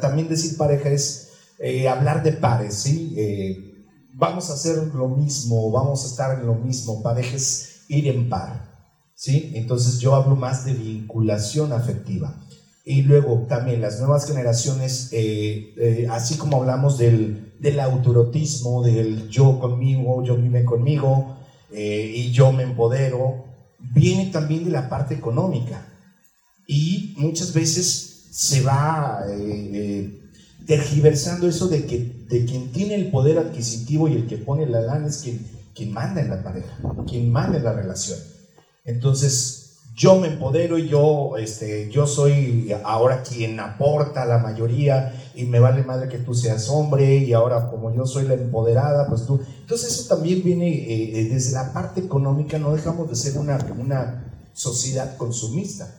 también 0.00 0.28
decir 0.28 0.56
pareja 0.56 0.88
es 0.88 1.30
eh, 1.58 1.88
hablar 1.88 2.22
de 2.22 2.32
pares, 2.32 2.74
¿sí? 2.74 3.14
Eh, 3.16 3.86
vamos 4.14 4.50
a 4.50 4.54
hacer 4.54 4.76
lo 4.94 5.08
mismo, 5.08 5.70
vamos 5.70 6.04
a 6.04 6.06
estar 6.06 6.38
en 6.38 6.46
lo 6.46 6.54
mismo, 6.54 7.02
pareja 7.02 7.36
es 7.36 7.84
ir 7.88 8.08
en 8.08 8.28
par, 8.28 8.96
¿sí? 9.14 9.52
Entonces 9.54 9.98
yo 9.98 10.14
hablo 10.14 10.36
más 10.36 10.64
de 10.64 10.72
vinculación 10.72 11.72
afectiva. 11.72 12.34
Y 12.84 13.02
luego 13.02 13.46
también 13.48 13.80
las 13.80 13.98
nuevas 14.00 14.26
generaciones, 14.26 15.10
eh, 15.12 16.06
así 16.10 16.36
como 16.36 16.58
hablamos 16.58 16.98
del, 16.98 17.52
del 17.58 17.78
autorotismo, 17.78 18.82
del 18.82 19.28
yo 19.28 19.58
conmigo, 19.58 20.24
yo 20.24 20.36
vive 20.36 20.64
conmigo 20.64 21.36
y 21.72 22.32
yo 22.32 22.50
me 22.50 22.64
empodero, 22.64 23.44
viene 23.78 24.26
también 24.32 24.64
de 24.64 24.70
la 24.70 24.88
parte 24.88 25.14
económica. 25.14 25.86
Y 26.66 27.14
muchas 27.16 27.52
veces 27.52 28.10
se 28.30 28.62
va 28.62 29.22
eh, 29.28 29.70
eh, 29.74 30.20
tergiversando 30.66 31.48
eso 31.48 31.66
de 31.68 31.84
que 31.84 31.98
de 32.28 32.44
quien 32.44 32.70
tiene 32.70 32.94
el 32.94 33.10
poder 33.10 33.38
adquisitivo 33.38 34.08
y 34.08 34.14
el 34.14 34.28
que 34.28 34.36
pone 34.36 34.66
la 34.66 34.80
lana 34.80 35.08
es 35.08 35.18
quien, 35.18 35.44
quien 35.74 35.92
manda 35.92 36.20
en 36.20 36.30
la 36.30 36.42
pareja, 36.44 36.78
quien 37.08 37.32
manda 37.32 37.58
en 37.58 37.64
la 37.64 37.72
relación. 37.72 38.18
Entonces, 38.84 39.59
yo 39.94 40.18
me 40.18 40.28
empodero 40.28 40.78
y 40.78 40.88
yo, 40.88 41.36
este, 41.36 41.90
yo 41.90 42.06
soy 42.06 42.72
ahora 42.84 43.22
quien 43.22 43.60
aporta 43.60 44.24
la 44.24 44.38
mayoría 44.38 45.14
y 45.34 45.44
me 45.44 45.60
vale 45.60 45.82
madre 45.82 46.08
que 46.08 46.18
tú 46.18 46.34
seas 46.34 46.68
hombre 46.68 47.16
y 47.16 47.32
ahora 47.32 47.70
como 47.70 47.92
yo 47.94 48.06
soy 48.06 48.26
la 48.26 48.34
empoderada, 48.34 49.08
pues 49.08 49.26
tú. 49.26 49.40
Entonces 49.60 49.92
eso 49.92 50.14
también 50.14 50.42
viene 50.42 50.68
eh, 50.68 51.28
desde 51.30 51.52
la 51.52 51.72
parte 51.72 52.00
económica, 52.00 52.58
no 52.58 52.72
dejamos 52.74 53.08
de 53.10 53.16
ser 53.16 53.38
una, 53.38 53.58
una 53.78 54.48
sociedad 54.52 55.16
consumista. 55.16 55.94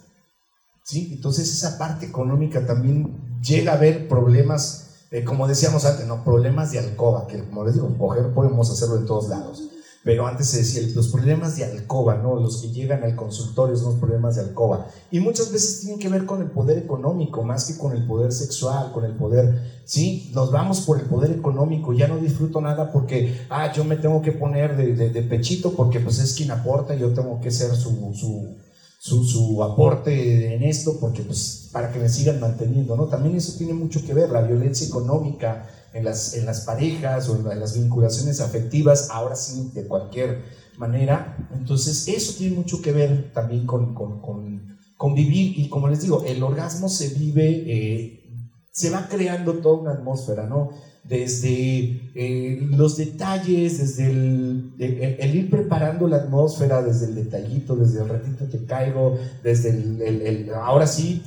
¿sí? 0.83 1.09
Entonces 1.13 1.51
esa 1.51 1.77
parte 1.77 2.05
económica 2.05 2.65
también 2.65 3.39
llega 3.41 3.73
a 3.73 3.75
haber 3.75 4.07
problemas, 4.07 5.05
eh, 5.11 5.23
como 5.23 5.47
decíamos 5.47 5.85
antes, 5.85 6.07
¿no? 6.07 6.23
problemas 6.23 6.71
de 6.71 6.79
alcoba, 6.79 7.27
que 7.27 7.43
como 7.45 7.65
les 7.65 7.75
digo, 7.75 7.89
podemos 7.97 8.69
hacerlo 8.71 8.97
en 8.97 9.05
todos 9.05 9.29
lados. 9.29 9.70
Pero 10.03 10.25
antes 10.25 10.47
se 10.47 10.57
decía, 10.57 10.81
los 10.95 11.09
problemas 11.09 11.57
de 11.57 11.65
alcoba, 11.65 12.15
¿no? 12.15 12.35
Los 12.35 12.57
que 12.57 12.69
llegan 12.69 13.03
al 13.03 13.15
consultorio 13.15 13.75
son 13.75 13.91
los 13.91 13.99
problemas 13.99 14.35
de 14.35 14.41
alcoba. 14.41 14.87
Y 15.11 15.19
muchas 15.19 15.51
veces 15.51 15.81
tienen 15.81 15.99
que 15.99 16.09
ver 16.09 16.25
con 16.25 16.41
el 16.41 16.49
poder 16.49 16.79
económico, 16.79 17.43
más 17.43 17.65
que 17.65 17.77
con 17.77 17.95
el 17.95 18.07
poder 18.07 18.31
sexual, 18.31 18.91
con 18.93 19.05
el 19.05 19.13
poder, 19.13 19.81
¿sí? 19.85 20.31
Nos 20.33 20.51
vamos 20.51 20.81
por 20.81 20.99
el 20.99 21.05
poder 21.05 21.31
económico, 21.31 21.93
ya 21.93 22.07
no 22.07 22.17
disfruto 22.17 22.61
nada 22.61 22.91
porque, 22.91 23.45
ah, 23.49 23.71
yo 23.71 23.83
me 23.83 23.95
tengo 23.95 24.23
que 24.23 24.31
poner 24.31 24.75
de, 24.75 25.21
pechito 25.21 25.73
porque 25.73 25.99
pues 25.99 26.17
es 26.17 26.33
quien 26.33 26.49
aporta, 26.49 26.95
yo 26.95 27.13
tengo 27.13 27.39
que 27.39 27.51
ser 27.51 27.75
su, 27.75 27.91
su 28.15 28.55
su, 29.03 29.23
su, 29.23 29.63
aporte 29.63 30.53
en 30.53 30.61
esto, 30.61 30.99
porque 30.99 31.23
pues 31.23 31.69
para 31.71 31.91
que 31.91 31.97
me 31.97 32.07
sigan 32.07 32.39
manteniendo, 32.39 32.95
¿no? 32.95 33.07
También 33.07 33.35
eso 33.35 33.57
tiene 33.57 33.73
mucho 33.73 34.05
que 34.05 34.13
ver, 34.13 34.29
la 34.29 34.43
violencia 34.43 34.85
económica 34.85 35.67
en 35.93 36.05
las, 36.05 36.33
en 36.35 36.45
las 36.45 36.61
parejas 36.61 37.29
o 37.29 37.51
en 37.51 37.59
las 37.59 37.75
vinculaciones 37.77 38.39
afectivas, 38.39 39.09
ahora 39.11 39.35
sí, 39.35 39.71
de 39.73 39.87
cualquier 39.87 40.43
manera. 40.77 41.37
Entonces, 41.53 42.07
eso 42.07 42.33
tiene 42.37 42.55
mucho 42.55 42.81
que 42.81 42.91
ver 42.91 43.31
también 43.33 43.65
con, 43.65 43.93
con, 43.93 44.21
con, 44.21 45.15
vivir 45.15 45.59
y 45.59 45.67
como 45.69 45.87
les 45.87 46.01
digo, 46.01 46.23
el 46.25 46.43
orgasmo 46.43 46.87
se 46.87 47.09
vive, 47.09 47.63
eh, 47.65 48.23
se 48.71 48.89
va 48.89 49.07
creando 49.09 49.55
toda 49.55 49.81
una 49.81 49.91
atmósfera, 49.91 50.45
¿no? 50.47 50.71
desde 51.03 52.11
eh, 52.15 52.59
los 52.61 52.97
detalles, 52.97 53.79
desde 53.79 54.11
el, 54.11 55.35
ir 55.35 55.49
preparando 55.49 56.07
la 56.07 56.17
atmósfera, 56.17 56.81
desde 56.81 57.07
el 57.07 57.15
detallito, 57.15 57.75
desde 57.75 58.01
el 58.01 58.09
ratito 58.09 58.45
te 58.45 58.65
caigo, 58.65 59.17
desde 59.43 59.71
el, 59.71 60.51
ahora 60.53 60.85
sí, 60.87 61.23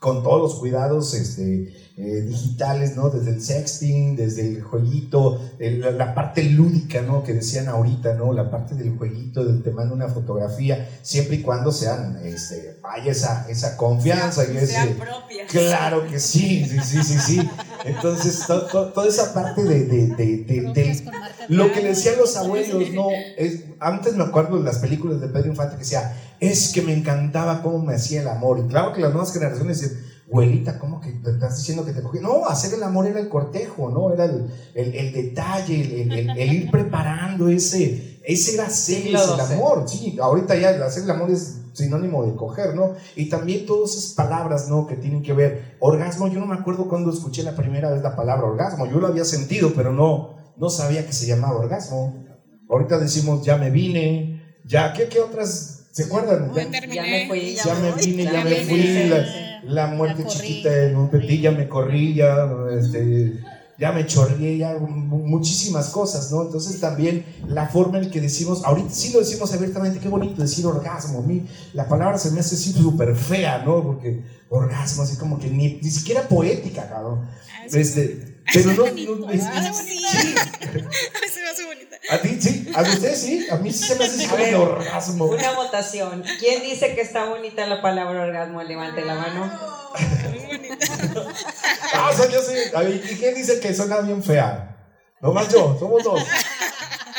con 0.00 0.22
todos 0.22 0.40
los 0.40 0.54
cuidados 0.60 1.14
este, 1.14 1.72
eh, 1.94 2.22
digitales, 2.22 2.96
¿no? 2.96 3.10
Desde 3.10 3.32
el 3.32 3.42
sexting, 3.42 4.16
desde 4.16 4.48
el 4.48 4.62
jueguito, 4.62 5.40
la, 5.58 6.14
parte 6.14 6.42
lúdica, 6.42 7.02
¿no? 7.02 7.22
Que 7.22 7.34
decían 7.34 7.68
ahorita, 7.68 8.14
¿no? 8.14 8.32
La 8.32 8.50
parte 8.50 8.74
del 8.74 8.96
jueguito, 8.96 9.44
del 9.44 9.62
te 9.62 9.72
mando 9.72 9.94
una 9.94 10.08
fotografía, 10.08 10.88
siempre 11.02 11.36
y 11.36 11.42
cuando 11.42 11.70
sean, 11.70 12.18
este, 12.24 12.78
haya 12.82 13.12
esa, 13.12 13.46
esa 13.50 13.76
confianza. 13.76 14.44
y 14.50 14.56
ese, 14.56 14.96
Claro 15.48 16.06
que 16.06 16.18
sí, 16.18 16.64
sí, 16.64 16.80
sí, 16.80 17.04
sí, 17.04 17.18
sí. 17.18 17.50
Entonces, 17.84 18.46
toda 18.46 19.06
esa 19.06 19.34
parte 19.34 19.62
de, 19.62 19.84
de, 19.84 20.06
de, 20.16 21.02
lo 21.48 21.72
que 21.72 21.82
decían 21.82 22.16
los 22.16 22.36
abuelos, 22.36 22.90
¿no? 22.94 23.08
Es, 23.36 23.64
antes 23.80 24.14
me 24.14 24.24
acuerdo 24.24 24.58
de 24.58 24.64
las 24.64 24.78
películas 24.78 25.20
de 25.20 25.28
Pedro 25.28 25.48
Infante 25.48 25.74
que 25.74 25.80
decía, 25.80 26.16
es 26.40 26.72
que 26.72 26.80
me 26.80 26.94
encantaba 26.94 27.62
cómo 27.62 27.80
me 27.80 27.94
hacía 27.94 28.22
el 28.22 28.28
amor. 28.28 28.60
Y 28.60 28.68
claro 28.68 28.92
que 28.92 29.00
las 29.00 29.12
nuevas 29.12 29.32
generaciones 29.32 29.80
dicen, 29.80 30.11
abuelita, 30.32 30.78
¿cómo 30.78 31.00
que 31.00 31.10
te 31.10 31.30
estás 31.30 31.58
diciendo 31.58 31.84
que 31.84 31.92
te 31.92 32.02
cogí? 32.02 32.18
No, 32.18 32.46
hacer 32.46 32.72
el 32.74 32.82
amor 32.82 33.06
era 33.06 33.20
el 33.20 33.28
cortejo, 33.28 33.90
¿no? 33.90 34.12
Era 34.12 34.24
el, 34.24 34.50
el, 34.74 35.12
detalle, 35.12 36.02
el, 36.02 36.30
el, 36.30 36.52
ir 36.52 36.70
preparando 36.70 37.48
ese, 37.48 38.18
ese 38.24 38.54
era 38.54 38.66
hacer 38.66 39.08
el 39.08 39.16
amor. 39.16 39.84
Sí, 39.86 40.16
ahorita 40.20 40.56
ya 40.56 40.70
hacer 40.84 41.04
el 41.04 41.10
amor 41.10 41.30
es 41.30 41.58
sinónimo 41.74 42.24
de 42.24 42.34
coger, 42.34 42.74
¿no? 42.74 42.94
Y 43.14 43.28
también 43.28 43.66
todas 43.66 43.94
esas 43.94 44.12
palabras, 44.14 44.68
¿no? 44.68 44.86
Que 44.86 44.96
tienen 44.96 45.22
que 45.22 45.34
ver. 45.34 45.76
Orgasmo, 45.80 46.28
yo 46.28 46.40
no 46.40 46.46
me 46.46 46.54
acuerdo 46.54 46.88
cuando 46.88 47.12
escuché 47.12 47.42
la 47.42 47.54
primera 47.54 47.90
vez 47.90 48.02
la 48.02 48.16
palabra 48.16 48.46
orgasmo. 48.46 48.86
Yo 48.86 49.00
lo 49.00 49.08
había 49.08 49.26
sentido, 49.26 49.72
pero 49.76 49.92
no, 49.92 50.36
no 50.56 50.70
sabía 50.70 51.06
que 51.06 51.12
se 51.12 51.26
llamaba 51.26 51.58
orgasmo. 51.58 52.24
Ahorita 52.70 52.98
decimos, 52.98 53.44
ya 53.44 53.58
me 53.58 53.70
vine, 53.70 54.56
ya, 54.64 54.94
¿qué, 54.94 55.08
qué 55.08 55.20
otras? 55.20 55.88
¿Se 55.92 56.04
acuerdan? 56.04 56.50
Ya, 56.54 57.02
me 57.02 57.28
fui, 57.28 57.54
ya, 57.54 57.74
me 57.74 57.92
vine, 57.92 58.24
ya 58.24 58.44
me 58.44 58.56
fui 58.64 59.08
la 59.10 59.51
muerte 59.86 60.24
chiquita 60.26 60.86
en 60.86 60.96
un 60.96 61.10
ya 61.10 61.50
me 61.50 61.68
corrí, 61.68 62.14
ya, 62.14 62.48
este, 62.70 63.40
ya 63.78 63.92
me 63.92 64.06
chorrié, 64.06 64.58
ya 64.58 64.76
muchísimas 64.78 65.88
cosas, 65.88 66.30
¿no? 66.30 66.42
Entonces 66.42 66.78
también 66.80 67.24
la 67.48 67.66
forma 67.66 67.98
en 67.98 68.10
que 68.10 68.20
decimos, 68.20 68.64
ahorita 68.64 68.90
sí 68.90 69.12
lo 69.12 69.20
decimos 69.20 69.52
abiertamente, 69.52 69.98
qué 69.98 70.08
bonito 70.08 70.40
decir 70.40 70.66
orgasmo, 70.66 71.20
a 71.20 71.22
mí 71.22 71.46
la 71.72 71.88
palabra 71.88 72.18
se 72.18 72.30
me 72.30 72.40
hace 72.40 72.56
súper 72.56 73.16
fea, 73.16 73.62
¿no? 73.64 73.82
Porque 73.82 74.22
orgasmo, 74.50 75.02
así 75.02 75.16
como 75.16 75.38
que 75.38 75.48
ni, 75.48 75.80
ni 75.82 75.90
siquiera 75.90 76.28
poética, 76.28 76.88
cabrón. 76.88 77.22
Ah, 77.24 77.66
este, 77.72 78.31
pero 78.52 78.72
no, 78.72 79.16
no, 79.16 79.30
es, 79.30 79.42
sí. 79.76 79.98
se 81.32 81.42
me 81.42 81.48
hace 81.48 81.64
bonita. 81.64 81.96
¿A 82.10 82.18
ti 82.18 82.40
sí? 82.40 82.70
¿A 82.74 82.82
ustedes 82.82 83.20
sí? 83.20 83.46
A 83.50 83.56
mí 83.56 83.72
sí 83.72 83.86
se 83.86 83.96
me 83.96 84.04
hace 84.04 84.26
ver, 84.36 84.54
orgasmo. 84.54 85.26
Una 85.26 85.52
votación. 85.52 86.24
¿Quién 86.38 86.62
dice 86.62 86.94
que 86.94 87.02
está 87.02 87.26
bonita 87.26 87.66
la 87.66 87.80
palabra 87.82 88.22
orgasmo? 88.22 88.62
Levante 88.62 89.04
la 89.04 89.14
mano. 89.14 89.52
Muy 90.30 90.46
bonita. 90.46 90.86
ah, 91.94 92.10
o 92.12 92.16
sea, 92.16 92.30
yo 92.30 92.40
sí. 92.40 92.54
¿Y 93.10 93.16
quién 93.16 93.34
dice 93.34 93.60
que 93.60 93.74
suena 93.74 94.00
bien 94.00 94.22
fea? 94.22 94.76
No 95.20 95.32
más 95.32 95.48
yo, 95.52 95.76
somos 95.78 96.02
dos. 96.02 96.22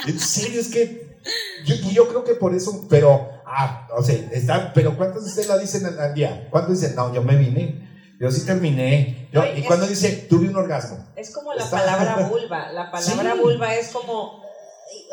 En 0.06 0.20
serio, 0.20 0.60
es 0.60 0.68
que 0.68 1.20
yo, 1.66 1.76
yo 1.76 2.08
creo 2.10 2.24
que 2.26 2.36
por 2.36 2.54
eso, 2.54 2.86
pero 2.90 3.34
Ah, 3.56 3.88
o 3.96 4.02
sea, 4.02 4.16
está, 4.32 4.74
pero 4.74 4.98
¿cuántos 4.98 5.24
de 5.24 5.30
ustedes 5.30 5.48
la 5.48 5.58
dicen 5.60 5.86
al 5.86 6.14
día? 6.16 6.48
¿Cuántos 6.50 6.82
dicen, 6.82 6.96
no, 6.96 7.14
yo 7.14 7.22
me 7.22 7.36
vine? 7.36 7.88
Yo 8.20 8.32
sí 8.32 8.46
terminé. 8.46 9.30
¿Y 9.56 9.64
cuando 9.64 9.88
dice, 9.88 10.28
tuve 10.30 10.48
un 10.48 10.56
orgasmo? 10.56 11.06
Es 11.16 11.32
como 11.32 11.54
la 11.54 11.70
palabra 11.70 12.28
vulva. 12.28 12.72
La 12.72 12.92
palabra 12.92 13.36
vulva 13.36 13.76
es 13.76 13.90
como, 13.90 14.44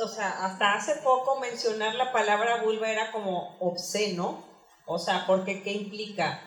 o 0.04 0.08
sea, 0.08 0.44
hasta 0.44 0.74
hace 0.74 0.96
poco 1.02 1.40
mencionar 1.40 1.94
la 1.94 2.12
palabra 2.12 2.62
vulva 2.62 2.90
era 2.90 3.10
como 3.12 3.56
obsceno. 3.60 4.44
O 4.86 4.98
sea, 4.98 5.24
porque 5.26 5.62
¿qué 5.62 5.72
implica? 5.72 6.40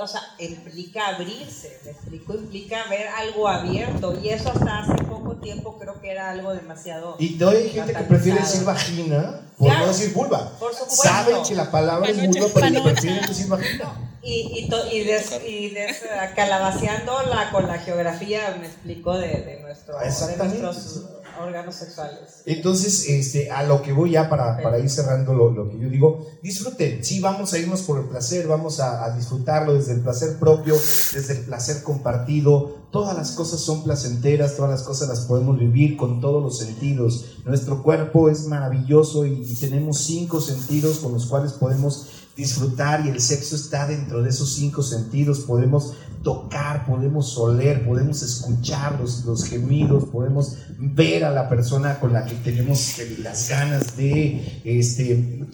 o 0.00 0.06
sea, 0.06 0.22
implica 0.38 1.08
abrirse, 1.08 1.78
me 1.84 1.90
explico, 1.90 2.34
implica 2.34 2.84
ver 2.88 3.08
algo 3.08 3.48
abierto 3.48 4.18
y 4.22 4.30
eso 4.30 4.50
hasta 4.50 4.78
hace 4.78 5.04
poco 5.04 5.36
tiempo 5.36 5.78
creo 5.78 6.00
que 6.00 6.10
era 6.10 6.30
algo 6.30 6.54
demasiado... 6.54 7.16
Y 7.18 7.42
hay 7.42 7.70
gente 7.70 7.92
que 7.92 8.04
prefiere 8.04 8.40
decir 8.40 8.64
vagina 8.64 9.42
por 9.58 9.72
no 9.72 9.86
decir 9.86 10.12
vulva. 10.14 10.50
Por 10.58 10.72
supuesto. 10.72 11.02
Saben 11.02 11.42
que 11.46 11.54
la 11.54 11.70
palabra 11.70 12.08
es 12.08 12.26
vulva, 12.26 12.46
pero 12.54 12.82
prefieren 12.84 13.26
decir 13.26 13.48
vagina. 13.48 14.13
Y, 14.24 14.68
y, 14.70 14.96
y, 14.96 15.04
des, 15.04 15.40
y 15.46 15.70
des, 15.70 16.02
calabaceándola 16.34 17.50
con 17.52 17.66
la 17.66 17.78
geografía, 17.78 18.56
me 18.58 18.66
explico, 18.66 19.18
de, 19.18 19.28
de, 19.28 19.60
nuestro, 19.60 19.98
de 19.98 20.36
nuestros 20.36 21.04
órganos 21.40 21.74
sexuales. 21.74 22.42
Entonces, 22.46 23.08
este, 23.08 23.50
a 23.50 23.62
lo 23.64 23.82
que 23.82 23.92
voy 23.92 24.12
ya 24.12 24.28
para, 24.28 24.62
para 24.62 24.78
ir 24.78 24.88
cerrando 24.88 25.34
lo, 25.34 25.50
lo, 25.50 25.68
que 25.70 25.78
yo 25.78 25.88
digo, 25.88 26.26
disfruten, 26.42 27.04
sí, 27.04 27.20
vamos 27.20 27.52
a 27.52 27.58
irnos 27.58 27.82
por 27.82 27.98
el 27.98 28.06
placer, 28.06 28.46
vamos 28.46 28.80
a, 28.80 29.04
a, 29.04 29.16
disfrutarlo 29.16 29.74
desde 29.74 29.92
el 29.92 30.00
placer 30.00 30.38
propio, 30.38 30.74
desde 30.74 31.38
el 31.38 31.44
placer 31.44 31.82
compartido, 31.82 32.84
todas 32.90 33.16
las 33.16 33.32
cosas 33.32 33.60
son 33.60 33.84
placenteras, 33.84 34.56
todas 34.56 34.70
las 34.70 34.82
cosas 34.82 35.08
las 35.08 35.20
podemos 35.20 35.58
vivir 35.58 35.96
con 35.96 36.20
todos 36.20 36.42
los 36.42 36.58
sentidos. 36.58 37.36
Nuestro 37.44 37.82
cuerpo 37.82 38.30
es 38.30 38.46
maravilloso 38.46 39.26
y, 39.26 39.44
y 39.44 39.54
tenemos 39.56 39.98
cinco 39.98 40.40
sentidos 40.40 40.98
con 40.98 41.12
los 41.12 41.26
cuales 41.26 41.52
podemos 41.52 42.23
disfrutar 42.36 43.06
y 43.06 43.10
el 43.10 43.20
sexo 43.20 43.56
está 43.56 43.86
dentro 43.86 44.22
de 44.22 44.30
esos 44.30 44.54
cinco 44.54 44.82
sentidos. 44.82 45.40
Podemos 45.40 45.94
tocar, 46.22 46.86
podemos 46.86 47.36
oler, 47.38 47.84
podemos 47.86 48.22
escuchar 48.22 48.98
los, 49.00 49.24
los 49.24 49.44
gemidos, 49.44 50.06
podemos 50.06 50.56
ver 50.78 51.24
a 51.24 51.30
la 51.30 51.48
persona 51.48 52.00
con 52.00 52.12
la 52.12 52.24
que 52.24 52.34
tenemos 52.36 52.96
las 53.18 53.48
ganas 53.48 53.96
de, 53.96 54.62
este, 54.64 55.46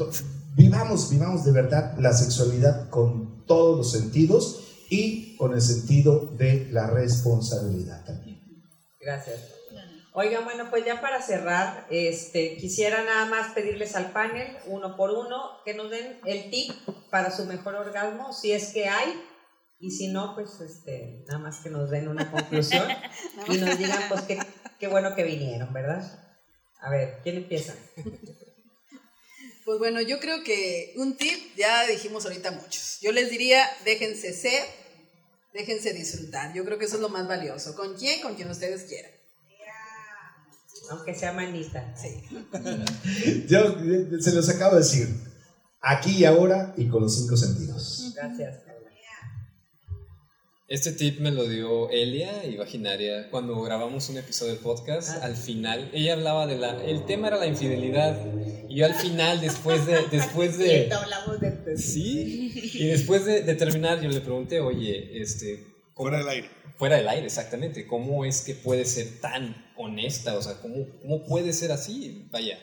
vivamos, 0.56 1.10
vivamos 1.10 1.44
de 1.44 1.52
verdad 1.52 1.98
la 1.98 2.12
sexualidad 2.12 2.88
con 2.88 3.44
todos 3.46 3.78
los 3.78 3.90
sentidos 3.90 4.60
y 4.88 5.36
con 5.36 5.54
el 5.54 5.60
sentido 5.60 6.32
de 6.38 6.68
la 6.70 6.86
responsabilidad 6.86 8.04
también. 8.04 8.40
Gracias. 9.00 9.59
Oigan, 10.12 10.44
bueno, 10.44 10.70
pues 10.70 10.84
ya 10.84 11.00
para 11.00 11.22
cerrar, 11.22 11.86
este, 11.88 12.56
quisiera 12.56 13.04
nada 13.04 13.26
más 13.26 13.52
pedirles 13.52 13.94
al 13.94 14.10
panel, 14.10 14.56
uno 14.66 14.96
por 14.96 15.10
uno, 15.10 15.62
que 15.64 15.74
nos 15.74 15.90
den 15.90 16.20
el 16.24 16.50
tip 16.50 16.72
para 17.10 17.30
su 17.30 17.44
mejor 17.44 17.76
orgasmo, 17.76 18.32
si 18.32 18.50
es 18.52 18.72
que 18.72 18.88
hay, 18.88 19.22
y 19.78 19.92
si 19.92 20.08
no, 20.08 20.34
pues 20.34 20.60
este, 20.60 21.24
nada 21.28 21.38
más 21.38 21.60
que 21.60 21.70
nos 21.70 21.90
den 21.90 22.08
una 22.08 22.30
conclusión 22.30 22.86
y 23.48 23.58
nos 23.58 23.78
digan, 23.78 24.02
pues 24.08 24.22
qué, 24.22 24.38
qué 24.80 24.88
bueno 24.88 25.14
que 25.14 25.22
vinieron, 25.22 25.72
¿verdad? 25.72 26.04
A 26.80 26.90
ver, 26.90 27.20
¿quién 27.22 27.36
empieza? 27.36 27.74
Pues 29.64 29.78
bueno, 29.78 30.00
yo 30.00 30.18
creo 30.18 30.42
que 30.42 30.94
un 30.96 31.16
tip, 31.16 31.54
ya 31.56 31.86
dijimos 31.86 32.24
ahorita 32.24 32.50
muchos. 32.50 32.98
Yo 33.00 33.12
les 33.12 33.30
diría, 33.30 33.64
déjense 33.84 34.32
ser, 34.32 34.64
déjense 35.52 35.92
disfrutar. 35.92 36.52
Yo 36.54 36.64
creo 36.64 36.78
que 36.78 36.86
eso 36.86 36.96
es 36.96 37.02
lo 37.02 37.08
más 37.08 37.28
valioso. 37.28 37.76
¿Con 37.76 37.96
quién? 37.96 38.20
Con 38.20 38.34
quien 38.34 38.50
ustedes 38.50 38.84
quieran. 38.84 39.19
Aunque 40.90 41.14
sea 41.14 41.32
manita. 41.32 41.94
Sí. 41.96 42.22
Yo 43.48 43.76
se 44.20 44.32
los 44.32 44.48
acabo 44.48 44.74
de 44.74 44.80
decir. 44.80 45.08
Aquí 45.80 46.18
y 46.18 46.24
ahora 46.24 46.74
y 46.76 46.88
con 46.88 47.02
los 47.02 47.16
cinco 47.16 47.36
sentidos. 47.36 48.12
Gracias. 48.14 48.70
Este 50.70 50.92
tip 50.92 51.18
me 51.18 51.32
lo 51.32 51.48
dio 51.48 51.90
Elia 51.90 52.46
y 52.46 52.56
Vaginaria 52.56 53.28
cuando 53.28 53.60
grabamos 53.60 54.08
un 54.08 54.18
episodio 54.18 54.52
del 54.52 54.62
podcast. 54.62 55.10
Ah. 55.10 55.24
Al 55.26 55.34
final, 55.34 55.90
ella 55.92 56.12
hablaba 56.12 56.46
de 56.46 56.58
la. 56.58 56.84
El 56.84 57.06
tema 57.06 57.26
era 57.26 57.38
la 57.38 57.48
infidelidad. 57.48 58.16
Y 58.68 58.76
yo 58.76 58.86
al 58.86 58.94
final, 58.94 59.40
después 59.40 59.84
de. 59.86 59.98
Después 60.12 60.58
de 60.58 60.88
hablamos 60.92 61.40
de. 61.40 61.76
Sí. 61.76 62.52
Y 62.74 62.86
después 62.86 63.24
de, 63.24 63.42
de 63.42 63.54
terminar, 63.56 64.00
yo 64.00 64.08
le 64.10 64.20
pregunté, 64.20 64.60
oye, 64.60 65.20
este. 65.20 65.69
Fuera 66.00 66.18
del 66.18 66.28
aire. 66.28 66.50
Fuera 66.76 66.96
del 66.96 67.08
aire, 67.08 67.26
exactamente. 67.26 67.86
¿Cómo 67.86 68.24
es 68.24 68.40
que 68.40 68.54
puede 68.54 68.86
ser 68.86 69.20
tan 69.20 69.54
honesta? 69.76 70.36
O 70.36 70.42
sea, 70.42 70.54
¿cómo, 70.62 70.86
cómo 71.02 71.26
puede 71.26 71.52
ser 71.52 71.72
así? 71.72 72.26
Vaya, 72.30 72.58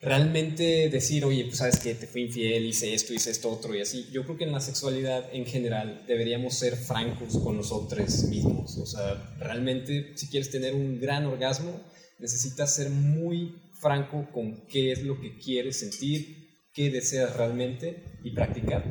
realmente 0.00 0.90
decir, 0.90 1.24
oye, 1.24 1.44
pues 1.44 1.56
sabes 1.56 1.78
que 1.78 1.94
te 1.94 2.06
fui 2.06 2.22
infiel, 2.22 2.66
hice 2.66 2.92
esto, 2.92 3.14
hice 3.14 3.30
esto 3.30 3.50
otro 3.50 3.74
y 3.74 3.80
así. 3.80 4.08
Yo 4.12 4.24
creo 4.24 4.36
que 4.36 4.44
en 4.44 4.52
la 4.52 4.60
sexualidad 4.60 5.28
en 5.32 5.46
general 5.46 6.04
deberíamos 6.06 6.54
ser 6.54 6.76
francos 6.76 7.38
con 7.38 7.56
nosotros 7.56 8.24
mismos. 8.24 8.76
O 8.76 8.84
sea, 8.84 9.36
realmente 9.38 10.12
si 10.16 10.28
quieres 10.28 10.50
tener 10.50 10.74
un 10.74 11.00
gran 11.00 11.24
orgasmo, 11.24 11.80
necesitas 12.18 12.74
ser 12.74 12.90
muy 12.90 13.54
franco 13.80 14.28
con 14.32 14.66
qué 14.66 14.92
es 14.92 15.02
lo 15.02 15.18
que 15.18 15.38
quieres 15.38 15.80
sentir, 15.80 16.66
qué 16.74 16.90
deseas 16.90 17.36
realmente 17.36 18.18
y 18.22 18.32
practicar. 18.32 18.84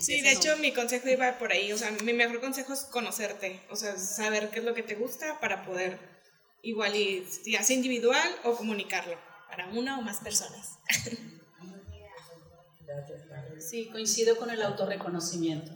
Sí, 0.00 0.20
de 0.20 0.32
hecho 0.32 0.56
mi 0.56 0.72
consejo 0.72 1.08
iba 1.08 1.38
por 1.38 1.52
ahí, 1.52 1.72
o 1.72 1.78
sea, 1.78 1.90
mi 1.90 2.12
mejor 2.12 2.40
consejo 2.40 2.72
es 2.72 2.84
conocerte, 2.84 3.60
o 3.70 3.76
sea, 3.76 3.98
saber 3.98 4.50
qué 4.50 4.60
es 4.60 4.64
lo 4.64 4.74
que 4.74 4.82
te 4.82 4.94
gusta 4.94 5.38
para 5.40 5.64
poder 5.64 5.98
igual 6.62 6.94
y 6.94 7.26
ya 7.46 7.62
sea 7.62 7.76
individual 7.76 8.28
o 8.44 8.56
comunicarlo 8.56 9.18
para 9.48 9.68
una 9.68 9.98
o 9.98 10.02
más 10.02 10.20
personas. 10.20 10.78
Sí, 13.60 13.88
coincido 13.90 14.36
con 14.36 14.50
el 14.50 14.62
autorreconocimiento. 14.62 15.70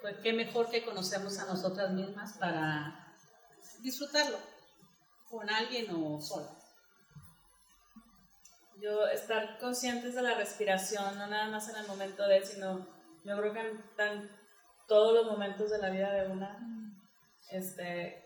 Pues 0.00 0.16
qué 0.22 0.32
mejor 0.32 0.70
que 0.70 0.84
conocernos 0.84 1.38
a 1.38 1.46
nosotras 1.46 1.90
mismas 1.92 2.38
para 2.38 3.12
disfrutarlo 3.80 4.38
con 5.28 5.50
alguien 5.50 5.90
o 5.90 6.20
sola. 6.20 6.48
Yo 8.80 9.06
estar 9.08 9.58
conscientes 9.58 10.14
de 10.14 10.22
la 10.22 10.34
respiración, 10.34 11.18
no 11.18 11.26
nada 11.26 11.48
más 11.50 11.68
en 11.68 11.76
el 11.76 11.86
momento 11.86 12.26
de, 12.26 12.46
sino 12.46 12.86
yo 13.28 13.36
creo 13.36 13.52
que 13.52 13.60
en 13.60 14.30
todos 14.86 15.14
los 15.14 15.26
momentos 15.26 15.70
de 15.70 15.78
la 15.78 15.90
vida 15.90 16.12
de 16.12 16.30
una, 16.30 16.58
este, 17.50 18.24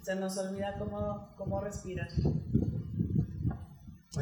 se 0.00 0.16
nos 0.16 0.38
olvida 0.38 0.76
cómo, 0.78 1.34
cómo 1.36 1.60
respirar. 1.60 2.08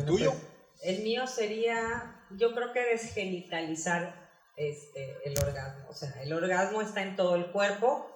¿Tuyo? 0.06 0.32
Pues, 0.32 0.42
el 0.82 1.04
mío 1.04 1.26
sería, 1.26 2.24
yo 2.30 2.54
creo 2.54 2.72
que 2.72 2.80
desgenitalizar 2.80 4.30
este, 4.56 5.16
el 5.24 5.38
orgasmo. 5.38 5.88
O 5.88 5.94
sea, 5.94 6.10
el 6.22 6.32
orgasmo 6.32 6.82
está 6.82 7.02
en 7.02 7.14
todo 7.14 7.36
el 7.36 7.52
cuerpo, 7.52 8.10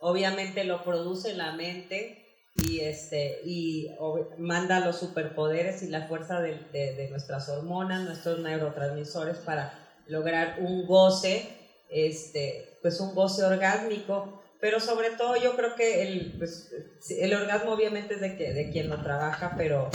obviamente 0.00 0.64
lo 0.64 0.82
produce 0.82 1.34
la 1.34 1.52
mente 1.52 2.24
y, 2.56 2.80
este, 2.80 3.42
y 3.44 3.94
manda 4.38 4.80
los 4.80 4.96
superpoderes 4.98 5.84
y 5.84 5.88
la 5.88 6.08
fuerza 6.08 6.40
de, 6.40 6.56
de 6.72 7.08
nuestras 7.10 7.48
hormonas, 7.48 8.02
nuestros 8.02 8.40
neurotransmisores 8.40 9.38
para 9.38 9.87
lograr 10.08 10.58
un 10.60 10.86
goce, 10.86 11.48
este, 11.90 12.78
pues 12.82 13.00
un 13.00 13.14
goce 13.14 13.44
orgásmico, 13.44 14.42
pero 14.60 14.80
sobre 14.80 15.10
todo 15.10 15.36
yo 15.36 15.54
creo 15.54 15.74
que 15.76 16.02
el, 16.02 16.34
pues, 16.38 16.70
el 17.10 17.34
orgasmo 17.34 17.72
obviamente 17.72 18.14
es 18.14 18.20
de, 18.20 18.36
que, 18.36 18.52
de 18.52 18.70
quien 18.70 18.88
lo 18.88 19.02
trabaja, 19.02 19.54
pero 19.56 19.88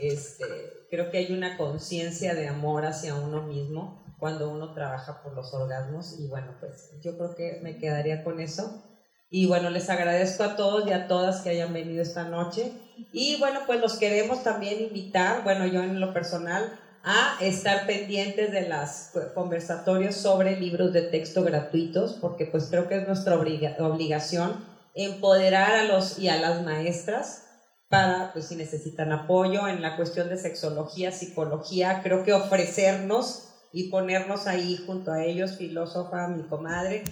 este, 0.00 0.44
creo 0.90 1.10
que 1.10 1.18
hay 1.18 1.32
una 1.32 1.56
conciencia 1.56 2.34
de 2.34 2.48
amor 2.48 2.84
hacia 2.84 3.14
uno 3.14 3.42
mismo 3.42 4.04
cuando 4.18 4.50
uno 4.50 4.74
trabaja 4.74 5.22
por 5.22 5.34
los 5.34 5.54
orgasmos 5.54 6.18
y 6.18 6.26
bueno, 6.26 6.56
pues 6.58 6.90
yo 7.02 7.16
creo 7.16 7.36
que 7.36 7.60
me 7.62 7.78
quedaría 7.78 8.24
con 8.24 8.40
eso. 8.40 8.84
Y 9.30 9.46
bueno, 9.46 9.68
les 9.70 9.90
agradezco 9.90 10.42
a 10.42 10.56
todos 10.56 10.88
y 10.88 10.92
a 10.92 11.06
todas 11.06 11.42
que 11.42 11.50
hayan 11.50 11.72
venido 11.72 12.02
esta 12.02 12.24
noche. 12.24 12.72
Y 13.12 13.38
bueno, 13.38 13.60
pues 13.66 13.80
los 13.80 13.98
queremos 13.98 14.42
también 14.42 14.80
invitar, 14.80 15.44
bueno, 15.44 15.66
yo 15.66 15.82
en 15.82 16.00
lo 16.00 16.14
personal, 16.14 16.80
a 17.10 17.38
estar 17.40 17.86
pendientes 17.86 18.52
de 18.52 18.68
los 18.68 19.32
conversatorios 19.32 20.14
sobre 20.14 20.60
libros 20.60 20.92
de 20.92 21.00
texto 21.00 21.42
gratuitos, 21.42 22.18
porque 22.20 22.44
pues 22.44 22.66
creo 22.68 22.86
que 22.86 22.98
es 22.98 23.06
nuestra 23.06 23.38
obligación 23.38 24.62
empoderar 24.94 25.72
a 25.72 25.84
los 25.84 26.18
y 26.18 26.28
a 26.28 26.36
las 26.36 26.62
maestras 26.62 27.46
para, 27.88 28.30
pues 28.34 28.48
si 28.48 28.56
necesitan 28.56 29.10
apoyo 29.10 29.68
en 29.68 29.80
la 29.80 29.96
cuestión 29.96 30.28
de 30.28 30.36
sexología, 30.36 31.10
psicología, 31.10 32.02
creo 32.02 32.24
que 32.24 32.34
ofrecernos 32.34 33.54
y 33.72 33.88
ponernos 33.88 34.46
ahí 34.46 34.76
junto 34.76 35.10
a 35.10 35.24
ellos, 35.24 35.56
filósofa, 35.56 36.28
mi 36.28 36.42
comadre, 36.42 37.04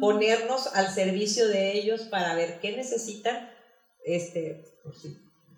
ponernos 0.00 0.74
al 0.74 0.88
servicio 0.88 1.46
de 1.46 1.78
ellos 1.78 2.02
para 2.10 2.34
ver 2.34 2.58
qué 2.58 2.76
necesitan, 2.76 3.48
este, 4.04 4.80
pues, 4.82 5.06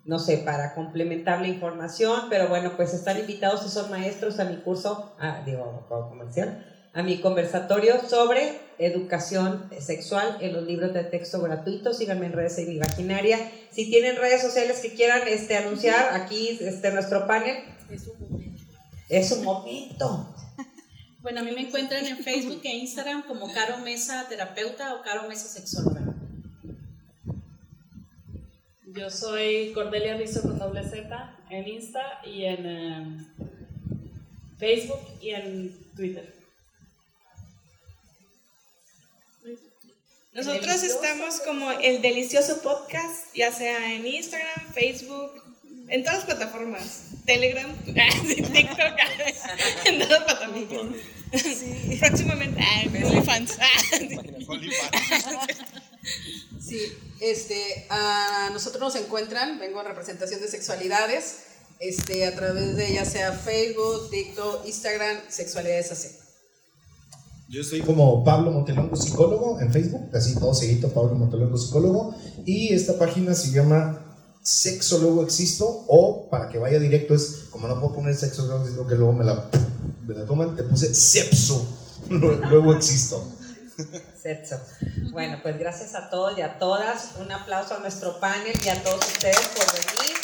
no 0.07 0.19
sé, 0.19 0.37
para 0.37 0.73
complementar 0.73 1.41
la 1.41 1.49
información, 1.49 2.27
pero 2.29 2.47
bueno, 2.47 2.77
pues 2.77 2.93
están 2.93 3.19
invitados 3.19 3.63
si 3.63 3.69
son 3.69 3.91
maestros 3.91 4.39
a 4.39 4.45
mi 4.45 4.55
curso, 4.55 5.13
a, 5.19 5.43
digo, 5.45 5.85
comercial, 6.09 6.65
a 6.93 7.03
mi 7.03 7.19
conversatorio 7.19 8.01
sobre 8.07 8.59
educación 8.79 9.69
sexual 9.79 10.37
en 10.39 10.53
los 10.53 10.63
libros 10.63 10.93
de 10.93 11.03
texto 11.03 11.41
gratuitos. 11.41 11.97
Síganme 11.97 12.27
en 12.27 12.33
redes 12.33 12.55
de 12.55 12.65
mi 12.65 12.79
vaginaria. 12.79 13.37
Si 13.69 13.89
tienen 13.89 14.15
redes 14.15 14.41
sociales 14.41 14.79
que 14.79 14.93
quieran 14.93 15.27
este, 15.27 15.57
anunciar, 15.57 16.15
aquí 16.15 16.57
este, 16.61 16.89
nuestro 16.91 17.27
panel. 17.27 17.57
Es 19.09 19.31
un 19.31 19.43
momento. 19.43 20.33
Bueno, 21.19 21.41
a 21.41 21.43
mí 21.43 21.51
me 21.51 21.61
encuentran 21.61 22.05
en 22.05 22.17
Facebook 22.23 22.61
e 22.63 22.77
Instagram 22.77 23.23
como 23.27 23.51
Caro 23.51 23.79
Mesa 23.79 24.25
Terapeuta 24.29 24.95
o 24.95 25.01
Caro 25.01 25.27
Mesa 25.27 25.47
Sexóloga. 25.47 26.06
Yo 28.97 29.11
soy 29.11 29.73
Cordelia 29.73 30.17
Rizzo 30.17 30.41
con 30.41 30.57
doble 30.57 30.83
Z 30.83 31.35
en 31.51 31.67
Insta 31.67 32.19
y 32.25 32.45
en 32.45 32.65
em, 32.65 33.27
Facebook 34.57 35.01
y 35.21 35.29
en 35.31 35.77
Twitter. 35.95 36.33
Nosotros 40.33 40.83
estamos 40.83 41.41
como 41.41 41.71
el 41.71 42.01
delicioso 42.01 42.61
podcast, 42.63 43.35
ya 43.35 43.51
sea 43.51 43.93
en 43.93 44.07
Instagram, 44.07 44.73
Facebook, 44.73 45.43
en 45.89 46.03
todas 46.03 46.19
las 46.19 46.25
plataformas. 46.25 47.03
Telegram, 47.25 47.75
TikTok, 47.85 48.99
en 49.85 49.99
todas 49.99 50.09
las 50.09 50.23
plataformas. 50.23 50.97
Próximamente, 51.99 52.63
OnlyFans. 53.03 53.59
Sí, 56.59 56.91
este, 57.21 57.87
a 57.89 58.49
nosotros 58.53 58.81
nos 58.81 58.95
encuentran, 58.95 59.59
vengo 59.59 59.79
en 59.81 59.87
representación 59.87 60.41
de 60.41 60.47
sexualidades, 60.47 61.37
este, 61.79 62.25
a 62.25 62.35
través 62.35 62.75
de 62.75 62.93
ya 62.93 63.05
sea 63.05 63.31
Facebook, 63.31 64.09
TikTok, 64.09 64.65
Instagram, 64.65 65.17
Sexualidades 65.29 65.91
AC. 65.91 66.27
Yo 67.49 67.63
soy 67.63 67.81
como 67.81 68.25
Pablo 68.25 68.51
Montelongo 68.51 68.95
Psicólogo 68.95 69.59
en 69.61 69.71
Facebook, 69.71 70.09
así 70.13 70.35
todo 70.35 70.53
seguido, 70.53 70.89
Pablo 70.89 71.15
Montelongo 71.15 71.57
Psicólogo, 71.57 72.13
y 72.45 72.73
esta 72.73 72.99
página 72.99 73.33
se 73.33 73.51
llama 73.51 74.03
Sexo 74.41 74.99
Luego 74.99 75.23
Existo, 75.23 75.85
o 75.87 76.29
para 76.29 76.49
que 76.49 76.57
vaya 76.57 76.77
directo 76.79 77.15
es, 77.15 77.45
como 77.49 77.67
no 77.67 77.79
puedo 77.79 77.95
poner 77.95 78.15
sexo 78.15 78.45
luego 78.45 78.63
existo, 78.63 78.87
que 78.87 78.95
luego 78.95 79.13
me 79.13 79.23
la, 79.23 79.49
me 80.05 80.13
la 80.13 80.25
toman, 80.25 80.55
te 80.55 80.63
puse 80.63 80.93
Sepso, 80.93 81.65
luego 82.09 82.73
existo. 82.73 83.23
Sexo. 84.21 84.59
Bueno, 85.11 85.39
pues 85.41 85.57
gracias 85.59 85.93
a 85.95 86.09
todos 86.09 86.37
y 86.37 86.41
a 86.41 86.57
todas, 86.57 87.11
un 87.19 87.31
aplauso 87.31 87.75
a 87.75 87.79
nuestro 87.79 88.19
panel 88.19 88.59
y 88.63 88.69
a 88.69 88.83
todos 88.83 89.05
ustedes 89.05 89.47
por 89.49 89.65
venir. 89.71 90.17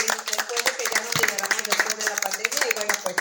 Después 0.00 0.64
de 0.64 0.70
que 0.76 0.84
ya 0.92 1.00
nos 1.02 1.14
liberamos 1.20 1.56
después 1.66 1.96
de 1.96 2.04
la 2.08 2.16
pandemia, 2.16 2.60
y 2.70 2.74
bueno, 2.74 2.94
pues 3.02 3.16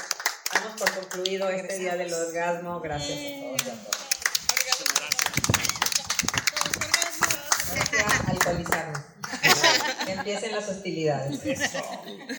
por 0.80 0.90
concluido 0.94 1.50
este 1.50 1.78
día 1.78 1.96
del 1.98 2.14
orgasmo. 2.14 2.80
Gracias 2.80 3.18
a 3.18 3.24
todos 3.42 3.66
y 3.66 3.70
a 3.70 3.74
todas. 3.84 4.00
Alcoholizarnos. 8.28 9.00
Que 10.06 10.12
empiecen 10.14 10.56
las 10.56 10.70
hostilidades. 10.70 11.42